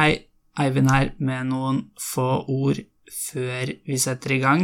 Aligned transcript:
Hei, 0.00 0.14
Eivind 0.56 0.88
her 0.88 1.10
med 1.20 1.50
noen 1.50 1.80
få 2.00 2.38
ord 2.48 2.78
før 3.12 3.68
vi 3.84 3.96
setter 4.00 4.32
i 4.32 4.38
gang. 4.40 4.62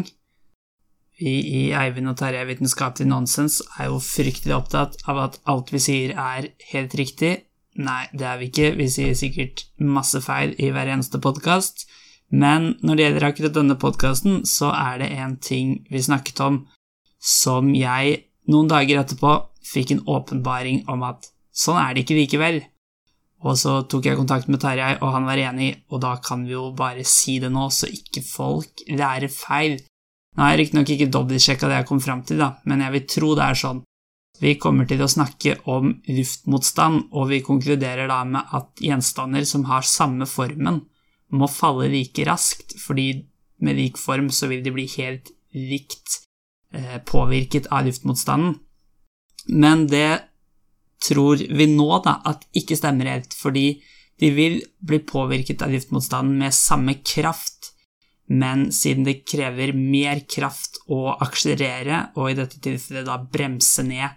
Vi 1.21 1.33
i 1.59 1.59
Eivind 1.77 2.09
og 2.09 2.15
Terje 2.17 2.47
Vitenskapelig 2.49 3.05
nonsens 3.11 3.59
er 3.77 3.91
jo 3.91 3.99
fryktelig 4.01 4.55
opptatt 4.57 4.95
av 5.05 5.19
at 5.27 5.35
alt 5.53 5.75
vi 5.75 5.81
sier 5.85 6.15
er 6.17 6.47
helt 6.71 6.97
riktig. 6.97 7.33
Nei, 7.77 8.07
det 8.17 8.25
er 8.31 8.41
vi 8.41 8.49
ikke, 8.49 8.71
vi 8.79 8.87
sier 8.95 9.19
sikkert 9.19 9.67
masse 9.77 10.23
feil 10.25 10.55
i 10.57 10.71
hver 10.73 10.89
eneste 10.95 11.21
podkast. 11.21 11.85
Men 12.33 12.71
når 12.81 12.97
det 12.97 13.05
gjelder 13.05 13.27
akkurat 13.29 13.59
denne 13.59 13.77
podkasten, 13.83 14.39
så 14.49 14.71
er 14.73 15.03
det 15.03 15.11
en 15.19 15.35
ting 15.37 15.75
vi 15.93 16.01
snakket 16.07 16.41
om 16.47 16.63
som 17.21 17.75
jeg 17.77 18.23
noen 18.49 18.73
dager 18.73 19.03
etterpå 19.03 19.37
fikk 19.69 19.93
en 19.93 20.03
åpenbaring 20.17 20.87
om 20.89 21.05
at 21.11 21.29
sånn 21.53 21.83
er 21.83 21.93
det 21.93 22.07
ikke 22.07 22.19
likevel. 22.23 22.63
Og 23.45 23.59
så 23.61 23.83
tok 23.91 24.07
jeg 24.09 24.17
kontakt 24.17 24.49
med 24.49 24.63
Tarjei, 24.63 24.95
og 25.03 25.13
han 25.13 25.27
var 25.29 25.41
enig, 25.43 25.69
og 25.93 26.01
da 26.05 26.15
kan 26.25 26.47
vi 26.47 26.55
jo 26.55 26.71
bare 26.77 27.05
si 27.05 27.37
det 27.43 27.51
nå, 27.53 27.67
så 27.71 27.89
ikke 27.93 28.25
folk 28.25 28.87
lærer 28.89 29.29
feil. 29.33 29.77
Nå 30.37 30.45
har 30.45 30.55
jeg 30.55 30.63
riktignok 30.63 30.93
ikke 30.95 31.11
dobbeltsjekka 31.13 31.69
det 31.69 31.83
jeg 31.83 31.89
kom 31.91 32.01
fram 32.05 32.25
til, 32.29 32.41
da, 32.41 32.55
men 32.65 32.85
jeg 32.85 32.95
vil 32.97 33.07
tro 33.13 33.35
det 33.37 33.45
er 33.45 33.61
sånn. 33.61 33.83
Vi 34.41 34.57
kommer 34.61 34.89
til 34.89 35.01
å 35.01 35.09
snakke 35.09 35.55
om 35.73 35.95
luftmotstand, 36.09 37.09
og 37.13 37.31
vi 37.31 37.45
konkluderer 37.45 38.09
da 38.11 38.21
med 38.29 38.57
at 38.57 38.85
gjenstander 38.85 39.47
som 39.49 39.65
har 39.71 39.87
samme 39.89 40.29
formen, 40.29 40.83
må 41.33 41.49
falle 41.51 41.89
like 41.91 42.25
raskt, 42.29 42.77
fordi 42.81 43.09
med 43.65 43.79
lik 43.79 43.97
form 43.99 44.29
så 44.31 44.49
vil 44.51 44.63
de 44.65 44.73
bli 44.75 44.85
helt 44.99 45.33
likt 45.57 46.21
eh, 46.77 47.01
påvirket 47.09 47.71
av 47.73 47.89
luftmotstanden. 47.89 48.59
Men 49.49 49.87
det 49.89 50.26
tror 51.09 51.41
vi 51.41 51.69
nå 51.71 51.89
da 52.05 52.19
at 52.29 52.47
ikke 52.57 52.79
stemmer 52.79 53.11
helt, 53.11 53.35
fordi 53.37 53.69
de 54.21 54.31
vil 54.33 54.61
bli 54.81 55.01
påvirket 55.05 55.63
av 55.63 55.75
giftmotstanden 55.75 56.39
med 56.41 56.55
samme 56.55 56.99
kraft, 57.05 57.73
men 58.27 58.71
siden 58.73 59.05
det 59.07 59.21
krever 59.29 59.75
mer 59.77 60.25
kraft 60.31 60.81
å 60.91 61.15
akselerere, 61.15 62.09
og 62.17 62.31
i 62.31 62.39
dette 62.39 62.61
tilfellet 62.63 63.07
da 63.07 63.19
bremse 63.21 63.85
ned 63.87 64.09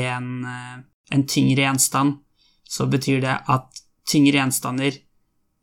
en, 0.00 0.44
eh, 0.44 0.76
en 1.10 1.26
tyngre 1.26 1.66
gjenstand, 1.66 2.20
så 2.64 2.86
betyr 2.86 3.20
det 3.20 3.40
at 3.48 3.82
tyngre 4.08 4.40
gjenstander 4.40 4.96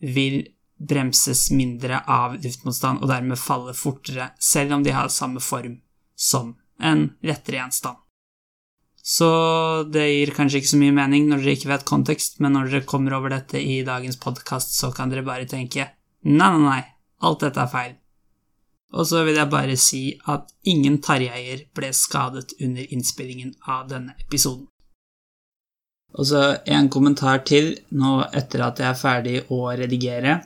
vil 0.01 0.43
bremses 0.81 1.51
mindre 1.53 2.01
av 2.09 2.37
luftmotstand 2.41 3.01
og 3.01 3.09
dermed 3.09 3.39
falle 3.39 3.73
fortere, 3.77 4.31
selv 4.39 4.77
om 4.77 4.83
de 4.83 4.93
har 4.95 5.09
samme 5.13 5.41
form 5.41 5.79
som 6.15 6.55
en 6.81 7.09
lettere 7.25 7.61
gjenstand. 7.61 8.00
Så 9.01 9.27
det 9.89 10.03
gir 10.05 10.33
kanskje 10.35 10.61
ikke 10.61 10.71
så 10.73 10.79
mye 10.81 10.93
mening 10.93 11.25
når 11.29 11.41
dere 11.41 11.55
ikke 11.57 11.71
vet 11.71 11.87
kontekst, 11.89 12.37
men 12.39 12.53
når 12.53 12.69
dere 12.69 12.89
kommer 12.89 13.17
over 13.17 13.33
dette 13.33 13.57
i 13.57 13.81
dagens 13.85 14.19
podkast, 14.21 14.75
så 14.77 14.91
kan 14.93 15.09
dere 15.09 15.25
bare 15.25 15.49
tenke 15.49 15.87
nei, 16.21 16.49
nei, 16.53 16.61
nei, 16.61 16.83
alt 17.25 17.41
dette 17.41 17.63
er 17.63 17.71
feil. 17.71 17.95
Og 18.91 19.07
så 19.07 19.23
vil 19.23 19.39
jeg 19.39 19.49
bare 19.49 19.77
si 19.79 20.01
at 20.29 20.51
ingen 20.67 20.99
tarjeier 21.01 21.63
ble 21.75 21.89
skadet 21.95 22.57
under 22.59 22.93
innspillingen 22.93 23.55
av 23.65 23.87
denne 23.89 24.13
episoden. 24.19 24.67
Og 26.11 26.27
så 26.27 26.41
en 26.67 26.89
kommentar 26.91 27.45
til 27.47 27.71
nå 27.95 28.17
etter 28.35 28.65
at 28.65 28.81
jeg 28.83 28.89
er 28.89 28.99
ferdig 28.99 29.37
å 29.47 29.63
redigere. 29.79 30.41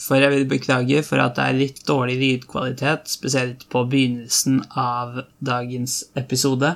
For 0.00 0.18
jeg 0.18 0.32
vil 0.34 0.48
beklage 0.50 1.02
for 1.06 1.22
at 1.22 1.36
det 1.38 1.46
er 1.46 1.58
litt 1.60 1.82
dårlig 1.86 2.16
lydkvalitet, 2.18 3.06
spesielt 3.12 3.66
på 3.70 3.84
begynnelsen 3.92 4.64
av 4.74 5.20
dagens 5.38 6.02
episode. 6.18 6.74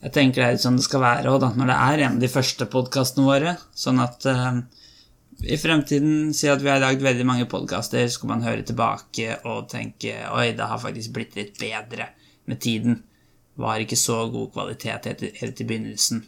Jeg 0.00 0.14
tenker 0.16 0.40
det 0.40 0.46
er 0.46 0.54
litt 0.56 0.64
sånn 0.64 0.78
det 0.80 0.86
skal 0.86 1.02
være 1.04 1.32
òg, 1.34 1.44
når 1.60 1.68
det 1.68 1.76
er 1.76 2.02
en 2.04 2.14
av 2.16 2.22
de 2.22 2.30
første 2.32 2.66
podkastene 2.72 3.26
våre. 3.26 3.52
Sånn 3.76 4.00
at 4.00 4.24
uh, 4.30 4.62
i 5.44 5.58
fremtiden, 5.60 6.32
si 6.36 6.48
at 6.52 6.64
vi 6.64 6.70
har 6.72 6.80
lagd 6.80 7.04
veldig 7.04 7.26
mange 7.28 7.48
podkaster, 7.50 8.08
så 8.08 8.22
kan 8.22 8.34
man 8.34 8.46
høre 8.46 8.64
tilbake 8.66 9.36
og 9.48 9.68
tenke 9.72 10.16
oi, 10.32 10.50
det 10.56 10.68
har 10.72 10.80
faktisk 10.80 11.12
blitt 11.16 11.36
litt 11.36 11.60
bedre 11.60 12.10
med 12.48 12.62
tiden. 12.64 13.02
Var 13.60 13.84
ikke 13.84 13.98
så 14.00 14.22
god 14.32 14.54
kvalitet 14.54 15.10
helt, 15.10 15.26
helt 15.36 15.60
i 15.60 15.68
begynnelsen. 15.68 16.24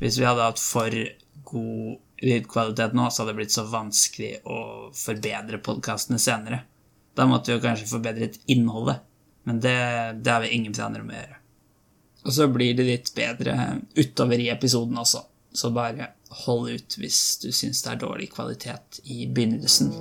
Hvis 0.00 0.18
vi 0.20 0.26
hadde 0.28 0.48
hatt 0.48 0.60
for 0.60 0.96
god 1.52 2.24
lydkvalitet 2.24 2.96
nå, 2.96 3.10
så 3.10 3.22
hadde 3.22 3.34
det 3.34 3.40
blitt 3.42 3.54
så 3.54 3.66
vanskelig 3.68 4.32
å 4.48 4.58
forbedre 4.96 5.60
podkastene 5.64 6.20
senere. 6.22 6.64
Da 7.14 7.28
måtte 7.28 7.52
vi 7.52 7.58
jo 7.58 7.64
kanskje 7.64 7.92
forbedret 7.92 8.40
innholdet, 8.50 9.04
men 9.44 9.60
det, 9.60 9.78
det 10.24 10.32
har 10.32 10.44
vi 10.44 10.54
ingen 10.56 10.74
planer 10.74 11.04
om 11.04 11.12
å 11.12 11.18
gjøre. 11.18 11.43
Og 12.24 12.32
så 12.32 12.48
blir 12.48 12.76
det 12.76 12.88
litt 12.88 13.12
bedre 13.16 13.56
utover 13.96 14.40
i 14.40 14.50
episoden 14.52 14.98
også. 15.00 15.24
Så 15.54 15.70
bare 15.70 16.14
hold 16.44 16.70
ut 16.72 16.96
hvis 16.98 17.20
du 17.44 17.50
syns 17.54 17.84
det 17.84 17.92
er 17.92 18.00
dårlig 18.06 18.30
kvalitet 18.32 19.02
i 19.04 19.26
begynnelsen. 19.28 19.92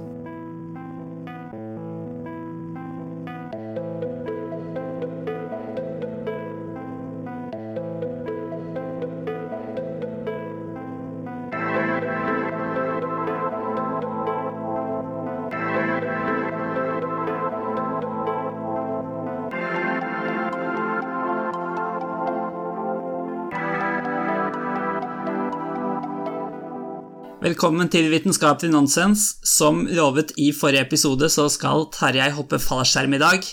Velkommen 27.54 27.86
til 27.92 28.08
Vitenskapelig 28.10 28.72
nonsens. 28.74 29.24
Som 29.46 29.84
lovet 29.94 30.32
i 30.42 30.48
forrige 30.58 30.88
episode, 30.88 31.28
så 31.30 31.44
skal 31.54 31.84
Tarjei 31.94 32.32
hoppe 32.34 32.58
fallskjerm 32.58 33.14
i 33.14 33.20
dag. 33.22 33.46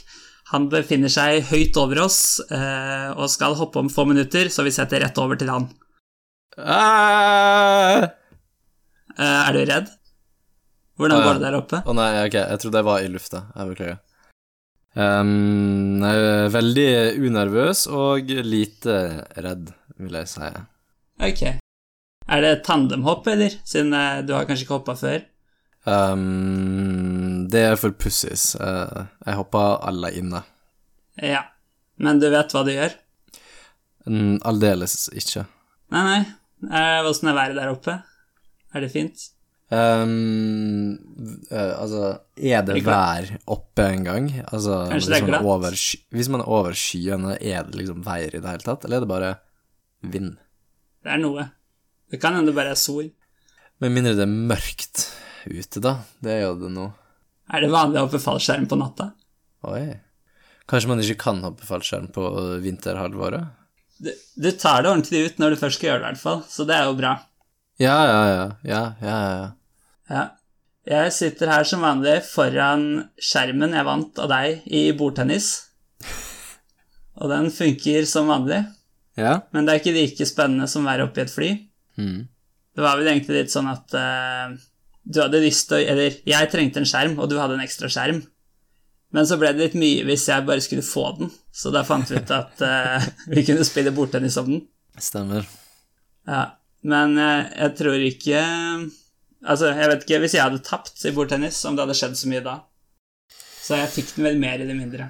Han 0.54 0.70
befinner 0.72 1.12
seg 1.12 1.42
høyt 1.50 1.76
over 1.76 2.00
oss 2.06 2.38
eh, 2.48 3.10
og 3.12 3.28
skal 3.28 3.58
hoppe 3.58 3.82
om 3.82 3.92
få 3.92 4.06
minutter, 4.08 4.48
så 4.48 4.64
vi 4.64 4.72
setter 4.72 5.04
rett 5.04 5.20
over 5.20 5.36
til 5.36 5.52
han. 5.52 5.68
Ah! 6.56 8.08
Eh, 9.18 9.36
er 9.36 9.58
du 9.58 9.62
redd? 9.68 9.92
Hvordan 10.96 11.26
går 11.26 11.36
det 11.36 11.44
der 11.50 11.60
oppe? 11.60 11.84
Å 11.84 12.00
nei, 12.00 12.10
ok, 12.24 12.40
jeg 12.40 12.64
trodde 12.64 12.80
jeg 12.80 12.88
var 12.88 13.04
i 13.04 13.12
lufta. 13.12 13.46
Jeg 13.52 13.74
beklager. 13.74 14.04
Um, 14.96 16.00
jeg 16.00 16.28
er 16.32 16.54
veldig 16.56 16.90
unervøs 17.28 17.88
og 17.92 18.32
lite 18.48 19.02
redd, 19.36 19.74
vil 20.00 20.22
jeg 20.22 20.38
si. 20.38 20.54
Ok. 21.20 21.50
Er 22.30 22.44
det 22.44 22.60
tandemhopp, 22.66 23.26
eller? 23.26 23.54
Siden 23.66 23.94
eh, 23.96 24.20
du 24.22 24.34
har 24.36 24.46
kanskje 24.46 24.66
ikke 24.66 24.78
hoppa 24.78 24.94
før? 24.98 25.24
Um, 25.88 27.48
det 27.50 27.64
er 27.72 27.78
for 27.80 27.94
pussies. 27.96 28.52
Uh, 28.60 29.08
jeg 29.26 29.38
hoppa 29.40 29.64
aleine. 29.88 30.44
Ja. 31.18 31.48
Men 32.00 32.20
du 32.22 32.28
vet 32.32 32.54
hva 32.54 32.62
du 32.64 32.70
gjør? 32.72 32.94
Mm, 34.06 34.38
aldeles 34.46 35.08
ikke. 35.16 35.44
Nei, 35.92 36.04
nei. 36.06 36.22
Åssen 37.08 37.32
er 37.32 37.36
været 37.36 37.58
der 37.58 37.72
oppe? 37.72 37.98
Er 38.70 38.84
det 38.84 38.92
fint? 38.92 39.26
Um, 39.70 40.96
uh, 41.50 41.74
altså, 41.78 42.06
er 42.36 42.64
det 42.66 42.80
vær 42.86 43.28
oppe 43.50 43.86
en 43.86 44.06
gang? 44.06 44.32
Altså, 44.46 44.84
Kanskje 44.90 45.12
det 45.12 45.20
er 45.20 45.30
glatt? 45.32 45.46
Over, 45.46 45.76
hvis 46.14 46.30
man 46.30 46.42
er 46.44 46.50
over 46.50 46.78
skyene, 46.78 47.36
er 47.38 47.66
det 47.66 47.82
liksom 47.82 48.04
vær 48.06 48.28
i 48.28 48.38
det 48.38 48.46
hele 48.46 48.66
tatt, 48.66 48.86
eller 48.86 49.00
er 49.00 49.06
det 49.06 49.10
bare 49.10 49.32
vind? 50.14 50.36
Det 51.02 51.14
er 51.16 51.22
noe. 51.22 51.50
Det 52.10 52.18
kan 52.18 52.34
hende 52.34 52.50
det 52.50 52.58
bare 52.58 52.74
er 52.74 52.80
sol. 52.80 53.08
Med 53.80 53.94
mindre 53.94 54.16
det 54.18 54.26
er 54.26 54.32
mørkt 54.50 55.06
ute, 55.46 55.80
da. 55.80 55.94
Det 56.20 56.34
er 56.34 56.42
jo 56.48 56.56
det 56.60 56.72
nå. 56.74 56.90
Er 57.50 57.64
det 57.64 57.70
vanlig 57.72 58.00
å 58.00 58.06
hoppe 58.06 58.20
fallskjerm 58.22 58.66
på 58.70 58.78
natta? 58.78 59.12
Oi. 59.70 59.86
Kanskje 60.70 60.90
man 60.90 61.02
ikke 61.02 61.22
kan 61.24 61.40
hoppe 61.46 61.66
fallskjerm 61.66 62.10
på 62.14 62.26
vinterhalvåret? 62.62 63.56
Du, 64.00 64.10
du 64.10 64.50
tar 64.52 64.82
det 64.82 64.90
ordentlig 64.90 65.24
ut 65.26 65.40
når 65.40 65.54
du 65.54 65.60
først 65.60 65.80
skal 65.80 65.90
gjøre 65.90 66.02
det, 66.02 66.04
i 66.04 66.10
hvert 66.10 66.22
fall, 66.22 66.42
så 66.48 66.66
det 66.68 66.76
er 66.76 66.86
jo 66.88 66.98
bra. 66.98 67.14
Ja, 67.80 67.96
ja, 68.06 68.20
ja. 68.28 68.44
Ja, 68.68 68.82
ja, 69.00 69.16
ja. 69.30 69.48
ja. 70.12 70.26
Jeg 70.90 71.14
sitter 71.14 71.52
her 71.52 71.66
som 71.68 71.84
vanlig 71.84 72.18
foran 72.26 72.86
skjermen 73.20 73.76
jeg 73.76 73.86
vant 73.86 74.20
av 74.22 74.30
deg 74.32 74.64
i 74.66 74.86
bordtennis. 74.96 75.50
Og 77.20 77.32
den 77.32 77.50
funker 77.52 78.06
som 78.08 78.30
vanlig, 78.32 78.62
ja. 79.20 79.40
men 79.52 79.66
det 79.66 79.74
er 79.74 79.82
ikke 79.82 79.96
like 79.96 80.28
spennende 80.28 80.68
som 80.70 80.86
å 80.86 80.90
være 80.90 81.08
oppe 81.08 81.20
i 81.20 81.26
et 81.26 81.34
fly. 81.34 81.50
Mm. 81.98 82.28
Det 82.76 82.84
var 82.84 82.98
vel 82.98 83.10
egentlig 83.10 83.42
litt 83.42 83.52
sånn 83.52 83.70
at 83.70 83.96
uh, 83.98 84.52
du 85.02 85.22
hadde 85.22 85.42
lyst 85.42 85.68
til 85.70 85.80
å 85.80 85.86
Eller 85.92 86.20
jeg 86.28 86.50
trengte 86.52 86.82
en 86.82 86.88
skjerm, 86.88 87.16
og 87.18 87.30
du 87.30 87.38
hadde 87.40 87.56
en 87.58 87.64
ekstra 87.64 87.90
skjerm. 87.92 88.22
Men 89.10 89.26
så 89.26 89.40
ble 89.40 89.50
det 89.54 89.64
litt 89.64 89.78
mye 89.80 90.06
hvis 90.06 90.28
jeg 90.30 90.46
bare 90.46 90.62
skulle 90.62 90.86
få 90.86 91.08
den, 91.18 91.32
så 91.50 91.72
da 91.74 91.82
fant 91.86 92.10
vi 92.10 92.20
ut 92.20 92.32
at 92.34 92.62
uh, 92.62 93.10
vi 93.34 93.44
kunne 93.46 93.66
spille 93.66 93.94
bordtennis 93.94 94.38
om 94.40 94.52
den. 94.54 94.64
Stemmer. 95.00 95.46
Ja, 96.28 96.44
men 96.86 97.18
uh, 97.18 97.46
jeg 97.48 97.76
tror 97.80 98.02
ikke 98.04 98.40
Altså, 99.40 99.70
jeg 99.72 99.88
vet 99.88 100.02
ikke 100.04 100.18
hvis 100.20 100.34
jeg 100.36 100.44
hadde 100.44 100.60
tapt 100.60 101.00
i 101.08 101.14
bordtennis, 101.16 101.62
om 101.64 101.72
det 101.72 101.86
hadde 101.86 101.94
skjedd 101.96 102.18
så 102.20 102.28
mye 102.28 102.42
da. 102.44 102.58
Så 103.32 103.78
jeg 103.78 103.88
fikk 103.94 104.10
den 104.18 104.26
vel 104.26 104.42
mer 104.42 104.60
eller 104.60 104.76
mindre. 104.76 105.06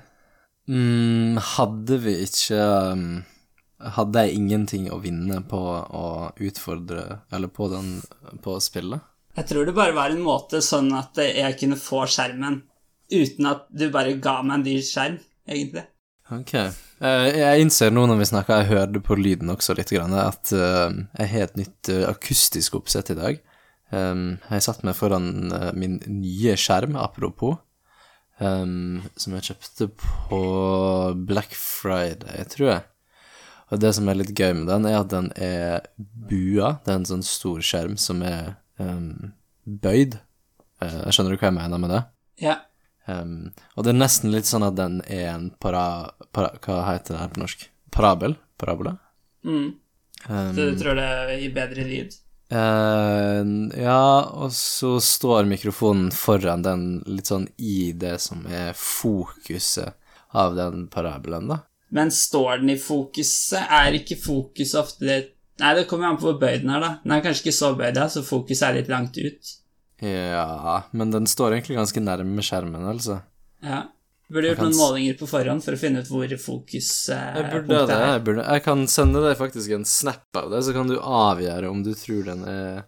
Mm, 0.71 1.41
hadde 1.57 1.99
vi 2.05 2.15
ikke 2.29 2.61
um 2.95 3.09
hadde 3.97 4.27
jeg 4.27 4.37
ingenting 4.37 4.89
å 4.93 4.99
vinne 5.03 5.41
på 5.49 5.61
å 5.61 6.33
utfordre 6.37 7.21
Eller 7.33 7.49
på 7.49 7.69
den 7.73 8.01
på 8.45 8.59
spillet? 8.61 9.07
Jeg 9.39 9.47
tror 9.49 9.67
det 9.67 9.77
bare 9.77 9.95
var 9.97 10.13
en 10.13 10.25
måte 10.25 10.61
sånn 10.65 10.91
at 10.99 11.17
jeg 11.23 11.57
kunne 11.61 11.79
få 11.81 12.03
skjermen 12.11 12.63
uten 13.11 13.49
at 13.51 13.67
du 13.71 13.89
bare 13.91 14.19
ga 14.23 14.41
meg 14.43 14.59
en 14.59 14.65
dyr 14.67 14.83
skjerm, 14.87 15.17
egentlig. 15.49 15.85
Ok. 16.31 16.53
Eh, 16.55 17.29
Jeg 17.35 17.65
innser 17.65 17.91
nå 17.95 18.05
når 18.07 18.21
vi 18.21 18.29
snakker, 18.31 18.61
jeg 18.61 18.71
hørte 18.71 19.03
på 19.03 19.17
lyden 19.19 19.51
også 19.51 19.75
litt, 19.79 19.93
at 19.93 20.53
eh, 20.55 20.99
jeg 21.19 21.33
har 21.33 21.47
et 21.49 21.57
nytt 21.59 21.91
eh, 21.91 22.05
akustisk 22.11 22.79
oppsett 22.79 23.11
i 23.15 23.19
dag. 23.19 23.41
Um, 23.91 24.39
Jeg 24.51 24.63
satt 24.63 24.85
meg 24.87 24.95
foran 24.95 25.51
min 25.75 25.99
nye 26.07 26.55
skjerm, 26.55 26.95
apropos, 26.95 27.57
um, 28.39 29.03
som 29.19 29.35
jeg 29.35 29.49
kjøpte 29.51 29.89
på 29.99 30.43
Black 31.27 31.57
Friday, 31.59 32.47
tror 32.55 32.69
jeg. 32.77 32.87
Og 33.71 33.79
det 33.83 33.93
som 33.95 34.09
er 34.11 34.19
litt 34.19 34.33
gøy 34.35 34.55
med 34.59 34.67
den, 34.71 34.87
er 34.91 34.99
at 35.01 35.13
den 35.13 35.31
er 35.39 35.85
bua. 35.99 36.77
Det 36.83 36.91
er 36.91 36.99
en 36.99 37.07
sånn 37.09 37.27
stor 37.27 37.61
skjerm 37.63 37.95
som 38.01 38.25
er 38.27 38.57
um, 38.83 39.31
bøyd. 39.65 40.19
Uh, 40.83 41.07
skjønner 41.13 41.37
du 41.37 41.39
hva 41.39 41.51
jeg 41.51 41.59
mener 41.59 41.83
med 41.83 41.95
det? 41.95 42.01
Ja. 42.43 42.57
Um, 43.07 43.53
og 43.77 43.87
det 43.87 43.93
er 43.93 44.01
nesten 44.01 44.35
litt 44.35 44.49
sånn 44.51 44.67
at 44.67 44.79
den 44.79 44.99
er 45.07 45.29
en 45.37 45.51
para... 45.63 45.85
para 46.35 46.57
hva 46.65 46.81
heter 46.89 47.15
det 47.15 47.23
her 47.23 47.31
på 47.37 47.45
norsk? 47.45 47.69
Parabel? 47.95 48.35
Parabola? 48.61 48.97
Mm. 49.47 49.71
Um, 50.27 50.51
Så 50.57 50.67
du 50.67 50.83
tror 50.83 50.99
det 50.99 51.39
gir 51.41 51.55
bedre 51.55 51.87
lyd? 51.87 52.19
Uh, 52.51 53.71
ja, 53.79 54.27
og 54.35 54.51
så 54.57 54.97
står 54.99 55.47
mikrofonen 55.47 56.11
foran 56.11 56.67
den 56.67 56.87
litt 57.07 57.31
sånn 57.31 57.47
i 57.63 57.93
det 57.95 58.17
som 58.27 58.43
er 58.51 58.75
fokuset 58.75 59.95
av 60.35 60.59
den 60.59 60.89
parabelen, 60.91 61.51
da. 61.55 61.63
Men 61.91 62.13
står 62.15 62.63
den 62.63 62.75
i 62.75 62.79
fokuset? 62.79 63.65
Er 63.67 63.97
ikke 63.99 64.19
fokuset 64.21 64.81
ofte 64.81 65.07
det 65.09 65.21
Nei, 65.61 65.75
det 65.77 65.89
kommer 65.91 66.09
an 66.09 66.17
på 66.17 66.25
hvor 66.25 66.39
bøyd 66.41 66.63
den 66.63 66.71
er, 66.73 66.81
da. 66.81 66.91
Den 67.03 67.13
er 67.13 67.25
kanskje 67.25 67.43
ikke 67.45 67.53
så 67.53 67.69
bøyd, 67.77 67.93
da, 67.99 68.07
så 68.09 68.23
fokuset 68.25 68.63
er 68.65 68.79
litt 68.79 68.87
langt 68.89 69.19
ut. 69.21 69.51
Ja, 70.01 70.79
men 70.97 71.11
den 71.13 71.27
står 71.29 71.53
egentlig 71.53 71.77
ganske 71.77 72.01
nærme 72.01 72.45
skjermen, 72.47 72.87
altså. 72.89 73.19
Ja. 73.61 73.83
Burde 74.31 74.53
gjort 74.53 74.61
kan 74.61 74.71
noen 74.71 74.79
målinger 74.79 75.17
på 75.19 75.27
forhånd 75.27 75.65
for 75.65 75.75
å 75.75 75.81
finne 75.81 76.01
ut 76.01 76.09
hvor 76.09 76.25
Jeg 76.31 76.39
burde 77.51 77.81
det. 77.91 77.97
er. 77.97 78.13
Jeg, 78.15 78.25
burde. 78.29 78.45
jeg 78.47 78.65
kan 78.65 78.85
sende 78.89 79.23
deg 79.25 79.37
faktisk 79.41 79.75
en 79.75 79.85
snap 79.85 80.39
av 80.39 80.53
det, 80.55 80.63
så 80.65 80.75
kan 80.77 80.89
du 80.89 80.97
avgjøre 80.97 81.69
om 81.69 81.83
du 81.85 81.91
tror 81.99 82.23
den 82.31 82.45
er 82.49 82.85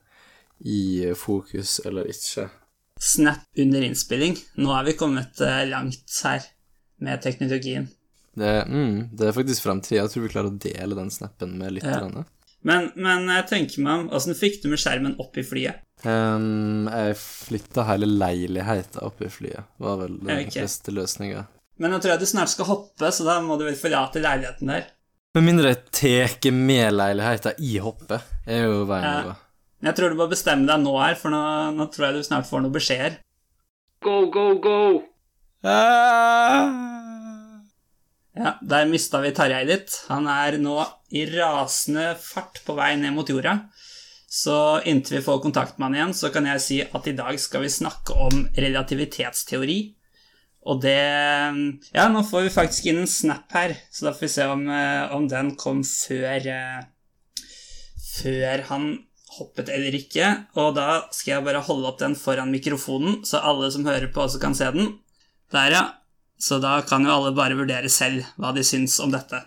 i 0.63 1.11
fokus 1.19 1.81
eller 1.85 2.07
ikke. 2.09 2.47
Snap 3.03 3.43
under 3.59 3.83
innspilling. 3.83 4.39
Nå 4.63 4.71
er 4.79 4.87
vi 4.87 4.95
kommet 4.97 5.43
eh, 5.43 5.65
langt 5.67 6.21
her 6.23 6.47
med 7.03 7.25
teknologien. 7.25 7.91
Det, 8.39 8.53
mm, 8.69 9.11
det 9.13 9.29
er 9.29 9.35
faktisk 9.37 9.65
framtida. 9.67 10.03
Jeg 10.03 10.13
tror 10.13 10.25
vi 10.25 10.33
klarer 10.33 10.53
å 10.53 10.61
dele 10.63 10.97
den 10.97 11.11
snappen 11.13 11.57
med 11.61 11.77
lytterne. 11.77 12.25
Men, 12.63 12.93
men 12.95 13.27
jeg 13.27 13.47
tenker 13.51 13.83
meg 13.83 14.05
om 14.05 14.13
Åssen 14.15 14.37
fikk 14.39 14.61
du 14.63 14.69
med 14.71 14.81
skjermen 14.81 15.17
opp 15.23 15.37
i 15.39 15.45
flyet? 15.47 15.83
Um, 16.07 16.87
jeg 16.87 17.17
flytta 17.19 17.85
hele 17.91 18.07
leiligheta 18.09 19.03
opp 19.07 19.23
i 19.23 19.31
flyet. 19.31 19.67
Var 19.83 19.99
vel 20.05 20.17
den 20.23 20.45
okay. 20.47 20.63
beste 20.63 20.95
løsninga. 20.95 21.45
Men 21.83 21.95
nå 21.95 21.99
tror 22.03 22.15
jeg 22.15 22.23
du 22.23 22.31
snart 22.31 22.53
skal 22.53 22.69
hoppe, 22.69 23.11
så 23.11 23.27
da 23.27 23.41
må 23.43 23.59
du 23.59 23.67
vel 23.67 23.79
forlate 23.79 24.23
leiligheten 24.23 24.71
der. 24.71 24.91
Med 25.35 25.47
mindre 25.47 25.73
jeg 25.73 25.81
tar 25.97 26.55
med 26.55 26.93
leiligheta 26.95 27.55
i 27.59 27.79
hoppet, 27.83 28.21
er 28.47 28.67
jo 28.67 28.85
veien 28.91 29.09
å 29.11 29.31
gå. 29.31 29.37
Jeg 29.83 29.99
tror 29.99 30.13
du 30.13 30.21
må 30.21 30.29
bestemme 30.31 30.69
deg 30.69 30.85
nå 30.85 30.93
her, 31.01 31.17
for 31.19 31.35
nå, 31.35 31.43
nå 31.75 31.89
tror 31.91 32.09
jeg 32.09 32.21
du 32.21 32.29
snart 32.29 32.47
får 32.47 32.63
noen 32.63 32.77
beskjeder. 32.77 33.19
Go, 34.05 34.27
go, 34.31 34.47
go! 34.63 34.79
Ja, 38.33 38.55
der 38.65 38.89
mista 38.89 39.21
vi 39.21 39.33
Tarjei 39.37 39.65
litt. 39.69 39.95
Han 40.09 40.29
er 40.31 40.57
nå 40.61 40.79
i 41.13 41.27
rasende 41.29 42.15
fart 42.21 42.63
på 42.65 42.77
vei 42.79 42.95
ned 42.97 43.13
mot 43.17 43.29
jorda. 43.29 43.59
Så 44.33 44.81
inntil 44.89 45.19
vi 45.19 45.27
får 45.27 45.43
kontakt 45.45 45.77
med 45.77 45.91
han 45.91 45.99
igjen, 45.99 46.15
så 46.17 46.31
kan 46.33 46.47
jeg 46.49 46.65
si 46.65 46.79
at 46.81 47.09
i 47.11 47.13
dag 47.19 47.37
skal 47.41 47.67
vi 47.67 47.73
snakke 47.73 48.17
om 48.17 48.47
relativitetsteori. 48.57 49.81
Og 50.63 50.81
det 50.81 50.97
Ja, 51.93 52.07
nå 52.09 52.23
får 52.25 52.47
vi 52.47 52.55
faktisk 52.55 52.89
inn 52.89 53.03
en 53.03 53.11
snap 53.11 53.53
her, 53.53 53.75
så 53.93 54.07
da 54.07 54.15
får 54.15 54.25
vi 54.25 54.33
se 54.33 54.47
om, 54.49 54.63
eh, 54.71 55.13
om 55.13 55.29
den 55.29 55.55
kom 55.57 55.83
før 55.85 56.47
eh, 56.47 56.83
Før 58.13 58.63
han 58.69 58.87
hoppet 59.37 59.69
eller 59.73 59.95
ikke. 59.97 60.47
Og 60.61 60.75
da 60.77 61.09
skal 61.13 61.37
jeg 61.37 61.45
bare 61.45 61.65
holde 61.65 61.89
opp 61.89 61.99
den 62.01 62.17
foran 62.17 62.53
mikrofonen, 62.53 63.23
så 63.25 63.41
alle 63.41 63.71
som 63.73 63.85
hører 63.89 64.13
på, 64.13 64.25
også 64.25 64.41
kan 64.41 64.55
se 64.55 64.69
den. 64.73 64.99
Der, 65.53 65.73
ja. 65.73 65.85
Så 66.43 66.59
da 66.63 66.81
kan 66.83 67.05
jo 67.07 67.13
alle 67.15 67.31
bare 67.37 67.55
vurdere 67.55 67.91
selv 67.93 68.25
hva 68.41 68.51
de 68.57 68.65
syns 68.67 68.97
om 69.05 69.13
dette. 69.15 69.39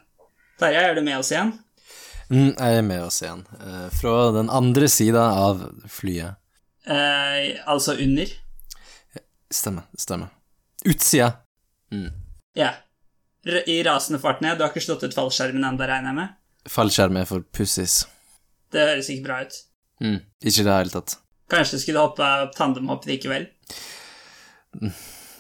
Terje, 0.62 0.80
er 0.80 0.96
du 0.96 1.02
med 1.04 1.18
oss 1.20 1.34
igjen? 1.34 1.52
Mm, 2.32 2.54
jeg 2.56 2.78
er 2.80 2.86
med 2.88 3.04
oss 3.04 3.18
igjen. 3.22 3.42
eh, 3.60 3.90
fra 4.00 4.14
den 4.32 4.48
andre 4.50 4.88
sida 4.90 5.26
av 5.36 5.66
flyet. 5.92 6.38
Eh, 6.88 7.60
altså 7.68 7.98
under? 8.00 8.32
Stemmer. 9.52 9.84
Stemmer. 10.00 10.32
Utsida. 10.86 11.34
Mm. 11.92 12.08
Ja. 12.56 12.72
I 13.46 13.84
rasende 13.86 14.20
fart 14.24 14.40
ned. 14.42 14.58
Du 14.58 14.64
har 14.64 14.72
ikke 14.72 14.86
slått 14.88 15.04
ut 15.06 15.14
fallskjermen 15.14 15.64
ennå, 15.68 15.86
regner 15.86 16.10
jeg 16.14 16.18
med? 16.22 16.34
Fallskjerm 16.72 17.20
er 17.22 17.28
for 17.30 17.44
pussies. 17.54 18.06
Det 18.74 18.82
høres 18.88 19.10
ikke 19.14 19.28
bra 19.28 19.42
ut. 19.46 19.60
Mm. 20.02 20.18
Ikke 20.42 20.64
i 20.64 20.66
det 20.66 20.80
hele 20.80 20.96
tatt. 20.96 21.18
Kanskje 21.52 21.78
du 21.78 21.84
skulle 21.84 22.02
hoppe 22.08 22.32
tandemhopp 22.58 23.06
likevel? 23.06 23.46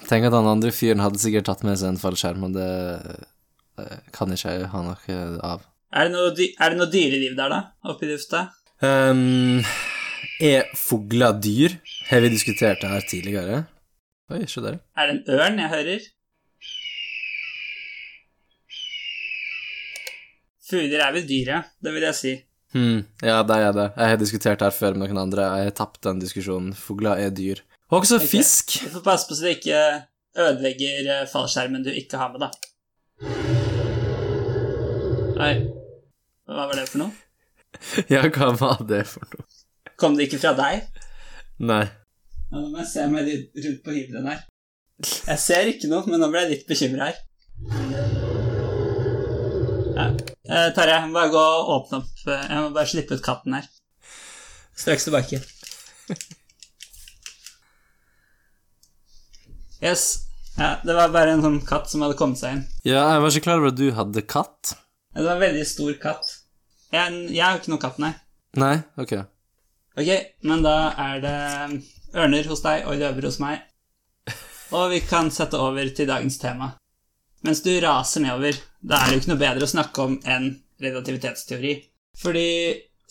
Tenk 0.05 0.27
at 0.27 0.35
han 0.35 0.49
andre 0.49 0.73
fyren 0.75 1.01
hadde 1.01 1.21
sikkert 1.21 1.47
tatt 1.49 1.63
med 1.65 1.79
seg 1.81 1.93
en 1.93 2.01
fallskjerm, 2.01 2.45
og 2.45 2.57
det 2.57 2.69
eh, 3.81 3.97
kan 4.13 4.33
ikke 4.33 4.53
jeg 4.53 4.69
ha 4.73 4.83
noe 4.85 5.19
av. 5.45 5.65
Er 5.95 6.09
det 6.09 6.13
noe, 6.13 6.31
er 6.35 6.73
det 6.73 6.79
noe 6.79 6.91
dyreliv 6.91 7.37
der, 7.37 7.53
da? 7.53 7.61
Oppe 7.89 8.05
i 8.05 8.11
lufta? 8.11 8.47
Um, 8.83 9.61
er 10.43 10.67
fugler 10.77 11.37
dyr? 11.39 11.77
Har 12.09 12.21
vi 12.25 12.33
diskutert 12.33 12.83
det 12.83 12.91
her 12.91 13.07
tidligere? 13.09 13.61
Oi, 14.33 14.43
se 14.49 14.61
der. 14.65 14.81
Er 14.97 15.09
det 15.09 15.15
en 15.15 15.39
ørn 15.39 15.61
jeg 15.61 15.71
hører? 15.71 16.09
Fugler 20.65 21.05
er 21.05 21.13
vel 21.13 21.29
dyr, 21.29 21.53
ja. 21.53 21.61
Det 21.81 21.93
vil 21.93 22.05
jeg 22.09 22.17
si. 22.19 22.33
Hmm, 22.75 23.05
ja, 23.23 23.39
det 23.47 23.57
er 23.61 23.71
det. 23.77 23.87
Jeg 23.95 24.11
har 24.11 24.19
diskutert 24.19 24.59
det 24.59 24.67
her 24.67 24.75
før 24.75 24.97
med 24.97 25.07
noen 25.07 25.21
andre. 25.27 25.45
Jeg 25.61 25.69
har 25.69 25.77
tapt 25.77 26.01
den 26.03 26.19
diskusjonen. 26.19 26.73
Fugler 26.75 27.21
er 27.21 27.31
dyr. 27.31 27.61
Og 27.91 27.99
også 27.99 28.15
okay. 28.15 28.27
fisk. 28.27 28.77
Du 28.83 28.89
får 28.95 29.03
passe 29.05 29.27
på 29.29 29.35
så 29.37 29.45
du 29.45 29.51
ikke 29.51 29.81
ødelegger 30.35 31.09
eh, 31.13 31.27
fallskjermen 31.29 31.83
du 31.85 31.91
ikke 31.93 32.17
har 32.17 32.31
med, 32.33 32.45
da. 32.45 32.49
Nei, 35.35 35.53
Hva 36.47 36.65
var 36.69 36.79
det 36.79 36.87
for 36.89 37.03
noe? 37.03 37.13
Ja, 38.13 38.23
hva 38.23 38.49
var 38.57 38.81
det 38.87 39.03
for 39.09 39.27
noe? 39.33 39.45
Kom 39.99 40.15
det 40.17 40.27
ikke 40.27 40.41
fra 40.41 40.53
deg? 40.57 40.87
Nei. 41.63 41.83
Nå 42.51 42.65
må 42.69 42.81
jeg 42.81 42.89
se 42.89 43.05
meg 43.11 43.27
litt 43.27 43.63
rundt 43.65 43.81
på 43.85 43.95
hybelen 43.95 44.29
her. 44.31 44.43
Jeg 45.03 45.41
ser 45.43 45.69
ikke 45.69 45.89
noe, 45.91 46.07
men 46.07 46.21
nå 46.23 46.29
ble 46.31 46.45
jeg 46.45 46.51
litt 46.53 46.69
bekymra 46.69 47.09
her. 47.09 47.21
Ja. 49.95 50.07
Eh, 50.09 50.69
Terje, 50.75 50.95
jeg 50.95 51.07
må 51.07 51.19
bare 51.19 51.31
gå 51.31 51.41
og 51.41 51.69
åpne 51.77 52.01
opp 52.01 52.25
eh, 52.27 52.47
Jeg 52.51 52.63
må 52.63 52.73
bare 52.75 52.89
slippe 52.91 53.15
ut 53.15 53.23
katten 53.23 53.55
her. 53.55 53.69
Straks 54.75 55.07
tilbake. 55.07 55.39
Yes. 59.83 60.05
Ja, 60.57 60.77
det 60.87 60.95
var 60.95 61.11
bare 61.11 61.33
en 61.35 61.43
sånn 61.43 61.59
katt 61.67 61.89
som 61.91 62.03
hadde 62.05 62.15
kommet 62.19 62.39
seg 62.39 62.55
inn. 62.55 62.63
Ja, 62.87 63.01
jeg 63.15 63.23
var 63.23 63.33
ikke 63.33 63.45
klar 63.49 63.59
over 63.59 63.73
at 63.73 63.79
du 63.79 63.89
hadde 63.97 64.23
katt. 64.23 64.75
Ja, 65.11 65.19
Det 65.21 65.25
var 65.27 65.35
en 65.35 65.43
veldig 65.43 65.65
stor 65.67 65.93
katt. 66.01 66.31
Jeg, 66.95 67.15
jeg 67.33 67.43
har 67.43 67.59
ikke 67.59 67.73
noe 67.73 67.81
katt, 67.83 67.99
nei. 67.99 68.13
Nei? 68.55 68.75
Ok. 69.01 69.13
Ok, 69.99 70.11
men 70.47 70.63
da 70.63 70.75
er 70.99 71.19
det 71.23 71.35
ørner 72.15 72.47
hos 72.51 72.63
deg 72.63 72.87
og 72.87 72.99
løver 72.99 73.27
hos 73.27 73.39
meg. 73.43 73.63
Og 74.75 74.89
vi 74.91 75.01
kan 75.05 75.27
sette 75.31 75.59
over 75.61 75.91
til 75.95 76.07
dagens 76.09 76.39
tema. 76.41 76.71
Mens 77.45 77.61
du 77.61 77.69
raser 77.83 78.23
nedover, 78.23 78.57
da 78.81 79.01
er 79.01 79.11
det 79.11 79.17
jo 79.17 79.21
ikke 79.23 79.31
noe 79.33 79.43
bedre 79.43 79.67
å 79.67 79.71
snakke 79.71 80.05
om 80.07 80.15
enn 80.23 80.47
relativitetsteori. 80.81 81.75
Fordi 82.17 82.47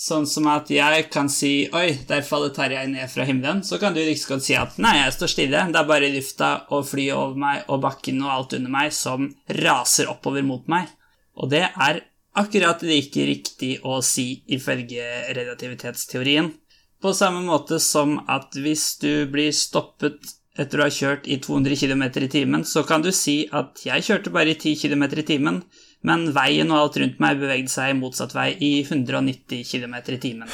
sånn 0.00 0.26
som 0.26 0.48
at 0.50 0.70
jeg 0.72 1.06
kan 1.14 1.28
si 1.30 1.68
Oi, 1.74 2.00
der 2.08 2.24
faller 2.26 2.52
Tarjei 2.54 2.84
ned 2.90 3.10
fra 3.10 3.26
himmelen. 3.28 3.62
Så 3.66 3.78
kan 3.82 3.94
du 3.94 4.00
like 4.02 4.26
godt 4.28 4.46
si 4.46 4.56
at 4.58 4.78
nei, 4.82 4.96
jeg 5.00 5.14
står 5.16 5.32
stille. 5.32 5.62
Det 5.70 5.80
er 5.80 5.90
bare 5.90 6.10
lufta 6.14 6.50
og 6.74 6.88
flyet 6.88 7.14
over 7.14 7.38
meg 7.44 7.70
og 7.70 7.82
bakken 7.84 8.22
og 8.24 8.32
alt 8.34 8.58
under 8.58 8.74
meg 8.74 8.92
som 8.94 9.30
raser 9.62 10.10
oppover 10.10 10.46
mot 10.46 10.66
meg. 10.70 10.90
Og 11.38 11.50
det 11.54 11.64
er 11.68 12.02
akkurat 12.34 12.82
like 12.82 13.26
riktig 13.26 13.78
å 13.86 14.00
si 14.02 14.42
ifølge 14.54 15.04
relativitetsteorien. 15.36 16.50
På 17.02 17.12
samme 17.14 17.42
måte 17.44 17.78
som 17.82 18.16
at 18.32 18.56
hvis 18.56 18.94
du 19.02 19.26
blir 19.30 19.52
stoppet 19.54 20.34
etter 20.58 20.80
å 20.80 20.86
ha 20.86 20.92
kjørt 20.92 21.26
i 21.26 21.40
200 21.42 21.76
km 21.78 22.04
i 22.24 22.30
timen, 22.30 22.64
så 22.64 22.84
kan 22.86 23.02
du 23.02 23.10
si 23.12 23.44
at 23.52 23.82
jeg 23.84 24.06
kjørte 24.06 24.32
bare 24.34 24.54
i 24.54 24.58
10 24.58 24.78
km 24.82 25.04
i 25.10 25.26
timen, 25.26 25.60
men 26.04 26.28
veien 26.36 26.72
og 26.72 26.80
alt 26.80 26.98
rundt 27.00 27.22
meg 27.22 27.40
bevegde 27.40 27.72
seg 27.72 27.92
i 27.92 27.98
motsatt 27.98 28.34
vei 28.36 28.50
i 28.60 28.72
190 28.84 29.64
km 29.68 29.96
i 30.14 30.20
timen. 30.20 30.52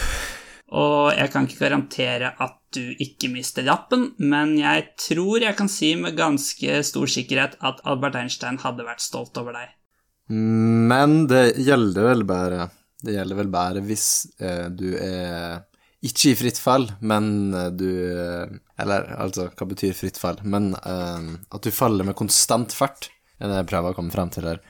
Og 0.70 1.10
jeg 1.16 1.32
kan 1.32 1.48
ikke 1.48 1.64
garantere 1.64 2.30
at 2.38 2.58
du 2.70 2.94
ikke 3.02 3.32
mister 3.32 3.66
lappen, 3.66 4.12
men 4.22 4.54
jeg 4.60 4.92
tror 5.02 5.42
jeg 5.42 5.58
kan 5.58 5.70
si 5.70 5.96
med 5.98 6.18
ganske 6.18 6.82
stor 6.86 7.10
sikkerhet 7.10 7.56
at 7.66 7.82
Albert 7.90 8.20
Einstein 8.20 8.60
hadde 8.62 8.86
vært 8.86 9.02
stolt 9.02 9.34
over 9.42 9.58
deg. 9.58 9.72
Men 10.30 11.24
det 11.26 11.56
gjelder 11.58 12.04
vel 12.06 12.20
bare 12.22 12.68
Det 13.02 13.16
gjelder 13.16 13.38
vel 13.40 13.48
bare 13.50 13.80
hvis 13.82 14.04
eh, 14.38 14.68
du 14.70 14.92
er 14.94 15.64
ikke 16.06 16.30
i 16.30 16.36
fritt 16.38 16.58
fall, 16.60 16.86
men 17.04 17.52
eh, 17.52 17.72
du 17.76 17.88
eh, 17.88 18.52
Eller 18.80 19.10
altså, 19.20 19.50
hva 19.52 19.66
betyr 19.68 19.96
fritt 19.96 20.20
fall? 20.20 20.38
Men 20.48 20.72
eh, 20.78 21.26
at 21.52 21.66
du 21.66 21.74
faller 21.74 22.06
med 22.08 22.16
konstant 22.16 22.72
fart, 22.72 23.10
er 23.40 23.50
det 23.50 23.58
jeg 23.60 23.70
prøver 23.72 23.92
å 23.92 23.98
komme 23.98 24.14
frem 24.14 24.30
til 24.32 24.48
her. 24.48 24.62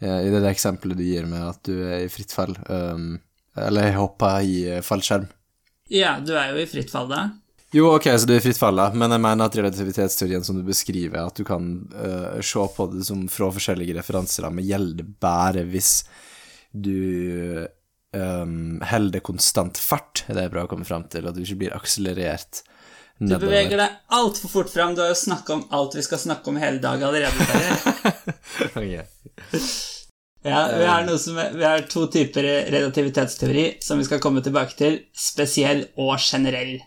Eh, 0.00 0.20
I 0.26 0.32
det 0.32 0.48
eksempelet 0.48 0.98
du 0.98 1.04
gir 1.04 1.28
med 1.28 1.44
at 1.44 1.60
du 1.68 1.74
er 1.84 2.06
i 2.06 2.12
fritt 2.12 2.32
fall, 2.32 2.56
um, 2.68 3.18
eller 3.58 3.92
hopper 3.98 4.46
i 4.46 4.56
eh, 4.76 4.82
fallskjerm. 4.84 5.28
Ja, 5.90 6.16
du 6.22 6.32
er 6.38 6.54
jo 6.54 6.62
i 6.62 6.68
fritt 6.70 6.92
fall 6.92 7.10
da. 7.10 7.26
Jo, 7.74 7.92
ok, 7.94 8.08
så 8.18 8.26
du 8.26 8.32
er 8.34 8.40
i 8.40 8.44
fritt 8.44 8.58
fall, 8.58 8.78
da, 8.80 8.88
men 8.96 9.12
jeg 9.14 9.22
mener 9.22 9.46
at 9.46 9.58
relativitetsteorien 9.60 10.46
som 10.46 10.56
du 10.58 10.64
beskriver, 10.66 11.20
at 11.22 11.36
du 11.38 11.44
kan 11.46 11.68
uh, 11.94 12.40
se 12.42 12.64
på 12.76 12.86
det 12.94 13.04
som 13.06 13.26
fra 13.30 13.50
forskjellige 13.54 13.94
referanserammer, 14.00 14.66
gjelder 14.66 15.12
bare 15.22 15.62
hvis 15.70 15.92
du 16.72 17.62
um, 18.16 18.80
holder 18.90 19.22
konstant 19.26 19.78
fart, 19.78 20.24
det 20.26 20.42
er 20.42 20.50
bra 20.50 20.66
å 20.66 20.70
komme 20.70 20.88
frem 20.88 21.06
til, 21.12 21.28
at 21.28 21.36
du 21.36 21.44
ikke 21.44 21.60
blir 21.62 21.76
akselerert 21.76 22.64
Nedover. 23.20 23.40
Du 23.40 23.50
beveger 23.50 23.76
deg 23.76 23.96
altfor 24.16 24.48
fort 24.48 24.70
fram. 24.72 24.94
Du 24.96 25.02
har 25.02 25.10
jo 25.10 25.16
snakka 25.18 25.52
om 25.52 25.66
alt 25.76 25.92
vi 25.92 26.02
skal 26.06 26.22
snakke 26.22 26.48
om 26.48 26.56
hele 26.56 26.80
dag 26.80 27.02
allerede. 27.04 27.44
Ja, 30.42 30.70
vi 30.72 30.84
har, 30.88 31.16
som 31.20 31.36
er, 31.36 31.50
vi 31.52 31.64
har 31.68 31.82
to 31.92 32.06
typer 32.08 32.46
relativitetsteori 32.72 33.64
som 33.84 33.98
vi 34.00 34.06
skal 34.06 34.22
komme 34.24 34.40
tilbake 34.40 34.72
til. 34.78 34.94
Spesiell 35.12 35.82
og 36.00 36.14
generell. 36.16 36.78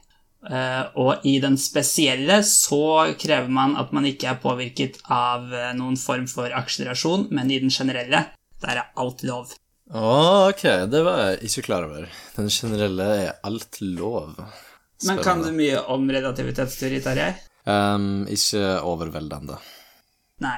Eh, 0.44 0.82
og 1.00 1.24
i 1.30 1.38
den 1.40 1.56
spesielle 1.62 2.42
så 2.48 3.14
krever 3.20 3.52
man 3.54 3.78
at 3.80 3.94
man 3.96 4.08
ikke 4.10 4.32
er 4.32 4.42
påvirket 4.42 4.98
av 5.06 5.54
eh, 5.54 5.70
noen 5.78 5.96
form 6.02 6.26
for 6.28 6.52
akselerasjon, 6.52 7.30
men 7.32 7.54
i 7.54 7.62
den 7.62 7.72
generelle, 7.72 8.26
der 8.66 8.82
er 8.82 8.90
alt 9.00 9.24
lov. 9.28 9.54
Å, 9.94 10.10
ok, 10.50 10.66
det 10.90 11.06
var 11.06 11.22
jeg 11.22 11.52
ikke 11.52 11.66
klar 11.70 11.88
over. 11.88 12.10
Den 12.36 12.50
generelle 12.52 13.10
er 13.22 13.34
alt 13.46 13.80
lov. 13.86 14.36
Men 15.06 15.22
kan 15.24 15.46
du 15.46 15.52
mye 15.54 15.78
om 15.94 16.10
relativitetsteori, 16.10 17.04
Tarjei? 17.06 17.34
Um, 17.70 18.26
ikke 18.32 18.80
overveldende. 18.82 19.62
Nei. 20.44 20.58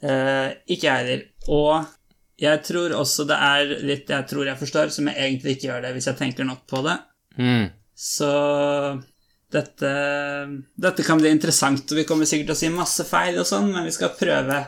Eh, 0.00 0.48
ikke 0.72 0.86
jeg 0.86 0.96
heller. 1.00 1.24
Og 1.52 2.40
jeg 2.40 2.62
tror 2.64 2.96
også 2.96 3.26
det 3.28 3.36
er 3.36 3.76
litt 3.84 4.10
jeg 4.10 4.28
tror 4.30 4.48
jeg 4.48 4.60
forstår, 4.60 4.92
som 4.94 5.10
jeg 5.10 5.20
egentlig 5.20 5.56
ikke 5.56 5.68
gjør 5.68 5.86
det 5.86 5.94
hvis 5.96 6.08
jeg 6.10 6.20
tenker 6.20 6.48
nok 6.48 6.64
på 6.70 6.82
det. 6.86 6.96
Mm. 7.40 7.66
Så 8.00 8.32
dette, 9.52 9.90
dette 10.78 11.04
kan 11.04 11.20
bli 11.20 11.32
interessant, 11.34 11.84
og 11.90 11.98
vi 11.98 12.06
kommer 12.08 12.28
sikkert 12.28 12.52
til 12.52 12.56
å 12.56 12.60
si 12.62 12.70
masse 12.72 13.04
feil 13.08 13.40
og 13.42 13.48
sånn, 13.48 13.72
men 13.74 13.88
vi 13.88 13.94
skal 13.94 14.14
prøve. 14.16 14.60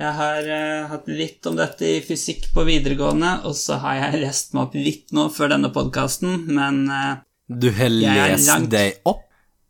Jeg 0.00 0.16
har 0.16 0.46
uh, 0.48 0.88
hatt 0.94 1.10
litt 1.12 1.44
om 1.46 1.58
dette 1.58 1.84
i 1.84 2.00
fysikk 2.02 2.48
på 2.54 2.64
videregående, 2.64 3.34
og 3.46 3.54
så 3.58 3.76
har 3.82 3.98
jeg 3.98 4.22
lest 4.24 4.54
meg 4.56 4.64
opp 4.64 4.78
litt 4.80 5.12
nå 5.14 5.26
før 5.34 5.52
denne 5.54 5.70
podkasten, 5.74 6.46
men 6.48 6.86
uh, 6.88 7.20
Du 7.46 7.68
har 7.76 7.92
lest 7.92 8.70
deg 8.72 9.04
opp? 9.04 9.26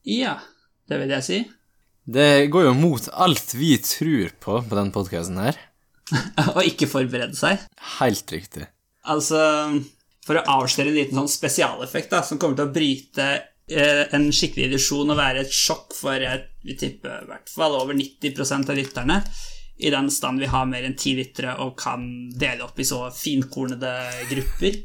ja, 0.07 0.39
det 0.89 1.03
vil 1.03 1.17
jeg 1.19 1.27
si. 1.27 1.41
Det 2.05 2.49
går 2.51 2.71
jo 2.71 2.75
mot 2.79 3.09
alt 3.13 3.55
vi 3.55 3.75
tror 3.85 4.33
på 4.41 4.59
på 4.67 4.79
denne 4.79 4.95
podkasten 4.95 5.39
her. 5.41 5.59
Å 6.57 6.65
ikke 6.67 6.89
forberede 6.91 7.37
seg. 7.39 7.61
Helt 8.01 8.33
riktig. 8.35 8.67
Altså, 9.11 9.41
for 10.27 10.41
å 10.41 10.47
avsløre 10.59 10.91
en 10.91 10.99
liten 10.99 11.21
sånn 11.21 11.31
spesialeffekt 11.31 12.13
da, 12.13 12.25
som 12.27 12.41
kommer 12.41 12.59
til 12.59 12.69
å 12.69 12.75
bryte 12.75 13.29
eh, 13.37 14.03
en 14.17 14.29
skikkelig 14.35 14.69
illusjon 14.69 15.13
og 15.13 15.21
være 15.21 15.45
et 15.45 15.55
sjokk 15.55 15.95
for 15.97 16.21
jeg 16.21 16.45
vil 16.67 16.81
tippe 16.81 17.15
i 17.23 17.31
hvert 17.31 17.53
fall 17.53 17.79
over 17.79 17.97
90% 17.97 18.73
av 18.73 18.79
lytterne, 18.79 19.21
i 19.81 19.89
den 19.93 20.11
stand 20.13 20.43
vi 20.43 20.51
har 20.51 20.67
mer 20.69 20.85
enn 20.85 20.99
ti 21.01 21.15
lyttere 21.17 21.55
og 21.65 21.73
kan 21.81 22.03
dele 22.37 22.67
opp 22.67 22.81
i 22.81 22.85
så 22.85 23.07
finkornede 23.17 23.95
grupper, 24.29 24.77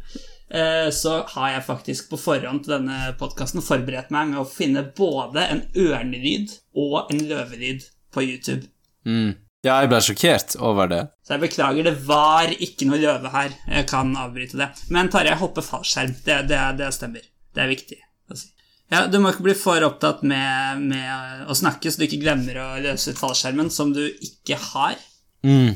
så 0.93 1.15
har 1.31 1.49
jeg 1.55 1.63
faktisk 1.65 2.11
på 2.11 2.19
forhånd 2.21 2.63
til 2.63 2.75
denne 2.75 3.15
podkasten 3.19 3.63
forberedt 3.65 4.11
meg 4.13 4.29
med 4.29 4.43
å 4.43 4.45
finne 4.45 4.83
både 4.95 5.41
en 5.41 5.63
ørnelyd 5.73 6.53
og 6.77 7.09
en 7.09 7.23
løvelyd 7.31 7.87
på 8.13 8.27
YouTube. 8.27 8.69
Mm. 9.09 9.33
Ja, 9.65 9.79
jeg 9.81 9.89
ble 9.89 9.99
sjokkert 10.05 10.53
over 10.61 10.89
det. 10.91 11.01
Så 11.25 11.35
jeg 11.35 11.47
beklager, 11.47 11.87
det 11.87 11.95
var 12.05 12.51
ikke 12.53 12.85
noe 12.85 13.01
løve 13.01 13.31
her. 13.33 13.55
Jeg 13.65 13.87
kan 13.89 14.11
avbryte 14.21 14.59
det. 14.59 14.67
Men 14.93 15.09
Tarjei 15.13 15.37
hopper 15.39 15.65
fallskjerm. 15.65 16.13
Det, 16.25 16.43
det, 16.51 16.59
det 16.77 16.91
stemmer. 16.93 17.25
Det 17.55 17.63
er 17.63 17.71
viktig 17.71 17.97
å 18.29 18.37
si. 18.37 18.51
Ja, 18.93 19.07
Du 19.09 19.17
må 19.17 19.31
ikke 19.33 19.47
bli 19.47 19.55
for 19.57 19.81
opptatt 19.87 20.21
med, 20.27 20.83
med 20.91 21.49
å 21.49 21.57
snakke, 21.57 21.89
så 21.89 21.97
du 21.97 22.05
ikke 22.05 22.21
glemmer 22.21 22.59
å 22.61 22.67
løse 22.83 23.15
ut 23.15 23.17
fallskjermen, 23.21 23.71
som 23.73 23.95
du 23.95 24.03
ikke 24.05 24.59
har. 24.61 24.99
Mm. 25.41 25.73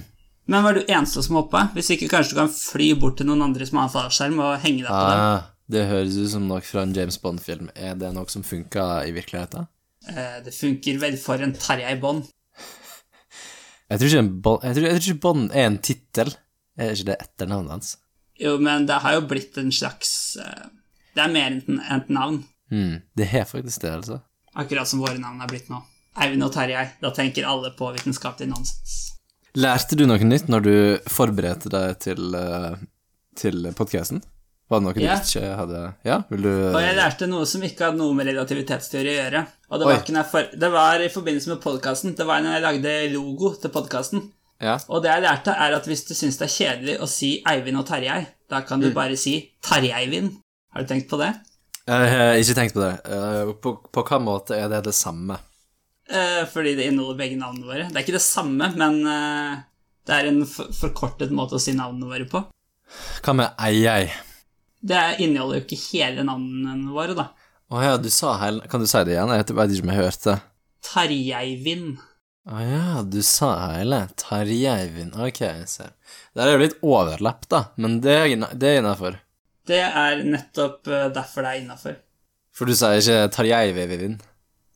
Men 0.49 0.63
var 0.65 0.73
du 0.77 0.81
eneste 0.89 1.21
som 1.25 1.37
hoppa? 1.37 1.67
Hvis 1.75 1.91
ikke, 1.93 2.07
kanskje 2.09 2.33
du 2.33 2.39
kan 2.39 2.49
fly 2.53 2.87
bort 2.97 3.19
til 3.19 3.27
noen 3.29 3.43
andre 3.45 3.67
som 3.69 3.77
har 3.83 3.91
fallskjerm, 3.93 4.39
og 4.41 4.55
henge 4.63 4.81
deg 4.81 4.89
på 4.89 5.01
dem. 5.11 5.23
Ah, 5.29 5.49
det 5.69 5.83
høres 5.91 6.17
ut 6.17 6.31
som 6.31 6.47
nok 6.49 6.65
fra 6.65 6.81
en 6.87 6.95
James 6.97 7.19
Bond-film. 7.21 7.69
Er 7.77 7.93
det 8.01 8.09
noe 8.15 8.31
som 8.33 8.45
funka 8.47 8.87
i 9.05 9.13
virkeligheten? 9.13 9.67
Eh, 10.09 10.39
Det 10.45 10.53
funker 10.55 10.97
vel 11.03 11.17
for 11.21 11.41
en 11.45 11.53
Tarjei 11.53 11.93
Bond. 12.01 12.25
Jeg 13.89 13.99
tror 14.01 14.09
ikke, 14.09 14.23
en 14.23 14.31
Bond, 14.45 14.63
jeg 14.63 14.75
tror, 14.77 14.85
jeg 14.85 15.01
tror 15.01 15.11
ikke 15.11 15.21
Bond 15.27 15.51
er 15.57 15.65
en 15.67 15.77
tittel. 15.81 16.33
Er 16.79 16.91
ikke 16.93 17.07
det 17.11 17.15
etternavnet 17.23 17.71
hans? 17.73 17.91
Jo, 18.39 18.55
men 18.61 18.85
det 18.87 18.99
har 19.03 19.15
jo 19.17 19.23
blitt 19.27 19.57
en 19.59 19.71
slags 19.73 20.11
eh, 20.39 20.67
Det 21.17 21.23
er 21.25 21.31
mer 21.33 21.57
enn 21.57 21.81
et 21.91 22.09
navn. 22.13 22.37
Mm. 22.71 22.99
Det 23.17 23.27
har 23.33 23.47
faktisk 23.49 23.81
det, 23.83 23.93
altså. 24.01 24.19
Akkurat 24.55 24.87
som 24.89 25.01
våre 25.01 25.17
navn 25.19 25.41
er 25.41 25.49
blitt 25.51 25.69
nå. 25.73 25.81
Eivind 26.21 26.45
og 26.45 26.53
Tarjei. 26.53 26.85
Da 27.01 27.09
tenker 27.15 27.45
alle 27.49 27.73
på 27.77 27.89
vitenskapelig 27.97 28.49
nonsens. 28.53 28.97
Lærte 29.57 29.97
du 29.97 30.05
noe 30.05 30.21
nytt 30.21 30.49
når 30.51 30.65
du 30.65 30.73
forberedte 31.09 31.71
deg 31.73 31.95
til, 32.03 32.35
uh, 32.35 32.75
til 33.39 33.71
podkasten? 33.77 34.21
Var 34.69 34.81
det 34.81 34.85
noe 34.85 35.01
Ja. 35.01 35.15
du 35.17 35.25
ikke 35.25 35.55
hadde 35.57 35.79
Ja, 36.05 36.23
vil 36.29 36.43
du 36.45 36.49
Og 36.69 36.81
jeg 36.81 36.95
lærte 36.95 37.27
noe 37.27 37.45
som 37.49 37.61
ikke 37.65 37.87
hadde 37.87 37.97
noe 37.97 38.13
med 38.13 38.27
relativitetsteori 38.29 39.15
å 39.15 39.17
gjøre. 39.23 39.47
Og 39.71 39.79
det 39.79 39.87
var, 39.87 40.03
ikke 40.03 40.25
for, 40.29 40.51
det 40.53 40.71
var 40.71 41.01
i 41.01 41.09
forbindelse 41.09 41.49
med 41.49 41.61
podkasten. 41.63 42.15
Det 42.15 42.27
var 42.27 42.41
når 42.41 42.53
jeg 42.53 42.61
lagde 42.67 43.13
logo 43.15 43.55
til 43.55 43.73
podkasten. 43.73 44.31
Ja. 44.61 44.77
Og 44.89 45.01
det 45.01 45.09
jeg 45.09 45.23
lærte, 45.23 45.55
er 45.55 45.73
at 45.73 45.85
hvis 45.87 46.05
du 46.05 46.13
syns 46.13 46.37
det 46.37 46.45
er 46.45 46.53
kjedelig 46.53 46.99
å 47.01 47.07
si 47.09 47.41
Eivind 47.47 47.79
og 47.79 47.87
Tarjei, 47.87 48.27
da 48.51 48.61
kan 48.61 48.81
du 48.83 48.91
bare 48.93 49.17
si 49.17 49.39
Tarjeivind. 49.65 50.35
Har 50.75 50.83
du 50.85 50.87
tenkt 50.93 51.09
på 51.09 51.17
det? 51.17 51.33
Jeg 51.89 52.09
har 52.13 52.35
ikke 52.37 52.57
tenkt 52.59 52.75
på 52.75 52.83
det. 52.83 52.93
Eh, 53.09 53.53
på, 53.63 53.73
på 53.89 54.03
hva 54.05 54.19
måte 54.21 54.53
er 54.59 54.69
det 54.69 54.83
det 54.85 54.93
samme? 54.93 55.39
Eh, 56.09 56.45
fordi 56.49 56.73
det 56.75 56.87
inneholder 56.89 57.19
begge 57.19 57.37
navnene 57.37 57.67
våre. 57.69 57.89
Det 57.89 57.99
er 57.99 58.05
ikke 58.05 58.17
det 58.17 58.25
samme, 58.25 58.71
men 58.79 59.03
eh, 59.05 59.59
det 60.09 60.15
er 60.15 60.29
en 60.31 60.41
forkortet 60.47 61.33
måte 61.35 61.59
å 61.59 61.61
si 61.61 61.75
navnene 61.77 62.09
våre 62.09 62.25
på. 62.29 62.41
Hva 63.21 63.35
med 63.37 63.61
ei-ei? 63.61 64.09
Det 64.79 65.19
inneholder 65.21 65.59
jo 65.59 65.65
ikke 65.67 65.81
hele 65.91 66.25
navnene 66.25 66.95
våre, 66.95 67.13
da. 67.17 67.27
Å 67.69 67.81
ja, 67.83 67.97
du 68.01 68.07
sa 68.09 68.31
hele 68.41 68.65
Kan 68.65 68.81
du 68.81 68.87
si 68.89 69.01
det 69.05 69.13
igjen? 69.13 69.29
Jeg 69.29 69.43
vet 69.53 69.73
ikke 69.75 69.85
om 69.85 69.91
jeg 69.93 69.99
hørte. 69.99 70.35
Tarjeivind. 70.89 71.99
Å 72.49 72.61
ja, 72.65 73.01
du 73.05 73.19
sa 73.21 73.51
hele. 73.75 73.99
Tarjeivind. 74.17 75.13
Ok, 75.21 75.43
jeg 75.45 75.67
ser. 75.69 75.93
Der 76.33 76.47
er 76.47 76.55
jo 76.55 76.63
litt 76.63 76.79
overlapp, 76.81 77.45
da, 77.51 77.67
men 77.77 77.99
det 78.01 78.15
er, 78.15 78.47
det 78.57 78.71
er 78.71 78.81
innafor. 78.81 79.19
Det 79.69 79.83
er 79.85 80.23
nettopp 80.25 80.89
eh, 80.89 81.11
derfor 81.13 81.45
det 81.45 81.51
er 81.51 81.61
innafor. 81.61 81.99
For 82.55 82.65
du 82.65 82.73
sier 82.73 82.97
ikke 82.97 83.29
Tarjeivind? 83.35 84.25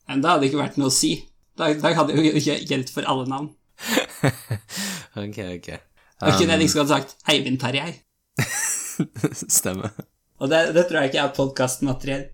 Men 0.09 0.23
det 0.23 0.31
hadde 0.31 0.49
ikke 0.49 0.61
vært 0.61 0.79
noe 0.81 0.91
å 0.91 0.93
si. 0.93 1.15
Da, 1.59 1.69
da 1.77 1.93
hadde 1.95 2.15
jo 2.17 2.33
ikke 2.33 2.57
gjeldt 2.69 2.91
for 2.93 3.07
alle 3.09 3.27
navn. 3.29 3.51
ok, 5.23 5.39
ok. 5.57 5.69
Da 6.23 6.33
kunne 6.37 6.55
jeg 6.55 6.63
liksom 6.63 6.83
godt 6.83 6.93
sagt 6.93 7.15
Eivind 7.31 7.59
Tarjei. 7.61 7.91
Stemmer. 9.57 9.93
Og 10.41 10.49
det, 10.51 10.65
det 10.75 10.87
tror 10.87 11.01
jeg 11.01 11.11
ikke 11.11 11.23
er 11.23 11.35
podkastmateriell. 11.37 12.25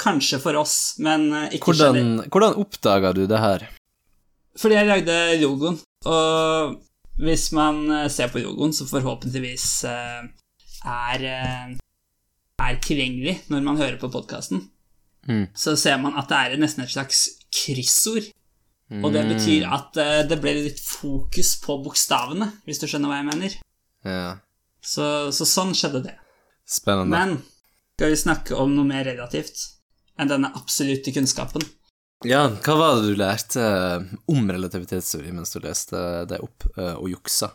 Kanskje 0.00 0.38
for 0.40 0.56
oss, 0.56 0.96
men 1.04 1.28
eh, 1.34 1.56
ikke. 1.58 1.72
Hvordan, 1.72 2.22
hvordan 2.32 2.56
oppdaga 2.60 3.12
du 3.16 3.26
det 3.28 3.40
her? 3.42 3.66
Fordi 4.58 4.78
jeg 4.78 4.88
lagde 4.88 5.16
logoen, 5.42 5.76
og 6.08 6.78
hvis 7.20 7.50
man 7.56 7.82
eh, 7.92 8.08
ser 8.12 8.32
på 8.32 8.40
logoen, 8.42 8.72
så 8.74 8.88
forhåpentligvis 8.88 9.66
eh, 9.90 10.24
er, 10.88 11.26
er 12.64 12.80
tilgjengelig 12.84 13.36
når 13.52 13.66
man 13.66 13.80
hører 13.80 14.00
på 14.00 14.10
podkasten, 14.14 14.64
Mm. 15.28 15.46
så 15.52 15.74
ser 15.76 15.98
man 16.00 16.14
at 16.16 16.30
det 16.30 16.36
er 16.40 16.60
nesten 16.60 16.84
et 16.86 16.90
slags 16.94 17.26
kryssord. 17.52 18.30
Og 19.04 19.10
det 19.12 19.26
betyr 19.28 19.66
at 19.68 19.98
eh, 20.00 20.22
det 20.24 20.38
ble 20.40 20.54
litt 20.56 20.78
fokus 20.80 21.50
på 21.60 21.74
bokstavene, 21.84 22.46
hvis 22.64 22.80
du 22.80 22.86
skjønner 22.88 23.10
hva 23.12 23.18
jeg 23.18 23.26
mener. 23.28 23.56
Ja, 24.08 24.38
Så, 24.80 25.28
så 25.36 25.44
sånn 25.44 25.74
skjedde 25.76 26.00
det. 26.06 26.14
spennende. 26.64 27.12
Men 27.12 27.34
skal 27.98 28.14
vi 28.14 28.20
snakke 28.22 28.56
om 28.56 28.72
noe 28.76 28.88
mer 28.88 29.04
relativt 29.04 29.60
enn 30.16 30.30
denne 30.32 30.48
absolutte 30.56 31.12
kunnskapen? 31.12 31.66
Ja, 32.24 32.46
hva 32.64 32.74
var 32.80 32.96
det 32.96 33.12
du 33.12 33.20
lærte 33.20 33.60
eh, 33.62 34.08
om 34.32 34.48
relativitetsteori 34.50 35.30
mens 35.36 35.52
du 35.52 35.60
leste 35.60 36.24
det 36.30 36.40
opp 36.42 36.64
eh, 36.78 36.94
og 36.96 37.10
juksa? 37.12 37.52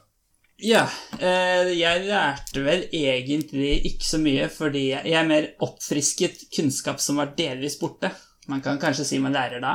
Ja, 0.61 0.83
eh, 1.19 1.71
jeg 1.75 2.05
lærte 2.05 2.61
vel 2.63 2.85
egentlig 2.93 3.79
ikke 3.89 4.05
så 4.05 4.19
mye, 4.21 4.49
fordi 4.53 4.83
jeg 4.91 5.15
er 5.17 5.25
mer 5.27 5.49
oppfrisket 5.65 6.45
kunnskap 6.53 7.01
som 7.01 7.17
var 7.19 7.33
delvis 7.37 7.79
borte. 7.81 8.11
Man 8.47 8.61
kan 8.61 8.79
kanskje 8.79 9.07
si 9.07 9.19
man 9.23 9.33
lærer 9.33 9.63
da. 9.63 9.73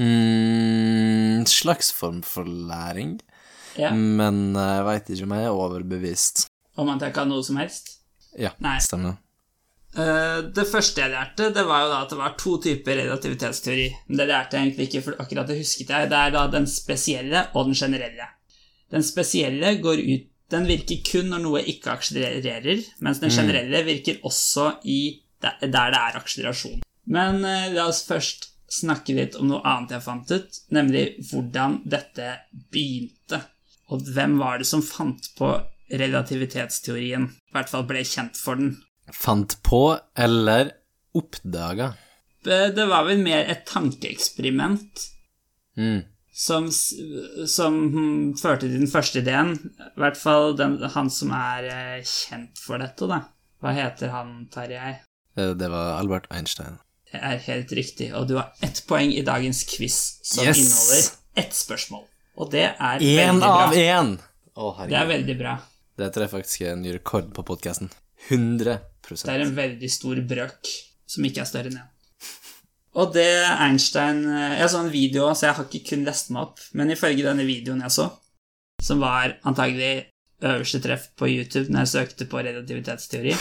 Mm, 0.00 1.44
slags 1.50 1.90
form 1.92 2.22
for 2.22 2.44
læring, 2.44 3.18
Ja, 3.78 3.92
men 3.94 4.54
jeg 4.56 4.84
veit 4.86 5.10
ikke 5.12 5.26
om 5.28 5.34
jeg 5.36 5.46
er 5.46 5.56
overbevist. 5.56 6.46
Om 6.80 6.88
at 6.94 7.04
jeg 7.06 7.14
kan 7.14 7.28
noe 7.30 7.44
som 7.46 7.58
helst. 7.60 8.00
Ja, 8.38 8.50
Nei. 8.62 8.78
stemmer. 8.82 9.18
Eh, 9.90 10.40
det 10.54 10.66
første 10.70 11.02
jeg 11.02 11.10
lærte, 11.10 11.50
det 11.54 11.64
var 11.66 11.84
jo 11.84 11.92
da 11.92 12.02
at 12.04 12.12
det 12.12 12.18
var 12.18 12.36
to 12.38 12.56
typer 12.62 13.00
relativitetsteori. 13.02 13.88
Men 14.08 14.22
det 14.22 14.28
lærte 14.30 14.56
jeg 14.56 14.68
egentlig 14.68 14.88
ikke, 14.88 15.02
for 15.06 15.22
akkurat 15.22 15.50
det 15.50 15.58
husket 15.58 15.90
jeg. 15.90 16.10
Det 16.10 16.18
er 16.18 16.34
da 16.34 16.44
den 16.50 16.68
spesielle 16.70 17.48
og 17.54 17.70
den 17.70 17.78
generelle. 17.78 18.28
Den 18.90 19.04
spesielle 19.06 19.76
går 19.82 20.02
ut 20.02 20.26
Den 20.50 20.64
virker 20.66 20.98
kun 21.06 21.28
når 21.30 21.42
noe 21.44 21.60
ikke 21.62 21.92
akselererer, 21.92 22.80
mens 23.06 23.20
den 23.22 23.30
generelle 23.30 23.84
virker 23.86 24.16
også 24.26 24.80
i 24.82 25.22
der 25.40 25.60
det 25.62 25.78
er 25.78 26.16
akselerasjon. 26.18 26.80
Men 27.06 27.44
eh, 27.46 27.68
la 27.70 27.84
oss 27.86 28.02
først 28.08 28.48
snakke 28.70 29.14
litt 29.14 29.36
om 29.38 29.46
noe 29.50 29.62
annet 29.62 29.94
jeg 29.94 30.04
fant 30.04 30.32
ut, 30.34 30.58
nemlig 30.74 31.04
hvordan 31.30 31.78
dette 31.86 32.32
begynte. 32.74 33.40
Og 33.94 34.02
hvem 34.10 34.36
var 34.42 34.58
det 34.58 34.66
som 34.66 34.82
fant 34.82 35.30
på 35.38 35.52
relativitetsteorien? 36.02 37.30
I 37.30 37.54
hvert 37.54 37.70
fall 37.70 37.86
ble 37.86 38.02
kjent 38.06 38.38
for 38.38 38.58
den. 38.58 38.74
Fant 39.14 39.56
på 39.66 39.84
eller 40.18 40.74
oppdaga? 41.14 41.92
Det 42.42 42.60
det 42.74 42.90
var 42.90 43.06
vel 43.06 43.22
mer 43.22 43.46
et 43.46 43.66
tankeeksperiment 43.70 45.06
Mm. 45.78 46.02
Som, 46.40 46.68
som 46.72 47.74
hm, 47.92 48.34
førte 48.40 48.64
til 48.68 48.78
den 48.80 48.88
første 48.90 49.20
ideen. 49.20 49.54
I 49.90 50.00
hvert 50.00 50.16
fall 50.20 50.54
den, 50.58 50.78
han 50.94 51.10
som 51.12 51.32
er 51.36 51.66
eh, 51.68 51.98
kjent 52.08 52.60
for 52.64 52.80
dette, 52.80 53.08
da. 53.10 53.18
Hva 53.60 53.74
heter 53.76 54.12
han, 54.14 54.30
Tarjei? 54.52 54.94
Eh, 55.36 55.52
Det 55.60 55.68
var 55.72 55.98
Albert 55.98 56.30
Einstein. 56.32 56.78
Det 57.10 57.18
er 57.26 57.40
helt 57.48 57.72
riktig, 57.74 58.12
og 58.14 58.28
du 58.30 58.36
har 58.38 58.52
ett 58.62 58.80
poeng 58.88 59.10
i 59.12 59.22
dagens 59.26 59.64
quiz, 59.68 59.96
som 60.22 60.46
Yes! 60.46 60.60
inneholder 60.62 61.08
ett 61.42 61.56
spørsmål. 61.58 62.04
Og 62.40 62.52
det 62.54 62.68
er 62.70 63.02
en 63.02 63.40
veldig 63.40 63.48
av 63.50 63.74
bra. 63.74 63.80
én! 63.82 64.12
Å, 64.60 64.68
Det 64.88 64.96
er 64.96 65.08
veldig 65.10 65.36
bra. 65.40 65.56
Dette 66.00 66.22
er 66.24 66.30
faktisk 66.32 66.62
en 66.70 66.80
ny 66.84 66.94
rekord 66.96 67.32
på 67.36 67.42
podkasten. 67.44 67.90
100% 68.30 69.26
Det 69.26 69.34
er 69.34 69.42
en 69.44 69.56
veldig 69.56 69.90
stor 69.90 70.20
brøk 70.28 70.70
som 71.10 71.26
ikke 71.26 71.42
er 71.42 71.48
større 71.50 71.72
enn 71.72 71.80
én. 71.82 71.88
Og 72.98 73.12
det 73.14 73.28
Einstein 73.54 74.24
eh, 74.26 74.56
Jeg 74.58 74.70
så 74.72 74.80
en 74.82 74.90
video, 74.90 75.28
så 75.34 75.46
jeg 75.46 75.54
har 75.58 75.66
ikke 75.68 75.84
kun 75.92 76.06
lest 76.08 76.32
meg 76.34 76.48
opp, 76.48 76.62
men 76.74 76.90
ifølge 76.90 77.22
denne 77.26 77.44
videoen 77.46 77.84
jeg 77.86 77.94
så, 77.94 78.08
som 78.82 79.02
var 79.04 79.36
antagelig 79.46 80.08
øverste 80.42 80.80
treff 80.82 81.10
på 81.20 81.28
YouTube 81.28 81.68
når 81.70 81.84
jeg 81.84 81.92
søkte 81.92 82.26
på 82.32 82.40
relativitetsteori 82.40 83.34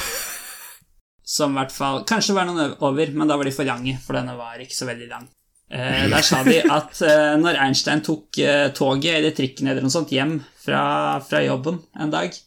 Som 1.35 1.53
i 1.55 1.59
hvert 1.61 1.71
fall 1.71 2.01
Kanskje 2.09 2.35
var 2.35 2.45
noen 2.49 2.75
over, 2.83 3.11
men 3.15 3.29
da 3.29 3.37
var 3.39 3.47
de 3.47 3.53
for 3.55 3.67
lange, 3.69 3.95
for 4.03 4.17
denne 4.19 4.35
var 4.37 4.59
ikke 4.61 4.75
så 4.75 4.87
veldig 4.89 5.07
lang. 5.11 5.27
Eh, 5.69 6.07
der 6.09 6.25
sa 6.25 6.39
de 6.43 6.57
at 6.65 7.01
eh, 7.05 7.33
når 7.37 7.59
Einstein 7.61 8.01
tok 8.05 8.39
eh, 8.41 8.67
toget 8.73 9.19
eller 9.19 9.35
trikken 9.37 9.69
eller 9.69 9.85
noe 9.85 9.93
sånt 9.93 10.09
hjem 10.13 10.39
fra, 10.63 10.81
fra 11.25 11.43
jobben 11.45 11.81
en 11.97 12.13
dag, 12.13 12.37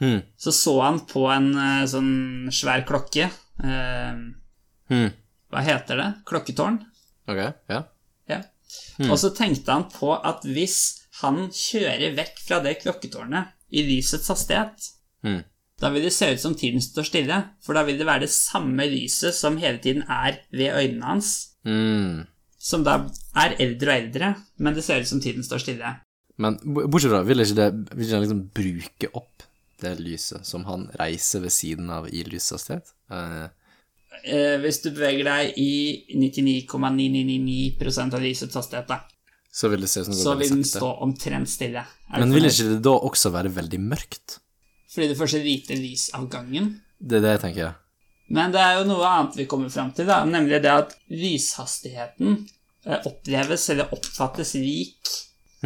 Hmm. 0.00 0.22
så 0.40 0.48
så 0.48 0.72
han 0.80 1.02
på 1.04 1.26
en 1.28 1.50
eh, 1.60 1.82
sånn 1.92 2.48
svær 2.56 2.86
klokke. 2.88 3.26
Eh, 3.60 4.14
Hmm. 4.88 5.10
Hva 5.50 5.62
heter 5.66 5.98
det? 6.00 6.08
Klokketårn? 6.28 6.78
Ok, 7.30 7.40
ja. 7.70 7.82
Ja. 8.30 8.40
Og 9.08 9.16
så 9.18 9.32
tenkte 9.34 9.72
han 9.74 9.88
på 9.90 10.12
at 10.14 10.44
hvis 10.46 10.76
han 11.20 11.48
kjører 11.52 12.14
vekk 12.16 12.38
fra 12.46 12.60
det 12.64 12.76
klokketårnet 12.84 13.50
i 13.74 13.84
lysets 13.86 14.28
hastighet, 14.30 14.90
Hmm. 15.22 15.42
da 15.80 15.90
vil 15.90 16.02
det 16.06 16.12
se 16.16 16.30
ut 16.32 16.40
som 16.40 16.54
tiden 16.54 16.80
står 16.80 17.04
stille, 17.04 17.36
for 17.60 17.74
da 17.76 17.82
vil 17.84 17.98
det 17.98 18.06
være 18.06 18.20
det 18.24 18.30
samme 18.32 18.86
lyset 18.88 19.34
som 19.36 19.58
hele 19.60 19.78
tiden 19.78 20.02
er 20.08 20.38
ved 20.52 20.72
øynene 20.72 21.04
hans, 21.04 21.32
Hmm. 21.64 22.26
som 22.58 22.84
da 22.84 23.08
er 23.36 23.56
eldre 23.60 23.90
og 23.92 24.02
eldre, 24.04 24.34
men 24.58 24.74
det 24.74 24.84
ser 24.84 25.00
ut 25.00 25.08
som 25.08 25.20
tiden 25.20 25.42
står 25.44 25.58
stille. 25.58 25.96
Men 26.38 26.56
bortsett 26.62 27.10
fra, 27.10 27.22
vil 27.22 27.40
ikke 27.40 27.54
det 27.58 27.96
vil 27.96 28.06
ikke 28.06 28.20
liksom 28.20 28.50
bruke 28.54 29.10
opp 29.14 29.42
det 29.80 29.98
lyset 30.00 30.46
som 30.46 30.64
han 30.64 30.86
reiser 30.98 31.40
ved 31.40 31.50
siden 31.50 31.90
av 31.90 32.06
i 32.08 32.22
lyshastighet? 32.24 32.92
hastighet? 33.10 33.44
Eh, 33.44 33.48
hvis 34.60 34.82
du 34.84 34.90
beveger 34.90 35.24
deg 35.24 35.58
i 35.60 35.72
99,999 36.18 38.10
av 38.10 38.20
lysets 38.20 38.58
hastighet, 38.58 38.90
så 39.50 39.70
vil 39.72 39.82
det 39.82 39.90
se 39.90 40.04
som 40.04 40.14
det 40.14 40.22
så 40.22 40.34
vil 40.38 40.52
den 40.52 40.64
stå 40.66 40.90
omtrent 41.02 41.50
stille. 41.50 41.82
Men 42.14 42.34
vil 42.34 42.46
ikke 42.46 42.68
det 42.74 42.82
da 42.86 42.94
også 43.08 43.32
være 43.34 43.50
veldig 43.54 43.80
mørkt? 43.82 44.38
Fordi 44.90 45.08
det 45.10 45.16
får 45.18 45.32
så 45.34 45.40
lite 45.42 45.78
lys 45.78 46.08
av 46.18 46.26
gangen. 46.30 46.72
Det 46.98 47.18
er 47.18 47.24
det 47.24 47.32
jeg 47.36 47.42
tenker. 47.46 47.72
Men 48.30 48.54
det 48.54 48.60
er 48.62 48.78
jo 48.78 48.86
noe 48.86 49.06
annet 49.08 49.40
vi 49.40 49.46
kommer 49.50 49.70
fram 49.72 49.90
til, 49.94 50.06
da, 50.06 50.20
nemlig 50.26 50.60
det 50.62 50.70
at 50.70 50.94
lyshastigheten 51.10 52.36
eh, 52.86 53.00
oppleves 53.08 53.66
eller 53.74 53.90
oppfattes 53.94 54.54
lik 54.58 55.10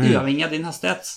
uavhengig 0.00 0.46
av 0.46 0.54
din 0.54 0.64
hastighet. 0.64 1.10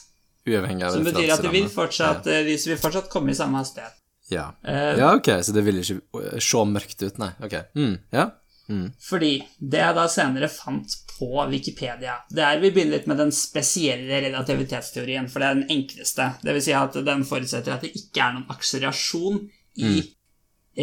Uavhengig 0.47 0.87
av 0.87 0.97
Som 0.97 1.07
betyr 1.07 1.31
at 1.37 1.43
det 1.43 1.53
vil 1.53 1.69
fortsatt, 1.71 2.27
ja. 2.27 2.43
lyset 2.43 2.73
vil 2.73 2.81
fortsatt 2.81 3.07
komme 3.11 3.31
i 3.31 3.37
samme 3.37 3.61
hastighet. 3.63 3.95
Ja. 4.31 4.49
Eh, 4.63 4.97
ja, 4.99 5.13
ok, 5.15 5.29
så 5.41 5.55
det 5.55 5.63
ville 5.63 5.83
ikke 5.83 6.01
eh, 6.23 6.39
se 6.43 6.63
mørkt 6.67 7.03
ut, 7.03 7.19
nei. 7.21 7.31
Ok. 7.43 7.55
Mm, 7.79 7.95
ja. 8.15 8.29
Mm. 8.67 8.89
Fordi 8.99 9.31
det 9.59 9.79
jeg 9.79 9.95
da 9.95 10.07
senere 10.11 10.49
fant 10.51 10.91
på 11.13 11.29
Wikipedia 11.47 12.17
Det 12.27 12.43
er 12.43 12.57
Vi 12.59 12.71
begynner 12.75 12.97
litt 12.97 13.05
med 13.07 13.15
den 13.21 13.31
spesielle 13.31 14.19
relativitetsteorien, 14.25 15.29
for 15.31 15.39
det 15.39 15.47
er 15.47 15.61
den 15.61 15.71
enkleste. 15.77 16.27
Det 16.43 16.55
vil 16.57 16.65
si 16.65 16.75
at 16.75 16.99
den 17.07 17.23
forutsetter 17.27 17.77
at 17.77 17.85
det 17.85 17.93
ikke 17.95 18.25
er 18.25 18.35
noen 18.35 18.51
akselerasjon 18.51 19.39
i 19.77 19.93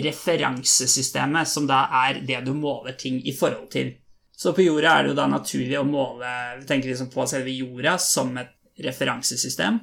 referansesystemet, 0.04 1.48
som 1.50 1.68
da 1.70 1.84
er 2.06 2.22
det 2.26 2.40
du 2.46 2.54
måler 2.56 2.96
ting 2.98 3.20
i 3.26 3.34
forhold 3.36 3.68
til. 3.74 3.92
Så 4.34 4.52
på 4.56 4.64
jorda 4.64 4.96
er 4.96 5.04
det 5.04 5.12
jo 5.12 5.18
da 5.20 5.28
naturlig 5.30 5.76
å 5.78 5.86
måle 5.86 6.30
Vi 6.58 6.66
tenker 6.66 6.90
liksom 6.90 7.12
på 7.12 7.26
selve 7.30 7.52
jorda 7.54 7.98
som 8.02 8.32
et 8.40 8.50
referansesystem. 8.82 9.78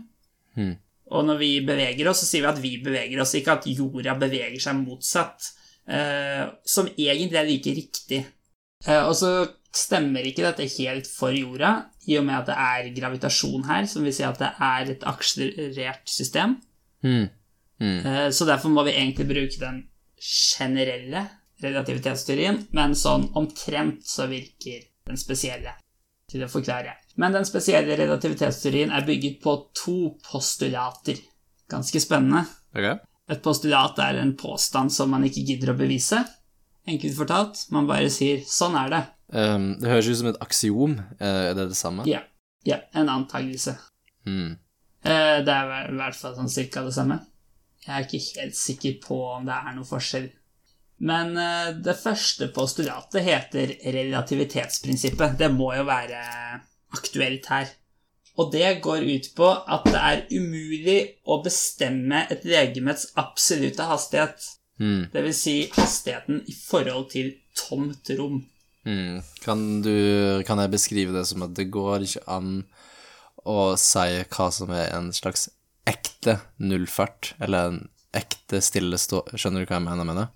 Mm. 0.57 0.73
Og 1.11 1.25
når 1.27 1.39
vi 1.41 1.49
beveger 1.67 2.07
oss, 2.07 2.23
så 2.23 2.29
sier 2.29 2.45
vi 2.45 2.51
at 2.51 2.61
vi 2.63 2.75
beveger 2.83 3.19
oss, 3.21 3.35
ikke 3.35 3.57
at 3.57 3.67
jorda 3.67 4.15
beveger 4.19 4.59
seg 4.63 4.79
motsatt. 4.83 5.51
eh, 5.91 6.45
som 6.63 6.87
egentlig 6.87 7.39
er 7.39 7.47
like 7.47 7.71
riktig. 7.75 8.19
Eh, 8.85 9.01
og 9.01 9.15
så 9.17 9.31
stemmer 9.75 10.23
ikke 10.27 10.45
dette 10.45 10.67
helt 10.77 11.09
for 11.09 11.35
jorda, 11.35 11.71
i 12.07 12.17
og 12.19 12.25
med 12.27 12.37
at 12.37 12.49
det 12.51 12.57
er 12.57 12.89
gravitasjon 12.95 13.65
her, 13.67 13.85
som 13.89 14.05
vil 14.05 14.13
si 14.15 14.23
at 14.23 14.39
det 14.39 14.51
er 14.61 14.91
et 14.93 15.05
akselerert 15.09 16.07
system. 16.09 16.57
Mm. 17.03 17.27
Mm. 17.81 17.99
Eh, 18.05 18.29
så 18.31 18.45
derfor 18.45 18.69
må 18.69 18.85
vi 18.87 18.95
egentlig 18.95 19.27
bruke 19.27 19.59
den 19.59 19.83
generelle 20.21 21.25
relativitetsteorien, 21.61 22.67
men 22.77 22.95
sånn 22.97 23.27
omtrent 23.37 24.05
så 24.07 24.29
virker 24.29 24.85
den 25.09 25.19
spesielle 25.19 25.75
til 26.29 26.45
å 26.45 26.49
forklare. 26.51 26.95
Men 27.19 27.35
den 27.35 27.45
spesielle 27.45 27.97
relativitetsteorien 27.99 28.91
er 28.91 29.05
bygget 29.05 29.41
på 29.43 29.55
to 29.75 30.17
postulater. 30.31 31.19
Ganske 31.71 31.99
spennende. 32.03 32.45
Okay. 32.75 32.99
Et 33.31 33.41
postulat 33.43 33.99
er 34.03 34.19
en 34.21 34.35
påstand 34.37 34.91
som 34.91 35.11
man 35.11 35.23
ikke 35.27 35.43
gidder 35.47 35.73
å 35.73 35.77
bevise. 35.79 36.23
Enkelt 36.87 37.15
fortalt, 37.15 37.65
man 37.71 37.87
bare 37.87 38.09
sier 38.09 38.41
'sånn 38.41 38.75
er 38.75 38.89
det'. 38.89 39.07
Um, 39.31 39.79
det 39.79 39.89
høres 39.89 40.07
ut 40.07 40.17
som 40.17 40.27
et 40.27 40.41
aksiom. 40.41 40.99
Eh, 41.19 41.51
er 41.51 41.53
det 41.53 41.69
det 41.69 41.77
samme? 41.77 42.05
Ja, 42.05 42.23
ja 42.65 42.81
en 42.93 43.09
antagelse. 43.09 43.77
Mm. 44.25 44.57
Eh, 45.03 45.43
Det 45.43 45.53
er 45.53 45.91
i 45.91 45.95
hvert 45.95 46.15
fall 46.15 46.35
sånn 46.35 46.49
cirka 46.49 46.83
det 46.83 46.93
samme. 46.93 47.19
Jeg 47.85 47.95
er 47.95 48.05
ikke 48.05 48.41
helt 48.41 48.55
sikker 48.55 48.99
på 49.01 49.17
om 49.37 49.45
det 49.45 49.53
er 49.53 49.75
noe 49.75 49.85
forskjell. 49.85 50.29
Men 50.99 51.37
eh, 51.37 51.73
det 51.81 51.97
første 51.97 52.47
postulatet 52.53 53.23
heter 53.23 53.77
relativitetsprinsippet. 53.93 55.37
Det 55.37 55.49
må 55.51 55.73
jo 55.75 55.83
være 55.83 56.61
aktuelt 56.97 57.47
her. 57.51 57.71
Og 58.39 58.51
det 58.53 58.79
går 58.83 59.03
ut 59.05 59.27
på 59.35 59.47
at 59.51 59.85
det 59.85 60.01
er 60.01 60.23
umulig 60.31 60.99
å 61.27 61.41
bestemme 61.43 62.23
et 62.31 62.45
legemets 62.47 63.09
absolutte 63.19 63.85
hastighet. 63.89 64.45
Mm. 64.81 65.11
Det 65.13 65.23
vil 65.25 65.35
si 65.35 65.55
hastigheten 65.75 66.41
i 66.49 66.55
forhold 66.55 67.11
til 67.11 67.33
tomt 67.57 68.09
rom. 68.17 68.39
Mm. 68.87 69.21
Kan 69.43 69.83
du 69.85 70.41
Kan 70.47 70.57
jeg 70.57 70.73
beskrive 70.73 71.13
det 71.13 71.27
som 71.29 71.43
at 71.45 71.53
det 71.57 71.69
går 71.73 72.07
ikke 72.07 72.23
an 72.31 72.63
å 73.45 73.73
si 73.77 74.21
hva 74.31 74.47
som 74.53 74.71
er 74.73 74.91
en 74.95 75.09
slags 75.13 75.49
ekte 75.89 76.37
nullfart, 76.61 77.33
eller 77.41 77.71
en 77.71 77.79
ekte 78.13 78.59
stillestå... 78.61 79.23
Skjønner 79.33 79.63
du 79.63 79.69
hva 79.69 79.79
jeg 79.79 79.87
mener 79.87 80.07
med 80.07 80.19
det? 80.21 80.27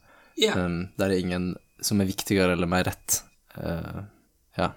Yeah. 0.41 0.57
Um, 0.57 0.79
der 0.97 1.13
er 1.13 1.21
ingen 1.21 1.51
som 1.85 2.01
er 2.01 2.09
viktigere 2.09 2.55
eller 2.55 2.69
mer 2.69 2.87
rett. 2.87 3.21
Uh, 3.55 4.07
ja. 4.57 4.71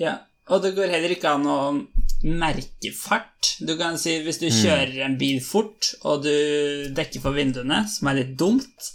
Ja, 0.00 0.14
og 0.50 0.62
det 0.64 0.74
går 0.76 0.90
heller 0.92 1.14
ikke 1.14 1.30
an 1.36 1.46
å 1.48 1.58
merke 2.24 2.90
fart. 2.96 3.54
Du 3.60 3.74
kan 3.80 3.98
si 4.00 4.18
hvis 4.24 4.38
du 4.40 4.46
kjører 4.50 5.04
en 5.06 5.18
bil 5.20 5.40
fort, 5.44 5.94
og 6.04 6.22
du 6.24 6.88
dekker 6.96 7.20
for 7.24 7.32
vinduene, 7.36 7.82
som 7.88 8.08
er 8.08 8.20
litt 8.22 8.34
dumt, 8.40 8.90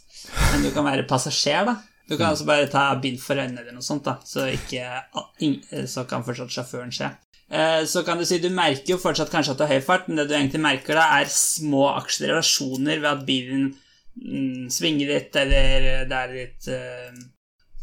men 0.51 0.63
du 0.65 0.71
kan 0.75 0.85
være 0.85 1.07
passasjer, 1.09 1.65
da. 1.65 1.77
Du 2.09 2.17
kan 2.17 2.31
altså 2.31 2.45
bare 2.45 2.65
ta 2.69 2.87
bind 2.97 3.19
for 3.21 3.37
øynene 3.37 3.61
eller 3.61 3.75
noe 3.77 3.85
sånt, 3.85 4.03
da, 4.05 4.15
så, 4.25 4.47
ikke, 4.49 4.81
så 5.85 6.05
kan 6.09 6.23
fortsatt 6.25 6.49
sjåføren 6.53 6.91
se. 6.93 7.09
Eh, 7.49 7.83
Så 7.85 8.01
kan 8.05 8.17
du 8.17 8.25
si 8.25 8.39
du 8.41 8.49
merker 8.49 8.95
jo 8.95 8.97
fortsatt 9.01 9.29
kanskje 9.29 9.53
at 9.53 9.59
du 9.59 9.63
har 9.65 9.75
høy 9.77 9.85
fart, 9.85 10.07
men 10.07 10.17
det 10.17 10.27
du 10.29 10.33
egentlig 10.33 10.61
merker 10.61 10.97
da, 10.97 11.05
er 11.19 11.29
små 11.29 11.87
akselerasjoner 11.99 12.97
ved 13.01 13.09
at 13.11 13.25
bilen 13.29 13.67
mm, 14.17 14.69
svinger 14.73 15.07
litt, 15.13 15.35
eller 15.37 16.05
det 16.09 16.17
er 16.23 16.33
litt 16.33 16.69
uh, 16.73 17.21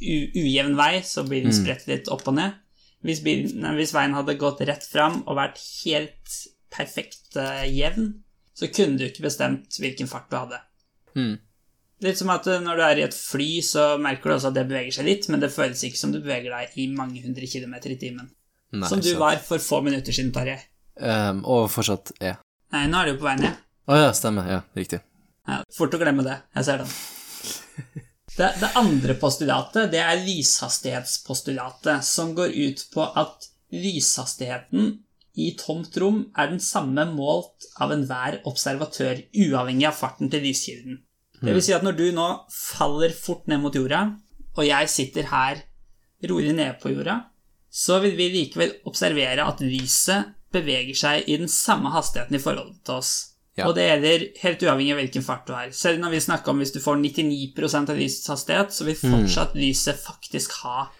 ujevn 0.03 0.77
vei, 0.79 1.03
så 1.07 1.23
blir 1.27 1.47
den 1.47 1.55
spredt 1.55 1.87
litt 1.91 2.11
opp 2.13 2.27
og 2.27 2.35
ned. 2.39 2.59
Hvis, 3.07 3.23
bilen, 3.23 3.65
hvis 3.79 3.95
veien 3.95 4.17
hadde 4.17 4.35
gått 4.41 4.63
rett 4.67 4.85
fram 4.91 5.21
og 5.25 5.39
vært 5.39 5.61
helt 5.85 6.39
perfekt 6.75 7.37
uh, 7.39 7.63
jevn, 7.71 8.11
så 8.57 8.69
kunne 8.73 8.99
du 8.99 9.07
ikke 9.07 9.27
bestemt 9.29 9.77
hvilken 9.79 10.09
fart 10.11 10.31
du 10.33 10.39
hadde. 10.39 10.59
Mm. 11.17 11.37
Litt 12.05 12.19
som 12.21 12.33
at 12.33 12.47
eh, 12.51 12.61
når 12.61 12.77
du 12.77 12.83
er 12.85 13.01
i 13.01 13.05
et 13.07 13.17
fly, 13.17 13.49
så 13.65 13.85
merker 14.01 14.29
du 14.29 14.35
også 14.37 14.51
at 14.51 14.57
det 14.59 14.67
beveger 14.69 14.99
seg 14.99 15.07
litt, 15.09 15.29
men 15.33 15.41
det 15.41 15.53
føles 15.53 15.85
ikke 15.87 16.01
som 16.01 16.13
du 16.13 16.19
beveger 16.19 16.53
deg 16.53 16.77
i 16.83 16.89
mange 16.93 17.23
hundre 17.25 17.49
kilometer 17.49 17.95
i 17.95 17.99
timen. 18.01 18.29
Nei, 18.77 18.89
Som 18.91 19.01
du 19.01 19.11
sant. 19.13 19.21
var 19.23 19.39
for 19.45 19.63
få 19.63 19.81
minutter 19.87 20.13
siden, 20.13 20.33
Tarjei. 20.35 20.59
Um, 20.97 21.45
og 21.49 21.71
fortsatt 21.73 22.13
er. 22.21 22.41
Nei, 22.75 22.85
nå 22.91 23.01
er 23.01 23.13
du 23.13 23.21
på 23.21 23.29
vei 23.29 23.37
ned. 23.41 23.63
Å 23.87 24.01
ja, 24.01 24.11
stemmer. 24.17 24.49
Ja, 24.51 24.61
riktig. 24.77 25.01
Ja, 25.47 25.63
fort 25.73 25.95
å 25.95 26.01
glemme 26.03 26.25
det. 26.27 26.41
Jeg 26.59 26.69
ser 26.69 26.83
den. 26.83 26.93
Det, 28.37 28.51
det 28.61 28.69
andre 28.77 29.15
postulatet, 29.17 29.91
det 29.93 30.03
er 30.03 30.21
lyshastighetspostulatet, 30.21 32.05
som 32.05 32.35
går 32.37 32.53
ut 32.53 32.83
på 32.93 33.07
at 33.17 33.49
lyshastigheten 33.73 34.99
i 35.37 35.51
tomt 35.61 35.97
rom 36.01 36.23
er 36.37 36.51
den 36.53 36.61
samme 36.61 37.05
målt 37.13 37.67
av 37.81 37.93
enhver 37.93 38.41
observatør, 38.49 39.23
uavhengig 39.37 39.89
av 39.89 39.97
farten 39.97 40.33
til 40.33 40.45
lyskilden. 40.45 41.01
Det 41.41 41.53
vil 41.53 41.65
si 41.65 41.75
at 41.77 41.85
når 41.85 41.97
du 41.99 42.07
nå 42.17 42.27
faller 42.53 43.13
fort 43.13 43.45
ned 43.49 43.61
mot 43.61 43.75
jorda, 43.77 44.03
og 44.57 44.65
jeg 44.65 44.89
sitter 44.93 45.29
her 45.29 45.61
rolig 46.29 46.55
nede 46.57 46.79
på 46.81 46.95
jorda, 46.95 47.19
så 47.69 47.99
vil 48.01 48.17
vi 48.17 48.31
likevel 48.33 48.79
observere 48.89 49.45
at 49.45 49.61
lyset 49.61 50.33
beveger 50.53 50.97
seg 50.97 51.29
i 51.29 51.37
den 51.41 51.51
samme 51.53 51.93
hastigheten 51.93 52.39
i 52.39 52.41
forhold 52.41 52.73
til 52.87 53.03
oss. 53.03 53.13
Ja. 53.57 53.71
Og 53.71 53.77
det 53.77 53.87
gjelder 53.87 54.25
helt 54.43 54.63
uavhengig 54.67 54.93
av 54.93 54.99
hvilken 55.01 55.25
fart 55.25 55.47
du 55.49 55.55
har. 55.57 55.71
Selv 55.73 56.03
når 56.03 56.13
vi 56.13 56.25
snakker 56.27 56.53
om 56.53 56.59
hvis 56.61 56.75
du 56.75 56.81
får 56.85 56.99
99% 57.01 57.93
av 57.93 57.97
lysets 57.97 58.29
hastighet, 58.29 58.75
så 58.77 58.85
vil 58.85 58.99
fortsatt 59.01 59.57
lyset 59.57 59.97
faktisk 60.03 60.59
ha 60.61 60.91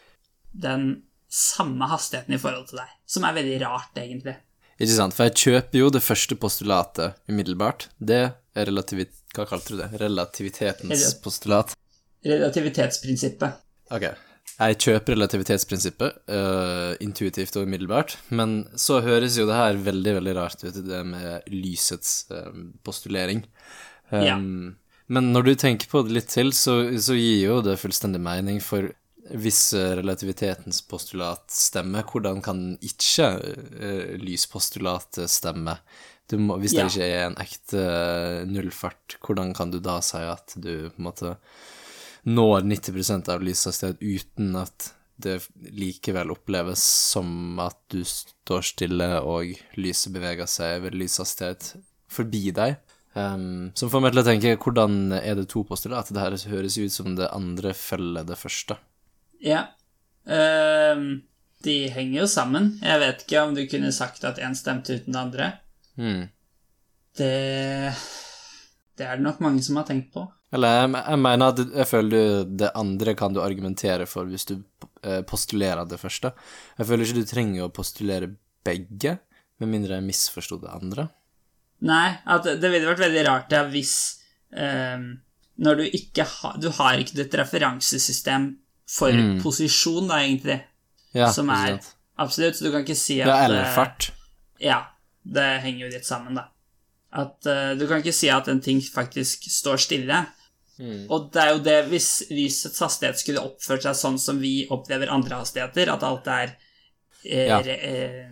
den 0.57 0.87
samme 1.29 1.89
hastigheten 1.91 2.33
i 2.33 2.41
forhold 2.41 2.71
til 2.71 2.81
deg. 2.81 2.95
Som 3.05 3.27
er 3.29 3.37
veldig 3.37 3.59
rart, 3.61 3.93
egentlig. 4.01 4.39
Ikke 4.77 4.93
sant, 4.93 5.17
for 5.17 5.29
jeg 5.29 5.37
kjøper 5.43 5.81
jo 5.83 5.91
det 5.93 6.03
første 6.05 6.37
postulatet 6.41 7.21
umiddelbart. 7.29 7.91
Det 7.99 8.23
er 8.25 8.69
relativit... 8.69 9.13
Hva 9.37 9.45
kalte 9.49 9.75
du 9.75 9.81
det? 9.83 9.91
Relativitetens 10.01 11.11
postulat. 11.25 11.75
Relativitetsprinsippet. 12.25 13.61
Ok. 13.93 14.09
Jeg 14.57 14.79
kjøper 14.81 15.13
relativitetsprinsippet 15.19 16.15
uh, 16.33 16.95
intuitivt 17.05 17.59
og 17.61 17.67
umiddelbart, 17.69 18.15
men 18.33 18.63
så 18.81 19.03
høres 19.05 19.37
jo 19.37 19.45
det 19.49 19.59
her 19.59 19.77
veldig, 19.85 20.15
veldig 20.17 20.35
rart 20.39 20.65
ut, 20.65 20.79
det 20.87 21.01
med 21.05 21.51
lysets 21.53 22.23
uh, 22.33 22.49
postulering. 22.87 23.45
Um, 24.11 24.23
Ja. 24.25 24.39
Men 25.07 25.29
når 25.31 25.45
du 25.47 25.53
tenker 25.55 25.87
på 25.87 26.01
det 26.03 26.17
litt 26.17 26.33
til, 26.33 26.49
så, 26.57 26.73
så 26.99 27.15
gir 27.15 27.45
jo 27.45 27.61
det 27.63 27.77
fullstendig 27.79 28.19
mening, 28.19 28.57
for 28.65 28.89
hvis 29.27 29.61
relativitetens 29.75 30.81
postulat 30.89 31.45
stemmer, 31.53 32.03
hvordan 32.09 32.41
kan 32.43 32.65
ikke 32.83 33.29
uh, 33.37 34.17
lyspostulatet 34.19 35.31
stemme? 35.31 35.77
Du 36.27 36.41
må, 36.43 36.57
hvis 36.59 36.75
Ja. 36.75 36.89
det 36.89 36.97
ikke 36.97 37.07
er 37.13 37.25
en 37.29 37.39
ekte 37.39 37.85
nullfart, 38.51 39.19
hvordan 39.23 39.53
kan 39.55 39.71
du 39.71 39.79
da 39.85 40.01
si 40.03 40.19
at 40.19 40.57
du 40.59 40.89
på 40.89 40.97
en 40.99 41.07
måte 41.07 41.37
når 42.27 42.67
90% 42.67 43.31
av 43.31 43.45
lyshastighet 43.47 44.03
uten 44.03 44.57
at 44.59 44.91
det 45.17 45.39
likevel 45.73 46.35
oppleves 46.35 46.83
som 47.13 47.61
at 47.63 47.79
du 47.93 48.03
står 48.05 48.67
stille 48.67 49.09
og 49.25 49.55
lyset 49.81 50.13
beveger 50.13 50.49
seg 50.51 50.83
ved 50.85 50.99
lyshastighet 50.99 51.71
forbi 52.13 52.51
deg. 52.57 52.77
Um, 53.17 53.71
som 53.79 53.89
får 53.89 54.03
meg 54.05 54.13
til 54.13 54.21
å 54.21 54.27
tenke, 54.27 54.57
hvordan 54.61 55.15
er 55.17 55.39
det 55.39 55.47
to 55.49 55.63
postulat? 55.65 56.11
Det 56.13 56.21
her 56.21 56.37
høres 56.53 56.77
ut 56.77 56.93
som 56.93 57.15
det 57.17 57.31
andre 57.33 57.73
følger 57.73 58.29
det 58.29 58.37
første. 58.37 58.77
Ja. 59.41 59.71
Um, 60.29 61.23
de 61.65 61.79
henger 61.95 62.21
jo 62.25 62.29
sammen. 62.29 62.75
Jeg 62.83 63.01
vet 63.01 63.25
ikke 63.25 63.47
om 63.47 63.55
du 63.57 63.65
kunne 63.71 63.95
sagt 63.95 64.27
at 64.29 64.43
én 64.43 64.57
stemte 64.59 64.99
uten 64.99 65.17
det 65.17 65.23
andre. 65.23 65.51
Mm. 65.97 66.27
Det 67.17 67.33
Det 68.97 69.05
er 69.05 69.17
det 69.17 69.25
nok 69.25 69.41
mange 69.45 69.63
som 69.65 69.77
har 69.77 69.89
tenkt 69.89 70.13
på. 70.13 70.27
Eller 70.55 70.77
jeg, 70.77 70.91
jeg 70.95 71.19
mener 71.19 71.53
at 71.53 71.61
jeg 71.75 71.89
føler 71.91 72.11
du, 72.15 72.51
det 72.63 72.71
andre 72.79 73.15
kan 73.19 73.35
du 73.35 73.41
argumentere 73.43 74.07
for 74.07 74.29
hvis 74.31 74.47
du 74.47 74.55
eh, 75.03 75.23
postulerer 75.27 75.89
det 75.89 75.99
første. 76.01 76.31
Jeg 76.79 76.87
føler 76.87 77.07
ikke 77.07 77.23
du 77.25 77.31
trenger 77.31 77.67
å 77.67 77.73
postulere 77.75 78.31
begge, 78.67 79.17
med 79.59 79.73
mindre 79.73 79.99
jeg 79.99 80.07
misforsto 80.07 80.59
det 80.63 80.71
andre. 80.71 81.09
Nei, 81.87 82.09
at 82.25 82.47
det 82.47 82.71
ville 82.73 82.89
vært 82.89 83.03
veldig 83.05 83.25
rart 83.27 83.53
ja, 83.53 83.67
hvis 83.69 83.93
ehm, 84.57 85.19
Når 85.61 85.77
du 85.77 85.83
ikke 85.99 86.25
har 86.25 86.55
Du 86.57 86.71
har 86.79 86.97
ikke 86.97 87.19
et 87.21 87.35
referansesystem 87.37 88.47
for 88.89 89.13
Mm. 89.13 89.43
posisjon, 89.43 90.07
da, 90.09 90.23
egentlig. 90.23 90.61
Ja, 91.13 91.29
som 91.33 91.51
er 91.51 91.75
sant? 91.75 91.89
Absolutt, 92.17 92.57
så 92.57 92.65
du 92.65 92.71
kan 92.71 92.85
ikke 92.85 92.97
si 92.97 93.19
at 93.21 93.27
Det 93.27 93.35
er 93.35 93.57
eh. 93.61 94.11
Ja, 94.63 94.79
det 95.27 95.47
henger 95.65 95.87
jo 95.87 95.93
litt 95.97 96.07
sammen, 96.07 96.39
da. 96.39 96.47
At 97.13 97.45
uh, 97.47 97.75
Du 97.77 97.87
kan 97.89 98.01
ikke 98.01 98.15
si 98.15 98.31
at 98.31 98.49
en 98.49 98.61
ting 98.61 98.81
faktisk 98.81 99.51
står 99.51 99.77
stille. 99.83 100.27
Mm. 100.79 101.07
Og 101.11 101.31
det 101.33 101.41
er 101.43 101.53
jo 101.55 101.61
det, 101.65 101.77
hvis 101.89 102.09
lysets 102.31 102.83
hastighet 102.85 103.21
skulle 103.23 103.41
oppført 103.47 103.87
seg 103.87 103.97
sånn 103.97 104.19
som 104.21 104.41
vi 104.43 104.67
opplever 104.71 105.09
andre 105.13 105.39
hastigheter, 105.41 105.89
at 105.95 106.03
alt 106.05 106.27
er 106.29 106.57
eh, 107.25 107.47
Ja. 107.49 107.61
eh, 107.61 108.27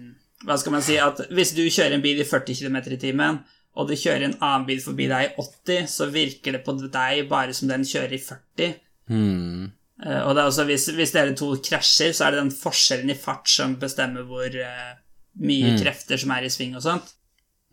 Hva 0.44 0.59
skal 0.61 0.74
man 0.74 0.83
si 0.85 0.98
At 1.00 1.22
hvis 1.33 1.54
du 1.57 1.62
kjører 1.64 1.94
en 1.96 2.02
bil 2.04 2.20
i 2.20 2.26
40 2.28 2.59
km 2.59 2.76
i 2.92 2.98
timen, 3.00 3.38
og 3.74 3.88
det 3.88 3.96
kjører 3.98 4.26
en 4.28 4.37
annen 4.40 4.66
bil 4.68 4.83
forbi 4.85 5.07
deg 5.11 5.30
i 5.30 5.35
80, 5.40 5.88
så 5.90 6.07
virker 6.12 6.52
det 6.52 6.64
på 6.66 6.76
deg 6.85 7.24
bare 7.30 7.54
som 7.57 7.68
den 7.68 7.83
kjører 7.88 8.12
i 8.12 8.20
40. 8.22 8.74
Mm. 9.09 9.72
Eh, 10.04 10.20
og 10.26 10.35
det 10.35 10.42
er 10.42 10.46
også 10.50 10.66
hvis, 10.68 10.88
hvis 10.94 11.14
dere 11.16 11.35
to 11.38 11.48
krasjer, 11.64 12.12
så 12.12 12.26
er 12.26 12.35
det 12.37 12.42
den 12.44 12.54
forskjellen 12.54 13.11
i 13.11 13.18
fart 13.18 13.48
som 13.50 13.74
bestemmer 13.80 14.28
hvor 14.28 14.46
eh, 14.46 14.92
mye 15.40 15.74
krefter 15.80 16.20
som 16.20 16.30
er 16.37 16.44
i 16.46 16.52
sving 16.52 16.76
og 16.76 16.85
sånt. 16.85 17.14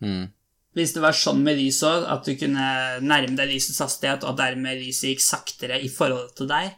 Hmm. 0.02 0.30
Hvis 0.76 0.94
det 0.94 1.02
var 1.04 1.16
sånn 1.16 1.42
med 1.44 1.58
lyset 1.60 1.84
òg, 1.88 2.06
at 2.14 2.24
du 2.24 2.32
kunne 2.40 2.68
nærme 3.04 3.36
deg 3.36 3.50
lysets 3.50 3.82
hastighet, 3.84 4.24
og 4.24 4.38
dermed 4.38 4.80
lyset 4.80 5.10
gikk 5.10 5.24
saktere 5.24 5.80
i 5.84 5.90
forhold 5.92 6.32
til 6.38 6.48
deg, 6.48 6.72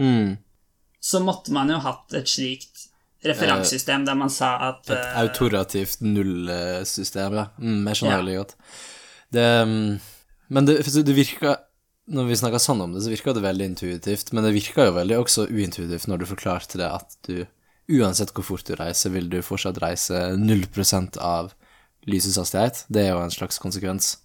mm. 0.00 0.34
så 1.00 1.22
måtte 1.24 1.54
man 1.56 1.72
jo 1.72 1.80
hatt 1.84 2.18
et 2.18 2.28
slikt 2.28 2.88
referansesystem 3.26 4.04
der 4.06 4.18
man 4.18 4.30
sa 4.30 4.52
at 4.68 4.90
Et 4.92 4.94
uh, 4.94 5.22
autorativt 5.24 6.04
nullsystem, 6.04 7.34
ja. 7.40 7.48
Mm, 7.58 7.88
jeg 7.88 7.98
skjønner 7.98 8.14
Ja. 8.14 8.20
veldig 8.22 8.36
godt. 8.36 8.54
Det 9.32 9.48
mm, 9.66 10.00
Men 10.48 10.64
det, 10.64 10.78
det 11.04 11.12
virka 11.12 11.58
Når 12.08 12.24
vi 12.24 12.36
snakka 12.40 12.56
sånn 12.56 12.80
om 12.80 12.94
det, 12.94 13.02
så 13.04 13.10
virka 13.12 13.34
det 13.36 13.42
veldig 13.44 13.66
intuitivt, 13.68 14.32
men 14.32 14.44
det 14.44 14.54
virka 14.54 14.86
jo 14.86 14.94
veldig 14.96 15.18
også 15.18 15.44
uintuitivt 15.52 16.06
når 16.08 16.22
du 16.22 16.24
forklarte 16.30 16.78
det 16.80 16.88
at 16.88 17.16
du 17.28 17.44
uansett 17.88 18.32
hvor 18.32 18.44
fort 18.44 18.64
du 18.64 18.74
reiser, 18.76 19.12
vil 19.12 19.28
du 19.28 19.42
fortsatt 19.44 19.80
reise 19.82 20.16
0% 20.36 21.18
av 21.20 21.52
lysets 22.06 22.36
hastighet. 22.38 22.84
Det 22.92 23.06
er 23.06 23.10
jo 23.14 23.22
en 23.24 23.30
slags 23.34 23.58
konsekvens, 23.58 24.16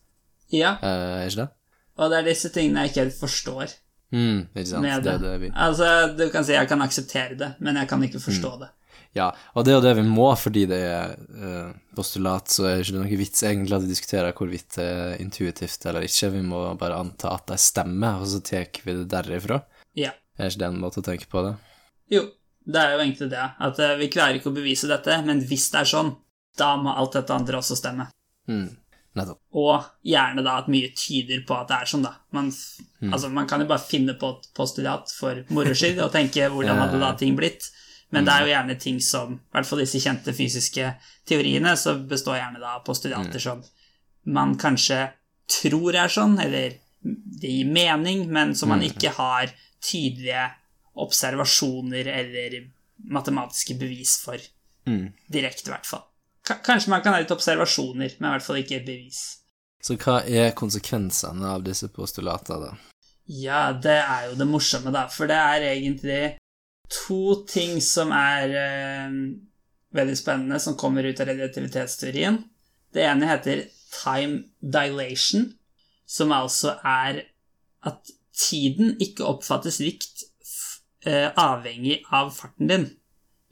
Ja, 0.54 0.76
eh, 0.82 1.24
er 1.24 1.28
ikke 1.30 1.42
det? 1.46 1.50
og 1.98 2.10
det 2.12 2.18
er 2.20 2.24
disse 2.30 2.50
tingene 2.54 2.82
jeg 2.84 2.90
ikke 2.94 3.04
helt 3.08 3.20
forstår 3.20 3.74
Mm, 4.14 4.48
ikke 4.54 4.68
sant. 4.70 4.82
med 4.86 5.04
Det 5.04 5.12
er 5.14 5.18
det 5.24 5.40
vi 5.42 5.48
Altså, 5.56 6.16
du 6.18 6.30
kan 6.30 6.44
si 6.46 6.54
jeg 6.54 6.68
kan 6.70 6.82
akseptere 6.82 7.36
det, 7.38 7.56
men 7.60 7.76
jeg 7.76 7.88
kan 7.90 8.04
ikke 8.04 8.20
forstå 8.22 8.60
det. 8.62 8.68
Ja, 9.16 9.32
og 9.56 9.66
det 9.66 9.72
er 9.74 9.78
jo 9.80 9.82
det 9.88 9.96
vi 9.98 10.04
må, 10.10 10.28
fordi 10.38 10.66
det 10.70 10.78
er 10.86 11.16
eh, 11.18 11.72
postulat, 11.96 12.46
så 12.50 12.66
er 12.66 12.78
det 12.78 12.86
ikke 12.88 12.98
noe 13.00 13.18
vits 13.18 13.42
egentlig 13.44 13.74
at 13.76 13.82
vi 13.82 13.90
diskuterer 13.90 14.34
hvorvidt 14.34 14.76
det 14.78 14.86
er 14.86 15.18
intuitivt 15.22 15.86
eller 15.86 16.02
ikke. 16.06 16.30
Vi 16.34 16.42
må 16.46 16.62
bare 16.78 16.98
anta 17.02 17.34
at 17.34 17.48
de 17.48 17.58
stemmer, 17.58 18.22
og 18.22 18.28
så 18.28 18.40
tar 18.46 18.70
vi 18.86 18.94
det 18.94 19.08
derifra. 19.10 19.64
Ja. 19.98 20.12
Er 20.38 20.50
ikke 20.50 20.60
det 20.64 20.68
en 20.70 20.80
måte 20.82 21.02
å 21.02 21.06
tenke 21.06 21.26
på 21.30 21.44
det? 21.46 21.56
Jo, 22.14 22.24
det 22.66 22.82
er 22.82 22.92
jo 22.94 23.00
egentlig 23.06 23.30
det. 23.34 23.50
At 23.60 23.80
eh, 23.80 23.96
vi 23.98 24.10
klarer 24.14 24.36
ikke 24.38 24.50
å 24.54 24.58
bevise 24.58 24.88
dette, 24.90 25.20
men 25.26 25.42
hvis 25.42 25.72
det 25.74 25.82
er 25.82 25.90
sånn, 25.90 26.16
da 26.60 26.74
må 26.80 26.94
alt 26.94 27.18
dette 27.18 27.36
andre 27.36 27.60
også 27.60 27.78
stemme. 27.80 28.08
Mm. 28.50 28.70
Og 29.54 29.86
gjerne 30.10 30.42
da 30.46 30.58
at 30.64 30.70
mye 30.74 30.90
tyder 30.98 31.44
på 31.46 31.56
at 31.58 31.70
det 31.70 31.78
er 31.78 31.90
sånn, 31.92 32.06
da. 32.06 32.16
Man, 32.34 32.50
mm. 32.50 33.12
altså, 33.12 33.30
man 33.34 33.50
kan 33.50 33.62
jo 33.62 33.70
bare 33.70 33.86
finne 33.86 34.16
på 34.20 34.32
et 34.36 34.48
postulat 34.58 35.12
for 35.14 35.44
moro 35.54 35.74
skyld 35.78 36.02
og 36.02 36.14
tenke 36.16 36.50
hvordan 36.50 36.82
hadde 36.82 37.02
da 37.02 37.14
ting 37.20 37.38
blitt. 37.38 37.70
Men 38.14 38.28
det 38.28 38.34
er 38.34 38.46
jo 38.46 38.52
gjerne 38.52 38.78
ting 38.82 39.00
som, 39.02 39.38
i 39.38 39.56
hvert 39.56 39.66
fall 39.70 39.82
disse 39.82 40.02
kjente 40.02 40.34
fysiske 40.38 40.92
teoriene, 41.30 41.74
så 41.80 41.96
består 42.10 42.38
gjerne 42.38 42.62
da 42.62 42.76
av 42.78 42.84
postulater 42.86 43.42
som 43.42 43.64
man 44.30 44.54
kanskje 44.62 45.00
tror 45.50 45.98
er 45.98 46.14
sånn, 46.14 46.38
eller 46.42 46.78
det 47.04 47.50
gir 47.50 47.72
mening, 47.74 48.28
men 48.32 48.54
som 48.56 48.70
man 48.72 48.84
ikke 48.86 49.16
har 49.18 49.52
tydelige 49.84 50.46
observasjoner 51.04 52.08
eller 52.14 52.60
matematiske 53.12 53.76
bevis 53.82 54.16
for. 54.24 54.38
Mm. 54.86 55.10
Direkte, 55.28 55.72
i 55.72 55.74
hvert 55.74 55.90
fall. 55.90 56.06
Ka- 56.44 56.60
Kanskje 56.66 56.90
man 56.92 57.02
kan 57.04 57.14
ha 57.16 57.22
litt 57.24 57.32
observasjoner, 57.32 58.16
men 58.20 58.30
i 58.30 58.34
hvert 58.36 58.46
fall 58.46 58.60
ikke 58.62 58.82
bevis. 58.86 59.22
Så 59.84 59.96
hva 60.00 60.22
er 60.28 60.54
konsekvensene 60.56 61.48
av 61.56 61.64
disse 61.66 61.90
postulatene, 61.92 62.70
da? 62.70 63.02
Ja, 63.28 63.72
det 63.74 63.98
er 64.04 64.30
jo 64.30 64.38
det 64.40 64.48
morsomme, 64.48 64.92
da, 64.92 65.06
for 65.12 65.28
det 65.32 65.38
er 65.40 65.66
egentlig 65.70 66.22
to 66.92 67.44
ting 67.50 67.80
som 67.84 68.12
er 68.16 68.52
eh, 68.60 69.16
veldig 69.96 70.18
spennende, 70.20 70.60
som 70.60 70.76
kommer 70.80 71.08
ut 71.08 71.20
av 71.24 71.30
relativitetsteorien. 71.32 72.42
Det 72.94 73.04
ene 73.08 73.30
heter 73.32 73.64
time 73.94 74.44
dilation, 74.60 75.54
som 76.06 76.32
altså 76.36 76.76
er 76.84 77.24
at 77.88 78.12
tiden 78.36 78.98
ikke 79.04 79.26
oppfattes 79.28 79.80
likt 79.84 80.26
eh, 81.08 81.32
avhengig 81.40 82.02
av 82.12 82.32
farten 82.36 82.70
din. 82.72 82.86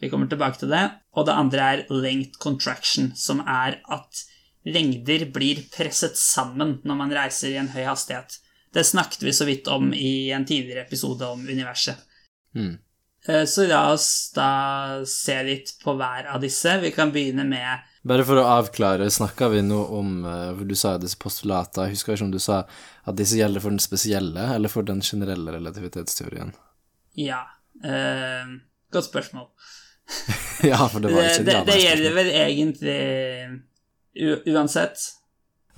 Vi 0.01 0.09
kommer 0.11 0.27
tilbake 0.31 0.59
til 0.63 0.71
det. 0.73 0.85
Og 1.15 1.27
det 1.27 1.35
andre 1.35 1.71
er 1.73 1.81
length 1.91 2.39
contraction, 2.39 3.11
som 3.15 3.41
er 3.43 3.81
at 3.91 4.23
lengder 4.67 5.25
blir 5.33 5.63
presset 5.73 6.15
sammen 6.19 6.77
når 6.87 6.99
man 6.99 7.13
reiser 7.15 7.51
i 7.51 7.59
en 7.59 7.71
høy 7.73 7.83
hastighet. 7.83 8.37
Det 8.71 8.85
snakket 8.87 9.25
vi 9.25 9.33
så 9.35 9.47
vidt 9.49 9.67
om 9.67 9.91
i 9.93 10.31
en 10.31 10.45
tidligere 10.47 10.85
episode 10.85 11.27
om 11.27 11.43
universet. 11.43 11.99
Mm. 12.55 12.77
Så 13.21 13.67
la 13.69 13.83
oss 13.91 14.31
da 14.33 15.03
se 15.05 15.35
litt 15.45 15.75
på 15.83 15.93
hver 15.93 16.29
av 16.31 16.41
disse. 16.41 16.71
Vi 16.81 16.93
kan 16.95 17.11
begynne 17.13 17.45
med 17.45 17.83
Bare 18.01 18.25
for 18.25 18.39
å 18.41 18.47
avklare, 18.49 19.11
snakka 19.13 19.51
vi 19.53 19.59
nå 19.61 19.77
om 19.93 20.23
eh, 20.25 20.47
For 20.57 20.65
du 20.65 20.73
sa 20.73 20.95
disse 20.97 21.19
postulatene. 21.21 21.85
Jeg 21.85 21.99
husker 21.99 22.15
ikke 22.15 22.25
om 22.25 22.31
du 22.33 22.39
sa 22.41 22.63
at 22.65 23.17
disse 23.19 23.37
gjelder 23.37 23.61
for 23.61 23.75
den 23.75 23.83
spesielle 23.83 24.47
eller 24.55 24.73
for 24.73 24.87
den 24.87 25.03
generelle 25.05 25.53
relativitetsteorien. 25.53 26.55
Ja. 27.19 27.43
Eh, 27.85 28.55
godt 28.93 29.11
spørsmål. 29.11 29.51
ja, 30.71 30.77
for 30.87 30.99
det 31.03 31.11
var 31.13 31.29
ikke 31.29 31.45
det, 31.47 31.57
det 31.69 31.79
gjelder 31.81 32.15
vel 32.17 32.29
egentlig 32.35 32.99
u 34.21 34.35
uansett. 34.51 35.07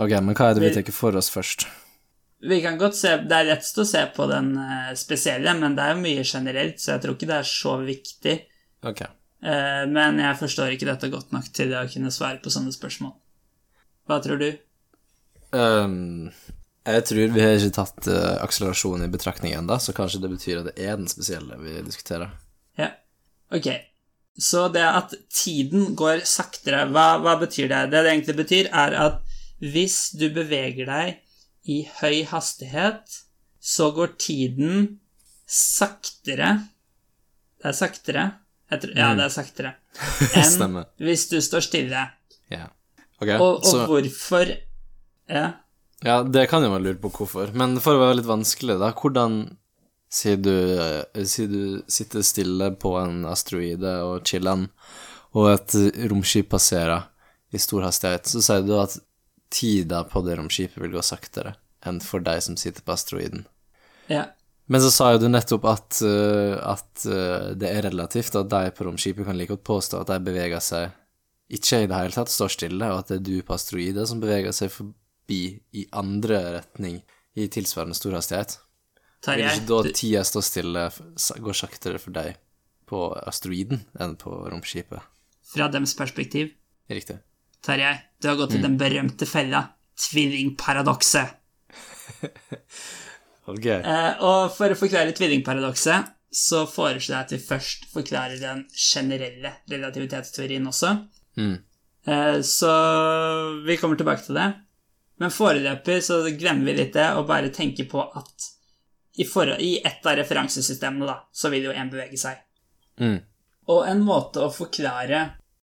Ok, 0.01 0.09
men 0.25 0.33
hva 0.35 0.49
er 0.49 0.57
det 0.57 0.63
vi 0.63 0.69
Vi- 0.71 0.81
tar 0.81 0.95
for 0.95 1.15
oss 1.19 1.29
først? 1.33 1.67
Vi 2.43 2.57
kan 2.61 2.75
godt 2.75 2.95
se, 2.99 3.11
Det 3.23 3.31
er 3.37 3.45
rett 3.53 3.77
å 3.79 3.85
se 3.87 4.01
på 4.15 4.25
den 4.27 4.49
eh, 4.59 4.89
spesielle, 4.99 5.53
men 5.55 5.77
det 5.77 5.83
er 5.87 5.95
mye 5.95 6.23
generelt, 6.27 6.81
så 6.81 6.91
jeg 6.97 7.03
tror 7.05 7.15
ikke 7.15 7.29
det 7.29 7.37
er 7.37 7.47
så 7.47 7.75
viktig. 7.85 8.33
Ok. 8.83 9.01
Eh, 9.01 9.83
men 9.87 10.19
jeg 10.19 10.39
forstår 10.41 10.73
ikke 10.73 10.89
dette 10.89 11.11
godt 11.13 11.31
nok 11.31 11.47
til 11.55 11.71
å 11.71 11.85
kunne 11.93 12.11
svare 12.11 12.41
på 12.43 12.51
sånne 12.51 12.73
spørsmål. 12.75 13.13
Hva 14.09 14.17
tror 14.25 14.41
du? 14.41 14.49
Um, 15.55 16.33
jeg 16.83 17.05
tror 17.07 17.31
vi 17.31 17.45
har 17.45 17.55
ikke 17.55 17.77
tatt 17.77 18.07
akselerasjon 18.43 19.05
i 19.05 19.11
betraktning 19.13 19.53
ennå, 19.55 19.77
så 19.79 19.95
kanskje 19.95 20.19
det 20.25 20.33
betyr 20.33 20.59
at 20.59 20.71
det 20.73 20.83
er 20.83 20.97
den 20.99 21.07
spesielle 21.07 21.55
vi 21.61 21.77
diskuterer. 21.85 22.33
Ja. 22.75 22.89
Ok. 23.55 23.69
Så 24.39 24.65
det 24.73 24.81
at 24.83 25.13
tiden 25.29 25.93
går 25.95 26.23
saktere, 26.25 26.87
hva, 26.89 27.19
hva 27.21 27.35
betyr 27.41 27.67
det? 27.69 27.81
Det 27.91 28.01
det 28.03 28.11
egentlig 28.15 28.35
betyr, 28.39 28.69
er 28.73 28.95
at 28.97 29.19
hvis 29.61 29.97
du 30.17 30.25
beveger 30.33 30.89
deg 30.89 31.19
i 31.69 31.83
høy 32.01 32.23
hastighet, 32.27 33.19
så 33.63 33.91
går 33.95 34.15
tiden 34.19 34.99
saktere 35.47 36.49
Det 37.61 37.69
er 37.69 37.77
saktere? 37.77 38.23
Tror, 38.73 38.91
ja, 38.97 39.11
Mm. 39.13 39.17
det 39.19 39.25
er 39.25 39.29
saktere. 39.29 39.73
Enn 40.41 40.79
hvis 40.97 41.27
du 41.29 41.37
står 41.45 41.61
stille. 41.61 42.01
Ja. 42.49 42.65
Okay, 43.21 43.37
Og, 43.37 43.59
og 43.61 43.65
så 43.69 43.85
hvorfor 43.87 44.49
Ja. 45.29 45.51
Ja, 46.03 46.17
det 46.23 46.49
kan 46.49 46.63
jo 46.65 46.69
man 46.73 46.83
lure 46.83 46.97
på 46.99 47.11
hvorfor. 47.13 47.53
Men 47.55 47.77
for 47.79 47.95
å 47.95 48.01
være 48.01 48.17
litt 48.17 48.27
vanskelig, 48.27 48.75
da, 48.81 48.89
hvordan 48.91 49.57
Sier 50.13 50.37
du, 50.37 50.53
si 51.25 51.47
du 51.49 51.81
sitter 51.89 52.21
stille 52.21 52.69
på 52.77 52.91
en 52.99 53.23
asteroide 53.25 53.95
og 54.05 54.27
chiller'n, 54.29 54.67
og 55.33 55.49
et 55.49 55.73
romskip 56.11 56.51
passerer 56.51 57.07
i 57.53 57.61
stor 57.61 57.87
hastighet, 57.87 58.29
så 58.29 58.43
sier 58.45 58.67
du 58.67 58.75
at 58.77 58.99
tida 59.53 60.03
på 60.09 60.21
det 60.25 60.37
romskipet 60.37 60.81
vil 60.81 60.93
gå 60.93 61.01
saktere 61.05 61.55
enn 61.85 61.99
for 62.01 62.23
deg 62.23 62.41
som 62.45 62.57
sitter 62.59 62.85
på 62.85 62.95
asteroiden. 62.95 63.45
ja. 64.07 64.29
Men 64.71 64.79
så 64.79 64.89
sa 64.95 65.09
jo 65.11 65.19
du 65.19 65.25
nettopp 65.27 65.65
at, 65.67 65.97
eh, 66.07 66.53
at 66.55 67.03
eh, 67.03 67.49
det 67.59 67.67
er 67.67 67.83
relativt, 67.89 68.37
at 68.39 68.47
de 68.47 68.69
på 68.71 68.85
romskipet 68.87 69.27
kan 69.27 69.35
like 69.35 69.51
godt 69.51 69.65
påstå 69.67 69.99
at 69.99 70.13
de 70.13 70.19
beveger 70.23 70.63
seg 70.63 70.93
ikke 71.53 71.81
i 71.83 71.89
det 71.91 71.97
hele 71.99 72.15
tatt, 72.15 72.31
står 72.31 72.53
stille, 72.55 72.91
og 72.93 73.01
at 73.01 73.11
det 73.11 73.17
er 73.19 73.25
du 73.27 73.33
på 73.43 73.57
asteroide 73.57 74.05
som 74.07 74.21
beveger 74.23 74.55
seg 74.55 74.71
forbi 74.71 75.41
i 75.75 75.83
andre 75.91 76.39
retning 76.59 77.01
i 77.35 77.49
tilsvarende 77.51 77.97
stor 77.97 78.15
hastighet. 78.15 78.55
Vil 79.25 79.45
ikke 79.45 79.67
da 79.69 79.81
du- 79.85 79.91
tida 79.95 80.23
stå 80.27 80.41
stille 80.43 80.87
går 81.39 81.55
saktere 81.55 81.99
for 81.99 82.11
deg 82.15 82.35
på 82.89 82.99
asteroiden 83.27 83.85
enn 83.99 84.17
på 84.19 84.33
romskipet? 84.51 85.01
fra 85.53 85.67
dems 85.69 85.93
perspektiv 85.95 86.49
Riktig. 86.89 87.19
Tarjei, 87.63 87.93
du 88.19 88.27
har 88.27 88.35
gått 88.35 88.55
i 88.57 88.61
den 88.61 88.75
berømte 88.77 89.25
fella. 89.29 89.69
Tvillingparadokset. 89.95 91.35
Ok. 93.45 93.65
Eh, 93.65 94.21
og 94.23 94.53
for 94.55 94.71
å 94.71 94.77
forklare 94.79 95.11
tvillingparadokset, 95.15 96.11
så 96.33 96.63
foreslår 96.69 97.11
jeg 97.17 97.25
at 97.25 97.33
vi 97.35 97.39
først 97.43 97.87
forklarer 97.91 98.39
den 98.39 98.61
generelle 98.71 99.51
relativitetsteorien 99.69 100.67
også. 100.69 100.93
Mm. 101.39 101.57
Eh, 102.07 102.37
så 102.47 102.71
vi 103.67 103.75
kommer 103.81 103.99
tilbake 103.99 104.23
til 104.25 104.39
det. 104.39 104.47
Men 105.19 105.29
foreløpig 105.35 105.99
så 106.07 106.21
glemmer 106.39 106.71
vi 106.71 106.77
litt 106.79 106.95
det 106.95 107.09
og 107.19 107.27
bare 107.29 107.51
tenker 107.53 107.87
på 107.91 108.05
at 108.15 108.47
i, 109.17 109.25
forhold, 109.25 109.61
i 109.61 109.77
ett 109.85 110.05
av 110.05 110.15
referansesystemene, 110.15 111.05
da, 111.05 111.29
så 111.31 111.49
vil 111.53 111.69
jo 111.69 111.75
en 111.75 111.91
bevege 111.91 112.17
seg. 112.17 112.39
Mm. 113.01 113.19
Og 113.69 113.87
en 113.87 114.01
måte 114.05 114.41
å 114.43 114.51
forklare 114.53 115.21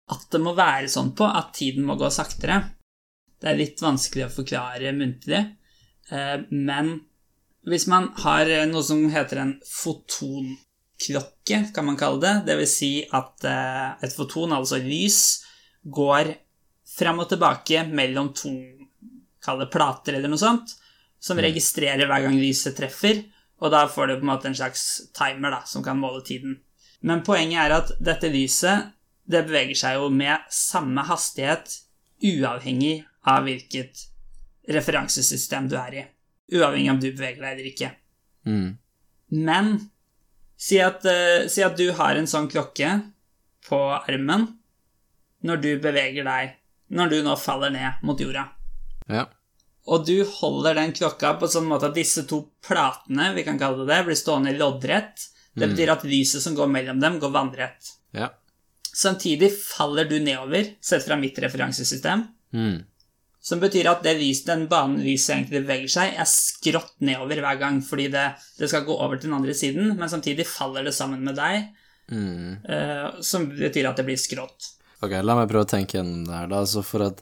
at 0.09 0.25
det 0.33 0.41
må 0.41 0.55
være 0.57 0.89
sånn 0.91 1.13
på, 1.17 1.25
at 1.27 1.53
tiden 1.55 1.85
må 1.85 1.95
gå 1.99 2.09
saktere 2.13 2.61
Det 3.39 3.51
er 3.51 3.59
litt 3.59 3.81
vanskelig 3.81 4.25
å 4.25 4.33
forklare 4.33 4.91
muntlig, 4.95 5.39
eh, 6.11 6.37
men 6.49 6.97
hvis 7.69 7.85
man 7.91 8.09
har 8.23 8.49
noe 8.67 8.83
som 8.83 9.03
heter 9.11 9.41
en 9.43 9.53
fotonklokke, 9.67 11.59
kan 11.75 11.85
man 11.87 11.99
kalle 11.99 12.19
det, 12.23 12.33
det 12.49 12.57
vil 12.59 12.69
si 12.71 12.91
at 13.05 13.45
eh, 13.47 13.89
et 14.03 14.15
foton, 14.15 14.55
altså 14.55 14.81
lys, 14.83 15.19
går 15.83 16.33
fram 16.89 17.21
og 17.23 17.29
tilbake 17.31 17.85
mellom 17.93 18.33
to 18.35 18.51
kall 19.43 19.63
plater 19.71 20.17
eller 20.17 20.31
noe 20.31 20.41
sånt, 20.41 20.75
som 21.19 21.39
registrerer 21.41 22.07
hver 22.07 22.25
gang 22.25 22.37
lyset 22.39 22.77
treffer, 22.77 23.23
og 23.59 23.73
da 23.73 23.83
får 23.91 24.07
du 24.07 24.13
på 24.15 24.23
en 24.23 24.31
måte 24.31 24.47
en 24.49 24.55
slags 24.55 24.85
timer 25.15 25.51
da, 25.51 25.63
som 25.67 25.83
kan 25.83 25.99
måle 25.99 26.23
tiden. 26.25 26.59
Men 27.03 27.23
poenget 27.27 27.65
er 27.65 27.75
at 27.75 27.91
dette 27.99 28.31
lyset 28.31 28.93
det 29.29 29.43
beveger 29.45 29.77
seg 29.77 29.99
jo 29.99 30.07
med 30.09 30.47
samme 30.53 31.03
hastighet 31.05 31.75
uavhengig 32.25 33.03
av 33.29 33.45
hvilket 33.45 34.07
referansesystem 34.73 35.69
du 35.69 35.75
er 35.79 35.97
i. 35.99 36.05
Uavhengig 36.57 36.91
om 36.91 37.01
du 37.01 37.11
beveger 37.11 37.43
deg 37.43 37.51
eller 37.51 37.69
ikke. 37.69 37.91
Mm. 38.49 38.69
Men 39.37 39.75
si 40.59 40.79
at, 40.81 41.05
uh, 41.05 41.45
si 41.51 41.61
at 41.63 41.77
du 41.77 41.91
har 41.95 42.17
en 42.17 42.29
sånn 42.29 42.49
klokke 42.49 42.95
på 43.69 43.79
armen 43.99 44.47
når 45.45 45.61
du 45.63 45.69
beveger 45.79 46.25
deg 46.25 46.55
Når 46.89 47.11
du 47.11 47.19
nå 47.21 47.35
faller 47.37 47.69
ned 47.69 48.01
mot 48.01 48.17
jorda. 48.17 48.47
Ja. 49.05 49.27
Og 49.89 50.05
du 50.05 50.19
holder 50.27 50.77
den 50.77 50.93
klokka 50.93 51.33
på 51.41 51.49
sånn 51.49 51.67
måte 51.69 51.89
at 51.89 51.97
disse 51.97 52.23
to 52.29 52.43
platene, 52.65 53.31
vi 53.33 53.45
kan 53.47 53.57
kalle 53.61 53.87
det 53.89 54.03
blir 54.05 54.17
stående 54.19 54.53
loddrett. 54.57 55.25
Det 55.57 55.67
betyr 55.71 55.89
at 55.91 56.05
lyset 56.07 56.43
som 56.43 56.53
går 56.55 56.69
mellom 56.71 56.99
dem, 57.01 57.17
går 57.19 57.33
vannrett. 57.33 57.89
Ja. 58.15 58.29
Samtidig 58.95 59.49
faller 59.57 60.05
du 60.05 60.19
nedover, 60.21 60.75
sett 60.81 61.03
fra 61.07 61.17
mitt 61.19 61.39
referansesystem. 61.41 62.23
Mm. 62.53 62.77
Som 63.41 63.61
betyr 63.63 63.87
at 63.89 64.03
det 64.03 64.13
lys, 64.19 64.43
den 64.45 64.67
banen 64.69 64.99
lyset 65.01 65.35
egentlig 65.35 65.63
beveger 65.63 65.91
seg, 65.95 66.15
er 66.19 66.27
skrått 66.29 66.95
nedover 67.01 67.41
hver 67.41 67.59
gang, 67.61 67.81
fordi 67.85 68.09
det, 68.13 68.25
det 68.59 68.69
skal 68.69 68.85
gå 68.87 68.93
over 68.99 69.17
til 69.17 69.31
den 69.31 69.37
andre 69.39 69.55
siden, 69.57 69.93
men 69.97 70.11
samtidig 70.11 70.45
faller 70.49 70.85
det 70.85 70.95
sammen 70.97 71.25
med 71.25 71.39
deg, 71.39 71.69
Mm. 72.09 72.55
uh, 72.65 73.19
som 73.21 73.43
betyr 73.53 73.85
at 73.85 73.99
det 73.99 74.03
blir 74.07 74.17
skrått. 74.17 74.71
Ok, 75.05 75.11
la 75.21 75.35
meg 75.37 75.45
prøve 75.51 75.67
å 75.67 75.69
tenke 75.69 75.99
gjennom 75.99 76.23
det 76.25 76.33
her, 76.33 76.47
da. 76.49 76.63
Altså 76.63 76.81
for 76.81 77.05
at 77.05 77.19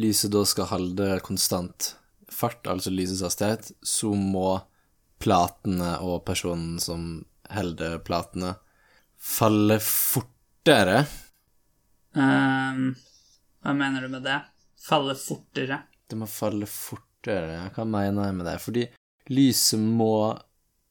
lyset 0.00 0.32
da 0.32 0.40
skal 0.48 0.70
holde 0.70 1.18
konstant 1.20 1.90
fart, 2.42 2.66
altså 2.70 2.92
lysets 2.92 3.22
hastighet, 3.24 3.70
så 3.86 4.12
må 4.18 4.58
platene 5.22 5.94
og 6.02 6.24
personen 6.26 6.76
som 6.82 7.22
holder 7.52 7.98
platene, 8.06 8.56
falle 9.22 9.78
fortere. 9.82 11.04
Um, 12.12 12.92
hva 13.62 13.74
mener 13.78 14.04
du 14.04 14.12
med 14.12 14.24
det? 14.26 14.40
Falle 14.82 15.14
fortere? 15.18 15.78
Det 16.10 16.18
må 16.18 16.26
falle 16.28 16.66
fortere. 16.68 17.68
Hva 17.76 17.84
mener 17.88 18.26
jeg 18.28 18.38
med 18.40 18.48
det? 18.50 18.56
Fordi 18.64 18.86
lyset 19.32 19.78
må 19.80 20.10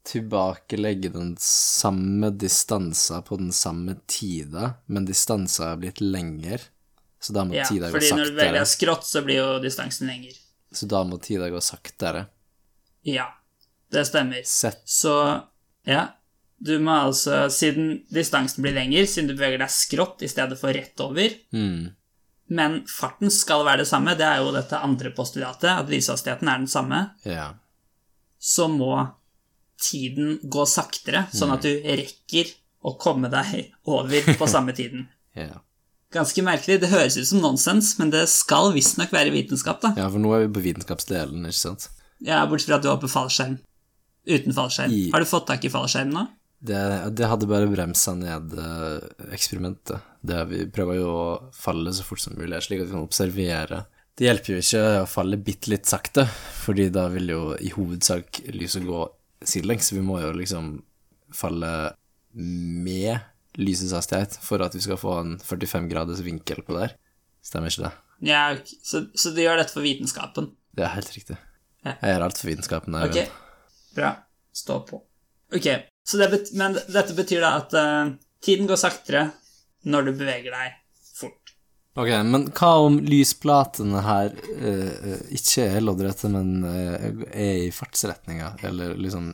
tilbakelegge 0.07 1.11
den 1.13 1.35
samme 1.43 2.31
distansen 2.41 3.21
på 3.27 3.37
den 3.37 3.51
samme 3.53 3.97
tida, 4.09 4.71
men 4.89 5.05
distansen 5.05 5.67
er 5.67 5.81
blitt 5.83 5.99
lengre, 6.01 6.57
så 7.21 7.35
da 7.35 7.43
må 7.45 7.53
Ja, 7.59 7.67
tida 7.69 7.91
gå 7.91 7.99
fordi 7.99 8.09
når 8.15 8.23
du 8.23 8.31
saktere. 8.31 8.39
velger 8.47 8.65
skrått, 8.71 9.05
så 9.05 9.21
blir 9.27 9.37
jo 9.43 9.49
distansen 9.61 10.09
lenger. 10.09 10.33
Så 10.71 10.87
da 10.87 11.03
må 11.03 11.17
tida 11.19 11.49
gå 11.51 11.59
saktere. 11.61 12.25
Ja, 13.03 13.27
det 13.91 14.05
stemmer. 14.07 14.43
Sett 14.47 14.83
Så 14.85 15.13
ja, 15.87 16.03
du 16.61 16.75
må 16.79 16.93
altså, 17.07 17.47
siden 17.51 18.03
distansen 18.13 18.61
blir 18.63 18.75
lengre, 18.77 19.07
siden 19.09 19.31
du 19.31 19.33
beveger 19.35 19.63
deg 19.63 19.71
skrått 19.73 20.21
i 20.21 20.29
stedet 20.29 20.59
for 20.61 20.71
rett 20.77 21.01
over, 21.01 21.33
mm, 21.55 21.87
men 22.53 22.75
farten 22.91 23.31
skal 23.33 23.63
være 23.65 23.81
det 23.81 23.87
samme, 23.89 24.13
det 24.19 24.27
er 24.27 24.43
jo 24.43 24.51
dette 24.53 24.77
andre 24.77 25.09
postulatet, 25.17 25.71
at 25.71 25.89
lyshastigheten 25.89 26.51
er 26.51 26.61
den 26.61 26.69
samme, 26.69 26.99
Ja. 27.25 27.47
så 28.37 28.67
må 28.69 28.91
tiden 29.81 30.37
gå 30.43 30.65
saktere, 30.69 31.25
sånn 31.33 31.55
at 31.55 31.65
du 31.65 31.71
rekker 31.81 32.53
å 32.85 32.93
komme 33.01 33.31
deg 33.33 33.71
over 33.89 34.35
på 34.37 34.47
samme 34.47 34.77
tiden. 34.77 35.07
Ja. 35.33 35.61
Ganske 36.11 36.43
merkelig, 36.43 36.79
det 36.81 36.89
høres 36.91 37.15
ut 37.17 37.27
som 37.29 37.39
nonsens, 37.43 37.93
men 37.99 38.09
det 38.11 38.25
skal 38.27 38.73
visstnok 38.75 39.13
være 39.15 39.31
vitenskap, 39.31 39.79
da. 39.83 39.93
ja, 39.95 40.09
for 40.11 40.19
nå 40.19 40.33
er 40.35 40.45
vi 40.45 40.53
på 40.57 40.63
vitenskapsdelen, 40.65 41.45
ikke 41.47 41.59
sant? 41.61 41.87
Ja, 42.21 42.41
bortsett 42.51 42.67
fra 42.73 42.79
at 42.81 42.83
du 42.83 42.89
hopper 42.91 43.07
fallskjerm. 43.11 43.55
Uten 44.27 44.53
fallskjerm. 44.53 44.91
I- 44.93 45.09
Har 45.13 45.23
du 45.23 45.29
fått 45.29 45.47
tak 45.47 45.63
i 45.65 45.71
fallskjerm 45.71 46.11
nå? 46.13 46.25
Det, 46.61 46.81
det 47.17 47.25
hadde 47.25 47.47
bare 47.49 47.65
bremsa 47.71 48.11
ned 48.13 48.51
eh, 48.53 49.07
eksperimentet. 49.33 50.03
Det 50.21 50.43
vi 50.51 50.59
prøver 50.69 50.99
jo 50.99 51.07
å 51.09 51.23
falle 51.57 51.89
så 51.95 52.03
fort 52.05 52.21
som 52.21 52.35
mulig, 52.37 52.59
slik 52.61 52.83
at 52.83 52.91
vi 52.91 52.93
kan 52.93 53.07
observere 53.07 53.79
Det 54.19 54.27
hjelper 54.27 54.53
jo 54.53 54.59
ikke 54.61 54.83
å 54.99 55.07
falle 55.09 55.39
bitte 55.41 55.71
litt 55.71 55.89
sakte, 55.89 56.27
fordi 56.61 56.89
da 56.93 57.07
vil 57.09 57.31
jo 57.33 57.41
i 57.57 57.71
hovedsak 57.73 58.43
lyset 58.53 58.85
gå 58.85 59.01
sidelengs. 59.41 59.89
Vi 59.95 60.03
må 60.05 60.19
jo 60.21 60.35
liksom 60.37 60.75
falle 61.33 61.71
med 62.35 63.17
lysets 63.59 63.93
hastighet 63.95 64.37
for 64.43 64.63
at 64.63 64.75
vi 64.75 64.83
skal 64.83 64.99
få 64.99 65.17
en 65.19 65.35
45 65.43 65.89
graders 65.91 66.23
vinkel 66.25 66.63
på 66.67 66.77
der. 66.77 66.95
Stemmer 67.43 67.73
ikke 67.73 67.87
det? 67.87 67.93
Ja, 68.31 68.41
okay. 68.53 68.77
så, 68.85 69.05
så 69.17 69.31
du 69.33 69.41
gjør 69.41 69.59
dette 69.59 69.73
for 69.73 69.85
vitenskapen? 69.85 70.51
Det 70.77 70.85
er 70.85 70.93
helt 70.95 71.13
riktig. 71.15 71.37
Ja. 71.81 71.95
Jeg 71.95 72.13
gjør 72.13 72.25
alt 72.27 72.41
for 72.41 72.51
vitenskapen. 72.51 72.97
jeg 72.99 73.09
Ok, 73.09 73.15
vet. 73.17 73.95
bra. 73.97 74.11
Stå 74.53 74.77
på. 74.87 75.01
Ok, 75.55 75.67
så 76.07 76.19
det 76.19 76.27
bet 76.31 76.51
men 76.59 76.75
dette 76.75 77.15
betyr 77.15 77.41
da 77.43 77.55
at 77.59 77.73
uh, 77.75 78.13
tiden 78.43 78.69
går 78.69 78.79
saktere 78.79 79.25
når 79.89 80.07
du 80.07 80.11
beveger 80.19 80.53
deg 80.53 80.77
fort. 81.17 81.55
Ok, 81.99 82.11
men 82.27 82.45
hva 82.55 82.71
om 82.85 82.99
lysplatene 83.03 84.03
her 84.05 84.31
uh, 84.35 85.17
ikke 85.33 85.65
er 85.65 85.83
loddrette, 85.83 86.29
men 86.31 86.61
uh, 86.63 87.25
er 87.31 87.65
i 87.65 87.71
fartsretninga, 87.75 88.53
eller 88.69 88.95
liksom 88.99 89.31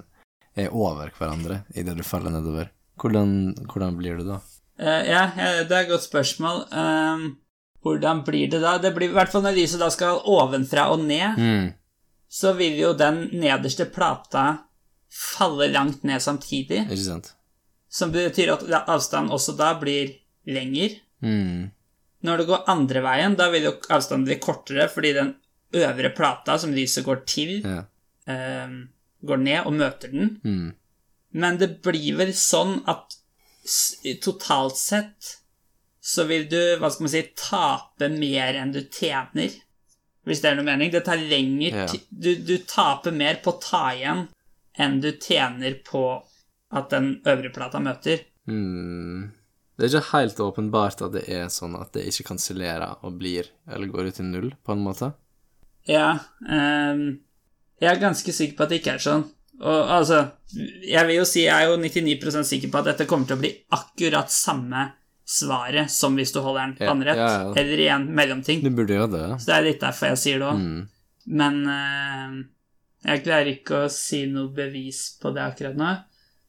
er 0.58 0.74
over 0.74 1.12
hverandre 1.18 1.62
idet 1.78 1.98
du 2.00 2.06
faller 2.08 2.34
nedover? 2.34 2.72
Hvordan, 2.98 3.34
hvordan 3.72 3.98
blir 4.00 4.18
det 4.18 4.26
da? 4.28 4.40
Uh, 4.80 5.04
ja, 5.10 5.24
det 5.66 5.72
er 5.74 5.84
et 5.86 5.90
godt 5.92 6.06
spørsmål. 6.06 6.64
Um, 6.72 7.38
hvordan 7.86 8.24
blir 8.28 8.50
det 8.52 8.62
da? 8.62 8.78
Det 8.82 8.94
blir 8.96 9.10
i 9.10 9.16
hvert 9.16 9.32
fall 9.34 9.44
når 9.46 9.56
lyset 9.58 9.80
da 9.82 9.90
skal 9.94 10.20
ovenfra 10.26 10.90
og 10.94 11.04
ned, 11.06 11.38
Mm. 11.38 11.74
så 12.30 12.54
vil 12.58 12.78
jo 12.82 12.94
den 12.98 13.30
nederste 13.40 13.86
plata 13.86 14.60
falle 15.10 15.70
langt 15.72 16.04
ned 16.04 16.20
samtidig, 16.22 16.84
Ikke 16.92 16.98
sant? 17.06 17.34
som 17.90 18.12
betyr 18.12 18.52
at 18.58 18.66
avstanden 18.90 19.32
også 19.32 19.56
da 19.58 19.74
blir 19.80 20.12
lengre. 20.46 21.00
Mm. 21.24 21.72
Når 22.24 22.38
det 22.38 22.48
går 22.50 22.64
andre 22.68 23.02
veien, 23.06 23.36
da 23.38 23.50
vil 23.54 23.64
jo 23.64 23.72
avstanden 23.90 24.26
bli 24.28 24.36
kortere 24.44 24.90
fordi 24.90 25.14
den 25.14 25.36
øvre 25.74 26.10
plata 26.16 26.58
som 26.60 26.74
lyset 26.74 27.06
går 27.06 27.24
til, 27.26 27.62
Ja. 27.64 27.84
um, 28.66 28.90
går 29.26 29.38
ned 29.38 29.66
og 29.66 29.74
møter 29.74 30.12
den. 30.12 30.40
Mm. 30.44 30.74
Men 31.38 31.60
det 31.62 31.70
blir 31.86 32.16
vel 32.18 32.34
sånn 32.38 32.80
at 32.90 33.18
totalt 34.24 34.78
sett 34.80 35.34
så 36.08 36.24
vil 36.30 36.46
du, 36.50 36.60
hva 36.80 36.88
skal 36.90 37.04
man 37.04 37.12
si, 37.12 37.22
tape 37.36 38.08
mer 38.14 38.56
enn 38.56 38.72
du 38.72 38.80
tjener. 38.86 39.52
Hvis 40.28 40.40
det 40.44 40.50
er 40.52 40.58
noe 40.60 40.68
mening. 40.68 40.92
Det 40.94 41.04
tar 41.08 41.20
lengre 41.20 41.84
Ja. 41.84 41.88
tid 41.92 42.06
du, 42.10 42.30
du 42.48 42.58
taper 42.68 43.12
mer 43.16 43.42
på 43.44 43.54
å 43.54 43.60
ta 43.64 43.84
igjen 43.96 44.26
enn 44.80 45.02
du 45.04 45.12
tjener 45.12 45.76
på 45.88 46.04
at 46.72 46.90
den 46.92 47.18
øvre 47.28 47.52
plata 47.56 47.80
møter. 47.84 48.24
Mm. 48.48 49.32
Det 49.78 49.86
er 49.86 49.92
ikke 50.00 50.12
helt 50.18 50.40
åpenbart 50.42 51.04
at 51.06 51.14
det 51.14 51.26
er 51.32 51.48
sånn 51.54 51.76
at 51.80 51.92
det 51.96 52.08
ikke 52.10 52.32
kansellerer 52.32 53.04
og 53.06 53.20
blir, 53.20 53.48
eller 53.70 53.92
går 53.92 54.10
ut 54.10 54.20
i 54.24 54.26
null, 54.26 54.52
på 54.66 54.74
en 54.76 54.84
måte. 54.84 55.12
Ja, 55.88 56.20
Um, 56.42 57.20
jeg 57.80 57.92
er 57.92 58.00
ganske 58.02 58.34
sikker 58.34 58.58
på 58.58 58.64
at 58.66 58.72
det 58.74 58.80
ikke 58.82 58.96
er 58.98 59.04
sånn. 59.04 59.26
Og 59.58 59.90
altså, 59.90 60.22
jeg 60.86 61.02
vil 61.08 61.18
jo 61.18 61.26
si, 61.26 61.48
jeg 61.48 61.66
er 61.66 61.72
jo 61.72 61.80
99% 61.82 62.46
sikker 62.46 62.72
på 62.74 62.82
at 62.82 62.92
dette 62.92 63.08
kommer 63.10 63.30
til 63.30 63.38
å 63.38 63.42
bli 63.42 63.54
akkurat 63.74 64.30
samme 64.34 64.84
svaret 65.28 65.92
som 65.92 66.16
hvis 66.16 66.32
du 66.32 66.40
holder 66.40 66.62
den 66.70 66.76
Ja, 66.80 66.92
vannrett, 66.92 67.20
ja, 67.20 67.32
ja. 67.42 67.56
eller 67.60 67.82
i 67.84 67.88
en 67.92 68.06
mellomting. 68.16 68.62
Du 68.64 68.70
burde 68.72 68.96
gjøre 68.96 69.12
det. 69.16 69.26
Så 69.42 69.50
det 69.50 69.56
er 69.58 69.66
litt 69.66 69.82
derfor 69.84 70.14
jeg 70.14 70.22
sier 70.22 70.44
det 70.44 70.52
òg. 70.52 70.62
Mm. 70.62 70.84
Men 71.42 71.58
uh, 71.68 72.38
jeg 73.10 73.24
klarer 73.26 73.52
ikke 73.52 73.82
å 73.86 73.90
si 73.92 74.24
noe 74.32 74.54
bevis 74.56 75.02
på 75.20 75.34
det 75.36 75.44
akkurat 75.44 75.80
nå. 75.80 75.90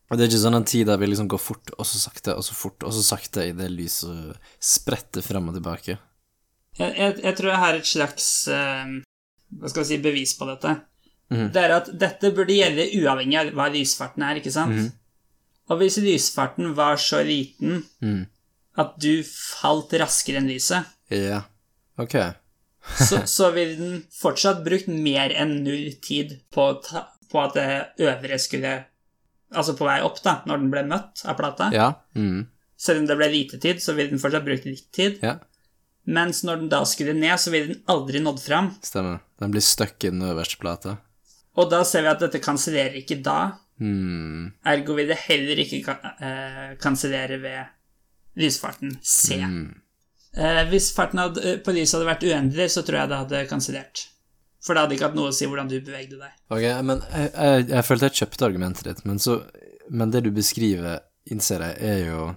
Og 0.09 0.17
det 0.17 0.25
er 0.25 0.31
ikke 0.31 0.45
sånn 0.45 0.57
en 0.57 0.69
tid 0.69 0.87
der 0.89 1.01
vi 1.01 1.09
liksom 1.11 1.29
går 1.29 1.41
fort, 1.43 1.73
og 1.77 1.85
så 1.89 1.99
sakte, 2.01 2.37
og 2.39 2.45
så 2.47 2.55
fort, 2.57 2.85
og 2.87 2.95
så 2.97 3.03
sakte 3.05 3.45
i 3.45 3.57
det 3.57 3.67
lyset 3.73 4.39
spretter 4.57 5.25
frem 5.25 5.51
og 5.51 5.59
tilbake. 5.59 5.99
Jeg, 6.79 6.95
jeg, 6.95 7.19
jeg 7.25 7.37
tror 7.37 7.51
jeg 7.51 7.61
har 7.65 7.77
et 7.77 7.89
slags 7.89 8.31
uh, 8.53 8.95
hva 9.59 9.73
skal 9.73 9.83
jeg 9.83 9.91
si, 9.91 10.01
bevis 10.05 10.37
på 10.39 10.49
dette. 10.49 10.79
Mhm. 11.31 11.53
Det 11.53 11.63
er 11.63 11.75
at 11.77 11.89
dette 11.99 12.31
burde 12.35 12.55
gjelde 12.57 12.87
uavhengig 13.03 13.37
av 13.41 13.51
hva 13.53 13.67
lysfarten 13.73 14.23
er, 14.25 14.39
ikke 14.41 14.53
sant? 14.55 14.73
Mm. 14.73 14.93
Og 15.69 15.79
hvis 15.83 15.99
lysfarten 16.01 16.75
var 16.75 16.97
så 16.97 17.21
liten 17.27 17.83
Mm. 18.01 18.27
at 18.79 18.95
du 18.99 19.23
falt 19.23 19.93
raskere 19.93 20.37
enn 20.41 20.49
lyset, 20.49 20.87
Ja. 21.11 21.43
Ok. 21.99 22.15
så, 23.09 23.27
så 23.27 23.51
ville 23.53 23.77
den 23.77 24.03
fortsatt 24.21 24.65
brukt 24.65 24.89
mer 24.89 25.31
enn 25.37 25.63
null 25.65 25.93
tid 26.01 26.41
på, 26.51 26.71
ta, 26.83 27.09
på 27.31 27.43
at 27.45 27.55
det 27.55 28.07
øvre 28.09 28.39
skulle 28.39 28.85
Altså 29.51 29.73
på 29.79 29.87
vei 29.89 30.03
opp, 30.05 30.19
da, 30.23 30.43
når 30.45 30.59
den 30.61 30.71
ble 30.71 30.83
møtt 30.85 31.23
av 31.25 31.35
plata. 31.39 31.71
Ja. 31.73 31.95
Mm. 32.15 32.47
Selv 32.77 32.99
om 33.01 33.07
det 33.09 33.15
ble 33.17 33.29
lite 33.33 33.57
tid, 33.59 33.79
så 33.81 33.95
ville 33.97 34.11
den 34.11 34.19
fortsatt 34.21 34.45
brukt 34.45 34.67
litt 34.69 34.91
tid. 34.93 35.19
Ja. 35.25 35.39
Mens 36.05 36.43
når 36.45 36.57
den 36.61 36.69
da 36.69 36.83
skulle 36.85 37.15
ned, 37.17 37.33
så 37.41 37.51
ville 37.51 37.73
den 37.73 37.83
aldri 37.89 38.21
nådd 38.21 38.43
fram. 38.45 38.69
Stemmer. 38.85 39.21
Den 39.41 39.51
blir 39.51 39.65
stuck 39.65 40.05
i 40.05 40.11
den 40.11 40.21
øverste 40.21 40.59
plata. 40.61 40.99
Og 41.59 41.71
da 41.73 41.83
ser 41.87 42.05
vi 42.07 42.11
at 42.13 42.21
dette 42.23 42.41
kansellerer 42.45 42.97
ikke 43.01 43.19
da. 43.27 43.39
Hmm. 43.83 44.53
Ergo 44.67 44.95
vil 44.99 45.11
det 45.11 45.17
heller 45.29 45.59
ikke 45.63 45.81
ka- 45.87 46.15
eh, 46.23 46.73
kansellere 46.83 47.39
ved 47.43 47.75
lysfarten 48.39 48.97
C. 49.03 49.37
Mm. 49.43 49.81
Eh, 50.39 50.61
hvis 50.71 50.93
farten 50.95 51.19
hadde, 51.23 51.43
eh, 51.43 51.59
på 51.65 51.73
lyset 51.75 51.99
hadde 51.99 52.11
vært 52.11 52.27
uendelig, 52.29 52.69
så 52.75 52.83
tror 52.87 53.01
jeg 53.01 53.09
det 53.11 53.19
hadde 53.23 53.41
kansellert. 53.51 54.05
For 54.63 54.75
det 54.75 54.83
hadde 54.85 54.95
ikke 54.99 55.07
hatt 55.09 55.17
noe 55.19 55.31
å 55.31 55.35
si 55.35 55.47
hvordan 55.47 55.71
du 55.71 55.79
bevegde 55.81 56.19
deg. 56.21 56.35
Ok, 56.51 56.67
men 56.85 57.03
jeg, 57.11 57.31
jeg, 57.35 57.69
jeg 57.71 57.87
følte 57.87 58.09
jeg 58.11 58.19
kjøpte 58.21 58.47
argumentet 58.49 58.85
ditt, 58.91 59.05
men, 59.09 59.19
så, 59.23 59.39
men 59.91 60.11
det 60.15 60.25
du 60.27 60.31
beskriver, 60.35 61.01
innser 61.31 61.63
jeg, 61.67 61.79
er 61.83 62.01
jo 62.11 62.29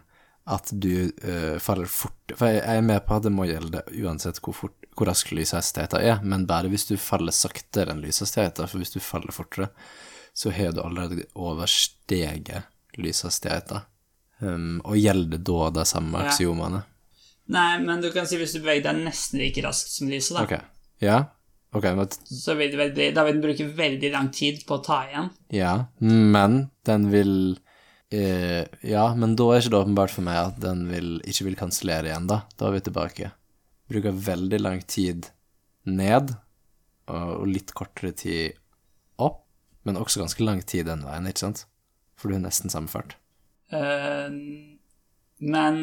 at 0.52 0.70
du 0.84 1.10
uh, 1.24 1.58
faller 1.64 1.88
fort 1.90 2.34
For 2.36 2.52
jeg, 2.52 2.62
er 2.68 2.82
med 2.86 3.02
på 3.08 3.16
at 3.18 3.24
det 3.28 3.32
må 3.34 3.46
gjelde 3.50 3.82
uansett 4.04 4.40
hvor, 4.44 4.56
fort, 4.58 4.76
hvor 4.98 5.08
rask 5.10 5.32
lyshastigheten 5.36 6.04
er, 6.04 6.22
men 6.24 6.46
bare 6.50 6.70
hvis 6.72 6.88
du 6.90 6.96
faller 7.00 7.36
saktere 7.36 7.94
enn 7.94 8.04
lyshastigheten, 8.04 8.68
for 8.68 8.82
hvis 8.82 8.94
du 8.96 9.00
faller 9.04 9.32
fortere, 9.36 9.70
så 10.34 10.52
har 10.56 10.72
du 10.76 10.82
allerede 10.84 11.26
oversteget 11.36 12.64
lyshastigheten. 13.00 13.84
Um, 14.42 14.80
og 14.84 14.98
gjelder 14.98 15.38
da 15.38 15.70
de 15.76 15.86
samme 15.86 16.18
Ja. 16.20 16.30
aksiomene? 16.32 16.84
Nei, 17.52 17.80
men 17.84 18.02
du 18.02 18.10
kan 18.12 18.26
si 18.28 18.38
hvis 18.40 18.54
du 18.56 18.62
beveger 18.64 18.88
deg 18.90 19.04
nesten 19.06 19.40
like 19.42 19.62
raskt 19.62 19.92
som 19.98 20.10
lyset, 20.10 20.38
da, 20.38 20.44
Okay. 20.44 20.62
Ja? 21.02 21.18
Ok, 21.74 21.84
men 21.96 22.08
så 22.28 22.56
vil 22.60 22.74
bli, 22.76 23.12
da 23.16 23.24
vil 23.24 23.38
den 23.38 23.44
bruke 23.44 23.68
veldig 23.78 24.12
lang 24.12 24.32
tid 24.36 24.66
på 24.68 24.80
å 24.80 24.84
ta 24.84 25.04
igjen. 25.08 25.30
Ja, 25.56 25.86
men 26.00 26.70
den 26.88 27.10
vil 27.14 27.60
eh, 28.16 28.64
Ja, 28.88 29.06
men 29.18 29.36
da 29.40 29.50
er 29.52 29.62
ikke 29.62 29.74
det 29.74 29.82
åpenbart 29.82 30.14
for 30.14 30.26
meg 30.28 30.40
at 30.40 30.62
den 30.64 30.86
vil, 30.92 31.14
ikke 31.28 31.48
vil 31.50 31.60
kansellere 31.60 32.12
igjen, 32.12 32.30
da. 32.32 32.44
Da 32.60 32.70
er 32.70 32.78
vi 32.78 32.84
tilbake. 32.88 33.32
Bruker 33.92 34.18
veldig 34.30 34.62
lang 34.62 34.84
tid 34.88 35.32
ned, 35.90 36.36
og, 37.10 37.30
og 37.42 37.48
litt 37.50 37.74
kortere 37.78 38.14
tid 38.16 38.60
opp, 39.22 39.44
men 39.88 40.00
også 40.00 40.24
ganske 40.24 40.46
lang 40.46 40.62
tid 40.64 40.88
den 40.92 41.06
veien, 41.08 41.28
ikke 41.30 41.48
sant? 41.48 41.66
For 42.20 42.30
du 42.30 42.38
har 42.38 42.46
nesten 42.46 42.72
samme 42.74 42.92
fart. 42.92 43.18
Uh, 43.72 44.30
men 45.42 45.82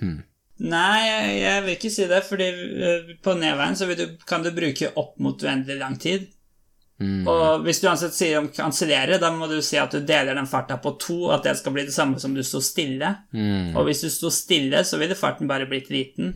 Hmm. 0.00 0.22
Nei, 0.60 0.98
jeg, 1.06 1.36
jeg 1.40 1.62
vil 1.64 1.74
ikke 1.76 1.92
si 1.92 2.06
det, 2.08 2.20
fordi 2.28 2.46
eh, 2.84 3.12
på 3.24 3.34
nedveien 3.38 3.76
så 3.78 3.88
du, 3.96 4.04
kan 4.28 4.44
du 4.44 4.50
bruke 4.52 4.90
opp 5.00 5.14
mot 5.22 5.40
uendelig 5.44 5.78
lang 5.80 5.96
tid. 6.00 6.26
Mm. 7.00 7.26
Og 7.32 7.62
hvis 7.64 7.80
du 7.80 7.86
uansett 7.88 8.12
sier 8.12 8.38
om 8.38 8.48
kansellere, 8.52 9.18
da 9.20 9.30
må 9.32 9.48
du 9.48 9.56
si 9.64 9.78
at 9.80 9.90
du 9.94 10.00
deler 10.04 10.36
den 10.36 10.48
farta 10.50 10.76
på 10.82 10.92
to, 11.00 11.30
at 11.32 11.46
det 11.46 11.56
skal 11.56 11.72
bli 11.72 11.86
det 11.88 11.94
samme 11.96 12.20
som 12.20 12.34
du 12.36 12.42
sto 12.44 12.60
stille. 12.60 13.14
Mm. 13.32 13.74
Og 13.74 13.86
hvis 13.88 14.02
du 14.04 14.10
sto 14.12 14.28
stille, 14.34 14.84
så 14.84 15.00
ville 15.00 15.16
farten 15.16 15.48
bare 15.48 15.68
blitt 15.70 15.88
liten. 15.90 16.34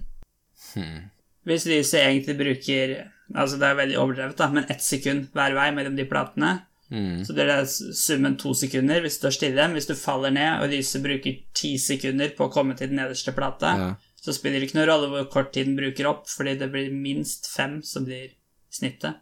Hmm. 0.75 1.11
Hvis 1.45 1.67
lyset 1.69 2.01
egentlig 2.03 2.39
bruker 2.41 2.95
Altså, 3.35 3.57
det 3.57 3.65
er 3.67 3.77
veldig 3.79 3.95
overdrevet, 3.97 4.37
da, 4.37 4.51
men 4.53 4.67
ett 4.69 4.83
sekund 4.85 5.31
hver 5.33 5.55
vei 5.57 5.71
mellom 5.73 5.95
de 5.97 6.05
platene, 6.05 6.59
Mm. 6.93 7.25
så 7.25 7.33
blir 7.33 7.49
det 7.49 7.71
summen 7.97 8.37
to 8.37 8.53
sekunder 8.55 9.01
hvis 9.01 9.17
du 9.17 9.25
står 9.25 9.33
stille. 9.39 9.65
Hvis 9.73 9.87
du 9.89 9.95
faller 9.97 10.31
ned, 10.31 10.61
og 10.63 10.69
lyset 10.71 11.03
bruker 11.03 11.39
ti 11.57 11.79
sekunder 11.81 12.35
på 12.37 12.47
å 12.47 12.53
komme 12.53 12.77
til 12.77 12.89
den 12.93 13.01
nederste 13.01 13.33
plata, 13.35 13.73
Ja. 13.79 13.95
så 14.21 14.35
spiller 14.37 14.61
det 14.61 14.69
ikke 14.69 14.79
noen 14.79 14.89
rolle 14.91 15.09
hvor 15.09 15.31
kort 15.33 15.53
tid 15.53 15.67
den 15.67 15.77
bruker 15.77 16.07
opp, 16.07 16.29
fordi 16.29 16.59
det 16.59 16.71
blir 16.71 16.93
minst 16.93 17.49
fem 17.49 17.83
som 17.83 18.05
blir 18.05 18.31
snittet. 18.71 19.17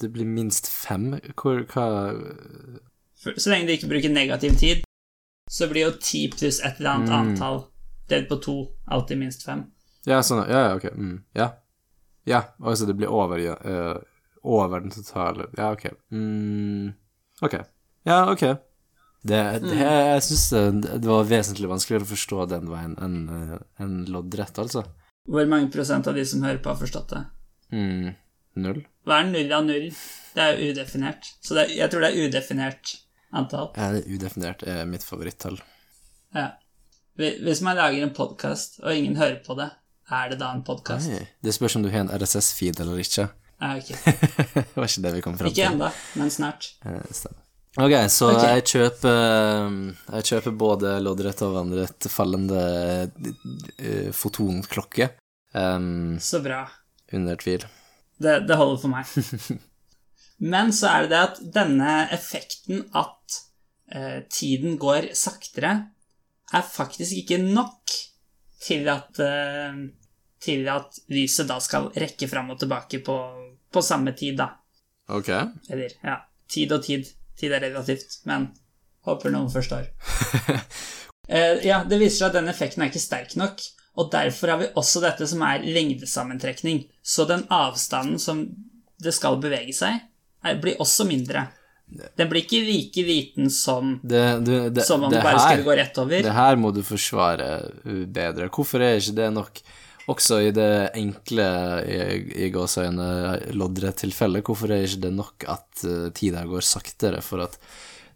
Det 0.00 0.10
blir 0.12 0.26
minst 0.28 0.68
fem? 0.68 1.14
Hvor, 1.34 1.62
hva 1.72 1.86
så 3.36 3.50
lenge 3.50 3.66
du 3.66 3.72
ikke 3.74 3.88
bruker 3.90 4.12
negativ 4.12 4.58
tid, 4.60 4.82
så 5.50 5.68
blir 5.70 5.86
jo 5.86 5.94
ti 6.02 6.26
pluss 6.32 6.60
et 6.60 6.78
eller 6.80 6.90
annet 6.90 7.08
Mm. 7.10 7.16
antall 7.30 7.62
delt 8.08 8.28
på 8.28 8.36
to 8.42 8.56
alltid 8.88 9.18
minst 9.18 9.42
fem. 9.46 9.64
Ja, 10.06 10.20
sånn, 10.22 10.44
ja, 10.48 10.68
ja, 10.68 10.74
ok. 10.76 10.84
Mm. 10.94 11.22
Ja. 11.34 11.48
Ja, 12.26 12.42
altså 12.60 12.86
det 12.86 12.96
blir 12.96 13.08
over, 13.10 13.38
ja, 13.38 13.56
eh, 13.64 13.96
over 14.42 14.80
den 14.80 14.90
totale 14.90 15.48
Ja, 15.56 15.72
ok. 15.72 15.86
Mm. 16.12 16.94
Ok. 17.42 17.54
Ja, 18.04 18.30
ok. 18.32 18.40
Det, 19.26 19.40
det, 19.62 19.78
jeg 19.80 20.22
syns 20.22 20.50
det, 20.82 21.04
var 21.06 21.24
vesentlig 21.26 21.68
vanskeligere 21.68 22.06
å 22.06 22.12
forstå 22.12 22.44
den 22.48 22.68
veien 22.70 22.94
enn 23.02 23.16
en 23.28 23.64
enn 23.82 23.96
loddrett, 24.06 24.58
altså. 24.58 24.84
Hvor 25.26 25.48
mange 25.50 25.72
prosent 25.74 26.06
av 26.06 26.14
de 26.14 26.22
som 26.24 26.42
hører 26.46 26.60
på, 26.62 26.70
har 26.70 26.78
forstått 26.78 27.08
det? 27.10 27.24
Mm. 27.72 28.14
Null? 28.62 28.84
Hva 29.06 29.20
er 29.22 29.28
null 29.30 29.52
av 29.54 29.66
null? 29.68 29.88
Det 30.34 30.42
er 30.42 30.58
jo 30.58 30.72
udefinert. 30.74 31.28
Så 31.44 31.54
er, 31.62 31.70
jeg 31.72 31.90
tror 31.92 32.02
det 32.02 32.08
er 32.10 32.26
udefinert 32.26 32.94
antall. 33.36 33.68
Ja, 33.78 33.92
det 33.94 34.02
er 34.02 34.16
udefinert 34.16 34.64
er 34.66 34.84
mitt 34.90 35.06
favorittall. 35.06 35.60
Ja. 36.34 36.48
Hvis 37.16 37.62
man 37.64 37.78
lager 37.78 38.02
en 38.04 38.12
podkast, 38.16 38.80
og 38.82 38.92
ingen 38.92 39.16
hører 39.16 39.38
på 39.46 39.54
det, 39.56 39.70
er 40.12 40.32
det 40.34 40.40
da 40.42 40.50
en 40.52 40.64
podkast? 40.66 41.08
Det 41.42 41.54
spørs 41.54 41.78
om 41.78 41.86
du 41.86 41.90
har 41.94 42.02
en 42.04 42.10
RSS-feed 42.12 42.82
eller 42.82 43.00
ikke. 43.00 43.28
Nei, 43.62 43.78
ok. 43.80 43.88
det 44.58 44.66
var 44.76 44.90
ikke 44.90 45.04
det 45.06 45.14
vi 45.14 45.22
kom 45.24 45.38
fram 45.38 45.48
Ikke 45.48 45.62
til. 45.62 45.70
ennå, 45.70 45.88
men 46.20 46.34
snart. 46.34 46.68
Ja. 46.84 46.98
Ok, 47.86 47.94
så 48.12 48.28
okay. 48.34 48.58
Jeg, 48.58 48.66
kjøper, 48.72 49.72
jeg 50.18 50.28
kjøper 50.32 50.54
både 50.60 50.92
loddrett 51.04 51.40
og 51.46 51.56
vannrett 51.56 52.10
fallende 52.12 52.60
eh, 53.78 54.12
fotonklokke. 54.16 55.10
Um, 55.56 56.16
Så 56.20 56.42
bra. 56.44 56.64
under 57.16 57.36
tvil. 57.40 57.64
Det, 58.22 58.38
det 58.48 58.56
holder 58.58 58.80
for 58.80 58.92
meg. 58.92 59.60
Men 60.52 60.72
så 60.76 60.90
er 60.92 61.06
det 61.06 61.12
det 61.12 61.20
at 61.22 61.38
denne 61.54 61.92
effekten 62.12 62.82
at 62.96 63.38
eh, 63.92 64.20
tiden 64.32 64.76
går 64.80 65.10
saktere, 65.16 65.76
er 66.54 66.66
faktisk 66.66 67.16
ikke 67.16 67.38
nok 67.42 67.94
til 68.62 68.88
at, 68.92 69.18
eh, 69.22 69.80
til 70.42 70.68
at 70.70 71.00
lyset 71.12 71.48
da 71.48 71.58
skal 71.62 71.90
rekke 71.96 72.28
fram 72.30 72.52
og 72.54 72.60
tilbake 72.60 73.00
på, 73.04 73.16
på 73.72 73.84
samme 73.84 74.12
tid, 74.18 74.36
da. 74.42 74.50
Ok. 75.08 75.30
Eller, 75.70 75.96
ja, 76.02 76.20
tid 76.50 76.72
og 76.76 76.84
tid. 76.84 77.08
Tid 77.36 77.52
er 77.52 77.66
relativt, 77.66 78.22
men 78.24 78.48
håper 79.06 79.34
noen 79.34 79.52
forstår. 79.52 79.90
Eh, 81.26 81.58
ja, 81.66 81.80
det 81.82 81.96
viser 81.98 82.20
seg 82.20 82.28
at 82.28 82.36
den 82.36 82.50
effekten 82.52 82.84
er 82.84 82.90
ikke 82.92 83.00
sterk 83.02 83.32
nok, 83.34 83.62
og 83.96 84.10
derfor 84.12 84.52
har 84.52 84.60
vi 84.60 84.72
også 84.76 85.00
dette 85.04 85.26
som 85.28 85.42
er 85.46 85.64
lengdesammentrekning. 85.64 86.82
Så 87.02 87.24
den 87.28 87.46
avstanden 87.52 88.20
som 88.20 88.44
det 89.00 89.14
skal 89.16 89.38
bevege 89.40 89.72
seg, 89.76 90.02
er, 90.44 90.58
blir 90.60 90.76
også 90.82 91.06
mindre. 91.08 91.46
Den 91.86 92.28
blir 92.28 92.42
ikke 92.42 92.60
like 92.66 93.02
liten 93.06 93.50
som, 93.52 93.96
Det, 94.02 94.22
du, 94.42 94.54
det, 94.74 94.84
som 94.84 95.04
om 95.06 95.12
det, 95.12 95.22
bare 95.22 95.38
her, 95.38 95.44
skulle 95.46 95.66
gå 95.68 95.76
rett 95.78 95.98
over. 96.02 96.22
det 96.26 96.34
her 96.34 96.56
må 96.58 96.72
du 96.74 96.82
forsvare 96.84 97.50
bedre. 97.84 98.48
Hvorfor 98.52 98.82
er 98.82 98.98
ikke 98.98 99.16
det 99.20 99.28
nok? 99.36 99.60
Også 100.10 100.38
i 100.44 100.52
det 100.54 100.70
enkle 100.98 101.46
i, 101.82 101.96
i 102.46 102.50
gåseøyne 102.54 103.06
loddrett-tilfellet, 103.58 104.44
hvorfor 104.46 104.70
er 104.70 104.84
ikke 104.86 105.02
det 105.08 105.14
nok 105.16 105.46
at 105.50 105.86
uh, 105.86 106.10
tida 106.14 106.44
går 106.46 106.62
saktere 106.62 107.22
for 107.26 107.42
at 107.42 107.56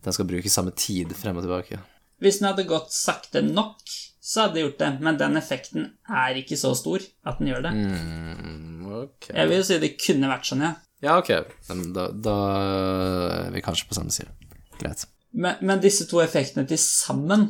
den 0.04 0.14
skal 0.14 0.28
bruke 0.28 0.52
samme 0.52 0.74
tid 0.78 1.10
frem 1.18 1.40
og 1.40 1.46
tilbake? 1.46 1.80
Hvis 2.22 2.38
den 2.38 2.50
hadde 2.50 2.68
gått 2.68 2.94
sakte 2.94 3.42
nok, 3.42 3.82
så 4.30 4.44
hadde 4.44 4.54
det 4.58 4.62
gjort 4.62 4.78
det, 4.78 4.90
men 5.02 5.16
den 5.18 5.38
effekten 5.40 5.86
er 6.06 6.36
ikke 6.38 6.58
så 6.58 6.70
stor 6.78 7.02
at 7.26 7.40
den 7.40 7.50
gjør 7.50 7.64
det. 7.66 7.72
Mm, 7.74 8.84
okay. 9.00 9.34
Jeg 9.34 9.50
vil 9.50 9.58
jo 9.58 9.66
si 9.66 9.78
det 9.82 9.96
kunne 9.98 10.30
vært 10.30 10.46
sånn, 10.46 10.62
ja. 10.68 10.74
Ja, 11.02 11.16
ok. 11.18 11.32
Men 11.70 11.82
da, 11.96 12.06
da 12.12 12.36
er 12.60 13.50
vi 13.56 13.64
kanskje 13.64 13.88
på 13.90 13.96
samme 13.96 14.14
side. 14.14 14.30
Greit. 14.78 15.02
Men, 15.32 15.58
men 15.66 15.82
disse 15.82 16.06
to 16.10 16.20
effektene 16.22 16.66
til 16.68 16.78
sammen 16.78 17.48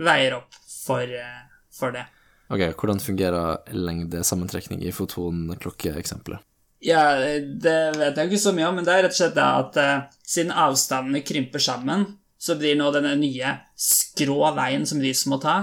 veier 0.00 0.38
opp 0.38 0.56
for, 0.70 1.04
eh, 1.04 1.68
for 1.74 1.92
det. 1.92 2.06
Ok, 2.48 2.62
hvordan 2.78 3.02
fungerer 3.02 3.72
lengdesammentrekning 3.74 4.84
i 4.86 4.94
fotonklokkeeksempelet? 4.94 6.44
Ja, 6.86 7.16
det 7.18 7.78
vet 7.96 8.18
jeg 8.20 8.30
ikke 8.30 8.40
så 8.40 8.52
mye 8.54 8.68
om, 8.68 8.76
men 8.78 8.86
det 8.86 8.94
er 8.94 9.06
rett 9.06 9.16
og 9.16 9.18
slett 9.18 9.40
at 9.42 9.80
eh, 9.82 10.04
siden 10.24 10.54
avstandene 10.54 11.24
krymper 11.26 11.62
sammen, 11.62 12.06
så 12.38 12.54
blir 12.60 12.76
nå 12.78 12.88
denne 12.94 13.16
nye 13.18 13.56
skrå 13.74 14.38
veien 14.56 14.84
som 14.86 15.00
de 15.02 15.10
som 15.16 15.34
må 15.34 15.40
ta, 15.42 15.56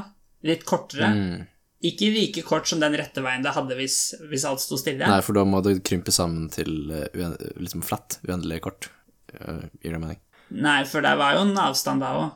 litt 0.44 0.66
kortere. 0.68 1.10
Mm. 1.14 1.42
Ikke 1.84 2.12
like 2.16 2.44
kort 2.48 2.70
som 2.70 2.80
den 2.80 2.96
rette 2.96 3.24
veien 3.24 3.44
det 3.44 3.56
hadde 3.58 3.76
hvis, 3.76 3.98
hvis 4.32 4.46
alt 4.48 4.64
sto 4.64 4.78
stille. 4.80 5.04
Nei, 5.04 5.24
for 5.26 5.36
da 5.36 5.44
må 5.48 5.60
det 5.66 5.82
krympe 5.88 6.14
sammen 6.16 6.48
til 6.54 6.94
uh, 6.94 7.34
liksom 7.60 7.84
flatt, 7.84 8.22
uendelig 8.28 8.62
kort. 8.64 8.88
Uh, 9.34 9.66
gir 9.84 9.98
det 9.98 10.00
mening? 10.00 10.22
Nei, 10.54 10.84
for 10.88 11.04
det 11.04 11.18
var 11.20 11.36
jo 11.36 11.44
en 11.44 11.60
avstand 11.60 12.04
da 12.04 12.14
òg. 12.22 12.32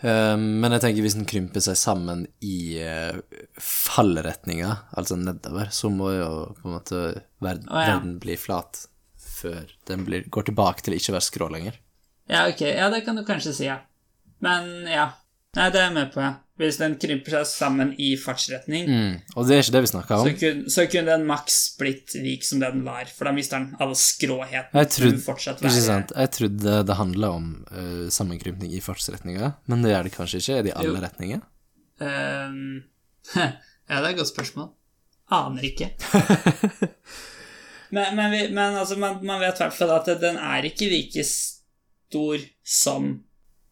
Uh, 0.00 0.36
men 0.36 0.72
jeg 0.76 0.84
tenker 0.84 1.04
hvis 1.04 1.16
den 1.18 1.28
krymper 1.28 1.64
seg 1.64 1.76
sammen 1.80 2.24
i 2.44 2.80
uh, 2.80 3.20
fallretninga, 3.60 4.72
altså 4.96 5.18
nedover, 5.20 5.68
så 5.74 5.92
må 5.92 6.14
jo 6.16 6.30
på 6.60 6.68
en 6.68 6.76
måte 6.78 7.04
verden, 7.40 7.68
oh, 7.68 7.80
ja. 7.80 7.94
verden 7.94 8.16
bli 8.22 8.36
flat 8.40 8.86
før 9.20 9.68
den 9.88 10.04
blir, 10.08 10.26
går 10.32 10.50
tilbake 10.50 10.84
til 10.84 10.96
ikke 10.96 11.12
å 11.12 11.18
være 11.18 11.28
skrå 11.28 11.52
lenger. 11.52 11.76
Ja, 12.30 12.46
ok, 12.48 12.64
ja, 12.64 12.88
det 12.92 13.04
kan 13.04 13.18
du 13.18 13.24
kanskje 13.26 13.54
si, 13.56 13.68
ja. 13.68 13.80
Men 14.44 14.88
ja. 14.88 15.10
Nei, 15.56 15.66
det 15.74 15.80
er 15.80 15.88
jeg 15.88 15.94
med 15.96 16.12
på, 16.14 16.20
ja. 16.22 16.34
Hvis 16.60 16.76
den 16.78 16.92
krymper 17.00 17.32
seg 17.38 17.46
sammen 17.48 17.88
i 17.98 18.10
fartsretning, 18.20 18.84
Mm. 18.86 19.14
Og 19.34 19.46
det 19.48 19.54
er 19.56 19.62
ikke 19.64 19.72
det 19.72 19.80
vi 19.86 19.88
snakker 19.90 20.14
om. 20.14 20.26
så, 20.28 20.34
kunne, 20.38 20.70
så 20.70 20.84
kunne 20.92 21.10
den 21.16 21.24
maks 21.26 21.56
blitt 21.80 22.14
lik 22.20 22.44
som 22.44 22.60
det 22.60 22.68
den 22.74 22.84
var, 22.84 23.08
for 23.16 23.24
da 23.24 23.32
mister 23.32 23.58
den 23.58 23.74
all 23.80 23.94
skråheten. 23.96 24.70
Jeg 24.78 24.90
trodde- 24.94 25.10
men 25.16 25.22
være. 25.24 25.70
Ikke 25.72 25.86
sant? 25.86 26.12
Jeg 26.14 26.30
trodde 26.36 26.76
det 26.86 26.96
handla 27.00 27.30
om 27.30 27.48
uh, 27.72 28.08
sammenkrympning 28.12 28.72
i 28.76 28.80
fartsretninga, 28.84 29.54
men 29.66 29.82
det 29.82 29.90
gjør 29.94 30.02
det 30.04 30.12
kanskje 30.12 30.38
ikke? 30.42 30.58
Er 30.58 30.62
det 30.62 30.70
i 30.74 30.76
alle 30.78 30.98
Jo. 30.98 31.02
retninger? 31.06 31.40
Ehm, 32.00 32.82
ja, 33.36 33.50
det 33.88 34.04
er 34.04 34.10
et 34.12 34.16
godt 34.20 34.28
spørsmål. 34.34 34.68
Aner 35.30 35.62
ikke. 35.66 35.90
men, 37.96 38.14
men, 38.16 38.30
vi, 38.30 38.40
men 38.54 38.76
altså, 38.76 38.96
man, 39.00 39.18
man 39.24 39.40
vet 39.42 39.58
i 39.58 39.64
hvert 39.64 39.74
fall 39.76 39.90
at 39.96 40.06
den 40.20 40.36
er 40.38 40.62
ikke 40.68 40.88
like 40.90 41.24
stor 41.26 42.38
som 42.66 43.24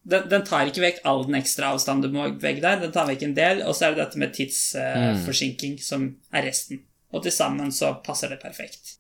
den, 0.09 0.25
den 0.33 0.45
tar 0.49 0.71
ikke 0.71 0.85
vekk 0.87 1.03
all 1.09 1.27
den 1.29 1.37
ekstra 1.39 1.73
avstanden 1.75 2.09
du 2.09 2.17
må 2.17 2.29
vegge 2.41 2.63
deg, 2.65 2.81
den 2.87 2.95
tar 2.95 3.09
vekk 3.11 3.27
en 3.27 3.35
del, 3.37 3.61
og 3.69 3.75
så 3.77 3.89
er 3.89 3.97
det 3.97 4.05
dette 4.07 4.21
med 4.23 4.33
tidsforsinking 4.37 5.77
som 5.85 6.09
er 6.33 6.47
resten. 6.49 6.81
Og 7.13 7.23
til 7.25 7.33
sammen 7.33 7.73
så 7.73 7.93
passer 8.05 8.33
det 8.33 8.41
perfekt. 8.43 8.95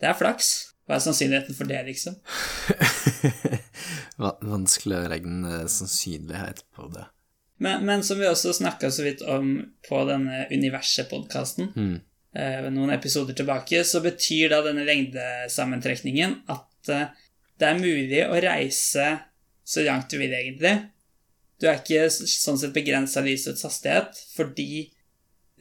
Det 0.00 0.08
er 0.10 0.16
flaks. 0.18 0.52
Hva 0.88 0.96
er 0.98 1.04
sannsynligheten 1.04 1.54
for 1.56 1.68
det, 1.70 1.80
liksom? 1.86 2.16
Vanskelig 4.52 4.96
å 4.98 5.08
regne 5.12 5.62
sannsynlighet 5.70 6.64
på 6.76 6.88
det. 6.92 7.04
Men, 7.62 7.84
men 7.86 8.02
som 8.02 8.18
vi 8.18 8.26
også 8.26 8.50
snakka 8.56 8.90
så 8.90 9.04
vidt 9.06 9.20
om 9.22 9.52
på 9.86 10.00
denne 10.08 10.46
Universet-podkasten, 10.50 11.68
Mm. 11.76 12.00
eh, 12.34 12.64
noen 12.74 12.90
episoder 12.90 13.36
tilbake, 13.38 13.84
så 13.86 14.00
betyr 14.02 14.48
da 14.50 14.62
denne 14.66 14.82
lengdesammentrekningen 14.88 16.40
at 16.50 16.90
eh, 16.90 17.12
det 17.60 17.68
er 17.68 17.78
mulig 17.78 18.24
å 18.26 18.40
reise 18.42 19.06
så 19.64 19.84
langt 19.86 20.10
du 20.10 20.18
vil, 20.18 20.32
egentlig. 20.34 20.74
Du 21.60 21.68
er 21.70 21.78
ikke 21.78 22.08
sånn 22.10 22.58
sett 22.58 22.74
begrensa 22.74 23.20
av 23.20 23.28
lysets 23.28 23.62
hastighet 23.62 24.18
fordi 24.34 24.90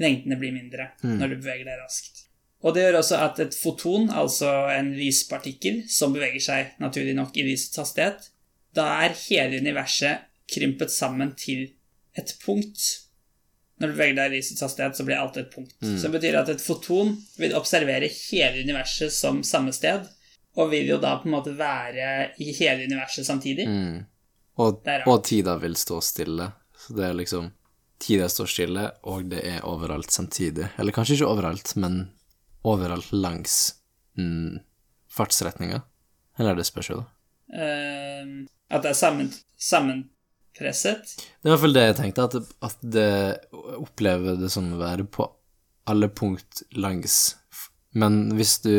lengdene 0.02 0.38
blir 0.42 0.56
mindre 0.56 0.88
når 1.04 1.36
du 1.36 1.36
beveger 1.44 1.68
deg 1.68 1.82
raskt. 1.84 2.24
Og 2.62 2.74
det 2.76 2.86
gjør 2.86 3.00
også 3.00 3.20
at 3.22 3.40
et 3.42 3.56
foton, 3.58 4.10
altså 4.14 4.50
en 4.74 4.92
lyspartikkel, 4.94 5.84
som 5.90 6.14
beveger 6.14 6.42
seg 6.46 6.76
naturlig 6.82 7.16
nok 7.18 7.38
i 7.38 7.46
lysets 7.48 7.82
hastighet, 7.82 8.28
da 8.78 8.86
er 9.04 9.18
hele 9.28 9.62
universet 9.62 10.28
krympet 10.52 10.94
sammen 10.94 11.34
til 11.38 11.72
et 12.18 12.34
punkt. 12.44 12.82
Når 13.82 13.90
du 13.90 13.96
beveger 13.96 14.18
deg 14.20 14.30
i 14.30 14.38
lysets 14.38 14.62
hastighet, 14.62 14.98
så 14.98 15.06
blir 15.08 15.18
alt 15.18 15.38
et 15.42 15.50
punkt. 15.54 15.74
Så 15.82 16.06
det 16.06 16.14
betyr 16.20 16.38
at 16.42 16.50
et 16.54 16.62
foton 16.62 17.16
vil 17.42 17.56
observere 17.58 18.10
hele 18.30 18.62
universet 18.62 19.14
som 19.14 19.42
samme 19.48 19.74
sted, 19.74 20.06
og 20.60 20.72
vil 20.72 20.90
jo 20.92 21.00
da 21.02 21.16
på 21.22 21.30
en 21.30 21.36
måte 21.36 21.54
være 21.56 22.32
i 22.44 22.52
hele 22.58 22.88
universet 22.90 23.28
samtidig. 23.28 23.68
Mm. 23.68 24.02
Og, 24.62 24.88
og 25.08 25.24
tida 25.24 25.56
vil 25.62 25.78
stå 25.80 26.02
stille. 26.04 26.50
Så 26.78 26.98
det 26.98 27.08
er 27.08 27.18
liksom 27.18 27.52
Tida 28.02 28.26
står 28.30 28.50
stille, 28.50 28.88
og 29.06 29.28
det 29.30 29.44
er 29.46 29.66
overalt 29.70 30.10
samtidig. 30.10 30.72
Eller 30.82 30.96
kanskje 30.96 31.20
ikke 31.20 31.28
overalt, 31.30 31.76
men 31.78 32.00
overalt 32.66 33.12
langs 33.14 33.76
mm, 34.18 34.58
fartsretninga. 35.14 35.84
Eller 36.40 36.58
det 36.58 36.66
spørs 36.66 36.90
jo, 36.90 37.04
da. 37.04 37.06
Uh, 37.52 38.32
at 38.74 38.82
det 38.82 38.94
er 38.94 38.98
sammen, 38.98 39.30
sammenpresset. 39.54 41.14
Det 41.14 41.46
er 41.46 41.52
i 41.52 41.54
hvert 41.54 41.62
fall 41.62 41.78
det 41.78 41.86
jeg 41.86 41.98
tenkte, 42.00 42.26
at, 42.26 42.56
at 42.72 42.90
det 42.96 43.14
opplever 43.78 44.40
det 44.42 44.50
som 44.50 44.72
å 44.74 44.82
være 44.82 45.06
på 45.06 45.30
alle 45.92 46.10
punkt 46.10 46.64
langs 46.74 47.20
Men 47.94 48.32
hvis 48.38 48.54
du 48.64 48.72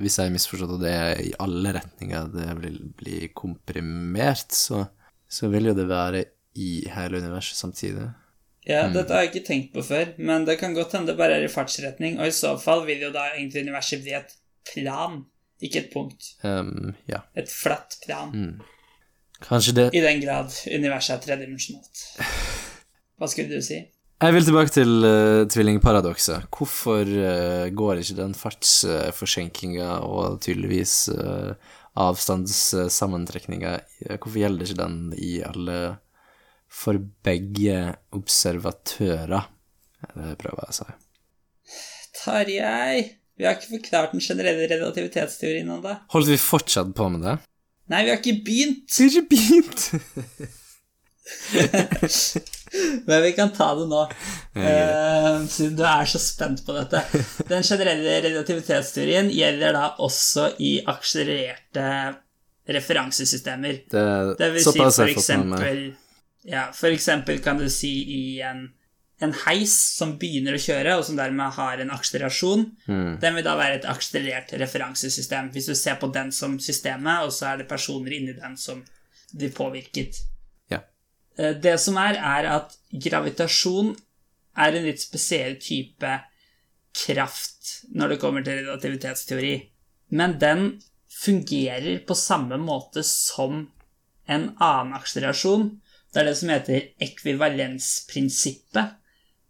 Hvis 0.00 0.18
jeg 0.18 0.26
har 0.28 0.32
misforstått 0.34 0.74
og 0.74 0.82
det 0.82 0.90
er 0.92 1.20
i 1.24 1.30
alle 1.40 1.72
retninger 1.72 2.26
det 2.34 2.48
vil 2.60 2.74
bli 2.98 3.28
komprimert, 3.34 4.52
så, 4.52 4.82
så 5.28 5.48
vil 5.48 5.70
jo 5.70 5.74
det 5.78 5.86
være 5.88 6.24
i 6.60 6.82
hele 6.92 7.22
universet 7.22 7.56
samtidig. 7.56 8.10
Ja, 8.68 8.82
Mm. 8.86 8.92
dette 8.94 9.14
har 9.14 9.22
jeg 9.24 9.30
ikke 9.32 9.46
tenkt 9.46 9.72
på 9.74 9.82
før, 9.82 10.12
men 10.18 10.44
det 10.44 10.58
kan 10.60 10.74
godt 10.74 10.92
hende 10.92 11.08
det 11.10 11.16
bare 11.18 11.38
er 11.40 11.44
i 11.44 11.48
fartsretning, 11.50 12.20
og 12.20 12.26
i 12.28 12.34
så 12.36 12.52
fall 12.60 12.84
vil 12.86 13.00
jo 13.02 13.10
da 13.10 13.24
egentlig 13.32 13.64
universet 13.64 14.02
bli 14.04 14.12
et 14.14 14.36
plan, 14.72 15.24
ikke 15.62 15.78
et 15.80 15.88
punkt. 15.92 16.28
Um, 16.44 16.92
ja. 17.08 17.22
Et 17.34 17.48
flatt 17.50 17.96
plan. 18.04 18.30
Mm. 18.30 18.60
Kanskje 19.42 19.74
det 19.74 19.88
I 19.94 20.04
den 20.04 20.20
grad 20.22 20.52
universet 20.70 21.16
er 21.16 21.24
tredimensjonalt. 21.24 22.04
Hva 23.18 23.26
skulle 23.32 23.50
du 23.56 23.62
si? 23.64 23.80
Jeg 24.22 24.36
vil 24.36 24.44
tilbake 24.46 24.70
til 24.70 24.90
uh, 25.02 25.42
tvillingparadokset. 25.50 26.44
Hvorfor 26.54 27.02
uh, 27.02 27.66
går 27.74 28.02
ikke 28.04 28.14
den 28.20 28.36
fartsforskjenkinga 28.38 29.96
og 30.06 30.36
tydeligvis 30.44 30.92
uh, 31.10 31.56
avstandssammentrekninga 31.98 33.72
Hvorfor 34.12 34.38
gjelder 34.38 34.70
ikke 34.70 34.78
den 34.78 35.00
i 35.18 35.32
alle 35.42 35.80
For 36.70 37.02
begge 37.26 37.96
observatører? 38.14 39.50
Det 40.14 40.38
prøver 40.38 40.62
jeg 40.62 40.70
å 40.70 40.78
si. 40.78 40.88
Tarjei, 42.22 43.02
vi 43.34 43.48
har 43.48 43.58
ikke 43.58 43.74
forklart 43.74 44.14
den 44.14 44.22
generelle 44.22 44.70
relativitetsteorien 44.70 45.66
ennå. 45.66 45.98
Holdt 46.14 46.30
vi 46.30 46.38
fortsatt 46.38 46.94
på 46.94 47.10
med 47.10 47.26
det? 47.26 47.36
Nei, 47.90 48.06
vi 48.06 48.14
har 48.14 48.22
ikke 48.22 48.40
begynt! 48.46 48.86
Vi 48.86 49.08
har 49.08 49.18
ikke 49.18 49.30
begynt! 49.34 50.52
Men 53.04 53.22
vi 53.22 53.32
kan 53.32 53.52
ta 53.52 53.74
det 53.76 53.86
nå, 53.86 54.02
uh, 54.56 55.46
siden 55.46 55.76
du 55.76 55.84
er 55.86 56.08
så 56.08 56.18
spent 56.22 56.64
på 56.66 56.74
dette. 56.76 57.02
Den 57.48 57.64
generelle 57.66 58.18
relativitetsteorien 58.24 59.30
gjelder 59.32 59.76
da 59.76 59.86
også 60.02 60.48
i 60.64 60.74
akselererte 60.88 61.88
referansesystemer. 62.72 63.82
Det, 63.90 64.04
Det 64.38 64.50
vil 64.54 64.64
si 64.64 64.78
for 64.78 65.10
eksempel 65.10 65.82
Ja, 66.48 66.70
for 66.74 66.90
eksempel 66.90 67.38
kan 67.42 67.58
du 67.60 67.68
si 67.70 67.92
i 68.16 68.40
en, 68.42 68.64
en 69.22 69.34
heis 69.44 69.74
som 69.98 70.16
begynner 70.18 70.56
å 70.56 70.62
kjøre, 70.62 70.96
og 70.98 71.04
som 71.06 71.18
dermed 71.20 71.54
har 71.54 71.78
en 71.78 71.92
akselerasjon. 71.94 72.64
Mm. 72.88 73.20
Den 73.22 73.38
vil 73.38 73.46
da 73.46 73.54
være 73.60 73.78
et 73.78 73.86
akselerert 73.86 74.50
referansesystem, 74.58 75.52
hvis 75.54 75.70
du 75.70 75.76
ser 75.78 76.00
på 76.00 76.10
den 76.14 76.32
som 76.34 76.58
systemet, 76.58 77.28
og 77.28 77.30
så 77.36 77.52
er 77.52 77.62
det 77.62 77.70
personer 77.70 78.16
inni 78.18 78.34
den 78.34 78.58
som 78.58 78.82
blir 79.32 79.54
påvirket. 79.54 80.24
Eh, 81.38 81.56
Det 81.56 81.78
som 81.80 81.96
er, 81.96 82.18
er 82.18 82.48
at 82.58 82.76
gravitasjon 82.92 83.94
er 84.56 84.76
en 84.76 84.86
litt 84.86 85.00
spesiell 85.00 85.56
type 85.60 86.12
kraft 86.92 87.86
når 87.96 88.08
det 88.12 88.20
kommer 88.20 88.44
til 88.44 88.60
relativitetsteori. 88.64 89.54
Men 90.12 90.38
den 90.38 90.82
fungerer 91.12 92.02
på 92.06 92.14
samme 92.16 92.58
måte 92.60 93.02
som 93.06 93.70
en 94.28 94.50
annen 94.60 94.96
akselerasjon. 94.96 95.70
Det 96.12 96.20
er 96.20 96.28
det 96.28 96.36
som 96.36 96.52
heter 96.52 96.90
ekvivalensprinsippet. 97.06 98.98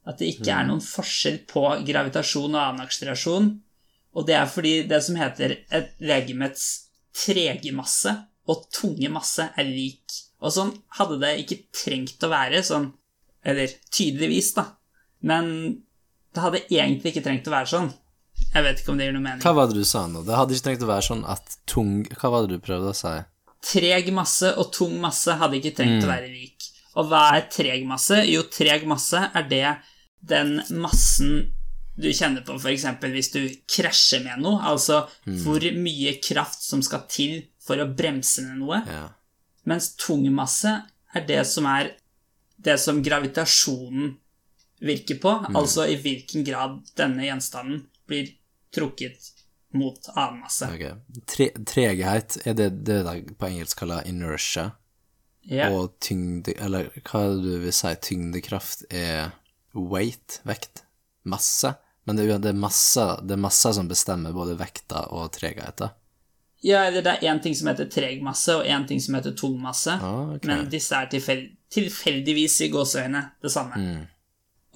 At 0.03 0.19
det 0.19 0.33
ikke 0.33 0.51
er 0.55 0.67
noen 0.67 0.83
forskjell 0.83 1.45
på 1.51 1.63
gravitasjon 1.87 2.55
og 2.55 2.63
annen 2.63 2.87
akselerasjon. 2.87 3.53
Og 4.13 4.27
det 4.27 4.35
er 4.39 4.51
fordi 4.51 4.75
det 4.91 4.99
som 5.07 5.19
heter 5.19 5.57
et 5.71 5.95
legemets 6.03 6.65
trege 7.17 7.73
masse 7.75 8.13
og 8.51 8.67
tunge 8.75 9.11
masse 9.13 9.47
er 9.47 9.69
lik. 9.69 10.19
Og 10.43 10.55
sånn 10.55 10.73
hadde 10.99 11.21
det 11.23 11.33
ikke 11.45 11.61
trengt 11.77 12.25
å 12.27 12.31
være 12.33 12.63
sånn, 12.67 12.91
eller 13.47 13.73
tydeligvis, 13.95 14.53
da. 14.59 14.67
Men 15.23 15.51
det 16.35 16.43
hadde 16.43 16.65
egentlig 16.67 17.13
ikke 17.13 17.25
trengt 17.27 17.51
å 17.51 17.55
være 17.55 17.71
sånn. 17.71 17.93
Jeg 18.53 18.67
vet 18.67 18.81
ikke 18.83 18.93
om 18.93 18.99
det 18.99 19.07
gir 19.07 19.15
noe 19.17 19.25
mening. 19.25 19.45
Hva 19.45 19.55
var 19.57 19.71
det 19.71 19.79
du 19.79 19.87
sa 19.87 20.05
nå? 20.11 20.25
Det 20.27 20.37
hadde 20.37 20.57
ikke 20.57 20.67
trengt 20.67 20.85
å 20.85 20.91
være 20.91 21.07
sånn 21.07 21.23
at 21.31 21.55
tung 21.69 21.93
Hva 22.19 22.33
var 22.33 22.45
det 22.45 22.57
du 22.57 22.65
prøvde 22.65 22.91
å 22.91 22.97
si? 22.97 23.15
Treg 23.63 24.11
masse 24.15 24.51
og 24.59 24.73
tung 24.75 24.97
masse 25.01 25.37
hadde 25.39 25.61
ikke 25.61 25.77
trengt 25.79 26.05
å 26.05 26.11
være 26.11 26.29
lik. 26.33 26.67
Og 26.99 27.09
hva 27.09 27.23
er 27.37 27.47
treg 27.53 27.87
masse? 27.89 28.19
Jo, 28.29 28.43
treg 28.53 28.85
masse 28.91 29.21
er 29.31 29.47
det 29.49 29.67
den 30.23 30.59
massen 30.83 31.53
du 31.97 32.09
kjenner 32.15 32.45
på 32.45 32.57
f.eks. 32.57 32.87
hvis 33.13 33.33
du 33.35 33.41
krasjer 33.69 34.23
med 34.25 34.43
noe, 34.43 34.61
altså 34.65 35.03
hvor 35.45 35.65
mye 35.77 36.17
kraft 36.25 36.65
som 36.65 36.83
skal 36.85 37.05
til 37.11 37.43
for 37.63 37.81
å 37.81 37.89
bremse 37.89 38.45
ned 38.45 38.63
noe. 38.63 38.81
Ja. 38.89 39.07
Mens 39.69 39.93
tungmasse 40.01 40.75
er 41.15 41.27
det 41.29 41.43
som 41.49 41.69
er 41.71 41.93
det 42.63 42.79
som 42.79 43.03
gravitasjonen 43.03 44.17
virker 44.83 45.19
på, 45.23 45.33
altså 45.55 45.87
i 45.91 45.97
hvilken 45.99 46.45
grad 46.47 46.81
denne 46.99 47.27
gjenstanden 47.27 47.85
blir 48.11 48.33
trukket 48.75 49.33
mot 49.75 50.09
annen 50.15 50.43
masse. 50.43 50.69
Ok. 50.69 50.85
Tre, 51.27 51.49
treghet, 51.67 52.39
er 52.47 52.57
det 52.59 52.69
det 52.87 53.01
de 53.07 53.35
på 53.39 53.49
engelsk 53.49 53.83
kaller 53.83 54.07
inertia? 54.09 54.73
Yeah. 55.43 55.75
Og 55.75 55.97
tyngde 55.99 56.53
Eller 56.55 56.93
hva 57.01 57.25
er 57.25 57.33
det 57.35 57.41
du 57.43 57.65
vil 57.65 57.73
si 57.75 57.91
tyngdekraft 57.99 58.85
er 58.95 59.33
weight, 59.75 60.39
vekt, 60.47 60.85
masse? 61.27 61.73
Men 62.07 62.19
det, 62.19 62.29
er 62.29 62.39
det, 62.43 62.53
er 62.53 62.63
masse, 62.63 63.07
det 63.27 63.35
er 63.35 63.43
masse 63.43 63.73
som 63.75 63.91
bestemmer 63.91 64.35
både 64.35 64.55
vekta 64.59 65.07
og 65.15 65.33
tregheten. 65.35 65.95
Ja, 66.63 66.85
eller 66.87 67.03
det 67.03 67.17
er 67.17 67.27
én 67.33 67.41
ting 67.43 67.55
som 67.59 67.67
heter 67.73 67.89
treg 67.91 68.21
masse, 68.23 68.55
og 68.55 68.65
én 68.71 68.85
ting 68.87 69.01
som 69.03 69.17
heter 69.19 69.33
tung 69.35 69.57
masse. 69.61 69.91
Ah, 69.99 70.35
okay. 70.37 70.47
Men 70.47 70.69
disse 70.71 70.95
er 70.95 71.09
tilfell 71.11 71.49
tilfeldigvis 71.73 72.61
i 72.67 72.69
gåseøyne 72.71 73.23
det 73.43 73.51
samme. 73.51 73.79
Mm. 73.81 74.03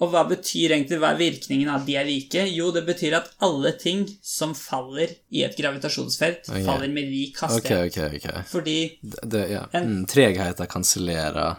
Og 0.01 0.11
hva 0.13 0.23
betyr 0.29 0.73
egentlig 0.75 0.97
hva 1.01 1.13
er 1.13 1.17
virkningen 1.21 1.69
av 1.71 1.79
at 1.79 1.87
de 1.87 1.95
er 1.97 2.05
like? 2.05 2.43
Jo, 2.53 2.67
det 2.75 2.83
betyr 2.85 3.15
at 3.17 3.31
alle 3.45 3.71
ting 3.81 4.03
som 4.21 4.51
faller 4.57 5.13
i 5.33 5.41
et 5.47 5.55
gravitasjonsfelt, 5.57 6.49
okay. 6.51 6.65
faller 6.67 6.91
med 6.93 7.07
lik 7.09 7.39
hastighet. 7.41 7.95
ok, 7.97 8.19
ok. 8.19 8.43
Fordi 8.51 8.75
Det, 9.01 9.23
det, 9.33 9.45
ja. 9.55 9.63
En- 9.73 9.87
Mm, 9.87 10.05
tregheten 10.05 10.67
kansellerer 10.67 11.55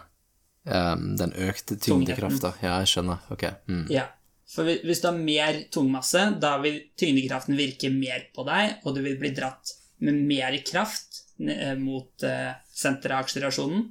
um, 0.65 1.15
den 1.17 1.33
økte 1.33 1.75
tyngdekrafta. 1.75 2.53
Ja, 2.61 2.77
jeg 2.79 2.87
skjønner. 2.93 3.17
Ok. 3.31 3.43
Mm. 3.67 3.87
Ja. 3.91 4.05
For 4.49 4.63
hvis 4.65 5.01
du 5.01 5.07
har 5.11 5.17
mer 5.17 5.59
tungmasse, 5.71 6.39
da 6.41 6.55
vil 6.61 6.79
tyngdekraften 6.97 7.57
virke 7.57 7.91
mer 7.93 8.23
på 8.35 8.45
deg, 8.47 8.79
og 8.85 8.95
du 8.95 9.01
vil 9.05 9.17
bli 9.21 9.29
dratt 9.35 9.75
med 10.03 10.19
mer 10.29 10.57
kraft 10.65 11.23
eh, 11.39 11.75
mot 11.79 12.23
eh, 12.23 12.51
senteret 12.73 13.15
av 13.15 13.25
akselerasjonen. 13.25 13.85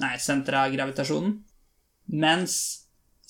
Nei, 0.00 0.14
senteret 0.22 0.66
av 0.66 0.74
gravitasjonen. 0.74 1.36
Mens 2.20 2.56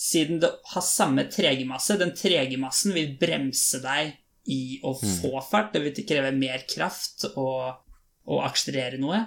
siden 0.00 0.40
det 0.40 0.52
har 0.72 0.84
samme 0.86 1.26
tregemasse, 1.28 1.98
den 2.00 2.14
tregemassen 2.16 2.94
vil 2.96 3.16
bremse 3.20 3.82
deg 3.84 4.14
i 4.50 4.80
å 4.86 4.94
få 4.96 5.42
fart. 5.44 5.74
Det 5.74 5.82
vil 5.84 6.06
kreve 6.08 6.32
mer 6.32 6.64
kraft 6.70 7.26
å, 7.34 7.50
å 8.24 8.40
akselerere 8.46 9.00
noe. 9.02 9.24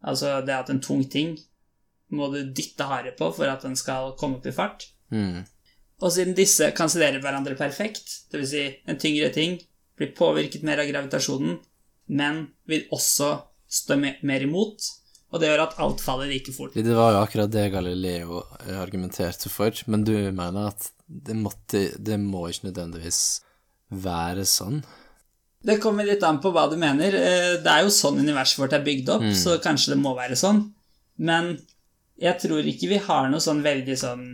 Altså 0.00 0.38
det 0.46 0.56
at 0.56 0.70
en 0.72 0.80
tung 0.80 1.04
ting 1.12 1.34
må 2.16 2.30
du 2.32 2.40
dytte 2.56 2.86
hardere 2.88 3.14
på 3.18 3.28
for 3.36 3.50
at 3.50 3.66
den 3.66 3.76
skal 3.78 4.14
komme 4.18 4.40
opp 4.40 4.48
i 4.48 4.54
fart. 4.54 4.88
Mm. 5.12 5.42
Og 6.00 6.14
siden 6.14 6.36
disse 6.38 6.70
kansellerer 6.76 7.20
hverandre 7.22 7.58
perfekt, 7.58 8.30
dvs. 8.32 8.54
Si 8.54 8.64
en 8.88 8.98
tyngre 9.00 9.28
ting 9.34 9.58
blir 10.00 10.14
påvirket 10.16 10.64
mer 10.64 10.80
av 10.80 10.88
gravitasjonen, 10.88 11.58
men 12.10 12.48
vil 12.68 12.86
også 12.94 13.30
stå 13.70 13.96
mer 14.02 14.42
imot, 14.46 14.88
og 15.30 15.38
det 15.38 15.50
gjør 15.50 15.62
at 15.68 15.76
alt 15.82 16.00
faller 16.02 16.26
like 16.30 16.52
fort. 16.52 16.74
Det 16.74 16.96
var 16.96 17.14
jo 17.14 17.20
akkurat 17.22 17.52
det 17.54 17.68
Galileo 17.70 18.40
eh, 18.66 18.74
argumenterte 18.82 19.50
for, 19.52 19.70
men 19.86 20.02
du 20.06 20.16
mener 20.34 20.72
at 20.72 20.88
det, 21.06 21.36
måtte, 21.38 21.84
det 21.98 22.18
må 22.22 22.48
ikke 22.50 22.68
nødvendigvis 22.70 23.20
være 23.90 24.44
sånn? 24.46 24.82
Det 25.62 25.78
kommer 25.82 26.06
litt 26.08 26.22
an 26.24 26.38
på 26.42 26.50
hva 26.54 26.66
du 26.70 26.76
mener. 26.80 27.14
Eh, 27.14 27.56
Det 27.62 27.70
er 27.70 27.84
jo 27.84 27.94
sånn 27.94 28.18
universet 28.22 28.58
vårt 28.62 28.74
er 28.74 28.84
bygd 28.86 29.10
opp, 29.14 29.26
så 29.36 29.58
kanskje 29.62 29.94
det 29.94 30.00
må 30.02 30.16
være 30.18 30.38
sånn. 30.38 30.64
Men 31.20 31.58
jeg 32.20 32.38
tror 32.42 32.66
ikke 32.66 32.88
vi 32.90 33.00
har 33.06 33.28
noe 33.30 33.42
sånn 33.44 33.62
veldig 33.64 33.96
sånn 33.98 34.24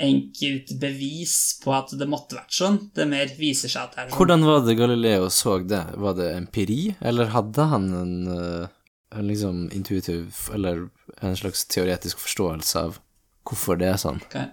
enkelt 0.00 0.72
bevis 0.82 1.60
på 1.62 1.70
at 1.76 1.92
det 1.98 2.06
måtte 2.10 2.34
vært 2.38 2.54
sånn. 2.56 2.78
Det 2.96 3.04
mer 3.06 3.30
viser 3.38 3.70
seg 3.70 3.82
at 3.86 3.92
det 3.94 4.00
er 4.02 4.08
sånn. 4.10 4.16
Hvordan 4.18 4.46
var 4.48 4.64
det 4.66 4.74
Galileo 4.80 5.28
så 5.30 5.58
det? 5.62 5.82
Var 6.02 6.16
det 6.18 6.30
empiri, 6.34 6.80
eller 7.00 7.30
hadde 7.34 7.66
han 7.70 7.86
en, 7.94 8.14
eh, 8.34 8.66
en 9.14 9.28
liksom 9.30 9.68
intuitiv, 9.76 10.48
eller 10.54 10.88
en 11.22 11.36
slags 11.38 11.64
teoretisk 11.70 12.18
forståelse 12.24 12.82
av 12.88 12.98
hvorfor 13.46 13.78
det 13.78 13.92
er 13.92 14.00
sånn, 14.00 14.20
Ka- 14.32 14.50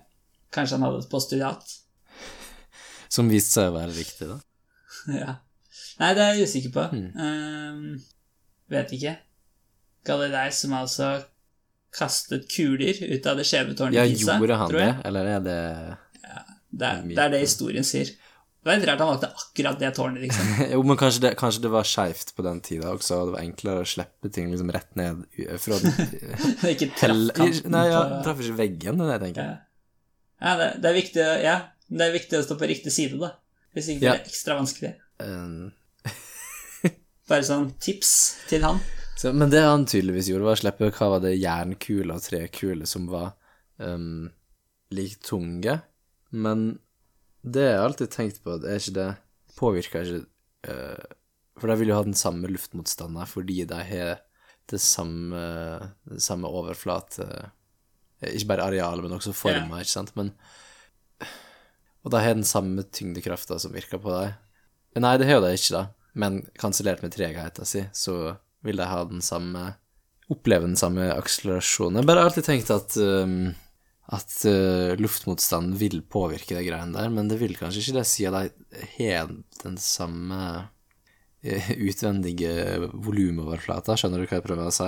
Kanskje 0.52 0.76
han 0.78 0.84
hadde 0.84 1.00
et 1.06 1.10
postulat? 1.10 1.64
som 3.10 3.30
viste 3.32 3.56
seg 3.58 3.72
å 3.72 3.78
være 3.80 3.96
riktig, 3.98 4.28
da? 4.30 4.39
Ja. 5.22 5.36
Nei, 6.02 6.14
det 6.18 6.22
er 6.24 6.34
jeg 6.38 6.48
usikker 6.50 6.72
på. 6.76 6.84
Hmm. 6.92 7.12
Um, 7.18 8.02
vet 8.70 8.92
ikke. 8.96 9.16
Galilei 10.06 10.48
som 10.54 10.74
altså 10.74 11.12
kastet 11.96 12.48
kuler 12.52 12.98
ut 13.04 13.26
av 13.28 13.38
det 13.39 13.46
skjeve 13.48 13.76
tårnet 13.78 13.98
Ja, 14.00 14.06
i 14.08 14.16
Pisa, 14.16 14.38
gjorde 14.39 14.58
han 14.62 14.70
tror 14.72 14.80
det, 14.84 14.92
eller 15.10 15.32
er 15.36 15.46
det 15.46 15.60
Det 16.72 16.88
er, 16.88 17.02
det 17.08 17.24
er 17.26 17.32
det 17.34 17.42
historien 17.44 17.84
sier. 17.84 18.12
Det 18.62 18.70
var 18.70 18.78
litt 18.78 18.88
rart 18.92 19.02
han 19.02 19.10
valgte 19.10 19.30
akkurat 19.42 19.80
det 19.82 19.89
tårnet, 19.98 20.22
liksom. 20.22 20.50
Jo, 20.76 20.84
men 20.86 20.98
kanskje 21.02 21.24
det, 21.26 21.32
kanskje 21.39 21.64
det 21.64 21.72
var 21.74 21.88
skeivt 21.89 22.36
på 22.38 22.46
den 22.46 22.62
tida 22.62 22.92
også, 22.94 23.18
og 23.18 23.32
det 23.32 23.36
var 23.36 23.42
enklere 23.48 23.82
å 23.84 23.89
slippe 23.89 24.30
ting 24.32 24.52
liksom 24.54 24.70
rett 24.72 24.96
ned 25.00 25.24
fra 25.60 25.80
ikke 26.76 26.92
traff 26.94 27.24
kanten 27.36 27.74
Nei, 27.74 27.84
ja, 27.89 28.04
traff 28.22 28.44
ikke 28.46 28.60
veggen, 28.62 29.02
det 29.02 29.08
er 29.08 29.10
det 29.10 29.18
jeg 29.18 29.24
tenker. 29.26 29.50
Ja, 29.50 30.46
ja 30.46 30.56
det, 30.62 30.70
det 30.84 30.92
er 30.92 30.98
viktig 31.00 31.26
Ja, 31.44 31.58
det 31.92 32.08
er 32.08 32.14
viktig 32.16 32.38
å 32.39 32.46
stå 32.46 32.60
på 32.62 32.70
riktig 32.70 32.94
side, 32.96 33.18
da. 33.20 33.34
Hvis 33.76 33.89
ikke 33.92 34.06
Ja. 34.06 34.14
blir 34.14 34.24
det 34.24 34.32
ekstra 34.32 34.56
vanskelig. 34.62 34.94
Um, 35.26 35.72
Bare 37.32 37.44
sånn 37.48 37.72
tips 37.82 38.14
til 38.50 38.64
han. 38.68 38.80
Så, 39.22 39.30
men 39.38 39.51
det 39.53 39.59
han 39.61 39.84
tydeligvis 39.86 40.32
gjorde, 40.32 40.47
var 40.47 40.57
å 40.57 40.59
slippe 40.63 40.88
hva 40.97 41.07
var 41.13 41.19
det 41.22 41.36
jernkule 41.38 42.15
og 42.15 42.24
trekuler 42.26 42.89
som 42.89 43.05
var 43.11 43.36
um, 43.78 44.32
like 44.89 45.22
tunge. 45.22 45.76
Men 46.34 46.63
det 47.45 47.67
har 47.67 47.76
jeg 47.76 47.84
alltid 47.84 48.13
tenkt 48.15 48.41
på, 48.41 48.57
er 48.57 48.82
ikke 48.82 48.95
det 48.97 49.07
Påvirker 49.57 50.07
ikke 50.07 50.72
uh, 50.72 51.13
For 51.59 51.69
de 51.69 51.76
vil 51.78 51.91
jo 51.91 51.97
ha 51.97 52.05
den 52.05 52.17
samme 52.17 52.49
luftmotstanden 52.49 53.30
fordi 53.30 53.65
de 53.67 53.80
har 53.91 54.22
det 54.72 54.80
samme, 54.80 55.41
det 56.07 56.22
samme 56.24 56.47
overflate 56.47 57.26
Ikke 58.24 58.53
bare 58.53 58.69
arealet, 58.69 59.03
men 59.03 59.17
også 59.17 59.34
former, 59.36 59.84
ikke 59.84 59.97
sant? 59.97 60.13
Men 60.15 60.32
Og 62.01 62.13
de 62.13 62.22
har 62.24 62.38
den 62.38 62.47
samme 62.47 62.86
tyngdekrafta 62.89 63.59
som 63.61 63.74
virker 63.76 64.01
på 64.01 64.13
dem. 64.15 64.38
Nei, 65.03 65.17
det 65.19 65.28
har 65.30 65.41
jo 65.41 65.43
de 65.45 65.57
ikke, 65.57 65.76
da. 65.76 65.84
Men 66.17 66.41
kansellert 66.57 67.03
med 67.03 67.13
tregheten 67.13 67.67
si, 67.67 67.84
så 67.93 68.38
vil 68.66 68.82
de 68.82 68.89
ha 68.89 69.05
den 69.09 69.24
samme 69.26 69.72
Oppleve 70.32 70.64
den 70.64 70.78
samme 70.80 71.09
akselerasjonen. 71.12 71.97
Jeg 71.99 72.07
bare 72.07 72.22
har 72.22 72.30
alltid 72.30 72.45
tenkt 72.45 72.70
at 72.72 72.93
um, 73.03 73.49
at 74.16 74.36
uh, 74.47 74.93
luftmotstanden 74.95 75.74
vil 75.76 75.97
påvirke 76.07 76.55
de 76.55 76.62
greiene 76.64 76.95
der, 76.95 77.09
men 77.12 77.28
det 77.28 77.36
vil 77.41 77.57
kanskje 77.59 77.82
ikke 77.82 77.97
det, 77.97 78.05
siden 78.07 78.47
de 78.47 78.86
har 78.95 79.34
den 79.59 79.76
samme 79.76 80.39
uh, 80.64 81.70
utvendige 81.76 82.53
volumoverflata. 82.95 83.97
Skjønner 83.99 84.24
du 84.24 84.30
hva 84.30 84.39
jeg 84.39 84.45
prøver 84.47 84.72
å 84.72 84.78
si? 84.78 84.88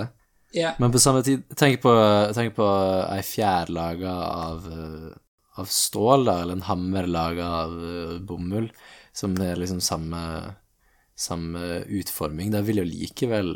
Ja. 0.54 0.72
Men 0.78 0.92
på 0.94 1.00
samme 1.02 1.22
tid, 1.26 1.42
tenk 1.58 1.80
på, 1.82 1.92
tenk 2.34 2.54
på 2.54 2.66
ei 3.10 3.22
fjær 3.26 3.72
laga 3.74 4.12
av, 4.22 4.66
eh, 4.70 5.08
av 5.58 5.66
stål, 5.66 6.28
da, 6.28 6.36
eller 6.42 6.60
en 6.60 6.68
hammer 6.68 7.08
laga 7.10 7.48
av 7.64 7.72
eh, 7.74 8.12
bomull, 8.22 8.68
som 9.12 9.34
er 9.42 9.58
liksom 9.58 9.80
samme, 9.82 10.20
samme 11.16 11.84
utforming. 11.88 12.50
Det 12.54 12.64
vil 12.66 12.82
jo 12.82 12.84
likevel 12.88 13.50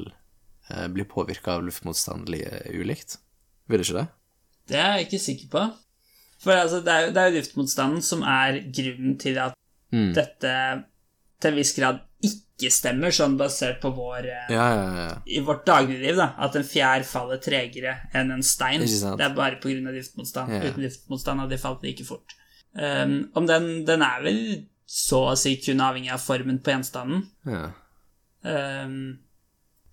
eh, 0.71 0.87
bli 0.95 1.05
påvirka 1.09 1.57
av 1.59 1.65
luftmotstand 1.67 2.29
ulikt. 2.31 3.19
Vil 3.69 3.79
det 3.83 3.89
ikke 3.89 4.01
det? 4.01 4.09
Det 4.69 4.79
er 4.81 4.97
jeg 4.99 5.07
ikke 5.09 5.23
sikker 5.25 5.49
på. 5.53 5.63
For 6.43 6.55
altså, 6.55 6.83
det 6.85 6.93
er 6.93 7.07
jo 7.07 7.13
det 7.17 7.23
er 7.23 7.31
jo 7.33 7.39
luftmotstanden 7.41 8.03
som 8.05 8.23
er 8.23 8.61
grunnen 8.75 9.19
til 9.21 9.39
at 9.39 9.55
Mm. 9.89 10.11
dette 10.13 10.51
til 11.41 11.49
en 11.49 11.55
viss 11.57 11.71
grad 11.73 12.03
ikke 12.21 12.69
stemmer, 12.75 13.09
sånn 13.15 13.39
basert 13.41 13.79
på 13.81 13.89
vår 13.97 14.27
eh, 14.29 14.51
Ja, 14.53 14.67
ja, 14.75 14.89
ja. 14.99 15.15
i 15.25 15.39
vårt 15.41 15.63
dagligliv, 15.65 16.19
da, 16.19 16.35
at 16.45 16.57
en 16.61 16.67
fjær 16.69 17.07
faller 17.09 17.39
tregere 17.41 17.95
enn 18.13 18.31
en 18.35 18.43
stein. 18.45 18.85
Det 18.85 19.25
er 19.25 19.33
bare 19.33 19.57
pga. 19.63 19.79
luftmotstand. 19.95 20.53
Uten 20.61 20.83
luftmotstand 20.85 21.41
hadde 21.41 21.57
de 21.57 21.63
falt 21.63 21.83
like 21.89 22.05
fort. 22.05 22.37
Um, 22.75 23.31
om 23.35 23.47
den, 23.49 23.87
den 23.89 24.03
er 24.05 24.21
vel 24.27 24.67
så 24.89 25.19
å 25.31 25.37
si 25.37 25.57
kun 25.61 25.81
avhengig 25.85 26.13
av 26.15 26.23
formen 26.25 26.59
på 26.65 26.71
gjenstanden. 26.75 27.21
ja. 27.47 27.67
Um, 28.49 29.19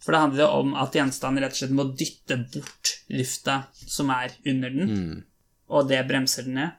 for 0.05 0.13
det 0.13 0.19
handler 0.21 0.43
jo 0.43 0.49
om 0.61 0.75
at 0.77 0.93
gjenstanden 0.93 1.41
rett 1.41 1.55
og 1.55 1.57
slett 1.57 1.71
må 1.73 1.83
dytte 1.97 2.35
bort 2.53 2.91
lufta 3.09 3.55
som 3.89 4.11
er 4.13 4.29
under 4.45 4.69
den, 4.69 4.85
Mm. 4.91 5.23
og 5.73 5.87
det 5.89 6.03
bremser 6.07 6.43
den 6.45 6.53
ned. 6.59 6.69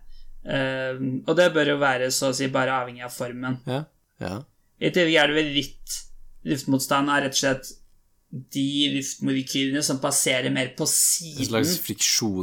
Um, 0.47 1.25
og 1.27 1.35
det 1.37 1.49
bør 1.53 1.67
jo 1.73 1.79
være 1.83 2.07
så 2.15 2.29
å 2.31 2.35
si 2.39 2.47
bare 2.55 2.71
avhengig 2.71 3.03
av 3.03 3.11
formen. 3.11 3.59
ja. 3.67 3.81
ja. 4.21 4.37
I 4.79 4.91
tillegg 4.95 5.17
er 5.19 5.27
det 5.33 5.37
vel 5.41 5.51
litt 5.57 5.97
luftmotstand 6.47 7.11
av 7.11 7.19
rett 7.25 7.35
og 7.35 7.41
slett 7.41 7.67
de 8.53 8.69
luftmolekylene 8.95 9.83
som 9.83 9.99
passerer 9.99 10.51
mer 10.53 10.69
på 10.77 10.83
En 10.87 10.93
siden, 10.93 11.41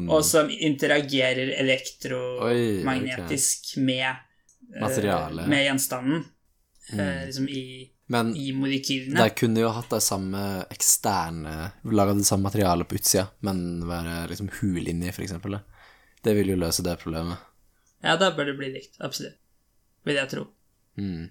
og 0.10 0.24
som 0.26 0.50
interagerer 0.50 1.54
elektromagnetisk 1.64 3.78
med 3.78 4.10
eh, 4.10 4.16
Materiale. 4.82 5.48
Med 5.48 5.66
gjenstanden. 5.66 6.26
eh, 6.94 7.26
liksom 7.26 7.50
i, 7.50 7.90
Men 8.08 8.36
i 8.36 8.52
molekylene. 8.52 9.24
de 9.24 9.30
kunne 9.30 9.60
jo 9.62 9.70
hatt 9.72 9.90
de 9.90 10.02
samme 10.02 10.66
eksterne 10.70 11.72
Laga 11.84 12.14
det 12.14 12.26
samme 12.28 12.44
materialet 12.50 12.88
på 12.90 12.96
utsida, 13.00 13.28
men 13.40 13.88
være 13.88 14.28
liksom 14.30 14.50
hul 14.62 14.88
inni, 14.88 15.12
for 15.12 15.22
eksempel. 15.24 15.60
Det 16.24 16.34
vil 16.36 16.48
jo 16.54 16.58
løse 16.60 16.84
det 16.84 17.00
problemet. 17.00 17.38
Ja, 18.04 18.18
da 18.20 18.32
bør 18.36 18.46
det 18.52 18.58
bli 18.60 18.70
likt. 18.74 18.98
Absolutt. 19.00 19.38
Vil 20.04 20.16
jeg 20.20 20.30
tro. 20.30 20.44
Mm. 21.00 21.30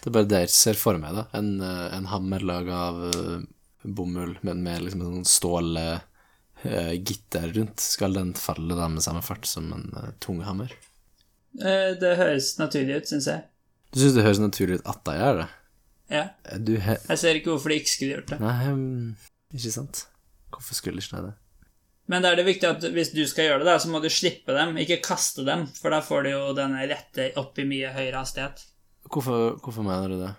Det 0.00 0.06
er 0.08 0.12
bare 0.16 0.28
det 0.30 0.40
jeg 0.46 0.50
ser 0.56 0.74
for 0.80 0.96
meg, 1.00 1.12
da. 1.14 1.26
En, 1.36 1.60
eh, 1.60 1.88
en 1.96 2.06
hammer 2.08 2.40
laga 2.40 2.74
av 2.88 2.96
eh, 3.10 3.40
bomull, 3.84 4.38
men 4.42 4.62
med 4.64 4.82
liksom 4.86 5.00
en 5.04 5.12
sånn 5.18 5.28
stålgitter 5.28 7.46
rundt. 7.56 7.80
Skal 7.80 8.12
den 8.16 8.32
falle 8.34 8.74
da 8.78 8.88
med 8.88 9.02
samme 9.04 9.22
fart 9.24 9.44
som 9.48 9.72
en 9.76 9.90
eh, 9.96 10.10
tung 10.24 10.40
hammer? 10.46 10.72
Eh, 11.58 11.92
det 11.98 12.14
høres 12.20 12.52
naturlig 12.60 13.00
ut, 13.00 13.10
syns 13.10 13.26
jeg. 13.30 13.46
Du 13.90 13.98
syns 14.02 14.14
det 14.14 14.26
høres 14.26 14.42
naturlig 14.42 14.78
ut 14.78 14.90
at 14.92 15.02
de 15.08 15.16
gjør 15.18 15.42
det? 15.42 15.48
Ja. 16.10 16.24
Eh. 16.50 16.90
Jeg 17.10 17.18
ser 17.18 17.38
ikke 17.38 17.54
hvorfor 17.54 17.72
de 17.72 17.80
ikke 17.80 17.92
skulle 17.92 18.18
gjort 18.18 18.32
det. 18.34 18.40
Nei, 18.42 18.56
mm, 18.74 19.54
ikke 19.58 19.74
sant? 19.74 20.04
Hvorfor 20.54 20.78
skulle 20.78 21.02
ikke 21.02 21.16
de 21.16 21.30
det? 21.30 21.36
Men 22.10 22.24
da 22.24 22.32
er 22.32 22.40
det 22.40 22.46
viktig 22.48 22.66
at 22.66 22.84
hvis 22.90 23.12
du 23.14 23.22
skal 23.30 23.52
gjøre 23.52 23.66
det, 23.68 23.76
så 23.82 23.90
må 23.90 24.00
du 24.02 24.08
slippe 24.10 24.54
dem, 24.56 24.74
ikke 24.82 24.98
kaste 25.04 25.44
dem, 25.46 25.68
for 25.78 25.94
da 25.94 26.00
får 26.02 26.26
du 26.26 26.30
jo 26.32 26.40
denne 26.58 26.82
rette 26.90 27.28
opp 27.38 27.58
i 27.62 27.66
mye 27.70 27.92
høyere 27.94 28.18
hastighet. 28.18 28.64
Hvorfor, 29.10 29.60
hvorfor 29.62 29.86
mener 29.86 30.10
du 30.10 30.16
det? 30.18 30.32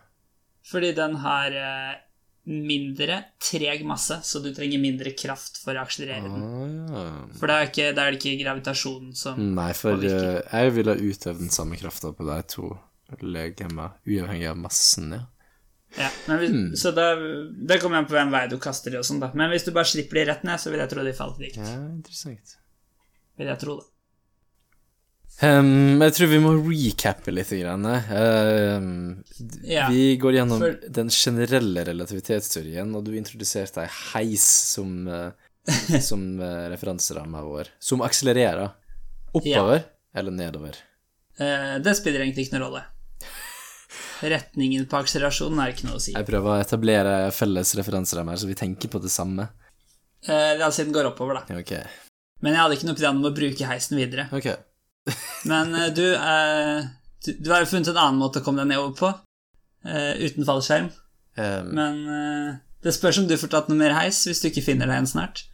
Fordi 0.67 0.91
den 0.97 1.15
har 1.23 1.55
eh, 1.55 1.93
mindre 2.49 3.17
treg 3.43 3.83
masse, 3.85 4.17
så 4.25 4.39
du 4.41 4.47
trenger 4.55 4.81
mindre 4.81 5.11
kraft 5.13 5.59
for 5.61 5.77
å 5.77 5.83
akselerere 5.85 6.25
den. 6.25 6.45
Ah, 6.89 7.01
ja. 7.03 7.11
For 7.37 7.51
da 7.51 7.59
er, 7.61 7.69
ikke, 7.69 7.89
da 7.93 8.05
er 8.07 8.15
det 8.15 8.21
ikke 8.21 8.39
gravitasjonen 8.43 9.11
som 9.17 9.37
Nei, 9.55 9.67
for 9.77 9.93
påvirker. 9.99 10.39
eh, 10.41 10.55
jeg 10.63 10.73
ville 10.79 10.95
utøvd 10.97 11.43
den 11.43 11.53
samme 11.53 11.77
krafta 11.77 12.13
på 12.17 12.25
de 12.25 12.39
to 12.49 12.71
legemer, 13.21 13.93
uavhengig 14.07 14.49
av 14.49 14.57
massen, 14.57 15.11
ja. 15.17 15.21
Ja, 15.99 16.07
men 16.27 16.37
hvis, 16.39 16.51
Hmm. 16.55 16.75
Så 16.79 16.93
da, 16.95 17.09
det 17.67 17.81
kommer 17.81 17.97
an 17.99 18.05
på 18.07 18.15
hvem 18.15 18.31
vei 18.31 18.45
du 18.47 18.57
kaster 18.63 18.93
de 18.93 18.97
og 19.01 19.03
sånn, 19.05 19.19
da. 19.19 19.29
Men 19.35 19.49
hvis 19.51 19.65
du 19.67 19.73
bare 19.75 19.89
slipper 19.91 20.21
de 20.21 20.25
rett 20.31 20.43
ned, 20.47 20.57
så 20.63 20.71
vil 20.71 20.79
jeg 20.79 20.89
tro 20.93 21.03
de 21.03 21.11
faller 21.13 21.43
likt. 21.43 21.57
Ja, 21.59 21.73
interessant. 21.91 22.53
Vil 23.37 23.47
jeg 23.51 23.59
tro 23.59 23.75
det. 23.81 23.90
Ehm, 25.41 25.97
jeg 26.05 26.13
tror 26.17 26.29
vi 26.29 26.39
må 26.43 26.51
recappe 26.61 27.31
litt. 27.33 27.49
Grann. 27.61 27.85
Ehm, 27.85 29.23
d- 29.39 29.87
vi 29.89 30.03
går 30.21 30.35
gjennom 30.37 30.59
for- 30.61 30.89
den 30.99 31.09
generelle 31.09 31.83
relativitetsteorien, 31.87 32.93
og 32.95 33.05
du 33.07 33.15
introduserte 33.17 33.81
ei 33.81 33.89
heis 34.13 34.43
som, 34.75 35.07
eh, 35.07 35.31
som 36.09 36.21
uh, 36.41 36.69
referanseramma 36.73 37.41
vår. 37.45 37.71
Som 37.79 38.01
akselererer. 38.05 38.71
Oppover 39.33 39.83
eller 40.13 40.31
nedover? 40.35 40.75
Uh, 41.39 41.79
det 41.81 41.95
spiller 41.97 42.21
egentlig 42.25 42.47
ikke 42.47 42.57
noen 42.59 42.67
rolle. 42.67 42.83
Retningen 44.21 44.85
på 44.89 44.99
akselerasjonen 45.01 45.59
er 45.63 45.71
ikke 45.73 45.87
noe 45.87 45.97
å 45.97 46.01
si. 46.03 46.13
Jeg 46.13 46.27
prøver 46.27 46.53
å 46.53 46.61
etablere 46.61 47.13
felles 47.33 47.73
referanserammer, 47.79 48.37
så 48.37 48.45
vi 48.49 48.53
tenker 48.59 48.91
på 48.93 49.01
det 49.01 49.09
samme. 49.13 49.47
Uh, 50.27 50.53
La 50.59 50.67
oss 50.69 50.77
si 50.77 50.83
den 50.85 50.93
går 50.93 51.09
oppover, 51.15 51.39
da. 51.41 51.61
Okay. 51.61 51.81
Ok. 51.81 52.09
Men 52.45 52.53
jeg 52.53 52.61
hadde 52.61 52.77
ikke 52.77 52.89
noe 52.89 52.97
plan 52.97 53.17
om 53.17 53.25
å 53.29 53.33
bruke 53.33 53.65
heisen 53.69 53.97
videre. 53.97 54.27
ok. 54.33 54.51
Men 55.49 55.75
eh, 55.75 55.89
du, 55.93 56.05
eh, 56.15 56.83
du, 57.25 57.31
du 57.39 57.51
har 57.51 57.63
jo 57.63 57.69
funnet 57.71 57.91
en 57.91 58.01
annen 58.01 58.19
måte 58.21 58.41
å 58.41 58.45
komme 58.45 58.61
deg 58.63 58.71
nedover 58.73 58.97
på, 58.97 59.13
eh, 59.89 60.13
uten 60.21 60.45
fallskjerm. 60.47 60.91
Um, 61.39 61.71
Men 61.77 62.01
det 62.83 62.91
spørs 62.91 63.21
om 63.21 63.27
du 63.29 63.37
får 63.39 63.53
tatt 63.53 63.69
noe 63.71 63.79
mer 63.79 63.93
heis 63.95 64.17
hvis 64.27 64.41
du 64.43 64.49
ikke 64.49 64.65
finner 64.65 64.89
deg 64.89 64.99
en 64.99 65.09
snart. 65.09 65.45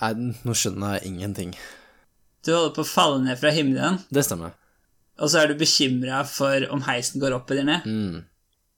nei, 0.00 0.12
nå 0.16 0.54
skjønner 0.56 0.96
jeg 0.96 1.10
ingenting. 1.12 1.52
Du 2.42 2.54
holder 2.54 2.72
på 2.78 2.82
å 2.82 2.88
falle 2.88 3.20
ned 3.22 3.38
fra 3.38 3.52
himmelen, 3.54 4.00
Det 4.10 4.24
stemmer. 4.24 4.54
og 5.20 5.28
så 5.30 5.42
er 5.42 5.52
du 5.52 5.60
bekymra 5.60 6.24
for 6.26 6.64
om 6.72 6.80
heisen 6.88 7.20
går 7.20 7.36
opp 7.36 7.50
eller 7.52 7.68
ned. 7.68 7.84
Mm. 7.84 8.24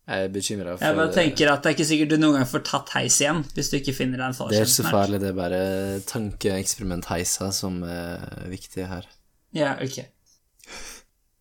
Jeg 0.04 0.24
er 0.26 0.32
bekymra 0.34 0.74
for 0.76 0.84
Jeg 0.84 0.96
bare 0.98 1.12
tenker 1.14 1.48
at 1.52 1.62
det 1.62 1.70
er 1.70 1.76
ikke 1.78 1.88
sikkert 1.88 2.10
du 2.10 2.18
noen 2.18 2.34
gang 2.36 2.48
får 2.50 2.64
tatt 2.68 2.90
heis 2.98 3.20
igjen 3.22 3.44
hvis 3.54 3.70
du 3.70 3.78
ikke 3.78 3.94
finner 3.96 4.20
deg 4.20 4.26
en 4.26 4.36
fallskjerm 4.36 4.50
snart. 4.50 4.58
Det 4.58 4.58
er 4.58 4.74
ikke 4.74 4.90
så 4.90 4.96
farlig, 4.98 5.20
det 5.22 5.30
er 5.30 5.38
bare 5.38 5.62
tankeeksperimentheiser 6.10 7.54
som 7.56 7.78
er 7.88 8.50
viktige 8.50 8.90
her. 8.90 9.06
Ja, 9.54 9.76
ok. 9.82 10.02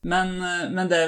Men, 0.04 0.42
eh, 0.42 0.70
men 0.72 0.90
det, 0.90 1.02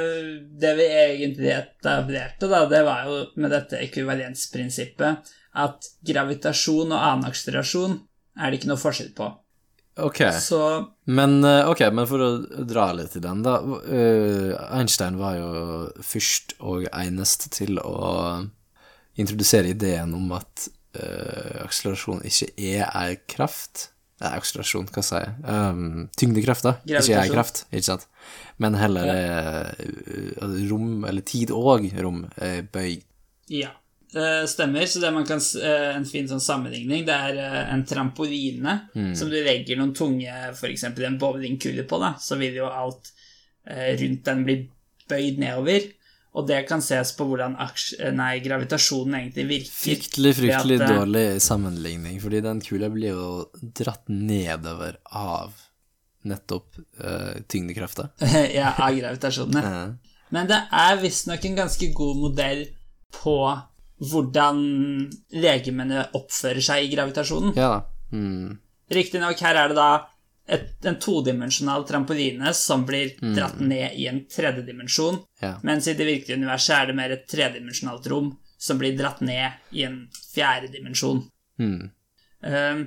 det 0.60 0.76
vi 0.76 0.86
egentlig 0.88 1.52
etablerte, 1.52 2.48
da, 2.48 2.64
det 2.70 2.84
var 2.88 3.08
jo 3.10 3.18
med 3.36 3.52
dette 3.52 3.80
ekvivalensprinsippet 3.84 5.32
at 5.66 5.90
gravitasjon 6.08 6.94
og 6.96 7.00
annen 7.00 7.28
akselerasjon 7.30 7.98
er 8.40 8.52
det 8.52 8.60
ikke 8.60 8.72
noe 8.72 8.80
forskjell 8.80 9.12
på. 9.18 9.28
Ok, 10.04 10.22
Så 10.44 10.60
men, 11.08 11.38
eh, 11.48 11.68
ok, 11.72 11.86
men 11.96 12.08
for 12.08 12.24
å 12.24 12.30
dra 12.68 12.90
litt 12.96 13.16
i 13.16 13.24
den, 13.24 13.44
da. 13.44 13.58
eh, 13.88 14.56
Einstein 14.76 15.20
var 15.20 15.38
jo 15.40 15.52
først 16.04 16.56
og 16.60 16.88
eneste 16.92 17.52
til 17.52 17.80
å 17.80 18.46
introdusere 19.20 19.72
ideen 19.76 20.16
om 20.16 20.32
at 20.36 20.70
akselerasjon 20.96 22.22
ikke 22.24 22.54
er 22.56 22.86
ei 22.96 23.18
kraft. 23.28 23.90
Nei, 24.24 24.32
akselerasjon, 24.32 24.86
hva 24.96 25.02
sier 25.04 25.26
jeg? 25.26 25.34
Um, 25.44 26.06
tyngdekraft, 26.16 26.64
da. 26.64 26.78
Ikke 26.88 27.10
jeg-kraft, 27.12 27.66
ikke 27.68 27.88
sant? 27.90 28.06
Men 28.64 28.78
heller 28.80 29.10
ja. 29.10 29.16
eh, 29.76 30.62
rom, 30.70 31.04
eller 31.08 31.26
tid 31.28 31.52
og 31.52 31.84
rom, 32.00 32.22
bøy. 32.38 32.70
bøyd. 32.72 33.04
ja, 33.52 33.74
det 34.16 34.48
stemmer. 34.48 34.86
Så 34.88 35.02
det 35.04 35.12
man 35.12 35.28
kan 35.28 35.42
eh, 35.60 35.90
En 35.98 36.08
fin 36.08 36.30
sånn 36.32 36.44
sammenligning, 36.44 37.04
det 37.08 37.18
er 37.28 37.42
eh, 37.44 37.60
en 37.74 37.84
trampoline 37.88 38.78
som 39.18 39.32
du 39.32 39.36
legger 39.36 39.80
noen 39.80 39.94
tunge, 39.98 40.32
f.eks. 40.54 40.88
en 40.88 41.20
bowlingkule 41.20 41.84
på, 41.90 42.00
da, 42.00 42.16
så 42.22 42.40
vil 42.40 42.62
jo 42.62 42.72
alt 42.72 43.12
eh, 43.68 43.92
rundt 44.00 44.24
den 44.30 44.48
bli 44.48 44.58
bøyd 45.10 45.44
nedover. 45.44 45.92
Og 46.36 46.48
det 46.50 46.58
kan 46.68 46.82
ses 46.84 47.14
på 47.16 47.28
hvordan 47.30 47.56
nei, 48.18 48.32
gravitasjonen 48.44 49.20
egentlig 49.22 49.46
virker. 49.48 49.76
Fryktelig, 49.76 50.34
fryktelig 50.42 50.80
at, 50.82 50.90
eh, 50.90 50.98
dårlig 51.00 51.28
sammenligning, 51.44 52.18
fordi 52.24 52.42
den 52.44 52.60
kula 52.64 52.90
blir 52.92 53.16
jo 53.16 53.30
dratt 53.80 54.04
nedover 54.12 55.00
av 55.16 55.56
nettopp 56.26 56.76
uh, 57.00 57.38
tyngdekrafta. 57.48 58.10
ja, 58.58 58.74
av 58.74 58.98
gravitasjonen. 58.98 59.62
ja. 59.64 59.86
Men 60.34 60.50
det 60.50 60.58
er 60.74 61.00
visstnok 61.00 61.46
en 61.46 61.60
ganske 61.62 61.90
god 61.96 62.20
modell 62.20 62.66
på 63.14 63.38
hvordan 64.10 64.58
legemene 65.38 66.08
oppfører 66.18 66.66
seg 66.66 66.88
i 66.88 66.94
gravitasjonen. 66.96 67.56
ja. 67.56 67.78
Mm. 68.12 68.60
Riktignok, 68.94 69.40
her 69.42 69.58
er 69.58 69.72
det 69.72 69.78
da 69.80 69.90
et, 70.48 70.86
en 70.86 70.98
todimensjonal 71.02 71.86
trampoline 71.88 72.54
som 72.54 72.86
blir 72.86 73.16
dratt 73.20 73.60
ned 73.60 73.96
i 73.98 74.08
en 74.12 74.24
tredje 74.30 74.66
dimensjon, 74.68 75.24
Ja. 75.42 75.56
mens 75.64 75.88
i 75.88 75.94
det 75.94 76.06
virkelige 76.06 76.38
universet 76.38 76.76
er 76.76 76.86
det 76.88 76.96
mer 76.96 77.12
et 77.16 77.28
tredimensjonalt 77.28 78.08
rom 78.12 78.38
som 78.58 78.78
blir 78.78 78.98
dratt 78.98 79.22
ned 79.22 79.52
i 79.72 79.84
en 79.84 80.08
fjerde 80.34 80.72
dimensjon. 80.74 81.24
Mm. 81.60 81.90
Um, 82.46 82.86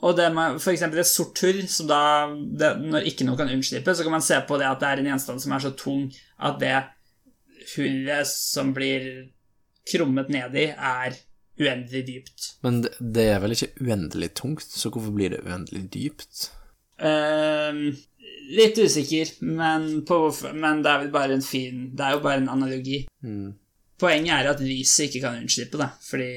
og 0.00 0.14
det 0.16 0.28
med 0.32 0.60
eksempel 0.62 1.00
et 1.02 1.10
sort 1.10 1.40
hull, 1.42 1.64
som 1.68 1.88
da 1.90 2.00
det, 2.30 2.68
Når 2.78 3.08
ikke 3.10 3.26
noe 3.26 3.36
kan 3.36 3.50
unnslippe, 3.50 3.94
så 3.94 4.06
kan 4.06 4.14
man 4.14 4.22
se 4.22 4.38
på 4.46 4.58
det 4.60 4.68
at 4.68 4.80
det 4.80 4.88
er 4.88 5.02
en 5.02 5.10
gjenstand 5.10 5.42
som 5.42 5.52
er 5.52 5.64
så 5.64 5.72
tung 5.74 6.04
at 6.38 6.60
det 6.62 6.76
hullet 7.74 8.28
som 8.30 8.70
blir 8.76 9.08
krummet 9.88 10.30
ned 10.30 10.54
i, 10.56 10.68
er 10.70 11.16
uendelig 11.58 12.04
dypt. 12.06 12.52
Men 12.62 12.82
det, 12.84 12.94
det 13.00 13.26
er 13.32 13.42
vel 13.42 13.56
ikke 13.56 13.72
uendelig 13.82 14.30
tungt, 14.38 14.70
så 14.70 14.92
hvorfor 14.92 15.14
blir 15.16 15.34
det 15.34 15.42
uendelig 15.42 15.88
dypt? 15.90 16.50
Ehm, 16.98 17.96
litt 18.56 18.78
usikker, 18.80 19.30
men, 19.46 20.02
på, 20.08 20.18
men 20.56 20.82
det 20.82 20.90
er 20.90 21.02
vel 21.04 21.10
bare 21.14 21.36
en 21.36 21.44
fin 21.44 21.90
Det 21.94 22.00
er 22.04 22.16
jo 22.16 22.22
bare 22.24 22.40
en 22.42 22.48
analogi. 22.48 23.02
Mm. 23.22 23.52
Poenget 23.98 24.34
er 24.34 24.48
at 24.52 24.60
lyset 24.62 25.08
ikke 25.08 25.20
kan 25.26 25.40
unnslippe 25.42 25.78
da. 25.80 25.90
fordi 26.10 26.30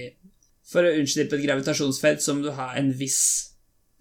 for 0.71 0.87
å 0.87 0.93
unnslippe 0.99 1.35
et 1.35 1.43
gravitasjonsfelt 1.45 2.21
så 2.23 2.33
må 2.37 2.45
du 2.45 2.51
ha 2.55 2.69
en 2.79 2.93
viss, 2.95 3.51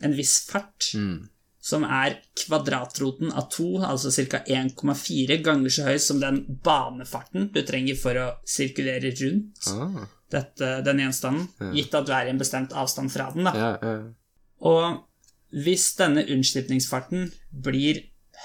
en 0.02 0.12
viss 0.14 0.36
fart, 0.46 0.92
Mm. 0.94 1.28
som 1.60 1.82
er 1.84 2.20
kvadratroten 2.38 3.32
av 3.36 3.48
to, 3.50 3.78
altså 3.84 4.12
ca. 4.30 4.38
1,4 4.46 5.42
ganger 5.42 5.68
så 5.68 5.84
høy 5.88 5.98
som 5.98 6.20
den 6.20 6.44
banefarten 6.64 7.50
du 7.52 7.60
trenger 7.62 7.96
for 8.00 8.14
å 8.14 8.28
sirkulere 8.46 9.10
rundt 9.20 9.66
Ah. 9.68 10.06
dette, 10.30 10.82
den 10.84 10.98
gjenstanden, 11.02 11.48
gitt 11.74 11.94
at 11.94 12.06
du 12.06 12.12
er 12.12 12.26
i 12.26 12.30
en 12.30 12.38
bestemt 12.38 12.70
avstand 12.72 13.10
fra 13.10 13.30
den. 13.34 13.44
da. 13.44 13.52
Ja, 13.52 13.78
ja. 13.82 13.98
Og 14.62 15.04
hvis 15.52 15.96
denne 15.98 16.24
unnslipningsfarten 16.30 17.32
blir 17.50 18.02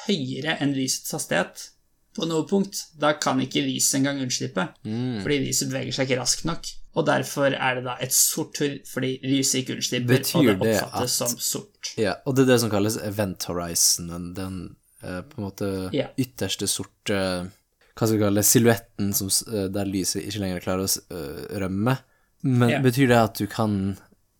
høyere 0.08 0.58
enn 0.62 0.74
lysets 0.76 1.12
hastighet 1.16 1.70
på 2.16 2.26
noe 2.30 2.45
punkt, 2.47 2.80
da 2.97 3.14
kan 3.20 3.39
ikke 3.43 3.62
lyset 3.66 3.99
engang 3.99 4.22
unnslippe, 4.24 4.70
Mm. 4.86 5.22
fordi 5.22 5.39
lyset 5.47 5.70
beveger 5.70 5.91
seg 5.93 6.08
ikke 6.10 6.20
raskt 6.22 6.45
nok. 6.45 6.66
Og 6.95 7.06
derfor 7.06 7.51
er 7.53 7.76
det 7.76 7.84
da 7.84 7.97
et 7.99 8.14
sort 8.14 8.58
hull 8.60 8.80
fordi 8.88 9.20
lyset 9.24 9.62
ikke 9.66 9.76
unnslipper, 9.76 10.18
Betyr 10.22 10.38
og 10.39 10.45
det 10.45 10.60
det 10.62 10.76
oppfattes 10.82 11.22
at- 11.22 11.30
som 11.30 11.38
sort. 11.38 11.93
ja. 11.97 12.14
Og 12.26 12.36
det 12.36 12.43
er 12.43 12.53
det 12.53 12.60
som 12.62 12.70
kalles 12.70 12.97
event 12.97 13.43
horizonen, 13.43 14.34
den 14.34 14.76
eh, 15.03 15.22
på 15.22 15.38
en 15.38 15.43
måte 15.43 15.93
Ja. 15.93 16.08
ytterste 16.18 16.68
sorte 16.68 17.51
Hva 17.97 18.08
skal 18.08 18.18
vi 18.18 18.24
kalle 18.26 18.36
det, 18.41 18.45
silhuetten 18.45 19.14
som, 19.14 19.28
eh, 19.53 19.68
der 19.68 19.86
lyset 19.86 20.24
ikke 20.26 20.39
lenger 20.39 20.60
klarer 20.60 20.84
å 20.84 21.01
eh, 21.12 21.60
rømme. 21.60 21.97
Men 22.43 22.70
Ja. 22.70 22.80
betyr 22.82 23.08
det 23.08 23.18
at 23.18 23.36
du 23.38 23.47
kan 23.47 23.97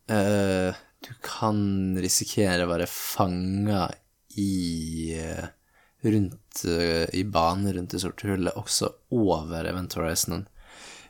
eh, 0.10 0.74
Du 1.06 1.14
kan 1.26 1.60
risikere 2.02 2.66
å 2.66 2.72
være 2.72 2.88
fanga 2.90 3.86
i 4.42 5.14
eh, 5.16 5.48
rundt 6.06 6.66
eh, 6.66 7.06
i 7.14 7.24
banen 7.24 7.74
rundt 7.74 7.96
det 7.96 8.02
sorte 8.04 8.30
hullet, 8.30 8.58
også 8.58 8.92
over 9.16 9.70
event 9.70 9.96
horizonen. 9.98 10.48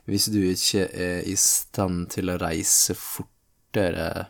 Hvis 0.06 0.28
du 0.30 0.38
ikke 0.44 0.86
er 0.92 1.24
i 1.26 1.34
stand 1.40 2.10
til 2.14 2.30
å 2.30 2.38
reise 2.38 2.94
fortere 2.94 4.28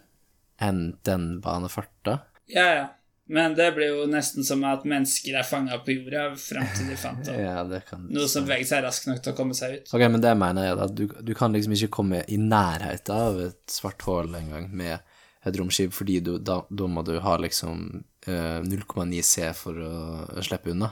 enn 0.62 0.94
den 1.04 1.34
banefarta. 1.44 2.22
Ja, 2.48 2.68
ja. 2.72 2.86
Men 3.28 3.56
det 3.58 3.72
blir 3.74 3.90
jo 3.90 4.04
nesten 4.06 4.44
som 4.46 4.60
at 4.70 4.84
mennesker 4.86 5.34
er 5.40 5.46
fanga 5.46 5.80
på 5.82 5.96
jorda 5.96 6.28
fram 6.38 6.68
til 6.76 6.92
de 6.92 6.98
fant 7.00 7.26
opp 7.32 7.40
Ja, 7.42 7.64
det 7.66 7.80
kan 7.88 8.04
noe 8.06 8.28
som 8.30 8.46
beveger 8.46 8.68
seg 8.70 8.84
raskt 8.84 9.08
nok 9.10 9.18
til 9.24 9.34
å 9.34 9.38
komme 9.38 9.56
seg 9.58 9.80
ut. 9.80 9.90
Ok, 9.90 10.04
men 10.06 10.22
det 10.22 10.34
mener 10.38 10.68
jeg 10.68 10.78
da, 10.78 10.86
du, 10.86 11.04
du 11.10 11.32
kan 11.34 11.56
liksom 11.56 11.74
ikke 11.74 11.90
komme 11.98 12.22
i 12.30 12.38
nærheten 12.38 13.16
av 13.16 13.40
et 13.48 13.58
svart 13.74 14.06
hull 14.06 14.30
engang 14.38 14.70
med 14.70 15.02
et 15.46 15.58
romskip, 15.60 15.94
fordi 15.94 16.20
du, 16.24 16.36
da, 16.42 16.60
da 16.68 16.88
må 16.90 17.04
du 17.06 17.16
ha 17.22 17.36
liksom 17.40 17.84
eh, 18.26 18.62
0,9 18.66 19.22
C 19.24 19.50
for 19.56 19.78
å 19.78 20.44
slippe 20.44 20.72
unna. 20.74 20.90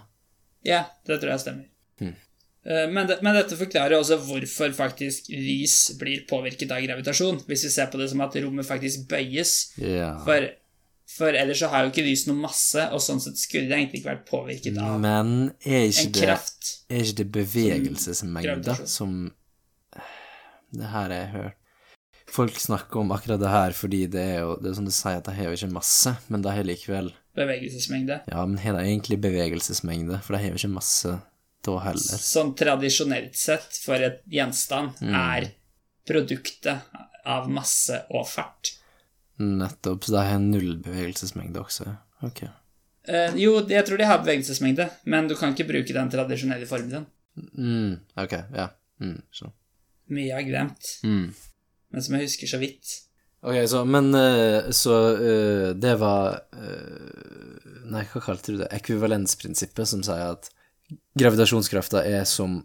Ja, 0.65 0.85
det 1.07 1.19
tror 1.21 1.35
jeg 1.35 1.43
stemmer. 1.43 1.67
Hmm. 2.01 2.15
Men, 2.65 3.05
det, 3.05 3.19
men 3.21 3.37
dette 3.37 3.59
forklarer 3.61 3.99
også 3.99 4.17
hvorfor 4.25 4.73
faktisk 4.73 5.27
lys 5.29 5.99
blir 6.01 6.23
påvirket 6.31 6.71
av 6.73 6.81
gravitasjon, 6.81 7.43
hvis 7.45 7.67
vi 7.67 7.73
ser 7.75 7.91
på 7.93 8.01
det 8.01 8.07
som 8.09 8.23
at 8.25 8.39
rommet 8.41 8.65
faktisk 8.65 9.03
bøyes. 9.11 9.75
Yeah. 9.77 10.23
For, 10.25 10.47
for 11.13 11.37
ellers 11.37 11.61
så 11.61 11.69
har 11.75 11.85
jo 11.85 11.93
ikke 11.93 12.07
lys 12.07 12.25
noe 12.31 12.41
masse, 12.41 12.87
og 12.89 13.03
sånn 13.05 13.21
sett 13.21 13.37
skulle 13.43 13.69
det 13.69 13.77
egentlig 13.77 14.01
ikke 14.01 14.15
vært 14.15 14.25
påvirket 14.31 14.81
av 14.81 14.97
Men 15.03 15.35
er 15.61 15.91
ikke 15.91 16.07
en 16.07 16.17
det, 16.17 16.25
kraft. 16.25 16.71
er 16.89 17.05
ikke 17.05 17.19
det 17.21 17.29
bevegelsesmengde 17.37 18.79
som, 18.81 18.89
som 18.95 20.01
Det 20.73 20.89
her 20.95 21.05
har 21.05 21.17
jeg 21.19 21.31
hørt 21.35 21.61
Folk 22.35 22.57
snakker 22.59 23.03
om 23.05 23.13
akkurat 23.15 23.39
det 23.43 23.51
her 23.53 23.75
fordi 23.77 24.01
det 24.11 24.23
er 24.35 24.41
jo 24.43 24.57
Det 24.59 24.73
er 24.73 24.75
som 24.75 24.87
du 24.89 24.91
sier, 24.95 25.21
at 25.21 25.29
de 25.29 25.35
har 25.37 25.47
jo 25.47 25.59
ikke 25.59 25.75
masse, 25.75 26.17
men 26.33 26.43
de 26.43 26.55
har 26.57 26.67
likevel 26.67 27.13
Bevegelsesmengde. 27.35 28.21
Ja, 28.31 28.45
men 28.47 28.59
har 28.63 28.77
de 28.77 28.85
egentlig 28.87 29.19
bevegelsesmengde? 29.23 30.21
For 30.23 30.37
de 30.37 30.43
har 30.43 30.53
jo 30.53 30.61
ikke 30.61 30.77
masse 30.77 31.17
da 31.67 31.77
heller. 31.83 32.21
Sånn 32.23 32.53
tradisjonelt 32.59 33.35
sett 33.39 33.79
for 33.83 33.99
et 33.99 34.21
gjenstand 34.31 35.01
mm. 35.03 35.15
er 35.19 35.49
produktet 36.07 36.95
av 37.27 37.49
masse 37.51 38.05
og 38.15 38.29
fart. 38.29 38.75
Nettopp, 39.41 40.05
så 40.07 40.15
de 40.15 40.27
har 40.29 40.43
null 40.43 40.77
bevegelsesmengde 40.85 41.63
også. 41.63 41.89
Ok. 42.29 42.45
Eh, 43.09 43.35
jo, 43.41 43.57
jeg 43.69 43.83
tror 43.89 43.99
de 43.99 44.07
har 44.09 44.23
bevegelsesmengde, 44.23 44.87
men 45.11 45.27
du 45.29 45.35
kan 45.39 45.57
ikke 45.57 45.67
bruke 45.73 45.97
den 45.97 46.13
tradisjonelle 46.13 46.69
formelen. 46.71 47.09
Mm, 47.35 47.99
ok, 48.21 48.37
ja. 48.55 48.69
Mm, 49.03 49.19
så. 49.35 49.51
Mye 50.15 50.37
er 50.39 50.47
glemt, 50.47 51.01
Mm. 51.03 51.33
Men 51.95 52.03
som 52.03 52.17
jeg 52.17 52.27
husker 52.27 52.51
så 52.51 52.59
vidt. 52.59 52.93
Ok, 53.45 53.59
så, 53.71 53.85
men 53.85 54.11
eh, 54.19 54.71
så 54.75 54.95
eh, 55.15 55.71
det 55.77 55.95
var 56.01 56.39
eh, 56.57 57.83
Nei, 57.85 58.03
hva 58.09 58.23
kalte 58.25 58.55
du 58.55 58.63
det? 58.63 58.71
Ekvivalensprinsippet, 58.73 59.87
som 59.87 60.01
sier 60.03 60.33
at 60.33 60.49
gravitasjonskrafta 61.21 62.01
er 62.09 62.25
som 62.27 62.63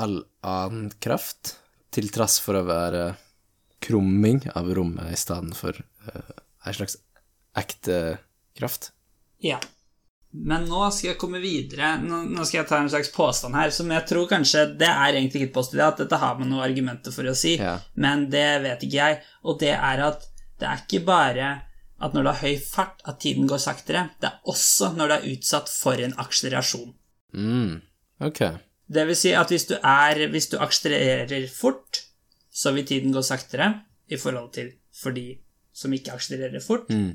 all 0.00 0.22
annen 0.42 0.88
kraft, 1.04 1.58
til 1.94 2.08
trass 2.10 2.40
for 2.42 2.58
å 2.58 2.64
være 2.66 3.04
krumming 3.84 4.40
av 4.56 4.72
rommet 4.74 5.12
i 5.12 5.18
stedet 5.20 5.52
for 5.54 5.76
ei 5.76 6.74
slags 6.74 6.96
ekte 7.60 8.16
kraft. 8.56 8.90
Ja. 9.44 9.60
Men 10.34 10.64
nå 10.66 10.88
skal 10.90 11.12
jeg 11.12 11.18
komme 11.20 11.38
videre. 11.38 11.92
Nå, 12.02 12.42
skal 12.42 12.62
jeg 12.62 12.68
ta 12.68 12.80
en 12.82 12.90
slags 12.90 13.12
påstand 13.14 13.54
her, 13.54 13.70
som 13.70 13.90
jeg 13.94 14.02
tror 14.08 14.26
kanskje 14.26 14.64
Det 14.80 14.88
er 14.88 15.12
egentlig 15.14 15.44
ikke 15.44 15.50
et 15.52 15.54
postulat, 15.54 16.00
dette 16.02 16.18
har 16.18 16.38
man 16.40 16.50
noen 16.50 16.64
argumenter 16.66 17.14
for 17.14 17.22
å 17.30 17.36
si, 17.38 17.54
Ja. 17.60 17.76
men 17.94 18.28
det 18.30 18.62
vet 18.64 18.82
ikke 18.82 18.98
jeg. 18.98 19.20
Og 19.44 19.60
det 19.60 19.70
er 19.76 20.02
at 20.08 20.26
det 20.58 20.68
er 20.68 20.82
ikke 20.82 21.04
bare 21.06 21.62
at 22.02 22.12
når 22.12 22.22
du 22.22 22.28
har 22.32 22.42
høy 22.42 22.58
fart, 22.58 23.00
at 23.06 23.20
tiden 23.22 23.46
går 23.46 23.58
saktere. 23.62 24.10
Det 24.20 24.28
er 24.28 24.40
også 24.50 24.90
når 24.96 25.08
du 25.08 25.14
er 25.14 25.28
utsatt 25.36 25.70
for 25.70 25.94
en 26.02 26.14
akselerasjon. 26.18 26.94
Mm, 27.34 27.80
ok. 28.20 28.40
Det 28.90 29.06
vil 29.06 29.16
si 29.16 29.32
at 29.32 29.48
hvis 29.48 29.66
du, 29.70 29.74
er, 29.78 30.26
hvis 30.28 30.50
du 30.50 30.58
akselererer 30.58 31.46
fort, 31.48 32.02
så 32.52 32.72
vil 32.74 32.84
tiden 32.86 33.14
gå 33.14 33.22
saktere 33.22 33.70
i 34.10 34.16
forhold 34.20 34.52
til 34.52 34.72
for 34.94 35.14
de 35.16 35.38
som 35.74 35.94
ikke 35.94 36.12
akselererer 36.14 36.62
fort. 36.62 36.90
Mm. 36.90 37.14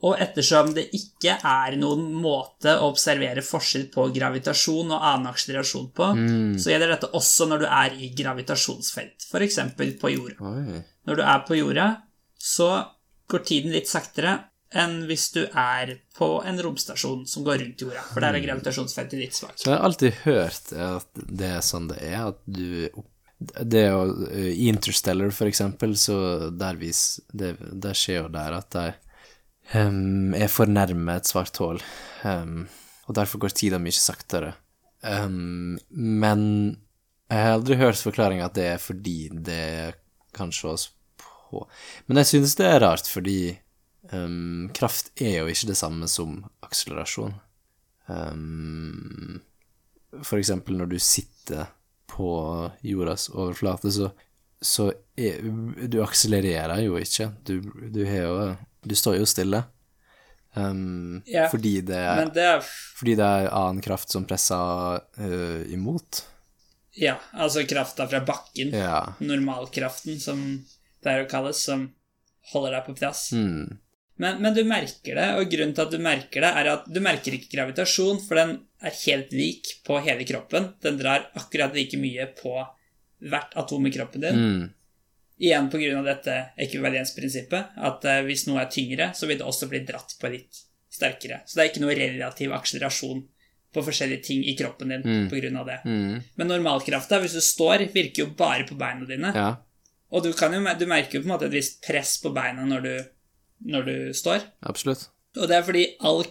Og 0.00 0.16
ettersom 0.16 0.70
det 0.76 0.86
ikke 0.96 1.34
er 1.44 1.74
noen 1.76 2.06
måte 2.22 2.72
å 2.80 2.88
observere 2.88 3.44
forskjell 3.44 3.90
på 3.92 4.06
gravitasjon 4.14 4.94
og 4.94 4.96
annen 4.96 5.28
akselerasjon 5.28 5.90
på, 5.96 6.06
så 6.56 6.72
gjelder 6.72 6.94
dette 6.94 7.10
også 7.18 7.50
når 7.50 7.64
du 7.64 7.66
er 7.68 7.98
i 8.00 8.08
gravitasjonsfelt, 8.16 9.26
f.eks. 9.28 9.58
på 10.00 10.12
jorda. 10.14 10.38
Oi. 10.40 10.80
Når 11.08 11.20
du 11.20 11.24
er 11.26 11.44
på 11.44 11.58
jorda, 11.58 11.90
så 12.40 12.70
går 13.30 13.44
tiden 13.50 13.76
litt 13.76 13.90
saktere 13.90 14.38
enn 14.80 15.00
hvis 15.08 15.28
du 15.34 15.42
er 15.44 15.96
på 16.16 16.28
en 16.46 16.60
romstasjon 16.62 17.24
som 17.28 17.44
går 17.44 17.60
rundt 17.64 17.84
jorda, 17.84 18.02
for 18.12 18.22
der 18.22 18.38
er 18.38 18.44
gravitasjonsfeltet 18.44 19.20
litt 19.20 19.36
svakt. 19.36 19.60
Så 19.60 19.72
jeg 19.72 19.76
har 19.76 19.86
alltid 19.88 20.20
hørt 20.24 20.72
at 20.72 21.24
det 21.26 21.52
er 21.58 21.64
sånn 21.66 21.90
det 21.90 21.98
er, 22.06 22.20
at 22.30 22.40
du 22.46 22.88
det 23.40 23.86
å, 23.96 24.02
I 24.36 24.68
Interstellar, 24.68 25.30
for 25.32 25.48
eksempel, 25.48 25.94
så 25.96 26.50
der, 26.52 26.76
vis, 26.80 27.22
det, 27.32 27.54
der 27.58 27.96
skjer 27.96 28.26
jo 28.26 28.32
der 28.34 28.58
at 28.58 28.68
de 28.76 28.90
em, 29.74 30.34
er 30.34 30.50
for 30.52 30.70
nærme 30.70 31.16
et 31.18 31.30
svart 31.30 31.56
hull, 31.62 31.80
um, 32.24 32.66
og 33.08 33.16
derfor 33.18 33.42
går 33.42 33.56
tida 33.56 33.80
mye 33.82 33.96
saktere. 33.96 34.54
Um, 35.02 35.78
men 35.90 36.42
jeg 37.30 37.44
har 37.46 37.56
aldri 37.56 37.78
hørt 37.80 38.02
forklaringa 38.02 38.50
at 38.50 38.56
det 38.58 38.66
er 38.74 38.82
fordi 38.82 39.18
det 39.32 39.94
kan 40.36 40.52
sjås 40.52 40.90
på 41.16 41.64
Men 42.06 42.20
jeg 42.20 42.28
synes 42.28 42.54
det 42.58 42.66
er 42.68 42.82
rart, 42.84 43.08
fordi 43.08 43.58
kraft 44.74 45.10
er 45.20 45.40
jo 45.40 45.50
ikke 45.50 45.70
det 45.70 45.76
samme 45.78 46.08
som 46.10 46.40
akselerasjon. 46.66 47.34
Um, 48.10 49.40
for 50.26 50.40
eksempel 50.40 50.78
når 50.78 50.90
du 50.90 50.98
sitter 50.98 51.70
på 52.10 52.30
jordas 52.82 53.28
overflate, 53.30 53.92
så, 53.94 54.10
så 54.60 54.88
er, 55.14 55.44
du 55.86 56.00
akselererer 56.02 56.82
jo 56.82 56.98
ikke. 56.98 57.30
Du, 57.46 57.60
du, 57.62 58.02
har 58.08 58.24
jo, 58.26 58.34
du 58.82 58.96
står 58.96 59.20
jo 59.20 59.28
stille. 59.28 59.62
Um, 60.54 61.22
Ja, 61.30 61.46
fordi, 61.50 61.78
det 61.86 62.00
det 62.34 62.42
er 62.42 62.64
fordi 62.64 63.14
det 63.14 63.26
er 63.26 63.52
annen 63.54 63.82
kraft 63.84 64.10
som 64.10 64.26
presser 64.26 64.98
uh, 65.20 65.62
imot. 65.70 66.24
Ja, 66.98 67.20
altså 67.32 67.62
krafta 67.70 68.08
fra 68.10 68.20
bakken. 68.26 68.74
Ja. 68.74 69.14
Normalkraften, 69.22 70.18
som 70.20 70.42
det 71.00 71.12
er 71.12 71.24
å 71.24 71.30
kalles, 71.30 71.62
som 71.62 71.86
holder 72.52 72.76
deg 72.76 72.88
på 72.88 72.96
plass. 72.98 73.30
Mm. 73.32 73.78
Men, 74.20 74.42
men 74.42 74.56
du 74.56 74.64
merker 74.68 75.16
det, 75.16 75.28
og 75.38 75.52
grunnen 75.52 75.72
til 75.76 75.86
at 75.86 75.94
du 75.94 76.02
merker 76.02 76.44
det, 76.44 76.50
er 76.60 76.72
at 76.74 76.90
du 76.90 76.98
merker 77.00 77.36
ikke 77.36 77.54
gravitasjon, 77.54 78.18
for 78.26 78.36
den 78.36 78.58
er 78.84 78.98
helt 79.06 79.32
lik 79.32 79.70
på 79.86 79.96
hele 80.04 80.26
kroppen. 80.28 80.74
Den 80.84 80.98
drar 81.00 81.30
akkurat 81.38 81.72
like 81.76 81.96
mye 82.00 82.26
på 82.36 82.52
hvert 83.30 83.56
atom 83.60 83.86
i 83.88 83.94
kroppen 83.94 84.26
din. 84.26 84.42
Mm. 84.42 84.68
Igjen 85.40 85.70
av 85.96 86.04
dette 86.04 86.34
ekvivalensprinsippet, 86.60 87.76
at 87.80 88.04
eh, 88.04 88.22
hvis 88.26 88.46
noe 88.48 88.60
er 88.60 88.72
tyngre, 88.72 89.12
så 89.16 89.26
vil 89.28 89.38
det 89.40 89.46
også 89.48 89.68
bli 89.70 89.80
dratt 89.88 90.16
på 90.20 90.28
litt 90.32 90.58
sterkere. 90.92 91.40
Så 91.46 91.56
det 91.56 91.62
er 91.64 91.70
ikke 91.70 91.84
noe 91.84 91.94
relativ 91.96 92.52
akselerasjon 92.52 93.22
på 93.70 93.84
forskjellige 93.86 94.24
ting 94.26 94.42
i 94.44 94.56
kroppen 94.58 94.90
din 94.90 95.04
Mm. 95.06 95.56
av 95.56 95.66
det. 95.66 95.78
Mm. 95.84 96.22
Men 96.36 96.48
normalkrafta, 96.48 97.20
hvis 97.22 97.36
du 97.38 97.40
står, 97.40 97.86
virker 97.94 98.24
jo 98.24 98.34
bare 98.36 98.66
på 98.66 98.76
beina 98.76 99.06
dine. 99.06 99.32
Ja. 99.34 99.56
Og 100.10 100.24
du, 100.24 100.32
kan 100.32 100.52
jo, 100.52 100.60
du 100.60 100.86
merker 100.90 101.18
jo 101.18 101.22
på 101.22 101.28
en 101.30 101.34
måte 101.36 101.46
et 101.46 101.54
visst 101.54 101.80
press 101.86 102.18
på 102.20 102.32
beina 102.34 102.64
når 102.66 102.82
du, 102.82 102.94
når 103.70 103.86
du 103.86 104.12
står. 104.12 104.42
Absolutt. 104.66 105.06
Og 105.38 105.46
det 105.46 105.56
er 105.56 105.62
fordi 105.62 105.84
all 106.02 106.24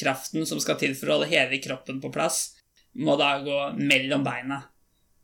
kraften 0.00 0.46
som 0.48 0.60
skal 0.60 0.78
til 0.80 0.94
for 0.96 1.10
å 1.10 1.18
holde 1.18 1.28
hele 1.28 1.60
kroppen 1.60 2.00
på 2.00 2.10
plass, 2.10 2.54
må 2.96 3.18
da 3.20 3.34
gå 3.44 3.58
mellom 3.76 4.24
beina 4.24 4.62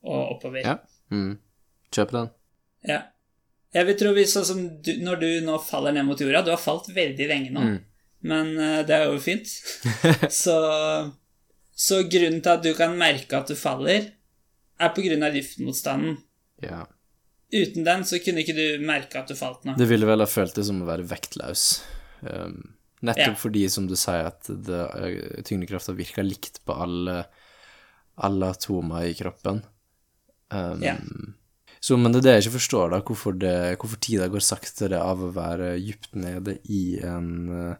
og 0.04 0.36
oppover. 0.36 0.60
Ja. 0.60 0.76
Mm. 1.10 1.38
Kjøper 1.90 2.18
den. 2.20 2.30
Ja. 2.84 3.00
Jeg 3.74 3.86
vil 3.88 3.96
tro 3.98 4.12
hvis 4.14 4.32
sånn 4.36 4.46
som 4.46 4.60
du, 4.86 4.92
når 5.02 5.20
du 5.20 5.28
nå 5.46 5.58
faller 5.66 5.92
ned 5.96 6.06
mot 6.06 6.20
jorda 6.20 6.44
Du 6.46 6.52
har 6.52 6.60
falt 6.62 6.86
veldig 6.94 7.26
lenge 7.30 7.50
nå, 7.54 7.60
Mm. 7.64 7.78
men 8.30 8.52
uh, 8.56 8.82
det 8.86 8.94
er 8.94 9.08
jo 9.10 9.18
fint. 9.20 9.50
så, 10.42 10.54
så 11.74 12.02
grunnen 12.06 12.40
til 12.44 12.52
at 12.54 12.62
du 12.64 12.70
kan 12.78 12.94
merke 12.98 13.36
at 13.40 13.50
du 13.50 13.56
faller, 13.58 14.12
er 14.80 14.92
på 14.94 15.02
grunn 15.04 15.22
av 15.26 15.34
luftmotstanden. 15.34 16.16
Ja. 16.62 16.84
Uten 17.54 17.84
den 17.86 18.02
så 18.08 18.18
kunne 18.22 18.42
ikke 18.42 18.54
du 18.56 18.64
merke 18.86 19.20
at 19.20 19.28
du 19.30 19.36
falt 19.38 19.66
nå. 19.66 19.74
Det 19.78 19.86
ville 19.90 20.06
vel 20.08 20.22
ha 20.22 20.26
følt 20.30 20.54
det 20.56 20.64
som 20.66 20.80
å 20.82 20.88
være 20.88 21.04
vektløs. 21.10 21.66
Um, 22.22 22.56
nettopp 23.04 23.34
Ja. 23.34 23.38
fordi, 23.38 23.66
som 23.70 23.86
du 23.90 23.94
sier, 24.00 24.30
at 24.30 24.48
eh, 24.48 25.42
tyngdekrafta 25.46 25.92
virker 25.94 26.24
likt 26.26 26.62
på 26.66 26.74
alle, 26.86 27.24
alle 28.16 28.48
atomer 28.54 29.10
i 29.10 29.14
kroppen. 29.18 29.60
Um, 30.50 30.82
Ja. 30.82 30.96
Så, 31.84 31.98
men 32.00 32.14
det 32.14 32.22
er 32.22 32.26
det 32.26 32.34
jeg 32.36 32.44
ikke 32.46 32.56
forstår, 32.58 32.92
da, 32.94 33.00
hvorfor, 33.04 33.34
det, 33.36 33.54
hvorfor 33.80 33.98
tida 34.00 34.28
går 34.32 34.44
saktere 34.46 35.02
av 35.04 35.20
å 35.26 35.32
være 35.36 35.74
dypt 35.84 36.14
nede 36.16 36.54
i 36.72 36.96
en 37.04 37.28
uh, 37.50 37.74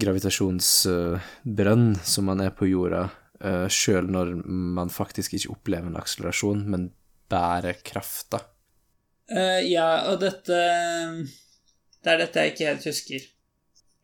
gravitasjonsbrønn 0.00 1.86
som 2.02 2.24
man 2.30 2.40
er 2.44 2.54
på 2.56 2.68
jorda, 2.70 3.02
uh, 3.44 3.66
sjøl 3.68 4.08
når 4.10 4.32
man 4.46 4.92
faktisk 4.92 5.36
ikke 5.36 5.52
opplever 5.52 5.90
en 5.90 6.00
akselerasjon, 6.00 6.64
men 6.70 6.88
bærer 7.32 7.76
krafta. 7.84 8.40
Uh, 9.30 9.60
ja, 9.64 9.88
og 10.12 10.20
dette 10.20 10.56
Det 12.04 12.12
er 12.12 12.18
dette 12.20 12.40
jeg 12.42 12.52
ikke 12.52 12.68
helt 12.68 12.88
husker. 12.88 13.28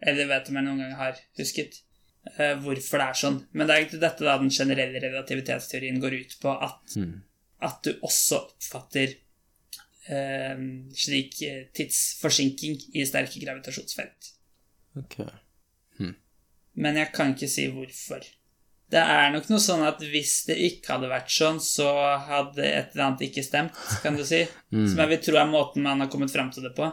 Eller 0.00 0.28
vet 0.30 0.48
om 0.48 0.56
jeg 0.56 0.64
noen 0.64 0.78
gang 0.80 0.94
har 0.96 1.18
husket. 1.36 1.82
eh, 2.36 2.54
hvorfor 2.60 3.00
det 3.00 3.04
er 3.08 3.16
sånn. 3.16 3.36
Men 3.52 3.66
det 3.66 3.72
er 3.74 3.80
egentlig 3.82 4.00
dette 4.00 4.24
da 4.24 4.38
den 4.40 4.52
generelle 4.52 5.00
relativitetsteorien 5.00 6.00
går 6.00 6.16
ut 6.20 6.32
på. 6.40 6.52
At, 6.52 6.96
Mm. 6.96 7.22
At 7.66 7.84
du 7.84 7.92
også 8.06 8.40
oppfatter 8.46 9.14
eh, 10.08 10.64
slik 10.96 11.40
eh, 11.46 11.62
tidsforsinking 11.76 12.80
i 12.96 13.06
sterke 13.08 13.42
gravitasjonsfelt. 13.42 14.34
Ok. 15.00 15.22
Men 16.80 16.98
jeg 17.00 17.12
kan 17.14 17.34
ikke 17.34 17.50
si 17.50 17.66
hvorfor. 17.72 18.24
Det 18.90 18.98
er 19.00 19.28
nok 19.30 19.46
noe 19.50 19.62
sånn 19.62 19.84
at 19.86 20.00
hvis 20.02 20.32
det 20.48 20.56
ikke 20.66 20.96
hadde 20.96 21.10
vært 21.12 21.30
sånn, 21.30 21.60
så 21.62 21.90
hadde 22.26 22.64
et 22.66 22.94
eller 22.94 23.06
annet 23.06 23.26
ikke 23.28 23.44
stemt, 23.46 23.76
kan 24.02 24.16
du 24.18 24.24
si. 24.26 24.42
Som 24.90 24.98
jeg 24.98 25.12
vil 25.12 25.22
tro 25.26 25.38
er 25.38 25.50
måten 25.50 25.86
man 25.86 26.02
har 26.02 26.10
kommet 26.10 26.32
fram 26.34 26.50
til 26.54 26.66
det 26.66 26.72
på. 26.78 26.88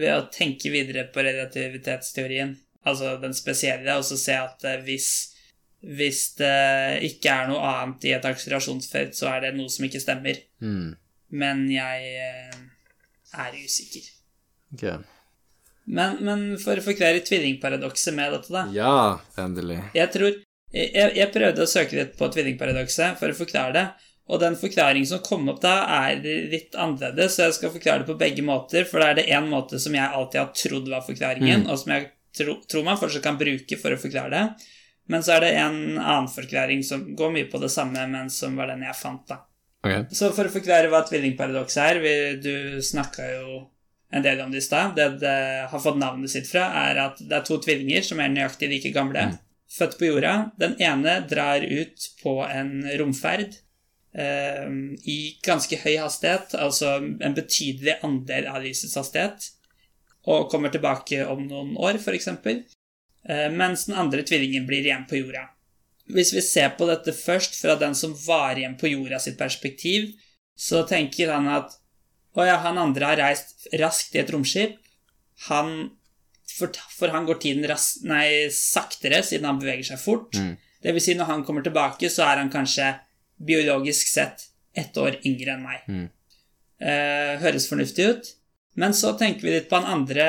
Ved 0.00 0.12
å 0.12 0.28
tenke 0.32 0.72
videre 0.72 1.06
på 1.12 1.24
relativitetsteorien, 1.24 2.54
altså 2.86 3.16
den 3.22 3.34
spesielle, 3.36 3.96
og 3.96 4.04
så 4.06 4.18
se 4.20 4.36
at 4.36 4.66
eh, 4.68 4.82
hvis, 4.84 5.08
hvis 5.80 6.34
det 6.40 7.00
ikke 7.08 7.32
er 7.32 7.48
noe 7.48 7.60
annet 7.64 8.04
i 8.08 8.12
et 8.16 8.26
akselerasjonsfelt, 8.28 9.16
så 9.16 9.30
er 9.34 9.46
det 9.46 9.54
noe 9.56 9.72
som 9.72 9.86
ikke 9.86 10.02
stemmer. 10.02 10.42
Mm. 10.60 10.92
Men 11.40 11.64
jeg 11.72 12.10
eh, 12.20 12.60
er 13.40 13.56
usikker. 13.56 14.10
Okay. 14.74 14.98
Men, 15.90 16.20
men 16.26 16.44
for 16.60 16.78
å 16.78 16.84
forklare 16.84 17.24
tvillingparadokset 17.26 18.14
med 18.14 18.36
dette, 18.36 18.52
da. 18.54 18.66
Ja, 18.74 18.94
endelig. 19.40 19.80
Jeg 19.96 20.12
tror 20.14 20.30
jeg, 20.70 21.10
jeg 21.16 21.32
prøvde 21.34 21.64
å 21.64 21.70
søke 21.70 21.98
litt 21.98 22.14
på 22.18 22.28
tvillingparadokset 22.30 23.18
for 23.18 23.32
å 23.32 23.38
forklare 23.38 23.74
det, 23.74 23.86
og 24.30 24.38
den 24.38 24.54
forklaringen 24.58 25.08
som 25.10 25.22
kom 25.26 25.48
opp 25.50 25.58
da, 25.64 25.80
er 26.06 26.20
litt 26.22 26.76
annerledes, 26.78 27.34
så 27.34 27.48
jeg 27.48 27.56
skal 27.56 27.72
forklare 27.74 28.04
det 28.04 28.10
på 28.12 28.18
begge 28.20 28.44
måter, 28.46 28.86
for 28.86 29.02
da 29.02 29.10
er 29.10 29.18
det 29.18 29.30
én 29.34 29.48
måte 29.50 29.80
som 29.82 29.96
jeg 29.96 30.06
alltid 30.06 30.42
har 30.44 30.52
trodd 30.54 30.92
var 30.92 31.02
forklaringen, 31.06 31.66
og 31.66 31.80
som 31.80 31.96
jeg 31.96 32.06
tro, 32.38 32.54
tror 32.70 32.86
man 32.86 33.00
fortsatt 33.00 33.24
kan 33.24 33.40
bruke 33.40 33.80
for 33.80 33.96
å 33.96 33.98
forklare 33.98 34.30
det, 34.36 34.68
men 35.10 35.24
så 35.26 35.36
er 35.36 35.44
det 35.44 35.54
en 35.58 35.98
annen 35.98 36.30
forklaring 36.30 36.84
som 36.86 37.02
går 37.18 37.32
mye 37.34 37.48
på 37.50 37.58
det 37.62 37.72
samme, 37.74 38.06
men 38.12 38.30
som 38.30 38.54
var 38.58 38.70
den 38.70 38.84
jeg 38.86 38.98
fant, 38.98 39.24
da. 39.28 39.42
Okay. 39.80 40.04
Så 40.12 40.28
for 40.36 40.46
å 40.46 40.52
forklare 40.52 40.90
hva 40.92 41.00
tvillingparadokset 41.08 41.82
er 41.82 42.00
vi, 42.04 42.14
Du 42.44 42.82
snakka 42.84 43.30
jo 43.32 43.60
en 44.12 44.24
del 44.24 44.42
om 44.44 44.50
det 44.52 44.60
i 44.60 44.66
stad. 44.66 44.92
Det 44.96 45.08
det 45.22 45.38
har 45.70 45.82
fått 45.82 45.98
navnet 46.00 46.30
sitt 46.32 46.50
fra, 46.50 46.66
er 46.90 47.00
at 47.06 47.22
det 47.22 47.38
er 47.38 47.46
to 47.46 47.60
tvillinger 47.62 48.04
som 48.04 48.20
er 48.20 48.32
nøyaktig 48.32 48.68
like 48.70 48.92
gamle. 48.94 49.30
Født 49.70 49.96
på 49.98 50.10
jorda. 50.10 50.34
Den 50.58 50.74
ene 50.82 51.20
drar 51.30 51.62
ut 51.62 52.08
på 52.22 52.34
en 52.44 52.72
romferd 53.00 53.54
eh, 54.12 54.66
i 55.06 55.18
ganske 55.46 55.78
høy 55.84 55.94
hastighet, 56.02 56.56
altså 56.58 56.98
en 56.98 57.36
betydelig 57.36 58.00
andel 58.06 58.50
av 58.50 58.64
lysets 58.66 58.98
hastighet, 58.98 59.52
og 60.26 60.50
kommer 60.52 60.74
tilbake 60.74 61.22
om 61.30 61.46
noen 61.46 61.76
år, 61.80 62.02
f.eks. 62.02 62.28
Eh, 63.28 63.48
mens 63.52 63.86
den 63.88 63.98
andre 64.00 64.22
tvillingen 64.26 64.66
blir 64.68 64.84
igjen 64.86 65.06
på 65.08 65.18
jorda. 65.20 65.48
Hvis 66.10 66.32
vi 66.34 66.42
ser 66.42 66.72
på 66.78 66.88
dette 66.88 67.12
først 67.14 67.58
fra 67.60 67.76
den 67.78 67.94
som 67.94 68.14
var 68.26 68.58
igjen 68.58 68.78
på 68.80 68.90
jorda 68.90 69.20
sitt 69.22 69.38
perspektiv, 69.38 70.10
så 70.58 70.82
tenker 70.88 71.32
han 71.32 71.48
at 71.52 71.76
å 72.36 72.46
ja, 72.46 72.56
han 72.62 72.78
andre 72.78 73.10
har 73.10 73.20
reist 73.20 73.68
raskt 73.80 74.14
i 74.14 74.22
et 74.22 74.30
romskip. 74.30 74.76
Han 75.48 75.90
For, 76.50 76.74
for 76.92 77.08
han 77.14 77.24
går 77.28 77.38
tiden 77.40 77.64
ras, 77.70 78.00
nei, 78.02 78.50
saktere 78.50 79.22
siden 79.22 79.46
han 79.46 79.60
beveger 79.60 79.92
seg 79.92 80.00
fort. 80.02 80.34
Mm. 80.34 80.56
Det 80.82 80.92
vil 80.92 81.02
si, 81.04 81.14
når 81.14 81.28
han 81.28 81.44
kommer 81.46 81.62
tilbake, 81.62 82.10
så 82.10 82.24
er 82.26 82.40
han 82.40 82.50
kanskje 82.52 82.88
biologisk 83.38 84.10
sett 84.10 84.48
ett 84.76 84.96
år 84.98 85.20
yngre 85.24 85.54
enn 85.54 85.62
meg. 85.64 85.86
Mm. 85.86 86.08
Eh, 86.80 87.32
høres 87.40 87.68
fornuftig 87.70 88.08
ut. 88.10 88.30
Men 88.80 88.94
så 88.96 89.12
tenker 89.18 89.44
vi 89.44 89.52
litt 89.58 89.68
på 89.68 89.76
den 89.80 89.90
andre 89.92 90.26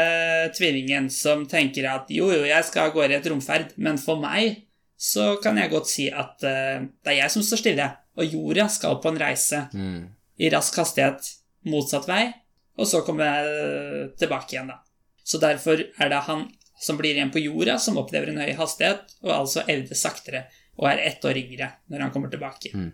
tvillingen 0.58 1.08
som 1.14 1.46
tenker 1.50 1.88
at 1.88 2.10
jo, 2.12 2.28
jo, 2.34 2.44
jeg 2.50 2.68
skal 2.68 2.90
av 2.90 2.96
gårde 2.98 3.16
i 3.16 3.20
et 3.22 3.30
romferd, 3.32 3.72
men 3.80 4.00
for 4.02 4.20
meg 4.22 4.66
så 5.02 5.36
kan 5.42 5.58
jeg 5.58 5.72
godt 5.72 5.90
si 5.90 6.10
at 6.12 6.44
uh, 6.46 6.84
det 6.84 7.14
er 7.14 7.20
jeg 7.24 7.34
som 7.34 7.46
står 7.46 7.62
stille, 7.64 7.88
og 8.20 8.36
jorda 8.36 8.68
skal 8.70 9.00
på 9.02 9.10
en 9.14 9.22
reise 9.22 9.64
Mm. 9.74 10.10
i 10.42 10.50
rask 10.52 10.76
hastighet 10.82 11.30
motsatt 11.72 12.10
vei, 12.10 12.26
og 12.78 12.88
så 12.90 13.02
kommer 13.06 13.30
jeg 13.30 14.18
tilbake 14.20 14.56
igjen, 14.56 14.72
da. 14.74 14.82
Så 15.24 15.40
derfor 15.42 15.80
er 15.80 16.10
det 16.12 16.26
han 16.28 16.48
som 16.82 16.98
blir 16.98 17.14
igjen 17.14 17.32
på 17.32 17.42
jorda, 17.42 17.78
som 17.80 18.00
opplever 18.02 18.32
en 18.32 18.42
høy 18.42 18.56
hastighet, 18.58 19.16
og 19.22 19.32
altså 19.36 19.64
eldes 19.70 20.02
saktere, 20.02 20.48
og 20.82 20.88
er 20.90 21.04
ett 21.06 21.26
år 21.26 21.38
yngre 21.38 21.68
når 21.94 22.08
han 22.08 22.14
kommer 22.14 22.32
tilbake. 22.34 22.72
Mm. 22.74 22.90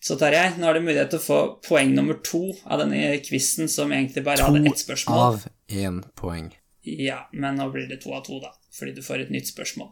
Så 0.00 0.14
Tarjei, 0.18 0.52
nå 0.58 0.68
har 0.68 0.78
du 0.78 0.84
mulighet 0.84 1.10
til 1.10 1.18
å 1.18 1.24
få 1.24 1.38
poeng 1.66 1.90
nummer 1.96 2.20
to 2.22 2.52
av 2.70 2.84
denne 2.84 3.18
quizen, 3.24 3.66
som 3.70 3.90
egentlig 3.94 4.22
bare 4.26 4.46
hadde 4.46 4.62
ett 4.70 4.84
spørsmål. 4.84 5.18
To 5.18 5.24
av 5.26 5.80
én 5.82 6.00
poeng. 6.18 6.52
Ja, 6.86 7.24
men 7.32 7.58
nå 7.58 7.66
blir 7.74 7.88
det 7.90 8.00
to 8.04 8.14
av 8.14 8.22
to, 8.28 8.38
da, 8.42 8.52
fordi 8.74 8.94
du 8.96 9.02
får 9.04 9.26
et 9.26 9.32
nytt 9.34 9.50
spørsmål. 9.50 9.90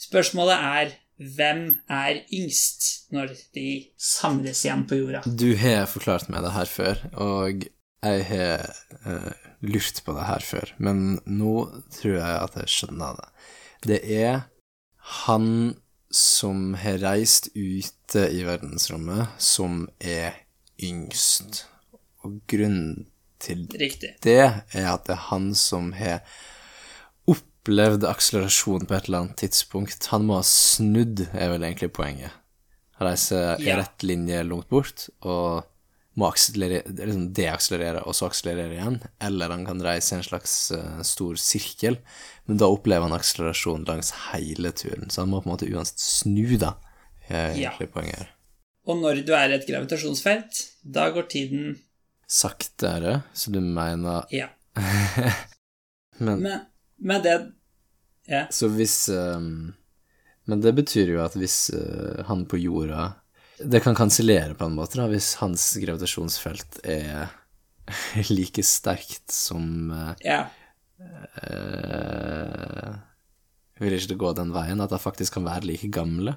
Spørsmålet 0.00 0.56
er 0.56 0.94
hvem 1.36 1.66
er 1.92 2.22
yngst 2.32 3.12
når 3.14 3.36
de 3.54 3.66
samles 4.00 4.64
igjen 4.64 4.86
på 4.88 4.98
jorda? 5.02 5.22
Du 5.26 5.52
har 5.60 5.84
forklart 5.90 6.32
meg 6.32 6.42
det 6.46 6.54
her 6.56 6.70
før, 6.70 7.04
og 7.12 7.66
jeg 8.02 8.24
har 8.32 8.64
uh, 9.04 9.30
lurt 9.62 10.00
på 10.02 10.16
det 10.16 10.26
her 10.26 10.46
før, 10.46 10.72
men 10.82 11.20
nå 11.28 11.54
tror 11.94 12.16
jeg 12.16 12.40
at 12.40 12.58
jeg 12.62 12.72
skjønner 12.72 13.20
det. 13.20 13.28
Det 13.92 14.00
er 14.16 14.40
han 15.26 15.76
som 16.12 16.74
har 16.78 17.00
reist 17.02 17.48
ute 17.56 18.26
i 18.30 18.42
verdensrommet, 18.46 19.32
som 19.40 19.86
er 19.98 20.36
yngst. 20.82 21.64
Og 22.22 22.38
grunnen 22.50 23.06
til 23.42 23.64
Riktig. 23.74 24.12
det 24.22 24.38
er 24.38 24.86
at 24.92 25.08
det 25.08 25.16
er 25.16 25.24
han 25.32 25.48
som 25.58 25.90
har 25.98 26.20
opplevd 27.30 28.04
akselerasjon 28.06 28.86
på 28.86 28.94
et 28.94 29.08
eller 29.08 29.24
annet 29.24 29.40
tidspunkt. 29.42 30.06
Han 30.12 30.28
må 30.28 30.38
ha 30.38 30.46
snudd, 30.46 31.24
er 31.32 31.50
vel 31.54 31.66
egentlig 31.66 31.92
poenget. 31.96 32.30
Han 32.98 33.08
reiser 33.08 33.58
i 33.58 33.66
Ja. 33.66 33.76
rett 33.80 34.02
linje 34.06 34.42
langt 34.46 34.68
bort 34.68 35.08
og 35.22 35.64
må 36.14 36.28
liksom 36.28 37.32
deakselerere 37.32 38.02
og 38.04 38.14
så 38.14 38.28
akselerere 38.28 38.76
igjen. 38.76 39.02
Eller 39.20 39.50
han 39.50 39.64
kan 39.64 39.80
reise 39.80 40.14
i 40.14 40.18
en 40.18 40.26
slags 40.26 40.70
uh, 40.76 41.00
stor 41.02 41.34
sirkel, 41.40 41.98
men 42.46 42.58
da 42.58 42.68
opplever 42.70 43.06
han 43.06 43.14
akselerasjon 43.14 43.84
langs 43.86 44.10
hele 44.32 44.72
turen. 44.74 45.10
Så 45.10 45.22
han 45.22 45.30
må 45.30 45.40
på 45.42 45.48
en 45.48 45.54
måte 45.54 45.68
uansett 45.70 46.02
snu, 46.02 46.56
da. 46.58 46.74
er 47.28 47.54
Ja. 47.58 47.72
Og 48.82 48.98
når 48.98 49.22
du 49.26 49.32
er 49.36 49.52
i 49.52 49.56
et 49.60 49.66
gravitasjonsfelt, 49.68 50.62
da 50.82 51.08
går 51.14 51.28
tiden 51.30 51.76
Saktere, 52.32 53.20
så 53.32 53.52
du 53.52 53.60
mener 53.60 54.26
Ja. 54.32 54.48
Men 56.18 56.42
Men, 56.42 56.60
men 56.98 57.22
det 57.22 57.52
Ja. 58.28 58.46
Så 58.50 58.68
hvis 58.68 59.08
um, 59.08 59.74
Men 60.46 60.60
det 60.60 60.72
betyr 60.74 61.14
jo 61.14 61.22
at 61.24 61.34
hvis 61.36 61.70
uh, 61.74 62.24
han 62.26 62.46
på 62.46 62.58
jorda 62.58 63.12
Det 63.58 63.82
kan 63.82 63.94
kansellere 63.94 64.54
på 64.54 64.64
en 64.64 64.74
måte, 64.74 64.98
da, 64.98 65.06
hvis 65.10 65.34
hans 65.42 65.76
gravitasjonsfelt 65.82 66.80
er 66.84 67.30
like 68.30 68.62
sterkt 68.62 69.30
som 69.30 69.90
uh, 69.90 70.14
ja. 70.24 70.46
Vil 73.82 73.96
ikke 73.96 74.12
det 74.12 74.18
gå 74.20 74.32
den 74.38 74.52
veien, 74.54 74.82
at 74.84 74.92
de 74.92 74.98
faktisk 75.02 75.38
kan 75.38 75.46
være 75.46 75.66
like 75.66 75.88
gamle 75.92 76.36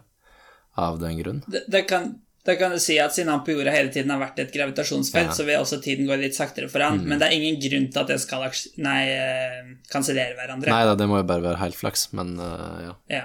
av 0.82 1.00
den 1.02 1.20
grunn? 1.22 1.42
Det, 1.52 1.66
det, 1.72 1.84
kan, 1.90 2.08
Da 2.46 2.56
kan 2.60 2.74
du 2.74 2.80
si 2.82 2.98
at 3.02 3.14
siden 3.16 3.32
han 3.34 3.44
på 3.46 3.54
jorda 3.56 3.74
hele 3.74 3.92
tiden 3.94 4.12
har 4.14 4.22
vært 4.22 4.40
et 4.44 4.54
gravitasjonsfelt, 4.54 5.32
Ja. 5.32 5.36
så 5.38 5.46
vil 5.48 5.60
også 5.62 5.80
tiden 5.84 6.10
gå 6.10 6.18
litt 6.22 6.38
saktere 6.38 6.70
for 6.72 6.84
han, 6.86 7.04
men 7.06 7.20
det 7.22 7.28
er 7.30 7.38
ingen 7.38 7.60
grunn 7.62 7.88
til 7.92 8.02
at 8.04 8.12
det 8.14 8.20
skal 8.24 8.48
nei, 8.78 9.00
eh, 9.14 9.72
kansellere 9.92 10.38
hverandre. 10.38 10.74
Nei 10.74 10.84
da, 10.90 10.96
det 10.98 11.08
må 11.10 11.22
jo 11.22 11.30
bare 11.30 11.46
være 11.46 11.62
helt 11.64 11.80
flaks, 11.80 12.10
men 12.18 12.36
uh, 12.40 12.82
ja. 12.86 12.94
Ja. 13.10 13.24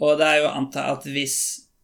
Og 0.00 0.18
det 0.20 0.26
er 0.28 0.42
jo 0.42 0.50
å 0.50 0.56
anta 0.58 0.88
at 0.92 1.06
hvis 1.08 1.38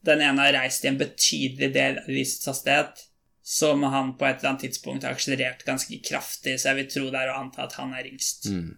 den 0.05 0.21
ene 0.21 0.45
har 0.45 0.57
reist 0.59 0.85
i 0.85 0.91
en 0.91 0.99
betydelig 1.01 1.71
del 1.73 2.01
av 2.03 2.09
lysets 2.11 2.49
hastighet, 2.51 3.05
så 3.43 3.73
må 3.77 3.91
han 3.91 4.15
på 4.19 4.27
et 4.29 4.39
eller 4.39 4.53
annet 4.53 4.65
tidspunkt 4.69 5.05
ha 5.07 5.11
akselerert 5.11 5.65
ganske 5.67 5.99
kraftig, 6.07 6.59
så 6.61 6.71
jeg 6.71 6.79
vil 6.81 6.91
tro 6.93 7.05
det 7.11 7.21
er 7.25 7.33
å 7.33 7.39
anta 7.41 7.65
at 7.67 7.75
han 7.81 7.95
er 7.99 8.07
yngst. 8.07 8.47
Mm. 8.53 8.69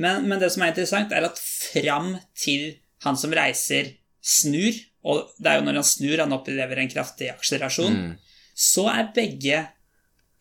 Men, 0.00 0.28
men 0.30 0.40
det 0.40 0.48
som 0.54 0.62
er 0.64 0.72
interessant, 0.72 1.12
er 1.12 1.26
at 1.28 1.40
fram 1.42 2.14
til 2.38 2.70
han 3.04 3.18
som 3.20 3.34
reiser, 3.36 3.92
snur, 4.24 4.76
og 5.08 5.28
det 5.38 5.50
er 5.50 5.58
jo 5.60 5.66
når 5.66 5.80
han 5.80 5.86
snur 5.86 6.22
han 6.22 6.34
opplever 6.34 6.80
en 6.82 6.90
kraftig 6.92 7.32
akselerasjon, 7.34 7.98
Mm. 7.98 8.14
så 8.58 8.88
er 8.90 9.12
begge 9.14 9.60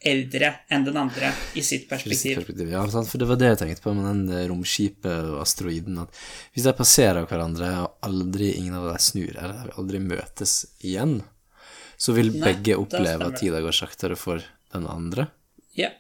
eldre 0.08 0.52
enn 0.70 0.84
den 0.86 0.98
andre 0.98 1.32
i 1.58 1.62
sitt 1.66 1.88
perspektiv. 1.90 2.38
Perspektiv. 2.38 2.70
Ja, 2.70 2.84
for 2.86 3.18
det 3.18 3.28
var 3.30 3.40
det 3.42 3.48
jeg 3.50 3.60
tenkte 3.64 3.82
på 3.86 3.94
med 3.98 4.06
den 4.06 4.30
eh, 4.30 4.46
romskipet 4.50 5.32
og 5.32 5.40
asteroiden. 5.42 5.98
At 6.04 6.14
hvis 6.54 6.68
de 6.68 6.74
passerer 6.78 7.26
hverandre, 7.26 7.72
og 7.84 8.06
aldri 8.06 8.52
ingen 8.60 8.78
av 8.78 8.92
dem 8.92 9.02
snur, 9.02 9.32
eller 9.34 9.74
aldri 9.78 10.02
møtes 10.04 10.60
igjen, 10.86 11.20
så 11.98 12.14
vil 12.14 12.30
Nei, 12.36 12.52
begge 12.52 12.78
oppleve 12.78 13.32
at 13.32 13.40
tida 13.42 13.62
går 13.64 13.76
saktere 13.76 14.18
for 14.20 14.44
den 14.74 14.86
andre. 14.90 15.28
Ja. 15.78 15.92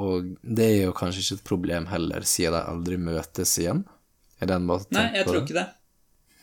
Og 0.00 0.32
det 0.40 0.68
er 0.70 0.80
jo 0.86 0.96
kanskje 0.96 1.22
ikke 1.22 1.38
et 1.40 1.46
problem 1.48 1.86
heller, 1.92 2.24
siden 2.26 2.56
de 2.56 2.64
aldri 2.72 2.98
møtes 3.00 3.52
igjen. 3.60 3.84
Er 4.40 4.50
det 4.50 4.58
en 4.58 4.66
måte 4.66 4.90
å 4.90 4.96
Nei, 4.96 5.10
jeg 5.18 5.28
tror 5.28 5.42
ikke 5.44 5.58
det. 5.60 5.68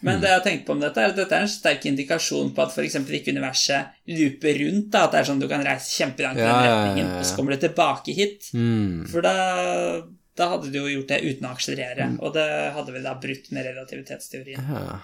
Men 0.05 0.21
det 0.21 0.29
jeg 0.29 0.37
har 0.37 0.43
tenkt 0.45 0.61
på 0.67 0.75
om 0.77 0.79
dette, 0.79 1.01
er 1.01 1.11
at 1.11 1.17
dette 1.17 1.35
er 1.35 1.43
en 1.43 1.51
sterk 1.51 1.83
indikasjon 1.89 2.53
på 2.55 2.63
at 2.63 2.71
f.eks. 2.71 2.95
ikke 3.17 3.33
universet 3.35 3.97
looper 4.15 4.61
rundt. 4.61 4.87
da, 4.93 5.01
At 5.07 5.15
det 5.15 5.19
er 5.19 5.27
sånn 5.27 5.41
du 5.41 5.47
kan 5.51 5.65
reise 5.65 5.91
kjempelangt 5.91 6.39
i 6.39 6.45
Ja, 6.45 6.53
den 6.55 6.69
retningen, 6.69 7.11
og 7.17 7.27
så 7.27 7.35
kommer 7.35 7.55
du 7.55 7.65
tilbake 7.65 8.15
hit. 8.15 8.47
Mm. 8.55 9.03
For 9.11 9.25
da, 9.25 9.33
da 10.39 10.49
hadde 10.53 10.71
du 10.71 10.79
jo 10.79 10.87
gjort 10.93 11.11
det 11.11 11.19
uten 11.25 11.49
å 11.49 11.51
akselerere, 11.51 12.13
og 12.23 12.35
det 12.37 12.47
hadde 12.77 12.95
vel 12.95 13.09
da 13.09 13.17
brutt 13.19 13.51
med 13.55 13.67
relativitetsteorien. 13.67 14.71
Ja. 14.71 15.01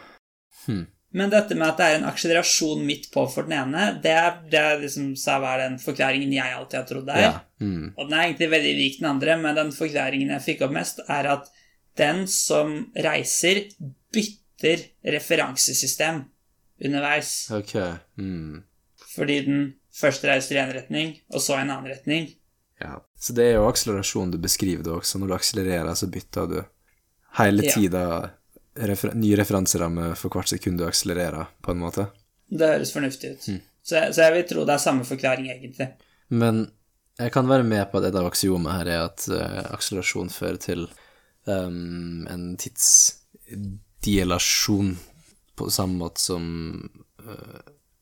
Hm. 0.66 0.86
Men 1.16 1.32
dette 1.32 1.56
med 1.56 1.68
at 1.70 1.78
det 1.80 1.86
er 1.88 1.98
en 2.00 2.08
akselerasjon 2.10 2.82
midt 2.86 3.08
på 3.14 3.24
for 3.32 3.48
den 3.48 3.56
ene, 3.56 3.86
det 4.04 4.12
er, 4.12 4.40
det 4.52 4.60
er 4.60 4.82
liksom 4.82 5.14
så 5.20 5.38
var 5.40 5.62
den 5.64 5.78
forklaringen 5.80 6.34
jeg 6.34 6.56
alltid 6.58 6.80
har 6.82 6.88
trodd 6.90 7.06
det 7.08 7.16
er. 7.16 7.28
ja. 7.28 7.36
Mm. 7.64 7.94
Og 7.96 8.02
den 8.10 8.16
er 8.18 8.24
egentlig 8.26 8.50
veldig 8.52 8.74
lik 8.82 8.98
den 9.00 9.10
andre, 9.14 9.38
men 9.40 9.56
den 9.56 9.72
forklaringen 9.72 10.34
jeg 10.36 10.44
fikk 10.44 10.66
opp 10.68 10.76
mest, 10.76 11.00
er 11.08 11.30
at 11.38 11.48
den 11.96 12.26
som 12.28 12.74
reiser, 13.06 13.62
bytter 14.12 14.84
referansesystem 15.16 16.26
underveis. 16.84 17.32
Ok. 17.56 17.78
Mm. 18.20 18.64
Fordi 19.16 19.40
den 19.46 19.62
først 19.96 20.26
reiser 20.28 20.58
i 20.58 20.64
en 20.66 20.74
retning, 20.76 21.16
og 21.32 21.40
så 21.42 21.56
i 21.56 21.64
en 21.64 21.72
annen 21.72 21.94
retning. 21.94 22.34
Ja. 22.82 22.98
Så 23.20 23.34
det 23.34 23.46
er 23.50 23.60
jo 23.62 23.70
akselerasjon 23.70 24.34
du 24.34 24.40
beskriver 24.42 24.84
det 24.84 24.92
også. 24.92 25.20
Når 25.22 25.32
du 25.32 25.36
akselererer, 25.38 25.94
så 25.96 26.10
bytter 26.12 26.50
du 26.52 26.58
hele 27.40 27.64
Ja. 27.64 27.76
Refer 28.76 29.14
ny 29.16 29.32
referanseramme 29.40 30.12
for 30.20 30.34
hvert 30.34 30.50
sekund 30.52 30.80
du 30.80 30.86
akselererer, 30.88 31.46
på 31.64 31.72
en 31.72 31.82
måte. 31.82 32.04
Det 32.50 32.68
høres 32.76 32.94
fornuftig 32.94 33.30
ut. 33.36 33.44
Så, 33.86 33.96
jeg, 33.96 34.14
så 34.16 34.22
jeg 34.26 34.34
vil 34.36 34.48
tro 34.50 34.66
det 34.68 34.76
er 34.76 34.82
samme 34.82 35.04
forklaring, 35.08 35.48
egentlig. 35.54 35.88
Men 36.34 36.56
jeg 37.20 37.32
kan 37.32 37.48
være 37.48 37.64
med 37.68 37.92
på 37.92 37.98
at 38.02 38.06
et 38.10 38.18
av 38.20 38.28
aksiomene 38.28 38.74
her 38.76 38.88
er 38.92 39.02
at 39.06 39.28
uh, 39.32 39.74
akselerasjon 39.76 40.30
fører 40.34 40.60
til 40.62 40.82
um, 41.48 42.28
en 42.32 42.58
tidsdilasjon 42.60 44.98
på 45.56 45.70
samme 45.72 45.98
måte 46.02 46.20
som 46.20 46.44
uh, 47.24 47.60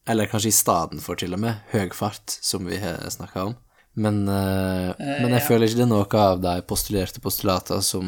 Eller 0.10 0.32
kanskje 0.32 0.50
i 0.50 0.58
stedet 0.58 1.02
for, 1.04 1.16
til 1.16 1.34
og 1.36 1.40
med, 1.46 1.54
høy 1.72 1.90
fart, 1.96 2.40
som 2.42 2.66
vi 2.68 2.78
har 2.82 3.10
snakka 3.14 3.44
om. 3.52 3.56
Men, 3.94 4.16
uh, 4.26 4.90
men 4.98 5.30
jeg 5.30 5.44
ja. 5.44 5.46
føler 5.46 5.66
ikke 5.68 5.82
det 5.84 5.86
er 5.86 5.94
noe 5.94 6.26
av 6.26 6.42
de 6.42 6.62
postulerte 6.68 7.22
postulater 7.22 7.80
som 7.86 8.06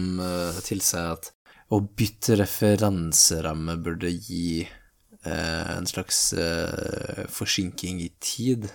tilsier 0.66 1.14
at 1.14 1.35
å 1.74 1.82
bytte 1.82 2.38
referanseramme 2.40 3.78
burde 3.82 4.12
gi 4.14 4.62
eh, 4.62 5.78
en 5.78 5.88
slags 5.90 6.34
eh, 6.34 7.24
forsinking 7.32 8.02
i 8.04 8.12
tid. 8.22 8.68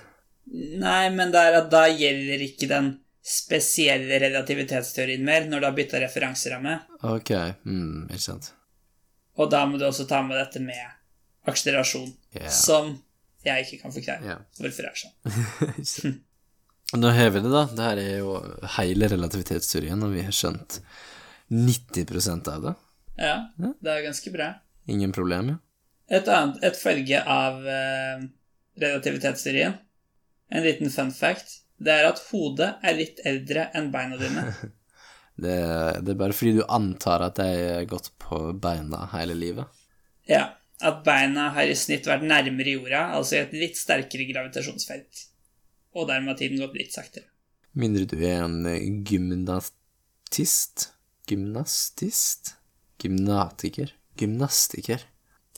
Nei, 0.50 1.10
men 1.14 1.34
er 1.36 1.60
at 1.60 1.70
da 1.70 1.84
gjelder 1.88 2.42
ikke 2.42 2.68
den 2.70 2.94
spesielle 3.20 4.18
relativitetsteorien 4.22 5.22
mer, 5.24 5.46
når 5.46 5.60
du 5.60 5.68
har 5.68 5.76
bytta 5.76 6.00
referanseramme. 6.02 6.78
Ok, 7.06 7.30
mm, 7.62 8.08
ikke 8.10 8.24
sant. 8.24 8.50
Og 9.38 9.50
da 9.52 9.62
må 9.68 9.78
du 9.78 9.86
også 9.86 10.08
ta 10.10 10.22
med 10.26 10.40
dette 10.40 10.62
med 10.64 10.82
akselerasjon, 11.50 12.10
yeah. 12.34 12.50
som 12.52 12.96
jeg 13.46 13.64
ikke 13.64 13.84
kan 13.84 13.94
forklare 13.94 14.26
yeah. 14.26 14.42
hvorfor 14.58 14.88
det 14.88 14.90
er 14.90 15.86
sånn. 15.94 16.18
Nå 17.00 17.12
har 17.14 17.30
vi 17.30 17.40
det, 17.44 17.52
da. 17.52 17.62
Det 17.70 17.86
her 17.86 18.00
er 18.02 18.16
jo 18.18 18.34
hele 18.76 19.08
relativitetsteorien, 19.12 20.02
og 20.02 20.16
vi 20.16 20.24
har 20.26 20.34
skjønt 20.34 20.80
90% 21.50 22.48
av 22.48 22.62
det. 22.62 22.74
Ja, 23.20 23.36
det 23.56 23.90
er 23.90 24.04
ganske 24.06 24.32
bra. 24.32 24.52
Ingen 24.90 25.12
problem, 25.12 25.54
ja. 25.54 25.58
Et 26.10 26.26
annet, 26.26 26.58
et 26.66 26.78
følge 26.78 27.20
av 27.22 27.66
eh, 27.70 28.22
relativitetsteorien, 28.82 29.76
en 30.50 30.64
liten 30.64 30.90
fun 30.90 31.12
fact, 31.14 31.60
det 31.78 31.94
er 31.94 32.08
at 32.08 32.22
hodet 32.30 32.72
er 32.82 32.96
litt 32.98 33.22
eldre 33.28 33.68
enn 33.76 33.92
beina 33.94 34.20
dine. 34.20 34.50
Det, 35.40 35.54
det 36.04 36.12
er 36.12 36.16
bare 36.20 36.34
fordi 36.36 36.58
du 36.58 36.64
antar 36.68 37.22
at 37.24 37.38
jeg 37.40 37.60
har 37.70 37.86
gått 37.88 38.10
på 38.20 38.52
beina 38.60 39.06
hele 39.14 39.32
livet. 39.32 39.64
Ja, 40.28 40.42
at 40.84 40.98
beina 41.06 41.46
har 41.54 41.70
i 41.70 41.76
snitt 41.78 42.04
vært 42.10 42.26
nærmere 42.28 42.74
jorda, 42.74 43.06
altså 43.16 43.38
i 43.38 43.40
et 43.46 43.54
litt 43.56 43.78
sterkere 43.80 44.26
gravitasjonsfelt. 44.28 45.22
Og 45.96 46.10
dermed 46.10 46.34
har 46.34 46.38
tiden 46.42 46.60
gått 46.60 46.76
litt 46.76 46.92
saktere. 46.92 47.24
Mindre 47.72 48.04
du 48.10 48.18
er 48.20 48.44
en 48.44 48.68
gymnastist 49.08 50.90
Gymnastist? 51.30 52.54
Gymnatiker? 53.00 53.94
Gymnastiker? 54.18 55.06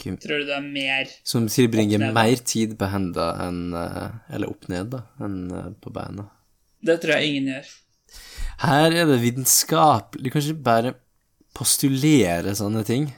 Gym 0.01 0.17
Tror 0.19 0.41
du 0.41 0.49
det 0.49 0.57
er 0.57 0.65
mer 0.65 1.11
som 1.27 1.47
tilbringer 1.51 2.13
mer 2.15 2.41
tid 2.49 2.75
på 2.81 2.89
hendene 2.91 3.47
enn 3.47 3.77
eh, 3.77 4.35
Eller 4.35 4.51
opp 4.51 4.69
ned, 4.73 4.93
da, 4.95 5.03
enn 5.23 5.39
eh, 5.53 5.71
på 5.83 5.93
beina. 5.95 6.27
Det 6.83 6.99
tror 7.03 7.19
jeg 7.19 7.31
ingen 7.31 7.51
gjør. 7.53 7.73
Her 8.63 8.97
er 9.03 9.09
det 9.09 9.21
vitenskapelig 9.23 10.25
Du 10.25 10.31
kan 10.33 10.45
ikke 10.45 10.67
bare 10.67 10.95
postulere 11.53 12.55
sånne 12.57 12.83
ting. 12.89 13.11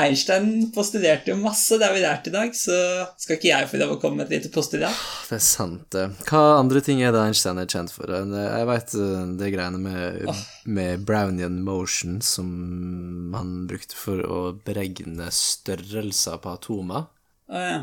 Einstein 0.00 0.70
postulerte 0.72 1.28
jo 1.28 1.34
masse, 1.36 1.76
det 1.76 1.84
har 1.84 1.92
vi 1.92 2.00
lært 2.00 2.28
i 2.30 2.32
dag, 2.32 2.54
så 2.56 2.72
skal 3.20 3.36
ikke 3.36 3.50
jeg 3.50 3.68
få 3.68 3.80
lov 3.82 3.90
å 3.92 3.98
komme 4.00 4.22
med 4.22 4.30
et 4.30 4.38
lite 4.38 4.52
postulat? 4.54 4.96
Det 5.28 5.36
er 5.36 5.42
sant, 5.44 5.84
det. 5.92 6.06
Hva 6.30 6.40
andre 6.62 6.80
ting 6.84 7.02
er 7.04 7.12
det 7.12 7.20
Einstein 7.20 7.60
er 7.60 7.68
kjent 7.68 7.92
for? 7.92 8.08
Jeg 8.08 8.68
veit 8.70 8.94
det 9.36 9.50
greiene 9.52 9.82
med, 9.82 10.30
med 10.64 11.04
Brownian 11.04 11.60
motion 11.66 12.22
som 12.24 13.36
han 13.36 13.52
brukte 13.68 13.98
for 13.98 14.24
å 14.24 14.40
beregne 14.64 15.28
størrelser 15.28 16.40
på 16.40 16.56
atomer. 16.56 17.10
Å 17.52 17.66
ja. 17.66 17.78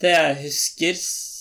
Det 0.00 0.12
jeg 0.12 0.38
husker 0.44 1.00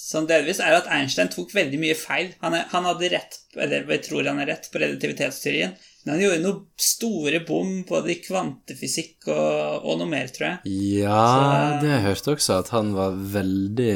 sånn 0.10 0.26
delvis, 0.30 0.60
er 0.64 0.74
at 0.80 0.88
Einstein 0.89 1.30
tok 1.30 1.51
veldig 1.53 1.80
mye 1.82 1.95
feil. 1.97 2.32
Han, 2.41 2.55
er, 2.57 2.66
han 2.72 2.88
hadde 2.89 3.12
rett, 3.14 3.38
eller 3.55 3.86
jeg 3.93 4.03
tror 4.07 4.26
han 4.32 4.41
er 4.41 4.49
rett, 4.49 4.70
på 4.74 4.82
relativitetsteorien, 4.82 5.76
men 6.05 6.14
han 6.16 6.24
gjorde 6.24 6.41
noe 6.43 6.62
store 6.82 7.41
bom 7.45 7.72
både 7.89 8.14
i 8.16 8.20
kvantefysikk 8.26 9.28
og, 9.30 9.86
og 9.86 9.99
noe 10.01 10.10
mer, 10.10 10.32
tror 10.34 10.47
jeg. 10.47 10.76
Ja, 11.03 11.24
Så- 11.36 11.82
det 11.84 11.91
jeg 11.93 12.05
hørte 12.07 12.34
også, 12.36 12.60
at 12.64 12.74
han 12.76 12.93
var 12.97 13.18
veldig 13.38 13.93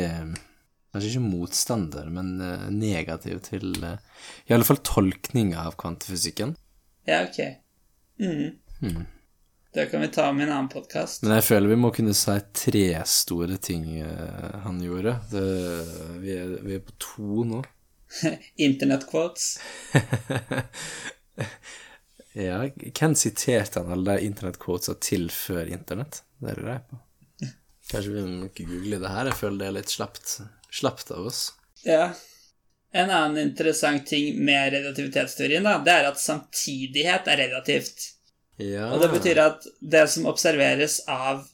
Kanskje 0.93 1.09
ikke 1.15 1.25
motstander, 1.25 2.09
men 2.13 2.27
eh, 2.45 2.65
negativ 2.69 3.39
til 3.47 3.71
eh, 3.81 3.95
i 4.45 4.53
alle 4.53 4.67
fall 4.67 4.77
tolkninga 4.85 5.63
av 5.65 5.73
kvantefysikken. 5.81 6.51
Ja, 7.09 7.23
ok. 7.25 7.39
Mhm. 8.21 8.51
Hmm. 8.83 9.07
Det 9.73 9.85
kan 9.85 10.01
vi 10.01 10.07
ta 10.07 10.33
med 10.33 10.43
i 10.43 10.45
en 10.45 10.53
annen 10.53 10.69
podkast. 10.69 11.23
Men 11.23 11.31
jeg 11.39 11.43
føler 11.47 11.71
vi 11.71 11.77
må 11.81 11.89
kunne 11.95 12.13
si 12.13 12.33
tre 12.53 12.87
store 13.09 13.55
ting 13.57 13.87
eh, 14.05 14.59
han 14.67 14.77
gjorde. 14.83 15.15
Det, 15.31 15.45
vi, 16.21 16.35
er, 16.35 16.51
vi 16.61 16.75
er 16.77 16.83
på 16.85 16.93
to 17.01 17.45
nå. 17.49 17.63
Internettquotes. 18.69 19.57
Ja, 22.33 22.63
hvem 22.65 23.13
siterte 23.13 23.83
han 23.83 23.91
alle 23.93 24.15
de 24.15 24.25
internettquotesa 24.25 24.95
til 24.97 25.27
før 25.29 25.67
internett? 25.69 26.23
Det 26.41 26.55
lurer 26.57 26.71
jeg 26.71 26.81
på. 26.89 26.97
Kanskje 27.91 28.13
vi 28.15 28.23
må 28.25 28.47
ikke 28.47 28.65
google 28.71 28.97
det 29.03 29.11
her? 29.13 29.29
Jeg 29.29 29.37
føler 29.37 29.59
det 29.59 29.67
er 29.67 29.75
litt 29.75 29.93
slapt, 29.93 30.31
slapt 30.73 31.11
av 31.13 31.27
oss. 31.29 31.43
Ja. 31.85 32.07
En 32.89 33.13
annen 33.13 33.37
interessant 33.43 34.07
ting 34.09 34.41
med 34.45 34.73
relativitetsteorien, 34.73 35.69
da, 35.69 35.75
det 35.85 35.93
er 35.93 36.09
at 36.09 36.21
samtidighet 36.21 37.29
er 37.29 37.41
relativt. 37.43 38.12
Ja. 38.61 38.91
Og 38.93 39.01
det 39.01 39.09
betyr 39.13 39.41
at 39.41 39.65
det 39.79 40.05
som 40.13 40.27
observeres 40.29 41.01
av 41.09 41.45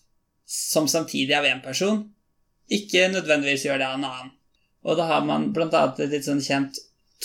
som 0.50 0.88
samtidig 0.90 1.36
av 1.38 1.46
én 1.46 1.62
person, 1.62 2.02
ikke 2.70 3.08
nødvendigvis 3.14 3.68
gjør 3.68 3.82
det 3.82 3.88
av 3.88 3.98
en 4.00 4.08
annen. 4.08 4.32
Og 4.84 4.98
da 4.98 5.06
har 5.10 5.26
man 5.26 5.52
annet 5.54 6.00
et 6.00 6.10
litt 6.14 6.26
sånn 6.26 6.42
kjent 6.42 6.80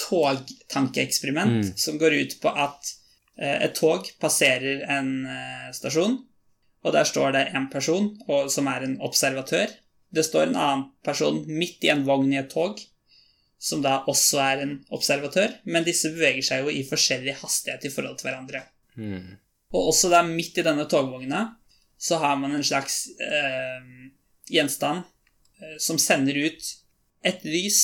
togtankeeksperiment 0.09 1.65
Mm. 1.65 1.77
som 1.79 1.99
går 1.99 2.13
ut 2.21 2.41
på 2.43 2.51
at 2.51 2.93
eh, 3.39 3.65
et 3.65 3.75
tog 3.75 4.07
passerer 4.21 4.85
en 4.91 5.27
eh, 5.27 5.71
stasjon, 5.73 6.19
og 6.85 6.93
der 6.93 7.05
står 7.05 7.33
det 7.33 7.47
en 7.55 7.71
person 7.71 8.11
og, 8.29 8.51
som 8.53 8.69
er 8.69 8.85
en 8.85 8.99
observatør 9.01 9.71
det 10.15 10.25
står 10.25 10.47
en 10.47 10.57
annen 10.57 10.85
person 11.05 11.43
midt 11.51 11.85
i 11.85 11.91
en 11.93 12.05
vogn 12.07 12.33
i 12.33 12.39
et 12.39 12.51
tog, 12.53 12.79
som 13.59 13.83
da 13.83 14.03
også 14.11 14.41
er 14.45 14.63
en 14.65 14.75
observatør, 14.95 15.57
men 15.65 15.87
disse 15.87 16.11
beveger 16.15 16.45
seg 16.45 16.65
jo 16.65 16.75
i 16.75 16.85
forskjellig 16.87 17.39
hastighet 17.41 17.87
i 17.89 17.93
forhold 17.93 18.21
til 18.21 18.29
hverandre. 18.29 18.61
Mm. 18.95 19.39
Og 19.75 19.91
også 19.91 20.11
der 20.13 20.27
midt 20.29 20.59
i 20.61 20.65
denne 20.67 20.87
togvogna 20.91 21.49
så 21.99 22.19
har 22.23 22.37
man 22.39 22.55
en 22.55 22.65
slags 22.67 23.07
eh, 23.23 23.85
gjenstand 24.51 25.03
eh, 25.61 25.77
som 25.83 25.99
sender 25.99 26.37
ut 26.47 26.71
et 27.25 27.45
lys 27.47 27.81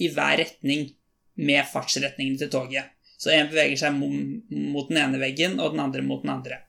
i 0.00 0.08
hver 0.10 0.38
retning 0.40 0.88
med 1.34 1.66
fartsretningen 1.70 2.38
til 2.40 2.50
toget. 2.50 2.90
Så 3.18 3.32
en 3.34 3.50
beveger 3.50 3.78
seg 3.78 3.94
mot 3.96 4.88
den 4.90 5.00
ene 5.00 5.20
veggen, 5.22 5.58
og 5.62 5.74
den 5.74 5.82
andre 5.84 6.02
mot 6.04 6.22
den 6.24 6.32
andre. 6.34 6.60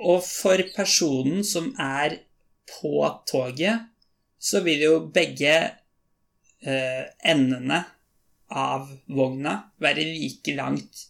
Og 0.00 0.20
for 0.24 0.60
personen 0.74 1.44
som 1.46 1.72
er 1.80 2.20
på 2.70 3.00
toget, 3.28 3.88
så 4.40 4.62
vil 4.64 4.84
jo 4.86 4.98
begge 5.12 5.54
eh, 6.64 7.04
endene 7.28 7.82
av 8.50 8.88
vogna 9.06 9.56
være 9.82 10.06
like 10.08 10.54
langt 10.56 11.06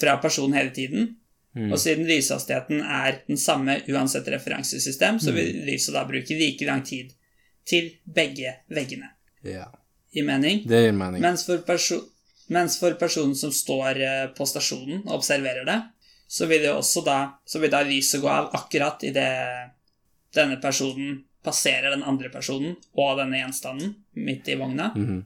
fra 0.00 0.16
personen 0.22 0.56
hele 0.56 0.72
tiden. 0.74 1.10
Mm. 1.56 1.72
Og 1.72 1.80
siden 1.82 2.06
lyshastigheten 2.06 2.82
er 2.84 3.22
den 3.26 3.38
samme 3.40 3.80
uansett 3.90 4.28
referansesystem, 4.30 5.18
så 5.18 5.34
vil 5.34 5.64
lyset 5.66 5.96
da 5.96 6.04
bruke 6.06 6.36
like 6.38 6.66
lang 6.68 6.84
tid 6.86 7.10
til 7.66 7.90
begge 8.04 8.54
veggene. 8.70 9.10
Ja. 9.46 9.66
I 10.12 10.22
mening? 10.26 10.62
Det 10.68 10.84
gir 10.84 10.94
mening. 10.94 11.22
Mens 11.22 11.44
for, 11.46 11.62
mens 12.50 12.78
for 12.80 12.94
personen 12.98 13.34
som 13.38 13.52
står 13.54 14.02
eh, 14.02 14.26
på 14.34 14.46
stasjonen 14.46 15.04
og 15.06 15.20
observerer 15.20 15.66
det, 15.66 15.80
så 16.30 16.46
vil, 16.46 16.62
det 16.62 16.70
også 16.70 17.02
da, 17.06 17.18
så 17.46 17.58
vil 17.58 17.72
da 17.72 17.82
lyset 17.86 18.22
gå 18.22 18.30
av 18.30 18.52
akkurat 18.54 19.02
idet 19.06 19.30
denne 20.34 20.60
personen 20.62 21.24
passerer 21.42 21.90
den 21.90 22.04
andre 22.06 22.30
personen 22.30 22.76
og 22.94 23.18
denne 23.18 23.40
gjenstanden 23.40 23.96
midt 24.14 24.50
i 24.50 24.58
vogna. 24.60 24.92
Mhm. 24.94 25.24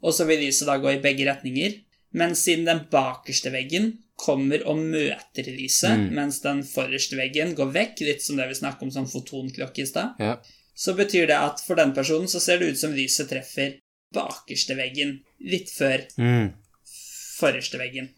Og 0.00 0.14
så 0.16 0.24
vil 0.24 0.40
lyset 0.46 0.66
da 0.66 0.78
gå 0.80 0.94
i 0.94 1.02
begge 1.02 1.26
retninger. 1.28 1.76
Men 2.16 2.34
siden 2.34 2.64
den 2.66 2.80
bakerste 2.90 3.52
veggen 3.54 3.92
kommer 4.20 4.62
og 4.68 4.76
møter 4.82 5.46
lyset, 5.48 5.96
Mm. 5.96 6.10
mens 6.18 6.40
den 6.44 6.62
forreste 6.66 7.16
veggen 7.16 7.54
går 7.56 7.72
vekk, 7.72 8.00
litt 8.04 8.22
som 8.22 8.36
det 8.36 8.48
vi 8.50 8.54
snakket 8.58 8.82
om 8.88 8.90
som 8.90 9.06
fotonklokke 9.08 9.82
i 9.82 9.86
stad, 9.88 10.14
Ja. 10.20 10.36
så 10.76 10.94
betyr 10.96 11.26
det 11.26 11.36
at 11.38 11.60
for 11.66 11.74
den 11.76 11.92
personen 11.96 12.28
så 12.28 12.40
ser 12.40 12.58
det 12.58 12.72
ut 12.74 12.78
som 12.78 12.92
lyset 12.92 13.28
treffer 13.30 13.78
bakerste 14.14 14.76
veggen 14.76 15.20
litt 15.40 15.70
før 15.70 16.04
Mm. 16.18 16.52
forreste 17.40 17.78
veggen. 17.80 18.10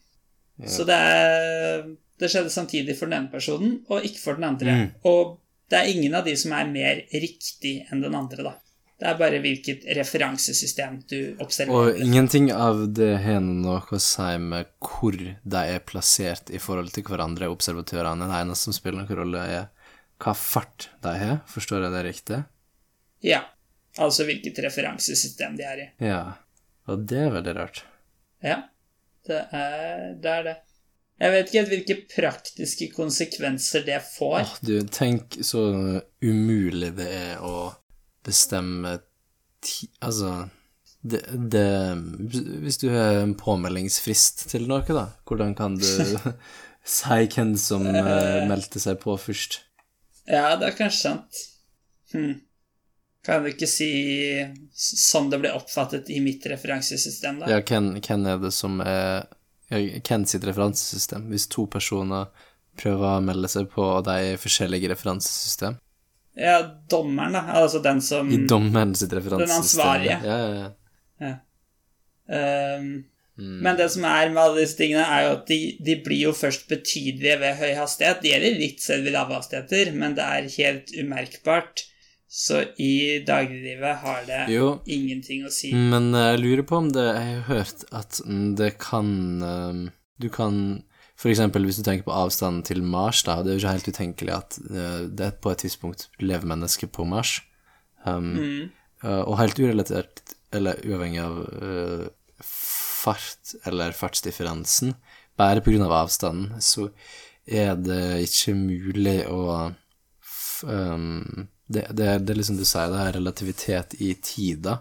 Ja. 0.59 0.67
Så 0.69 0.85
det, 0.87 0.95
er, 0.99 1.83
det 2.19 2.31
skjedde 2.31 2.51
samtidig 2.51 2.97
for 2.99 3.07
den 3.07 3.19
ene 3.23 3.31
personen, 3.33 3.79
og 3.91 4.03
ikke 4.05 4.19
for 4.23 4.35
den 4.39 4.45
andre. 4.45 4.71
Mm. 4.71 4.91
Og 5.05 5.39
det 5.71 5.79
er 5.79 5.91
ingen 5.95 6.15
av 6.15 6.25
de 6.25 6.35
som 6.37 6.53
er 6.53 6.67
mer 6.71 7.03
riktig 7.13 7.87
enn 7.91 8.03
den 8.03 8.15
andre, 8.19 8.43
da. 8.45 8.55
Det 9.03 9.09
er 9.11 9.17
bare 9.19 9.39
hvilket 9.43 9.87
referansesystem 9.99 11.01
du 11.11 11.17
observerer. 11.43 11.97
Og 11.97 12.05
ingenting 12.05 12.53
av 12.55 12.85
det 12.95 13.17
har 13.25 13.41
noe 13.43 13.81
å 13.83 13.99
si 13.99 14.29
med 14.39 14.69
hvor 14.79 15.17
de 15.19 15.63
er 15.75 15.83
plassert 15.83 16.53
i 16.55 16.61
forhold 16.63 16.93
til 16.95 17.03
hverandre, 17.09 17.49
observatørene. 17.51 18.29
Det 18.31 18.37
eneste 18.45 18.71
som 18.71 18.77
spiller 18.77 19.03
noen 19.03 19.19
rolle, 19.19 19.43
er 19.43 19.67
hva 20.23 20.37
fart 20.39 20.87
de 21.03 21.17
har. 21.19 21.41
Forstår 21.51 21.89
jeg 21.89 21.97
det 21.97 22.05
riktig? 22.07 22.41
Ja. 23.27 23.43
Altså 23.99 24.29
hvilket 24.29 24.63
referansesystem 24.69 25.59
de 25.59 25.67
er 25.67 25.83
i. 25.83 25.89
Ja. 26.07 26.23
Og 26.87 27.03
det 27.11 27.25
er 27.25 27.35
veldig 27.41 27.59
rart. 27.59 27.83
Ja. 28.39 28.61
Det 29.27 29.43
er 29.51 30.15
det. 30.23 30.37
Er 30.39 30.47
det. 30.47 30.57
Jeg 31.23 31.35
vet 31.35 31.51
ikke 31.51 31.69
hvilke 31.75 32.01
praktiske 32.11 32.93
konsekvenser 32.95 33.83
det 33.87 33.99
får. 34.15 34.41
Åh, 34.47 34.57
du, 34.63 34.75
tenk 34.91 35.43
så 35.43 35.67
umulig 36.23 36.95
det 37.03 37.11
er 37.11 37.43
å 37.43 37.73
bestemme 38.27 38.99
ti... 39.65 39.89
Altså 40.05 40.49
det, 41.03 41.25
det 41.51 41.67
Hvis 42.63 42.79
du 42.79 42.89
har 42.95 43.23
en 43.23 43.35
påmeldingsfrist 43.39 44.47
til 44.53 44.69
noe, 44.71 44.85
da, 44.87 45.09
hvordan 45.27 45.57
kan 45.59 45.75
du 45.81 45.89
si 46.97 47.19
hvem 47.35 47.57
som 47.59 47.87
eh, 47.91 48.45
meldte 48.51 48.83
seg 48.83 49.01
på 49.03 49.17
først? 49.19 49.61
Ja, 50.31 50.55
det 50.59 50.69
er 50.69 50.79
kanskje 50.79 51.03
sant. 51.09 51.43
Hm. 52.15 52.41
Kan 53.27 53.45
du 53.45 53.53
ikke 53.53 53.69
si 53.71 53.91
sånn 54.75 55.31
det 55.31 55.39
ble 55.43 55.53
oppfattet 55.55 56.11
i 56.11 56.19
mitt 56.23 56.47
referansesystem, 56.51 57.43
da? 57.43 57.51
Ja, 57.51 57.61
hvem, 57.63 57.95
hvem 58.03 58.27
er 58.31 58.43
det 58.43 58.55
som 58.55 58.83
er 58.83 59.31
Hvem 59.73 60.27
sitt 60.29 60.45
referansesystem? 60.45 61.31
Hvis 61.33 61.47
to 61.49 61.63
personer 61.71 62.27
prøver 62.77 63.07
å 63.15 63.23
melde 63.25 63.49
seg 63.49 63.71
på, 63.73 63.81
og 63.81 64.03
de 64.05 64.17
er 64.19 64.35
i 64.35 64.41
forskjellige 64.41 64.91
referansesystem? 64.93 65.79
Ja, 66.37 66.59
dommeren, 66.91 67.33
da. 67.37 67.43
Altså 67.61 67.83
den 67.85 68.01
som 68.01 68.31
I 68.33 68.39
dommeren 68.49 68.95
sitt 68.97 69.13
referansesystem? 69.13 69.59
ansvarlige. 69.63 70.21
Ja, 70.25 70.39
ja, 70.49 70.71
ja. 71.27 71.35
Ehm, 72.33 73.05
Mm. 73.39 73.63
Men 73.65 73.77
det 73.79 73.87
som 73.91 74.05
er 74.05 74.29
med 74.29 74.43
alle 74.43 74.61
disse 74.61 74.77
tingene, 74.77 75.07
er 75.09 75.23
jo 75.25 75.31
at 75.39 75.47
de, 75.49 75.57
de 75.81 75.95
blir 76.05 76.19
jo 76.27 76.33
først 76.37 76.67
betydelige 76.69 77.39
ved 77.41 77.55
høy 77.57 77.71
hastighet. 77.79 78.19
Det 78.21 78.29
gjelder 78.29 78.59
litt 78.61 78.83
selv 78.85 79.07
ved 79.09 79.15
lave 79.17 79.33
hastigheter, 79.39 79.89
men 79.97 80.13
det 80.19 80.27
er 80.27 80.51
helt 80.59 80.93
umerkbart. 81.01 81.81
Så 82.29 82.61
i 82.81 83.23
dagliglivet 83.25 83.97
har 84.05 84.21
det 84.29 84.43
Jo, 84.53 84.69
ingenting 84.87 85.47
å 85.49 85.51
si. 85.53 85.73
men 85.73 86.15
eh, 86.15 86.31
jeg 86.35 86.43
lurer 86.45 86.63
på 86.69 86.77
om 86.79 86.87
det 86.93 87.03
Jeg 87.09 87.25
har 87.35 87.43
hørt 87.49 87.83
at 87.93 88.21
mm, 88.25 88.55
det 88.57 88.71
kan 88.81 89.09
eh, 89.45 89.81
Du 90.21 90.29
kan 90.33 90.55
Eksempel 91.31 91.63
hvis 91.69 91.77
du 91.79 91.85
tenker 91.87 92.03
på 92.09 92.15
avstanden 92.17 92.63
til 92.67 92.83
Mars, 92.83 93.23
da, 93.23 93.37
det 93.43 93.53
er 93.53 93.59
jo 93.59 93.61
ikke 93.63 93.75
helt 93.77 93.89
utenkelig 93.95 94.33
at 94.35 94.57
det 94.67 95.17
det 95.21 95.29
på 95.45 95.51
et 95.53 95.59
tidspunkt 95.63 96.09
lever 96.19 96.49
mennesker 96.51 96.89
på 96.91 97.05
Mars. 97.07 97.41
Um, 98.05 98.33
Mm. 98.35 98.71
Uh, 99.05 99.23
og 99.27 99.39
helt 99.39 99.59
urelatert, 99.59 100.21
eller 100.53 100.79
uavhengig 100.87 101.19
av 101.23 101.39
uh, 101.63 102.07
fart 102.43 103.55
eller 103.67 103.93
fartsdifferansen, 103.93 104.95
bare 105.39 105.61
på 105.61 105.71
grunn 105.73 105.83
av 105.87 105.93
avstanden, 106.05 106.61
så 106.63 106.89
er 107.47 107.75
det 107.77 108.03
ikke 108.29 108.55
mulig 108.55 109.17
å 109.27 109.73
um, 110.63 111.49
det, 111.67 111.87
det, 111.97 112.07
er- 112.07 112.19
det 112.23 112.31
er 112.35 112.39
liksom 112.39 112.59
du 112.61 112.65
sier, 112.69 112.91
det 112.93 113.01
er 113.09 113.17
relativitet 113.19 113.95
i 114.01 114.13
tida. 114.23 114.81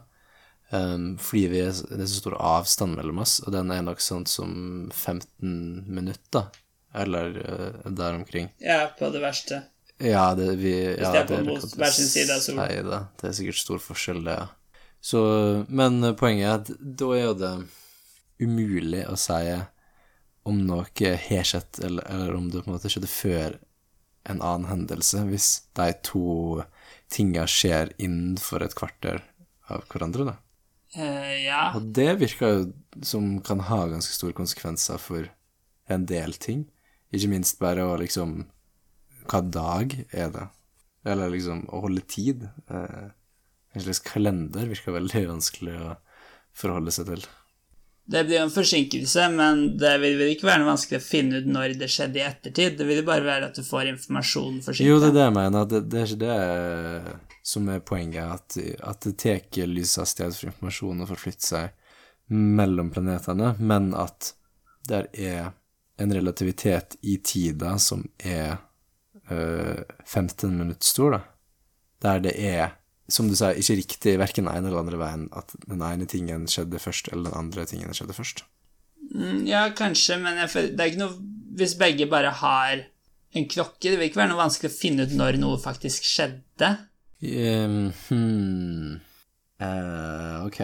Um, 0.72 1.18
fordi 1.20 1.48
vi 1.52 1.62
det 1.68 1.98
er 2.00 2.08
så 2.08 2.22
stor 2.22 2.38
avstand 2.40 2.96
mellom 2.96 3.20
oss, 3.20 3.42
og 3.44 3.52
den 3.52 3.74
er 3.76 3.84
nok 3.84 4.00
sånn 4.00 4.24
som 4.30 4.54
15 4.96 5.84
minutter, 5.92 6.48
eller 6.96 7.36
uh, 7.44 7.92
der 7.92 8.16
omkring. 8.16 8.48
Ja, 8.64 8.86
på 8.96 9.10
det 9.12 9.20
verste. 9.24 9.66
Ja, 10.02 10.32
det, 10.36 10.56
vi, 10.62 10.74
ja, 10.96 11.12
det 11.12 11.20
er 11.20 11.28
på 11.28 11.42
det 11.42 11.44
mot 11.50 11.76
hver 11.76 11.92
sin 11.94 12.08
side 12.10 12.38
av 12.38 12.42
solen. 12.42 12.64
Nei 12.64 12.86
da, 12.88 13.04
Det 13.20 13.28
er 13.30 13.36
sikkert 13.38 13.60
stor 13.60 13.84
forskjell, 13.84 14.24
det. 14.26 14.38
ja. 14.40 14.48
Så, 15.02 15.20
men 15.68 16.00
poenget 16.16 16.48
er 16.48 16.56
at 16.56 16.72
da 17.02 17.10
er 17.18 17.24
jo 17.26 17.36
det 17.38 17.52
umulig 18.42 19.04
å 19.10 19.18
si 19.20 19.44
om 20.48 20.62
noe 20.66 20.88
har 20.88 21.46
skjedd, 21.46 21.82
eller, 21.86 22.08
eller 22.10 22.38
om 22.38 22.48
det 22.50 22.64
på 22.64 22.72
en 22.72 22.78
måte 22.78 22.90
skjedde 22.90 23.10
før 23.12 23.60
en 24.30 24.42
annen 24.42 24.70
hendelse, 24.70 25.26
hvis 25.30 25.50
de 25.78 25.90
to 26.06 26.62
tinga 27.12 27.44
skjer 27.50 27.92
innenfor 28.02 28.64
et 28.66 28.78
kvarter 28.78 29.22
av 29.74 29.86
hverandre, 29.92 30.32
da. 30.32 30.38
Eh, 30.96 31.46
ja. 31.46 31.72
Og 31.78 31.92
det 31.96 32.10
virker 32.20 32.56
jo 32.56 33.04
som 33.08 33.38
kan 33.46 33.64
ha 33.70 33.86
ganske 33.92 34.16
store 34.16 34.36
konsekvenser 34.36 35.00
for 35.00 35.30
en 35.92 36.08
del 36.10 36.36
ting. 36.36 36.66
Ikke 37.12 37.32
minst 37.32 37.60
bare 37.60 37.86
å 37.88 38.00
liksom 38.00 38.46
Hva 39.32 39.40
dag 39.46 39.94
er 40.12 40.32
det? 40.34 40.48
Eller 41.08 41.32
liksom 41.32 41.68
å 41.72 41.84
holde 41.84 42.02
tid. 42.10 42.48
Uh, 42.68 43.14
en 43.72 43.84
slags 43.86 44.02
kalender 44.04 44.66
virker 44.68 44.96
veldig 44.96 45.28
vanskelig 45.36 45.78
å 45.78 45.94
forholde 46.58 46.92
seg 46.92 47.08
til. 47.12 47.24
Det 48.12 48.26
blir 48.26 48.40
jo 48.40 48.46
en 48.48 48.52
forsinkelse, 48.52 49.28
men 49.38 49.62
det 49.80 49.94
vil 50.02 50.18
vel 50.20 50.34
ikke 50.34 50.50
være 50.50 50.64
noe 50.64 50.72
vanskelig 50.74 51.00
å 51.00 51.06
finne 51.06 51.40
ut 51.40 51.48
når 51.48 51.78
det 51.80 51.88
skjedde 51.94 52.20
i 52.20 52.26
ettertid. 52.26 52.76
Det 52.80 52.88
vil 52.90 53.00
jo 53.00 53.08
bare 53.08 53.28
være 53.28 53.52
at 53.52 53.60
du 53.60 53.64
får 53.64 53.92
informasjon 53.94 54.58
forsinket. 54.66 54.90
Jo, 54.90 54.98
det 55.00 55.12
er 55.12 55.18
det 55.20 55.28
jeg 55.28 55.36
mener. 55.38 55.70
Det, 55.70 55.84
det 55.88 56.02
er 56.02 56.10
ikke 56.10 56.24
det 56.26 56.40
som 57.42 57.70
er 57.70 57.82
poenget, 57.86 58.26
at, 58.26 58.58
at 58.86 59.06
det 59.06 59.16
tar 59.22 59.70
lyshastighet 59.70 60.38
for 60.38 60.52
informasjon 60.52 61.04
å 61.04 61.10
forflytte 61.10 61.48
seg 61.48 61.78
mellom 62.32 62.92
planetene, 62.94 63.56
men 63.60 63.92
at 63.98 64.34
det 64.88 65.08
er 65.20 65.52
en 66.02 66.14
relativitet 66.14 66.96
i 67.02 67.18
tida 67.24 67.76
som 67.82 68.06
er 68.18 68.56
øh, 69.30 69.82
15 70.06 70.54
minutter 70.58 70.88
stor, 70.88 71.18
da. 71.18 71.22
Der 72.02 72.24
det 72.24 72.34
er, 72.40 72.72
som 73.12 73.28
du 73.30 73.36
sier, 73.38 73.58
ikke 73.60 73.78
riktig 73.78 74.16
verken 74.18 74.48
den 74.48 74.56
ene 74.56 74.72
eller 74.72 74.82
andre 74.82 75.02
veien 75.02 75.28
at 75.38 75.54
den 75.68 75.84
ene 75.86 76.08
tingen 76.10 76.48
skjedde 76.50 76.82
først, 76.82 77.12
eller 77.12 77.30
den 77.30 77.38
andre 77.38 77.68
tingen 77.70 77.94
skjedde 77.94 78.18
først. 78.18 78.46
Mm, 79.12 79.44
Ja, 79.46 79.68
kanskje, 79.76 80.18
men 80.22 80.40
føler, 80.50 80.72
det 80.74 80.84
er 80.84 80.94
ikke 80.94 81.04
noe 81.04 81.30
Hvis 81.52 81.74
begge 81.76 82.06
bare 82.08 82.30
har 82.32 82.86
en 83.36 83.48
klokke, 83.52 83.90
det 83.90 83.98
vil 84.00 84.08
ikke 84.08 84.22
være 84.22 84.32
noe 84.32 84.40
vanskelig 84.40 84.70
å 84.72 84.76
finne 84.78 85.04
ut 85.04 85.16
når 85.20 85.38
noe 85.42 85.58
faktisk 85.60 86.06
skjedde. 86.08 86.70
Um, 87.22 87.92
hmm. 88.10 89.00
Uh, 89.62 90.46
ok. 90.48 90.62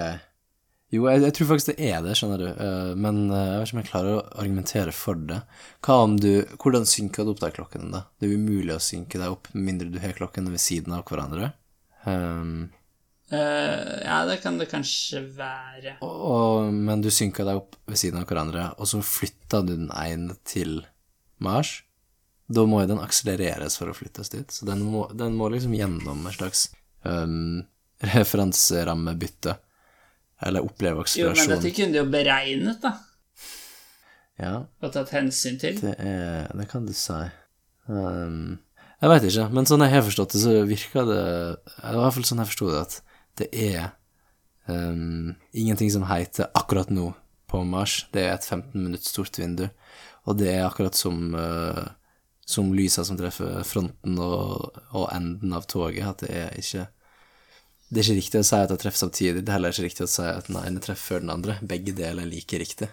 Jo, 0.89 1.03
jeg, 1.11 1.21
jeg 1.25 1.35
tror 1.35 1.49
faktisk 1.51 1.69
det 1.73 1.89
er 1.89 1.99
det, 2.01 2.15
skjønner 2.17 2.41
du, 2.41 2.47
uh, 2.47 2.93
men 2.97 3.25
uh, 3.29 3.37
jeg 3.37 3.59
vet 3.59 3.67
ikke 3.67 3.75
om 3.75 3.81
jeg 3.81 3.89
klarer 3.89 4.15
å 4.15 4.23
argumentere 4.41 4.95
for 4.95 5.19
det. 5.29 5.41
Hva 5.85 5.99
om 6.05 6.15
du 6.17 6.31
Hvordan 6.55 6.87
synker 6.89 7.27
du 7.27 7.33
opp 7.35 7.43
de 7.43 7.51
klokkene, 7.53 7.91
da? 7.93 8.05
Det 8.17 8.29
er 8.29 8.39
umulig 8.39 8.73
å 8.73 8.81
synke 8.81 9.21
deg 9.21 9.35
opp 9.35 9.51
med 9.53 9.67
mindre 9.67 9.91
du 9.93 10.01
har 10.01 10.17
klokkene 10.17 10.53
ved 10.53 10.63
siden 10.63 10.95
av 10.97 11.05
hverandre. 11.09 11.51
Um, 12.07 12.69
ja, 13.27 14.21
det 14.23 14.37
kan 14.39 14.55
det 14.55 14.69
kanskje 14.71 15.19
være. 15.35 15.97
Og, 16.07 16.71
men 16.71 17.03
du 17.03 17.11
synker 17.11 17.43
deg 17.45 17.59
opp 17.59 17.75
ved 17.91 17.99
siden 17.99 18.21
av 18.21 18.29
hverandre, 18.29 18.69
og 18.79 18.87
så 18.87 19.03
flytter 19.03 19.67
du 19.67 19.73
den 19.75 19.91
ene 19.91 20.39
til 20.47 20.79
Mars. 21.43 21.81
Da 22.47 22.63
må 22.63 22.81
jo 22.81 22.91
den 22.93 23.01
akselereres 23.03 23.75
for 23.79 23.91
å 23.91 23.95
flyttes 23.95 24.31
dit, 24.31 24.51
så 24.53 24.67
den 24.69 24.85
må, 24.87 25.07
den 25.11 25.35
må 25.35 25.49
liksom 25.51 25.73
gjennom 25.75 26.21
en 26.27 26.35
slags 26.35 26.69
um, 27.03 27.65
referanserammebytte. 28.13 29.57
Eller 30.47 30.63
oppleve 30.63 31.03
Jo, 31.17 31.31
men 31.33 31.49
dette 31.49 31.73
kunne 31.73 31.95
de 31.95 31.99
jo 32.03 32.07
beregnet, 32.13 32.79
da. 32.83 32.93
Ja, 34.37 34.53
Og 34.85 34.93
tatt 34.93 35.09
hensyn 35.15 35.57
til. 35.57 35.79
det 35.81 35.95
er 35.97 36.51
Det 36.53 36.67
kan 36.69 36.85
du 36.85 36.93
si. 36.93 37.17
Um, 37.89 38.59
jeg 39.01 39.11
veit 39.11 39.25
ikke, 39.27 39.47
men 39.53 39.67
sånn 39.69 39.83
jeg 39.85 39.93
har 39.95 40.05
forstått 40.05 40.35
det, 40.35 40.41
så 40.41 40.53
virker 40.69 41.07
det 41.09 41.21
i 41.85 41.95
hvert 41.97 42.15
fall 42.15 42.25
sånn 42.27 42.41
jeg 42.43 42.51
forsto 42.51 42.69
det, 42.69 42.81
at 42.81 42.95
det 43.37 43.47
er 43.53 43.83
um, 44.69 45.35
ingenting 45.53 45.91
som 45.93 46.05
heter 46.09 46.49
'akkurat 46.53 46.89
nå' 46.93 47.13
på 47.47 47.63
Mars. 47.63 48.05
Det 48.11 48.25
er 48.25 48.33
et 48.33 48.45
15 48.45 48.73
minutt 48.75 49.05
stort 49.05 49.37
vindu, 49.37 49.69
og 50.25 50.37
det 50.37 50.49
er 50.53 50.65
akkurat 50.65 50.97
som 50.97 51.33
uh, 51.33 51.85
som 52.47 52.69
lysa 52.75 53.03
som 53.05 53.17
treffer 53.19 53.59
fronten 53.67 54.19
og, 54.23 54.77
og 54.95 55.09
enden 55.11 55.55
av 55.55 55.67
toget, 55.67 56.05
at 56.07 56.23
det 56.23 56.31
er 56.31 56.53
ikke 56.61 56.85
Det 57.87 58.01
er 58.01 58.03
ikke 58.03 58.19
riktig 58.19 58.39
å 58.39 58.47
si 58.47 58.57
at 58.59 58.71
det 58.71 58.79
treffer 58.81 58.99
samtidig, 58.99 59.41
det 59.43 59.51
er 59.51 59.55
heller 59.55 59.71
ikke 59.71 59.85
riktig 59.85 60.03
å 60.03 60.11
si 60.11 60.23
at 60.27 60.47
den 60.49 60.57
ene 60.59 60.81
treffer 60.83 61.13
før 61.13 61.21
den 61.23 61.31
andre. 61.31 61.53
Begge 61.63 61.93
deler 61.95 62.25
er 62.25 62.31
like 62.31 62.59
riktig. 62.59 62.89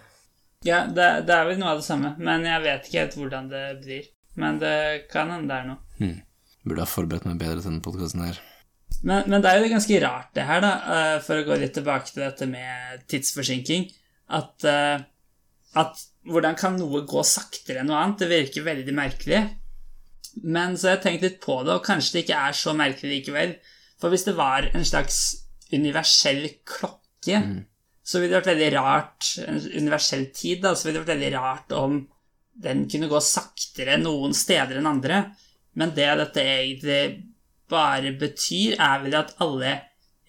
Ja, 0.63 0.85
det, 0.87 1.07
det 1.27 1.35
er 1.35 1.49
vel 1.49 1.59
noe 1.59 1.73
av 1.73 1.81
det 1.81 1.87
samme, 1.87 2.13
men 2.15 2.47
jeg 2.47 2.63
vet 2.63 2.87
ikke 2.87 3.01
helt 3.01 3.17
hvordan 3.19 3.49
det 3.51 3.63
blir. 3.83 4.07
Men 4.39 4.59
det 4.61 4.77
kan 5.11 5.31
hende 5.33 5.51
det 5.51 5.57
er 5.57 5.67
noe. 5.67 5.81
Hmm. 5.99 6.15
Burde 6.63 6.85
ha 6.85 6.89
forberedt 6.89 7.27
meg 7.27 7.41
bedre 7.43 7.59
til 7.59 7.69
denne 7.69 7.83
podkasten 7.83 8.23
her. 8.23 8.39
Men, 9.03 9.27
men 9.27 9.43
det 9.43 9.51
er 9.51 9.59
jo 9.59 9.73
ganske 9.75 9.99
rart, 10.01 10.31
det 10.37 10.47
her, 10.47 10.63
da, 10.63 10.71
eh, 10.95 11.17
for 11.25 11.41
å 11.41 11.45
gå 11.45 11.59
litt 11.59 11.75
tilbake 11.75 12.09
til 12.09 12.23
dette 12.23 12.47
med 12.49 13.03
tidsforsinking, 13.11 13.89
at, 14.39 14.65
eh, 14.69 15.03
at 15.81 16.05
hvordan 16.29 16.57
kan 16.57 16.79
noe 16.79 17.03
gå 17.07 17.21
saktere 17.27 17.81
enn 17.81 17.89
noe 17.91 18.01
annet? 18.01 18.23
Det 18.23 18.31
virker 18.31 18.65
veldig 18.65 18.95
merkelig. 18.95 19.43
Men 20.43 20.75
så 20.75 20.89
har 20.89 20.97
jeg 20.97 21.03
tenkt 21.05 21.25
litt 21.25 21.39
på 21.43 21.61
det, 21.63 21.77
og 21.77 21.85
kanskje 21.85 22.17
det 22.17 22.25
ikke 22.25 22.41
er 22.49 22.57
så 22.57 22.73
merkelig 22.75 23.11
likevel. 23.13 23.55
For 24.01 24.11
hvis 24.11 24.25
det 24.27 24.35
var 24.37 24.67
en 24.73 24.85
slags 24.87 25.21
universell 25.73 26.43
klokke, 26.67 27.39
så 28.05 28.19
ville 28.19 28.35
det 28.35 28.41
vært 28.41 28.51
veldig 28.51 28.67
rart 28.75 29.29
En 29.47 29.57
universell 29.57 30.27
tid, 30.35 30.61
da, 30.61 30.75
så 30.75 30.87
ville 30.87 30.99
det 30.99 31.05
vært 31.05 31.15
veldig 31.15 31.31
rart 31.33 31.73
om 31.77 32.03
den 32.65 32.85
kunne 32.91 33.09
gå 33.11 33.19
saktere 33.23 33.97
noen 33.99 34.35
steder 34.37 34.79
enn 34.79 34.91
andre. 34.91 35.23
Men 35.75 35.95
det 35.95 36.11
dette 36.21 36.43
egentlig 36.43 37.01
bare 37.71 38.13
betyr, 38.19 38.77
er 38.79 39.01
vel 39.03 39.17
at 39.17 39.33
alle 39.43 39.73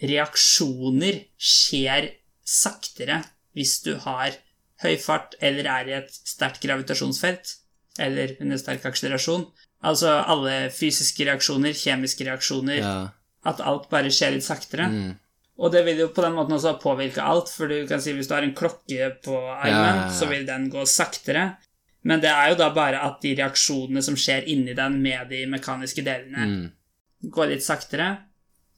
reaksjoner 0.02 1.22
skjer 1.36 2.10
saktere 2.46 3.22
hvis 3.56 3.78
du 3.84 3.94
har 4.02 4.34
høy 4.82 4.96
fart 5.00 5.34
eller 5.40 5.66
er 5.72 5.88
i 5.88 5.94
et 5.98 6.10
sterkt 6.12 6.60
gravitasjonsfelt, 6.62 7.54
eller 7.98 8.36
under 8.40 8.58
sterk 8.60 8.84
akselerasjon. 8.84 9.46
Altså 9.84 10.10
alle 10.26 10.70
fysiske 10.74 11.24
reaksjoner, 11.28 11.72
kjemiske 11.76 12.24
reaksjoner, 12.26 12.78
Ja. 12.82 13.08
at 13.44 13.60
alt 13.60 13.88
bare 13.90 14.10
skjer 14.10 14.32
litt 14.34 14.44
saktere. 14.44 14.88
Mm. 14.90 15.14
Og 15.58 15.72
det 15.72 15.84
vil 15.86 15.96
jo 15.98 16.08
på 16.08 16.20
den 16.22 16.34
måten 16.36 16.52
også 16.58 16.74
påvirke 16.82 17.22
alt, 17.24 17.48
for 17.48 17.68
du 17.68 17.86
kan 17.88 18.00
si 18.00 18.12
hvis 18.12 18.28
du 18.28 18.34
har 18.34 18.42
en 18.42 18.54
klokke 18.54 19.14
på 19.24 19.36
armen, 19.36 19.70
Ja, 19.72 19.94
ja, 19.96 20.06
ja. 20.06 20.10
så 20.12 20.28
vil 20.28 20.44
den 20.46 20.68
gå 20.70 20.82
saktere. 20.86 21.56
Men 22.04 22.20
det 22.20 22.28
er 22.30 22.50
jo 22.50 22.54
da 22.56 22.68
bare 22.70 23.00
at 23.02 23.20
de 23.22 23.34
reaksjonene 23.34 24.02
som 24.02 24.14
skjer 24.14 24.44
inni 24.46 24.74
den 24.74 25.00
med 25.02 25.28
de 25.30 25.46
mekaniske 25.46 26.04
delene, 26.04 26.46
Mm. 26.46 27.30
går 27.30 27.48
litt 27.48 27.62
saktere. 27.64 28.18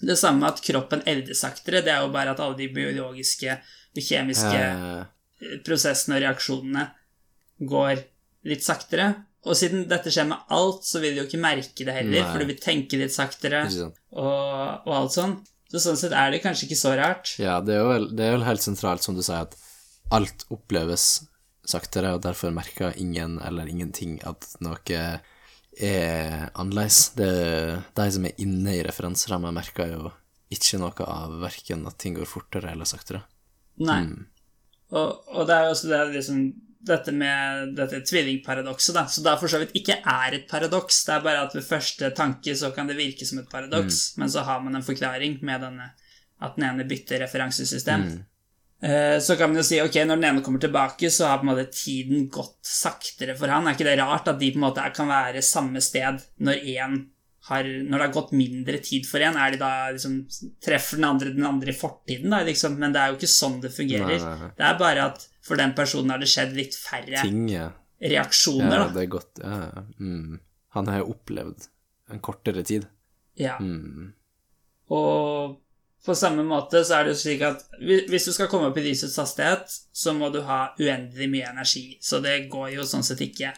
Det 0.01 0.17
samme 0.17 0.41
med 0.41 0.49
at 0.55 0.63
kroppen 0.63 1.03
eldes 1.07 1.41
saktere, 1.41 1.83
det 1.83 1.89
er 1.89 2.03
jo 2.07 2.13
bare 2.13 2.31
at 2.31 2.39
alle 2.41 2.57
de 2.57 2.69
biologiske 2.69 3.51
og 3.53 4.03
kjemiske 4.03 4.55
Eh, 4.55 5.05
prosessene 5.67 6.19
og 6.19 6.25
reaksjonene 6.25 6.85
går 7.69 8.03
litt 8.49 8.65
saktere. 8.67 9.11
Og 9.47 9.57
siden 9.57 9.87
dette 9.91 10.11
skjer 10.13 10.27
med 10.29 10.51
alt, 10.55 10.83
så 10.85 11.01
vil 11.03 11.15
du 11.15 11.23
jo 11.23 11.29
ikke 11.29 11.41
merke 11.41 11.87
det 11.87 11.95
heller, 11.95 12.21
Nei. 12.25 12.27
for 12.27 12.43
du 12.43 12.51
vil 12.51 12.61
tenke 12.61 12.99
litt 13.01 13.15
saktere 13.15 13.63
og, 13.71 14.85
og 14.85 14.93
alt 14.93 15.15
sånn. 15.15 15.39
Så 15.69 15.83
sånn 15.85 15.99
sett 16.01 16.15
er 16.17 16.33
det 16.33 16.43
kanskje 16.43 16.67
ikke 16.67 16.81
så 16.81 16.95
rart. 16.97 17.35
Ja, 17.41 17.59
det 17.61 17.77
er, 17.77 17.85
vel, 17.87 18.09
det 18.17 18.25
er 18.25 18.39
vel 18.39 18.47
helt 18.47 18.65
sentralt, 18.65 19.05
som 19.05 19.17
du 19.17 19.23
sier, 19.23 19.45
at 19.45 19.57
alt 20.15 20.47
oppleves 20.53 21.29
saktere, 21.69 22.15
og 22.17 22.23
derfor 22.25 22.55
merker 22.57 22.97
ingen 22.97 23.37
eller 23.45 23.69
ingenting 23.69 24.17
at 24.29 24.49
noe 24.65 24.81
er 24.89 26.49
annerledes. 26.57 27.13
Det, 27.19 27.29
de 27.99 28.09
som 28.17 28.27
er 28.27 28.41
inne 28.43 28.79
i 28.79 28.83
referanseramma, 28.87 29.53
merker 29.55 29.93
jo 29.93 30.11
ikke 30.53 30.81
noe 30.81 31.05
av 31.05 31.37
verken 31.43 31.85
at 31.89 31.99
ting 32.01 32.17
går 32.17 32.29
fortere 32.29 32.73
eller 32.73 32.89
saktere. 32.89 33.23
Nei. 33.85 34.01
Mm. 34.09 34.27
Og, 34.93 35.29
og 35.29 35.47
det 35.49 35.55
er 35.57 35.67
jo 35.67 35.75
også 35.75 35.89
det 35.91 36.01
liksom 36.15 36.41
dette 36.89 37.13
med 37.13 37.75
dette 37.77 37.99
tvillingparadokset, 38.07 38.95
da. 38.97 39.03
Så 39.11 39.21
da 39.25 39.35
for 39.37 39.51
så 39.51 39.59
vidt 39.61 39.75
ikke 39.77 39.99
er 39.99 40.37
et 40.39 40.47
paradoks. 40.49 41.03
Det 41.05 41.15
er 41.17 41.25
bare 41.27 41.43
at 41.49 41.55
ved 41.57 41.67
første 41.67 42.11
tanke 42.17 42.55
så 42.57 42.71
kan 42.73 42.89
det 42.89 42.97
virke 42.97 43.27
som 43.29 43.39
et 43.43 43.51
paradoks, 43.53 44.17
men 44.17 44.31
så 44.33 44.45
har 44.47 44.61
man 44.65 44.79
en 44.79 44.87
forklaring 44.87 45.39
med 45.43 45.61
denne 45.67 45.91
at 46.41 46.55
den 46.57 46.65
ene 46.69 46.87
bytter 46.89 47.19
referansesystem. 47.27 48.05
Eh, 48.81 49.19
Så 49.21 49.37
kan 49.37 49.51
man 49.51 49.59
jo 49.59 49.67
si 49.67 49.81
ok, 49.83 49.97
når 50.07 50.17
den 50.17 50.25
ene 50.25 50.43
kommer 50.47 50.61
tilbake, 50.63 51.11
så 51.11 51.27
har 51.27 51.39
på 51.39 51.49
en 51.49 51.51
måte 51.51 51.67
tiden 51.75 52.29
gått 52.31 52.61
saktere 52.63 53.35
for 53.37 53.49
han. 53.49 53.67
Er 53.67 53.75
ikke 53.75 53.89
det 53.91 53.99
rart 53.99 54.29
at 54.31 54.39
de 54.39 54.53
på 54.55 54.61
en 54.61 54.67
måte 54.69 54.85
kan 54.95 55.09
være 55.11 55.43
samme 55.43 55.81
sted 55.83 56.23
når 56.39 56.63
en 56.79 56.99
har, 57.49 57.65
når 57.65 57.95
det 57.95 58.07
har 58.07 58.15
gått 58.15 58.35
mindre 58.37 58.81
tid 58.85 59.07
for 59.09 59.25
en? 59.25 59.39
Er 59.41 59.55
de 59.55 59.61
da 59.61 59.71
liksom 59.95 60.21
Treffer 60.65 61.01
den 61.01 61.09
andre 61.09 61.33
den 61.35 61.47
andre 61.49 61.73
i 61.73 61.77
fortiden, 61.77 62.33
da, 62.35 62.43
liksom? 62.47 62.77
Men 62.81 62.95
det 62.95 63.03
er 63.03 63.13
jo 63.13 63.19
ikke 63.19 63.31
sånn 63.33 63.61
det 63.65 63.73
fungerer. 63.75 64.17
Nei, 64.17 64.35
nei. 64.43 64.51
Det 64.59 64.67
er 64.69 64.81
bare 64.81 65.07
at 65.13 65.25
for 65.49 65.61
den 65.61 65.73
personen 65.77 66.13
har 66.13 66.21
det 66.21 66.29
skjedd 66.31 66.53
litt 66.59 66.77
færre 66.77 67.23
Ting, 67.25 67.47
ja. 67.53 67.71
reaksjoner, 68.05 68.75
ja 68.75 68.83
da. 68.85 68.91
det 68.97 69.07
er 69.07 69.11
godt. 69.17 69.33
Ja, 69.43 69.57
ja. 69.65 69.87
Mm. 70.01 70.37
Han 70.77 70.93
har 70.93 71.01
jo 71.01 71.15
opplevd 71.15 71.71
en 72.13 72.21
kortere 72.25 72.65
tid. 72.69 72.85
Ja. 73.39 73.57
Mm. 73.61 74.13
Og 74.93 75.57
på 76.05 76.15
samme 76.17 76.45
måte 76.47 76.85
så 76.87 76.99
er 76.99 77.07
det 77.07 77.17
jo 77.17 77.21
slik 77.23 77.43
at 77.45 77.65
hvis 77.81 78.29
du 78.29 78.33
skal 78.35 78.49
komme 78.51 78.71
opp 78.71 78.79
i 78.81 78.85
lysets 78.87 79.19
hastighet, 79.21 79.73
så 79.93 80.15
må 80.17 80.31
du 80.35 80.41
ha 80.47 80.69
uendelig 80.79 81.29
mye 81.33 81.51
energi. 81.51 81.87
Så 82.01 82.21
det 82.25 82.37
går 82.53 82.75
jo 82.77 82.87
sånn 82.89 83.07
sett 83.07 83.23
ikke. 83.25 83.53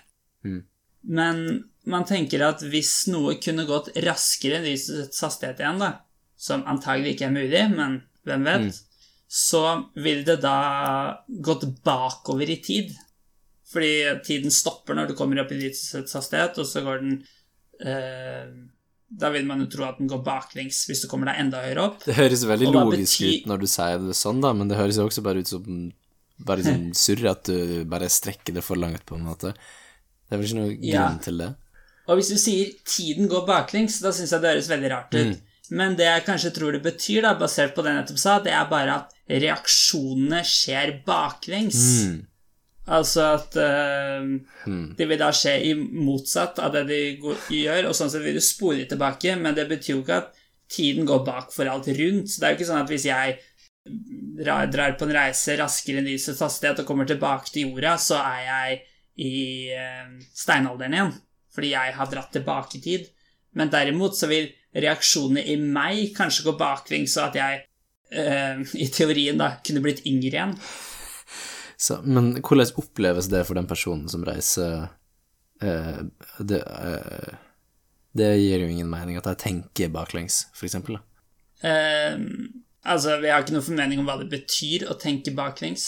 Mm. 0.47 0.63
Men 1.03 1.65
man 1.89 2.05
tenker 2.09 2.43
at 2.45 2.63
hvis 2.69 3.09
noe 3.11 3.39
kunne 3.43 3.67
gått 3.69 3.93
raskere 4.05 4.59
enn 4.61 4.69
lysets 4.69 5.23
hastighet 5.25 5.63
igjen, 5.63 5.81
da, 5.81 5.93
som 6.41 6.65
antagelig 6.69 7.17
ikke 7.17 7.29
er 7.29 7.37
mulig, 7.37 7.63
men 7.73 8.01
hvem 8.29 8.47
vet, 8.47 8.81
så 9.31 9.63
vil 9.95 10.25
det 10.27 10.41
da 10.43 10.57
gått 11.45 11.67
bakover 11.87 12.51
i 12.51 12.59
tid. 12.65 12.93
Fordi 13.71 13.93
tiden 14.27 14.51
stopper 14.51 14.99
når 14.99 15.13
du 15.13 15.17
kommer 15.19 15.41
opp 15.45 15.53
i 15.55 15.61
lysets 15.61 16.17
hastighet, 16.19 16.59
og 16.59 16.67
så 16.67 16.83
går 16.83 17.05
den 17.05 17.13
eh, 17.87 18.49
Da 19.21 19.31
vil 19.31 19.47
man 19.47 19.63
jo 19.63 19.69
tro 19.71 19.87
at 19.87 20.01
den 20.01 20.11
går 20.11 20.25
baklengs 20.27 20.83
hvis 20.89 21.05
du 21.05 21.09
kommer 21.11 21.31
deg 21.31 21.45
enda 21.45 21.63
høyere 21.63 21.85
opp. 21.87 22.03
Det 22.03 22.19
høres 22.19 22.43
veldig 22.51 22.73
logisk 22.75 23.23
ut 23.23 23.47
når 23.51 23.63
du 23.63 23.69
sier 23.71 24.03
det 24.03 24.19
sånn, 24.19 24.43
da, 24.43 24.53
men 24.57 24.71
det 24.71 24.79
høres 24.81 24.99
jo 24.99 25.07
også 25.07 25.25
bare 25.27 25.45
ut 25.45 25.51
som 25.51 25.71
bare 26.47 26.67
sånn 26.67 26.91
surr, 27.05 27.25
at 27.31 27.47
du 27.47 27.87
bare 27.91 28.11
strekker 28.11 28.59
det 28.59 28.67
for 28.67 28.81
langt, 28.81 29.07
på 29.07 29.19
en 29.19 29.29
måte. 29.29 29.55
Det 30.31 30.37
er 30.37 30.41
vel 30.41 30.47
ikke 30.47 30.61
noen 30.61 30.75
grunn 30.79 30.95
Ja. 30.95 31.19
til 31.19 31.43
det? 31.43 31.51
Og 32.07 32.19
hvis 32.19 32.31
du 32.31 32.39
sier 32.39 32.73
'tiden 32.87 33.29
går 33.29 33.47
baklengs', 33.47 34.01
da 34.03 34.13
syns 34.15 34.31
jeg 34.31 34.41
det 34.41 34.51
høres 34.55 34.71
veldig 34.71 34.91
rart 34.91 35.15
ut. 35.15 35.37
Mm. 35.37 35.41
Men 35.71 35.97
det 35.97 36.07
jeg 36.07 36.25
kanskje 36.27 36.51
tror 36.55 36.73
det 36.73 36.83
betyr, 36.83 37.23
da, 37.23 37.35
basert 37.39 37.75
på 37.75 37.83
det 37.83 37.93
jeg 37.93 38.01
nettopp 38.01 38.19
sa, 38.19 38.39
det 38.43 38.53
er 38.53 38.67
bare 38.71 38.95
at 38.95 39.15
reaksjonene 39.31 40.43
skjer 40.47 41.03
baklengs. 41.07 42.07
Mm. 42.07 42.27
Altså 42.91 43.27
at 43.37 43.57
øh, 43.57 44.41
mm. 44.67 44.97
det 44.99 45.07
vil 45.09 45.21
da 45.21 45.31
skje 45.31 45.55
i 45.69 45.75
motsatt 45.79 46.59
av 46.59 46.73
det 46.75 46.87
de 46.89 47.01
gjør, 47.55 47.87
og 47.87 47.95
sånn 47.95 48.11
sett 48.11 48.25
vil 48.25 48.35
du 48.35 48.43
spore 48.43 48.89
tilbake, 48.91 49.37
men 49.39 49.55
det 49.55 49.69
betyr 49.71 49.95
jo 49.95 50.03
ikke 50.03 50.19
at 50.25 50.33
tiden 50.71 51.07
går 51.07 51.23
bak 51.27 51.55
for 51.55 51.71
alt 51.71 51.87
rundt. 51.87 52.31
Så 52.31 52.41
det 52.41 52.49
er 52.49 52.55
jo 52.55 52.59
ikke 52.59 52.71
sånn 52.73 52.83
at 52.83 52.91
hvis 52.91 53.07
jeg 53.07 53.39
drar, 54.41 54.67
drar 54.71 54.97
på 54.99 55.07
en 55.07 55.15
reise 55.15 55.55
raskere 55.61 56.03
enn 56.03 56.11
lysets 56.11 56.43
hastighet 56.43 56.83
og 56.83 56.89
kommer 56.89 57.07
tilbake 57.07 57.53
til 57.53 57.71
jorda, 57.71 57.95
så 58.01 58.19
er 58.19 58.43
jeg 58.49 58.81
i 59.19 59.73
eh, 59.75 60.07
steinalderen 60.37 60.95
igjen, 60.97 61.13
fordi 61.55 61.73
jeg 61.75 61.97
har 61.97 62.13
dratt 62.13 62.33
tilbake 62.35 62.79
i 62.79 62.85
tid. 62.85 63.09
Men 63.59 63.73
derimot 63.73 64.17
så 64.17 64.29
vil 64.31 64.51
reaksjonene 64.77 65.43
i 65.51 65.57
meg 65.59 66.15
kanskje 66.17 66.47
gå 66.47 66.55
baklengs, 66.61 67.17
så 67.17 67.27
at 67.27 67.39
jeg 67.39 67.65
eh, 68.15 68.63
i 68.79 68.89
teorien 68.93 69.41
da 69.41 69.57
kunne 69.67 69.83
blitt 69.85 70.05
yngre 70.07 70.35
igjen. 70.37 70.57
Så, 71.81 72.03
men 72.05 72.35
hvordan 72.45 72.75
oppleves 72.81 73.31
det 73.33 73.47
for 73.49 73.57
den 73.57 73.69
personen 73.69 74.09
som 74.13 74.25
reiser 74.27 74.91
eh, 75.65 76.03
det, 76.39 76.61
eh, 76.61 77.39
det 78.13 78.35
gir 78.37 78.65
jo 78.65 78.69
ingen 78.69 78.91
mening 78.91 79.17
at 79.17 79.31
jeg 79.33 79.43
tenker 79.47 79.93
baklengs, 79.95 80.45
for 80.55 80.69
eksempel. 80.69 80.99
Da. 80.99 81.07
Altså, 82.85 83.17
Vi 83.23 83.29
har 83.31 83.43
ikke 83.45 83.55
noe 83.57 83.65
formening 83.67 84.01
om 84.03 84.07
hva 84.09 84.17
det 84.21 84.29
betyr 84.33 84.87
å 84.91 84.97
tenke 85.01 85.33
baklengs. 85.37 85.85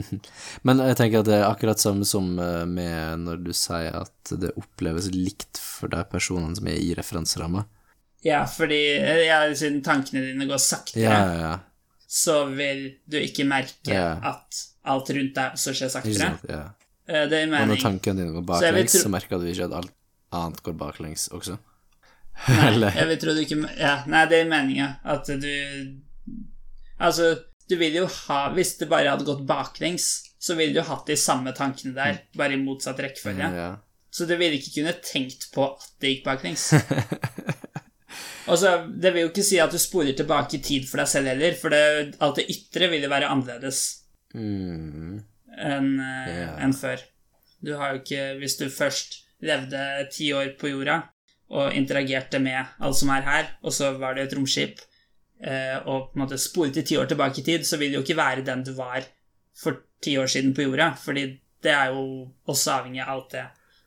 Men 0.66 0.80
jeg 0.82 0.96
tenker 0.98 1.20
at 1.22 1.28
det 1.28 1.36
er 1.38 1.46
akkurat 1.48 1.80
samme 1.82 2.06
som 2.08 2.34
eh, 2.42 2.64
med 2.68 3.24
når 3.26 3.42
du 3.46 3.52
sier 3.56 3.94
at 4.02 4.34
det 4.40 4.54
oppleves 4.60 5.10
likt 5.14 5.60
for 5.62 5.92
de 5.92 6.02
personene 6.10 6.56
som 6.58 6.68
er 6.70 6.80
i 6.80 6.92
referanseramma. 6.98 7.64
Ja, 8.24 8.44
fordi 8.48 8.80
eh, 8.96 9.26
ja, 9.28 9.42
siden 9.54 9.82
tankene 9.84 10.22
dine 10.30 10.46
går 10.48 10.62
saktere, 10.62 11.02
Ja, 11.04 11.18
ja, 11.36 11.54
så 12.14 12.44
vil 12.54 12.86
du 13.10 13.18
ikke 13.20 13.44
merke 13.48 13.96
at 13.98 14.60
alt 14.88 15.10
rundt 15.16 15.34
deg 15.36 15.56
også 15.58 15.72
skjer 15.76 15.90
saktere. 15.92 16.18
sant? 16.20 16.44
Ja. 16.48 16.62
Eh, 17.08 17.26
Det 17.28 17.42
gir 17.42 17.52
Og 17.52 17.68
når 17.72 17.82
tankene 17.82 18.20
dine 18.22 18.32
går 18.32 18.44
Så 18.44 18.48
baklengs, 18.54 18.92
tro- 18.94 19.02
så 19.04 19.12
merker 19.12 19.40
du 19.42 19.46
ikke 19.50 19.66
at 19.68 19.76
alt 19.82 19.92
annet 20.34 20.62
går 20.64 20.76
baklengs 20.80 21.28
også. 21.36 21.58
Nei, 22.48 22.70
jeg 22.98 23.06
vil 23.12 23.18
tro 23.22 23.34
du 23.36 23.40
ikke 23.44 23.58
Ja, 23.78 23.92
nei, 24.10 24.24
det 24.30 24.40
gir 24.40 24.48
mening. 24.50 24.80
At 25.04 25.28
du 25.28 25.50
Altså, 27.04 27.30
du 27.68 27.76
vil 27.80 27.94
jo 27.96 28.06
ha 28.06 28.38
Hvis 28.56 28.74
det 28.80 28.88
bare 28.90 29.10
hadde 29.12 29.26
gått 29.28 29.44
baklengs, 29.48 30.06
så 30.40 30.56
ville 30.58 30.74
du 30.76 30.82
hatt 30.84 31.06
de 31.08 31.16
samme 31.16 31.52
tankene 31.56 31.94
der, 31.96 32.18
bare 32.36 32.56
i 32.56 32.60
motsatt 32.60 33.00
rekkefølge. 33.00 33.50
ja. 33.56 33.70
Så 34.14 34.28
du 34.30 34.36
ville 34.38 34.54
ikke 34.60 34.76
kunne 34.76 34.92
tenkt 35.02 35.48
på 35.54 35.64
at 35.72 35.86
det 36.00 36.10
gikk 36.12 36.24
baklengs. 36.28 36.68
Og 38.50 38.58
så, 38.60 38.74
Det 38.86 39.10
vil 39.14 39.24
jo 39.24 39.30
ikke 39.32 39.42
si 39.46 39.58
at 39.62 39.72
du 39.72 39.78
sporer 39.80 40.14
tilbake 40.16 40.58
i 40.58 40.62
tid 40.62 40.84
for 40.86 41.00
deg 41.00 41.08
selv 41.10 41.30
heller, 41.32 41.56
for 41.58 41.72
det, 41.74 42.14
alt 42.22 42.38
det 42.38 42.44
ytre 42.52 42.90
vil 42.92 43.06
jo 43.06 43.12
være 43.12 43.30
annerledes 43.32 43.82
Mm. 44.34 45.20
enn 45.54 45.90
yeah. 46.00 46.56
en 46.64 46.72
før. 46.74 46.98
Du 47.62 47.76
har 47.78 47.92
jo 47.92 48.00
ikke 48.00 48.22
Hvis 48.40 48.56
du 48.58 48.64
først 48.68 49.20
levde 49.46 50.08
ti 50.10 50.32
år 50.34 50.56
på 50.58 50.72
jorda 50.72 50.96
og 51.54 51.76
interagerte 51.78 52.40
med 52.42 52.66
alt 52.82 52.98
som 52.98 53.12
er 53.14 53.22
her, 53.22 53.46
og 53.62 53.70
så 53.76 53.92
var 53.98 54.14
det 54.16 54.24
et 54.26 54.34
romskip, 54.34 54.80
eh, 54.80 54.93
og 55.44 56.06
på 56.08 56.16
en 56.16 56.22
måte 56.22 56.38
sporet 56.40 56.78
i 56.80 56.84
ti 56.88 56.96
år 56.96 57.10
tilbake 57.10 57.42
i 57.42 57.44
tid, 57.44 57.66
så 57.68 57.76
vil 57.76 57.90
det 57.92 57.98
jo 57.98 58.04
ikke 58.06 58.16
være 58.16 58.44
den 58.46 58.62
du 58.64 58.70
var 58.78 59.04
for 59.58 59.82
ti 60.00 60.16
år 60.16 60.30
siden 60.30 60.54
på 60.56 60.64
jorda, 60.64 60.94
fordi 61.00 61.26
det 61.64 61.72
er 61.72 61.92
jo 61.92 62.04
også 62.50 62.78
avhengig 62.78 63.02
av 63.04 63.12
alt 63.14 63.36
det 63.36 63.44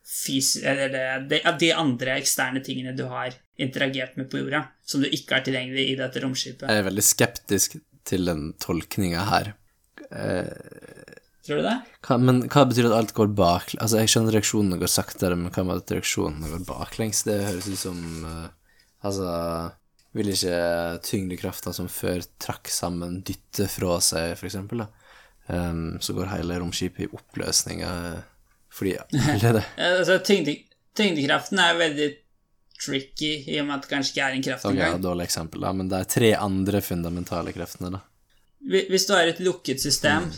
fys... 0.07 0.55
Eller 0.63 0.89
det, 0.93 1.03
det, 1.29 1.41
de 1.59 1.73
andre 1.75 2.17
eksterne 2.21 2.63
tingene 2.65 2.95
du 2.97 3.05
har 3.11 3.35
interagert 3.61 4.17
med 4.17 4.29
på 4.31 4.41
jorda, 4.41 4.63
som 4.85 5.03
du 5.03 5.09
ikke 5.09 5.37
har 5.37 5.45
tilgjengelig 5.45 5.87
i 5.91 5.97
dette 5.99 6.23
romskipet. 6.23 6.67
Jeg 6.69 6.83
er 6.83 6.87
veldig 6.87 7.05
skeptisk 7.05 7.77
til 8.07 8.29
den 8.29 8.51
tolkninga 8.63 9.25
her. 9.27 9.53
Eh, 10.07 11.15
Tror 11.47 11.61
du 11.61 11.65
det? 11.67 11.77
hva, 12.07 12.17
men 12.21 12.45
hva 12.47 12.63
betyr 12.69 12.89
at 12.89 12.97
alt 13.01 13.15
går 13.17 13.33
bak... 13.37 13.73
Altså, 13.79 13.99
jeg 14.01 14.13
skjønner 14.13 14.37
reaksjonene 14.37 14.79
går 14.81 14.91
saktere, 14.91 15.39
men 15.39 15.51
hva 15.51 15.65
med 15.67 15.83
at 15.83 15.97
reaksjonene 15.97 16.53
går 16.53 16.63
baklengs? 16.69 17.25
Det 17.27 17.41
høres 17.43 17.69
ut 17.71 17.81
som 17.81 17.99
uh, 18.27 18.47
Altså 19.05 19.27
Vil 20.15 20.29
ikke 20.31 21.01
tyngdekrafta 21.03 21.73
som 21.73 21.87
før 21.91 22.21
trakk 22.41 22.67
sammen, 22.71 23.19
dytte 23.27 23.67
fra 23.69 23.97
seg, 24.01 24.37
for 24.39 24.47
eksempel. 24.47 24.85
Ehm, 25.49 25.99
så 26.01 26.13
går 26.15 26.31
hele 26.31 26.57
romskipet 26.59 27.05
i 27.05 27.09
oppløsning 27.13 27.81
eh, 27.81 28.21
fordi 28.73 28.95
Eller 29.33 29.53
det 29.59 29.65
Altså, 29.77 30.17
tyngde, 30.25 30.55
tyngdekraften 30.97 31.59
er 31.59 31.77
veldig 31.79 32.07
tricky, 32.83 33.43
i 33.49 33.59
og 33.61 33.65
med 33.67 33.75
at 33.77 33.85
det 33.87 33.89
kanskje 33.89 34.11
ikke 34.13 34.25
er 34.27 34.35
en 34.37 34.43
kraft 34.45 34.65
okay, 34.65 34.75
engang. 34.77 35.01
dårlig 35.01 35.25
eksempel, 35.25 35.61
da, 35.65 35.71
men 35.73 35.87
det 35.89 35.97
er 36.01 36.09
tre 36.13 36.33
andre 36.37 36.81
fundamentale 36.85 37.53
kreftene, 37.55 37.89
da. 37.95 38.01
Hvis 38.67 39.05
du 39.07 39.13
har 39.15 39.27
et 39.31 39.39
lukket 39.39 39.81
system 39.81 40.27
Mm. 40.27 40.35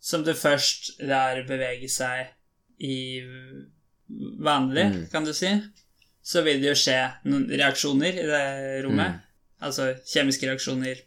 som 0.00 0.22
du 0.24 0.32
først 0.34 1.00
lar 1.00 1.42
bevege 1.48 1.88
seg 1.90 2.26
i 2.80 3.20
vanlig, 4.40 4.84
Mm. 4.94 5.10
kan 5.12 5.24
du 5.24 5.32
si, 5.34 5.50
så 6.28 6.42
vil 6.44 6.60
det 6.60 6.68
jo 6.72 6.76
skje 6.76 6.98
noen 7.30 7.46
reaksjoner 7.48 8.18
i 8.20 8.26
det 8.28 8.42
rommet. 8.84 9.16
Mm. 9.16 9.22
Altså 9.64 9.88
kjemiske 10.06 10.48
reaksjoner 10.50 11.00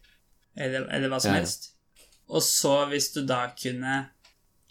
eller, 0.58 0.88
eller 0.90 1.12
hva 1.12 1.20
som 1.22 1.36
Ja. 1.36 1.40
helst. 1.42 1.70
Og 2.32 2.42
så, 2.44 2.86
hvis 2.90 3.12
du 3.14 3.22
da 3.28 3.44
kunne 3.54 4.10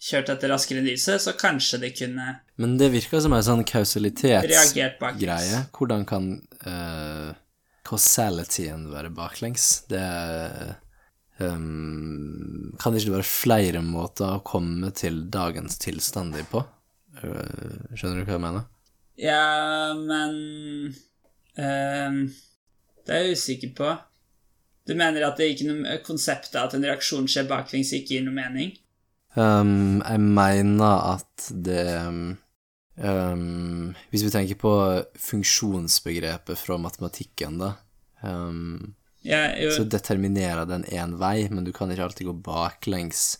kjørt 0.00 0.30
dette 0.32 0.48
raskere 0.48 0.80
enn 0.80 0.88
lyset, 0.88 1.20
så 1.20 1.36
kanskje 1.36 1.80
det 1.82 1.92
kunne 1.98 2.40
Men 2.56 2.78
det 2.80 2.90
virker 2.92 3.20
som 3.20 3.32
en 3.36 3.44
sånn 3.44 3.64
kausalitetsgreie. 3.68 5.60
Hvordan 5.76 6.06
kan 6.08 6.30
uh, 6.66 7.30
causalityen 7.84 8.88
være 8.92 9.10
baklengs? 9.12 9.84
Det 9.92 10.02
um, 11.38 12.72
Kan 12.80 12.92
det 12.92 13.02
ikke 13.04 13.18
være 13.18 13.28
flere 13.28 13.82
måter 13.84 14.36
å 14.38 14.42
komme 14.44 14.90
til 14.96 15.24
dagens 15.30 15.78
tilstander 15.80 16.44
på? 16.50 16.64
Uh, 17.20 17.94
skjønner 17.94 18.20
du 18.20 18.26
hva 18.28 18.36
jeg 18.38 18.44
mener? 18.48 18.68
Ja, 19.20 19.92
men 19.94 20.94
ehm, 21.60 22.20
Det 23.06 23.14
er 23.14 23.26
jeg 23.26 23.36
usikker 23.36 23.74
på. 23.76 23.90
Du 24.88 24.94
mener 24.96 25.26
at 25.26 25.38
det 25.38 25.52
ikke 25.52 25.68
noe 25.68 25.98
konseptet 26.04 26.56
at 26.58 26.74
en 26.74 26.86
reaksjon 26.86 27.28
skjer 27.30 27.48
baklengs, 27.50 27.92
ikke 27.94 28.16
gir 28.16 28.24
noe 28.26 28.36
mening? 28.36 28.72
Um, 29.36 30.00
jeg 30.02 30.22
mener 30.24 31.04
at 31.12 31.50
det 31.54 31.84
um, 32.02 33.92
Hvis 34.10 34.24
vi 34.26 34.32
tenker 34.34 34.58
på 34.58 34.72
funksjonsbegrepet 35.22 36.58
fra 36.58 36.80
matematikken, 36.82 37.60
da 37.62 37.70
um, 38.26 38.96
Ja, 39.22 39.44
Så 39.70 39.84
determinerer 39.84 40.66
den 40.66 40.86
én 40.88 41.14
vei, 41.20 41.44
men 41.52 41.64
du 41.68 41.70
kan 41.76 41.92
ikke 41.92 42.08
alltid 42.08 42.30
gå 42.30 42.34
baklengs. 42.50 43.38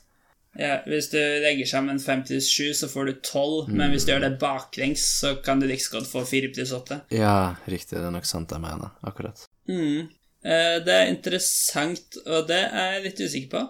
Ja, 0.59 0.81
hvis 0.91 1.11
du 1.13 1.19
legger 1.19 1.67
sammen 1.71 2.01
5 2.03 2.25
pluss 2.27 2.49
7, 2.51 2.73
så 2.75 2.89
får 2.91 3.07
du 3.07 3.13
12, 3.23 3.69
men 3.71 3.93
hvis 3.93 4.05
du 4.07 4.13
gjør 4.13 4.25
det 4.27 4.39
baklengs, 4.41 5.05
så 5.21 5.37
kan 5.45 5.61
du 5.61 5.67
like 5.71 5.85
så 5.85 5.99
godt 5.99 6.09
få 6.11 6.25
4 6.27 6.51
pluss 6.55 6.73
8. 6.75 7.03
Ja, 7.15 7.55
riktig, 7.71 7.99
det 7.99 8.07
er 8.09 8.15
nok 8.15 8.27
sant 8.27 8.51
jeg 8.51 8.61
mener. 8.65 8.91
Akkurat. 9.07 9.45
Mm. 9.71 10.09
Eh, 10.43 10.79
det 10.85 10.97
er 10.97 11.13
interessant, 11.13 12.19
og 12.27 12.49
det 12.51 12.65
er 12.73 12.97
jeg 12.97 13.05
litt 13.07 13.21
usikker 13.23 13.53
på. 13.55 13.63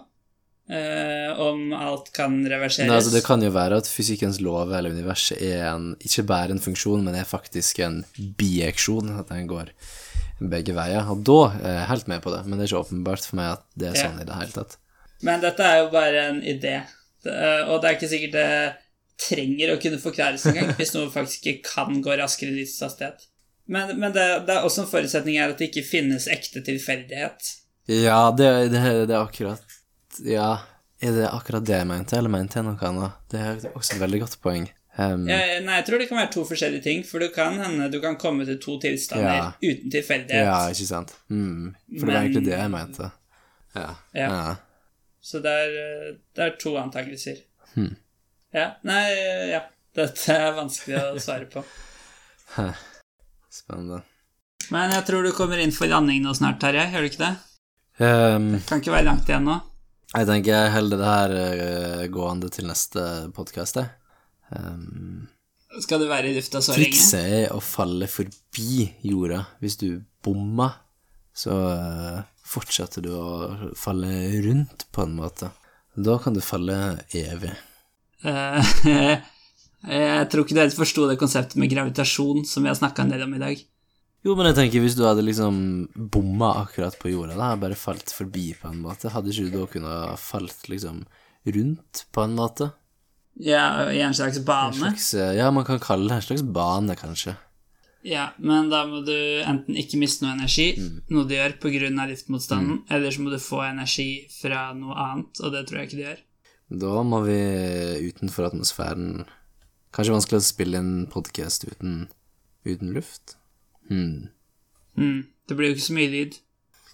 Eh, 0.71 1.39
om 1.43 1.73
alt 1.75 2.13
kan 2.15 2.37
reverseres. 2.47 2.87
Nei, 2.87 2.95
altså, 2.95 3.11
det 3.11 3.25
kan 3.25 3.41
jo 3.43 3.49
være 3.51 3.81
at 3.81 3.89
fysikkens 3.91 4.39
lov 4.39 4.71
eller 4.71 4.93
universet 4.93 5.41
er 5.43 5.65
en, 5.73 5.89
ikke 5.99 6.23
bare 6.29 6.55
en 6.55 6.63
funksjon, 6.63 7.03
men 7.03 7.17
er 7.19 7.27
faktisk 7.27 7.81
en 7.83 8.01
bieksjon, 8.39 9.09
at 9.19 9.33
den 9.33 9.49
går 9.51 9.73
begge 10.41 10.73
veier. 10.77 11.09
Og 11.11 11.25
da 11.27 11.39
er 11.59 11.75
jeg 11.81 11.89
helt 11.91 12.07
med 12.13 12.23
på 12.23 12.31
det, 12.33 12.45
men 12.47 12.57
det 12.57 12.65
er 12.65 12.71
ikke 12.71 12.85
åpenbart 12.85 13.27
for 13.27 13.41
meg 13.41 13.57
at 13.57 13.65
det 13.75 13.89
er 13.91 13.99
Ja. 13.99 14.05
sånn 14.07 14.21
i 14.23 14.25
det 14.29 14.37
hele 14.39 14.55
tatt. 14.55 14.77
Men 15.21 15.41
dette 15.43 15.65
er 15.65 15.83
jo 15.83 15.89
bare 15.93 16.23
en 16.31 16.39
idé, 16.41 16.79
og 17.67 17.75
det 17.81 17.89
er 17.89 17.97
ikke 17.97 18.09
sikkert 18.09 18.37
det 18.37 18.47
trenger 19.21 19.73
å 19.75 19.79
kunne 19.81 19.99
forklares 20.01 20.47
engang, 20.49 20.71
hvis 20.79 20.95
noe 20.95 21.11
faktisk 21.13 21.45
ikke 21.51 21.75
kan 21.75 22.01
gå 22.01 22.15
raskere 22.17 22.49
enn 22.51 22.57
lysets 22.57 22.81
hastighet. 22.87 23.27
Men, 23.71 23.93
men 24.01 24.11
det, 24.15 24.25
det 24.47 24.55
er 24.55 24.65
også 24.65 24.83
en 24.83 24.89
forutsetning 24.91 25.37
her 25.39 25.53
at 25.53 25.61
det 25.61 25.69
ikke 25.69 25.85
finnes 25.85 26.25
ekte 26.31 26.63
tilfeldighet. 26.65 27.51
Ja, 27.91 28.31
det, 28.35 28.49
det, 28.73 28.81
det 29.09 29.15
er 29.15 29.21
akkurat 29.23 29.77
Ja, 30.25 30.49
er 31.01 31.15
det 31.15 31.29
akkurat 31.29 31.65
det 31.65 31.77
jeg 31.79 31.87
mente, 31.89 32.17
eller 32.17 32.33
mente 32.33 32.59
jeg 32.59 32.67
noe 32.67 32.89
annet? 32.89 33.17
Det 33.31 33.41
er 33.41 33.61
også 33.71 33.95
et 33.95 34.01
veldig 34.03 34.19
godt 34.25 34.35
poeng. 34.43 34.67
Um, 34.97 35.23
ja, 35.29 35.37
nei, 35.63 35.77
jeg 35.79 35.85
tror 35.87 36.01
det 36.01 36.09
kan 36.09 36.19
være 36.19 36.33
to 36.33 36.43
forskjellige 36.49 36.83
ting, 36.83 37.05
for 37.07 37.23
du 37.23 37.29
kan 37.31 37.55
hende 37.61 37.87
du 37.93 38.01
kan 38.03 38.17
komme 38.19 38.43
til 38.49 38.57
to 38.61 38.75
tilstander 38.83 39.29
Ja. 39.37 39.45
uten 39.63 39.93
tilfeldighet. 39.93 40.49
ja, 40.49 40.57
ikke 40.73 40.89
sant? 40.89 41.13
Mm, 41.31 41.71
for 41.95 42.05
det 42.05 42.11
var 42.11 42.19
egentlig 42.25 42.43
det 42.49 42.57
jeg 42.57 42.73
mente. 42.73 43.11
Ja. 43.77 43.87
Ja. 44.17 44.27
ja. 44.27 44.55
Så 45.21 45.41
det 45.43 45.51
er, 45.63 45.75
eh, 45.81 46.13
det 46.35 46.47
er 46.47 46.55
to 46.61 46.75
antakelser. 46.81 47.43
Hmm. 47.75 47.93
Ja, 48.53 48.71
nei, 48.87 49.03
ja. 49.51 49.61
Dette 49.95 50.33
er 50.33 50.53
vanskelig 50.55 50.97
å 50.97 51.19
svare 51.19 51.47
på. 51.51 51.61
Spennende. 53.51 54.01
Men 54.71 54.93
jeg 54.95 55.03
tror 55.07 55.25
du 55.25 55.33
kommer 55.35 55.59
inn 55.59 55.73
for 55.75 55.91
landing 55.91 56.21
nå 56.23 56.31
snart, 56.37 56.61
Terje. 56.63 56.85
Gjør 56.93 57.03
du 57.03 57.09
ikke 57.09 57.25
det? 57.25 57.33
Um, 58.01 58.47
Kan 58.69 58.79
ikke 58.79 58.93
være 58.95 59.07
langt 59.09 59.27
igjen 59.29 59.47
nå. 59.49 59.57
Jeg 60.11 60.27
tenker 60.27 60.51
jeg 60.55 60.71
holder 60.73 60.99
det 61.01 61.09
her 61.09 61.33
eh, 61.39 62.05
gående 62.11 62.49
til 62.51 62.67
neste 62.67 63.03
podkast, 63.35 63.79
jeg. 63.79 63.91
Um, 64.51 65.27
Skal 65.83 66.01
du 66.03 66.07
være 66.09 66.31
i 66.31 66.35
lufta 66.35 66.59
så 66.63 66.75
lenge? 66.75 66.89
trikset 66.91 67.35
er 67.41 67.53
å 67.55 67.59
falle 67.63 68.07
forbi 68.11 68.89
jorda. 69.07 69.45
Hvis 69.63 69.77
du 69.79 69.87
bommer, 70.23 70.79
så 71.33 71.55
eh, 71.71 72.21
fortsetter 72.47 73.05
du 73.05 73.11
å 73.15 73.73
falle 73.79 74.11
rundt, 74.45 74.87
på 74.91 75.05
en 75.05 75.15
måte. 75.17 75.51
Da 75.95 76.17
kan 76.23 76.35
du 76.35 76.41
falle 76.43 76.77
evig. 77.15 77.51
Eh, 78.23 78.73
jeg 79.91 80.29
tror 80.31 80.45
ikke 80.45 80.57
du 80.57 80.63
helt 80.63 80.77
forsto 80.77 81.07
det 81.09 81.19
konseptet 81.21 81.59
med 81.59 81.71
gravitasjon 81.71 82.45
som 82.47 82.63
vi 82.63 82.71
har 82.71 82.79
snakka 82.79 83.05
en 83.05 83.13
del 83.15 83.25
om 83.27 83.37
i 83.37 83.41
dag. 83.43 83.63
Jo, 84.21 84.35
men 84.37 84.51
jeg 84.51 84.57
tenker 84.59 84.83
hvis 84.83 84.93
du 84.99 85.01
hadde 85.07 85.23
liksom 85.25 85.55
bomma 86.13 86.51
akkurat 86.61 86.93
på 87.01 87.09
jorda, 87.09 87.33
da, 87.39 87.55
bare 87.57 87.77
falt 87.79 88.11
forbi 88.13 88.51
på 88.59 88.69
en 88.69 88.83
måte, 88.83 89.09
hadde 89.09 89.33
ikke 89.33 89.47
du 89.47 89.55
da 89.55 89.63
kunnet 89.71 90.21
falt 90.21 90.67
liksom 90.69 91.01
rundt 91.49 92.03
på 92.13 92.21
en 92.27 92.35
måte? 92.37 92.67
Ja, 93.41 93.89
i 93.89 94.01
en 94.03 94.13
slags 94.13 94.37
En 94.37 94.45
bane. 94.45 94.77
slags, 94.77 95.13
eh, 95.17 95.33
ja, 95.39 95.49
man 95.49 95.65
kan 95.65 95.79
kalle 95.81 96.11
det 96.11 96.19
en 96.19 96.27
slags 96.27 96.43
bane, 96.43 96.95
kanskje. 96.99 97.33
Ja, 98.07 98.31
men 98.41 98.71
da 98.71 98.81
må 98.89 99.03
du 99.05 99.13
enten 99.45 99.77
ikke 99.77 99.99
miste 100.01 100.25
noe 100.25 100.33
energi, 100.33 100.71
noe 101.13 101.27
du 101.29 101.35
gjør 101.35 101.57
pga. 101.61 101.89
luftmotstanden, 102.09 102.83
eller 102.89 103.11
så 103.11 103.21
må 103.21 103.29
du 103.29 103.39
få 103.39 103.61
energi 103.67 104.27
fra 104.33 104.71
noe 104.73 104.95
annet, 104.95 105.41
og 105.41 105.51
det 105.53 105.67
tror 105.67 105.79
jeg 105.79 105.89
ikke 105.89 105.99
du 105.99 106.05
gjør. 106.07 106.23
Da 106.81 107.03
må 107.03 107.21
vi 107.27 107.39
utenfor 108.07 108.47
atmosfæren 108.47 109.25
Kanskje 109.91 110.13
vanskelig 110.15 110.39
å 110.39 110.45
spille 110.45 110.79
en 110.79 110.91
podkast 111.11 111.65
uten, 111.67 112.05
uten 112.63 112.93
luft? 112.95 113.33
Hmm. 113.89 114.29
Mm, 114.95 115.25
det 115.49 115.57
blir 115.59 115.67
jo 115.67 115.75
ikke 115.75 115.83
så 115.89 115.95
mye 115.97 116.11
lyd 116.13 116.37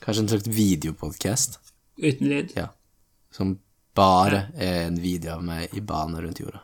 Kanskje 0.02 0.24
en 0.24 0.32
slags 0.32 0.50
videopodkast? 0.50 1.60
uten 1.98 2.30
lyd. 2.30 2.52
Ja. 2.56 2.68
Som 3.32 3.60
bare 3.96 4.48
er 4.56 4.88
en 4.88 5.00
video 5.02 5.38
av 5.38 5.44
meg 5.46 5.74
i 5.74 5.82
bane 5.82 6.22
rundt 6.22 6.42
jorda. 6.42 6.62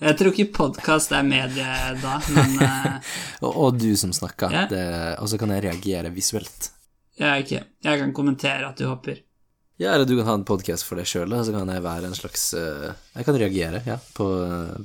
Jeg 0.00 0.16
tror 0.16 0.32
ikke 0.32 0.52
podkast 0.56 1.12
er 1.12 1.24
medie 1.28 1.72
da, 2.00 2.14
men 2.32 2.54
eh, 2.64 3.08
Og, 3.44 3.50
og 3.50 3.80
du 3.80 3.90
som 4.00 4.14
snakker. 4.16 4.52
Ja. 4.54 4.62
Det, 4.70 4.84
og 5.20 5.28
så 5.28 5.36
kan 5.40 5.52
jeg 5.52 5.66
reagere 5.66 6.12
visuelt. 6.14 6.70
er 7.20 7.42
ikke 7.42 7.66
Jeg 7.84 8.00
kan 8.00 8.14
kommentere 8.16 8.70
at 8.70 8.80
du 8.80 8.86
hopper. 8.88 9.20
Ja, 9.80 9.92
eller 9.94 10.08
du 10.08 10.14
kan 10.16 10.28
ha 10.28 10.38
en 10.38 10.46
podkast 10.48 10.84
for 10.88 11.00
deg 11.00 11.08
sjøl, 11.08 11.32
så 11.44 11.52
kan 11.52 11.68
jeg 11.72 11.84
være 11.84 12.08
en 12.08 12.16
slags 12.16 12.50
eh, 12.56 12.90
Jeg 13.16 13.28
kan 13.28 13.36
reagere, 13.40 13.82
ja, 13.88 13.98
på, 14.16 14.26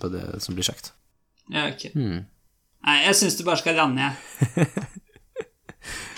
på 0.02 0.12
det 0.12 0.26
som 0.44 0.56
blir 0.56 0.68
sagt. 0.68 0.92
Ja, 1.52 1.70
ok. 1.70 1.88
Hmm. 1.96 2.26
Nei, 2.86 2.98
jeg 3.08 3.18
syns 3.22 3.40
du 3.40 3.46
bare 3.48 3.60
skal 3.64 3.80
lande, 3.80 4.12
jeg. 4.12 4.68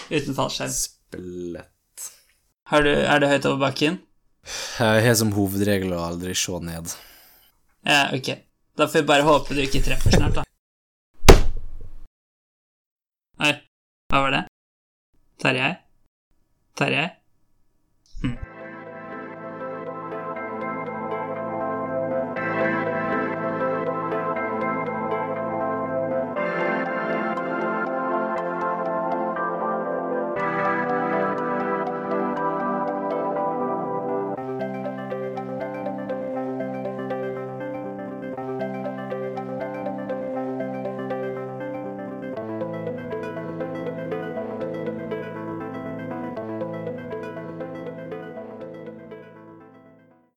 Uten 0.18 0.38
fallskjerm. 0.38 0.74
Splett. 0.74 2.10
Har 2.72 2.84
du, 2.84 2.92
er 2.98 3.22
det 3.22 3.30
høyt 3.32 3.48
over 3.50 3.62
bakken? 3.68 4.02
Jeg 4.80 5.06
har 5.06 5.16
som 5.20 5.36
hovedregel 5.36 5.94
å 5.94 6.04
aldri 6.08 6.34
se 6.38 6.58
ned. 6.64 6.98
Ja, 7.88 8.08
ok. 8.16 8.34
Da 8.78 8.86
får 8.88 9.00
jeg 9.00 9.08
bare 9.10 9.26
håpe 9.26 9.56
du 9.58 9.62
ikke 9.64 9.82
treffer 9.82 10.14
snart, 10.14 10.38
da. 10.38 10.44
Oi, 13.48 13.54
hva 14.14 14.22
var 14.22 14.36
det? 14.36 14.44
Terjei? 15.42 15.72
Terjei? 16.78 17.08
Hm. 18.22 18.38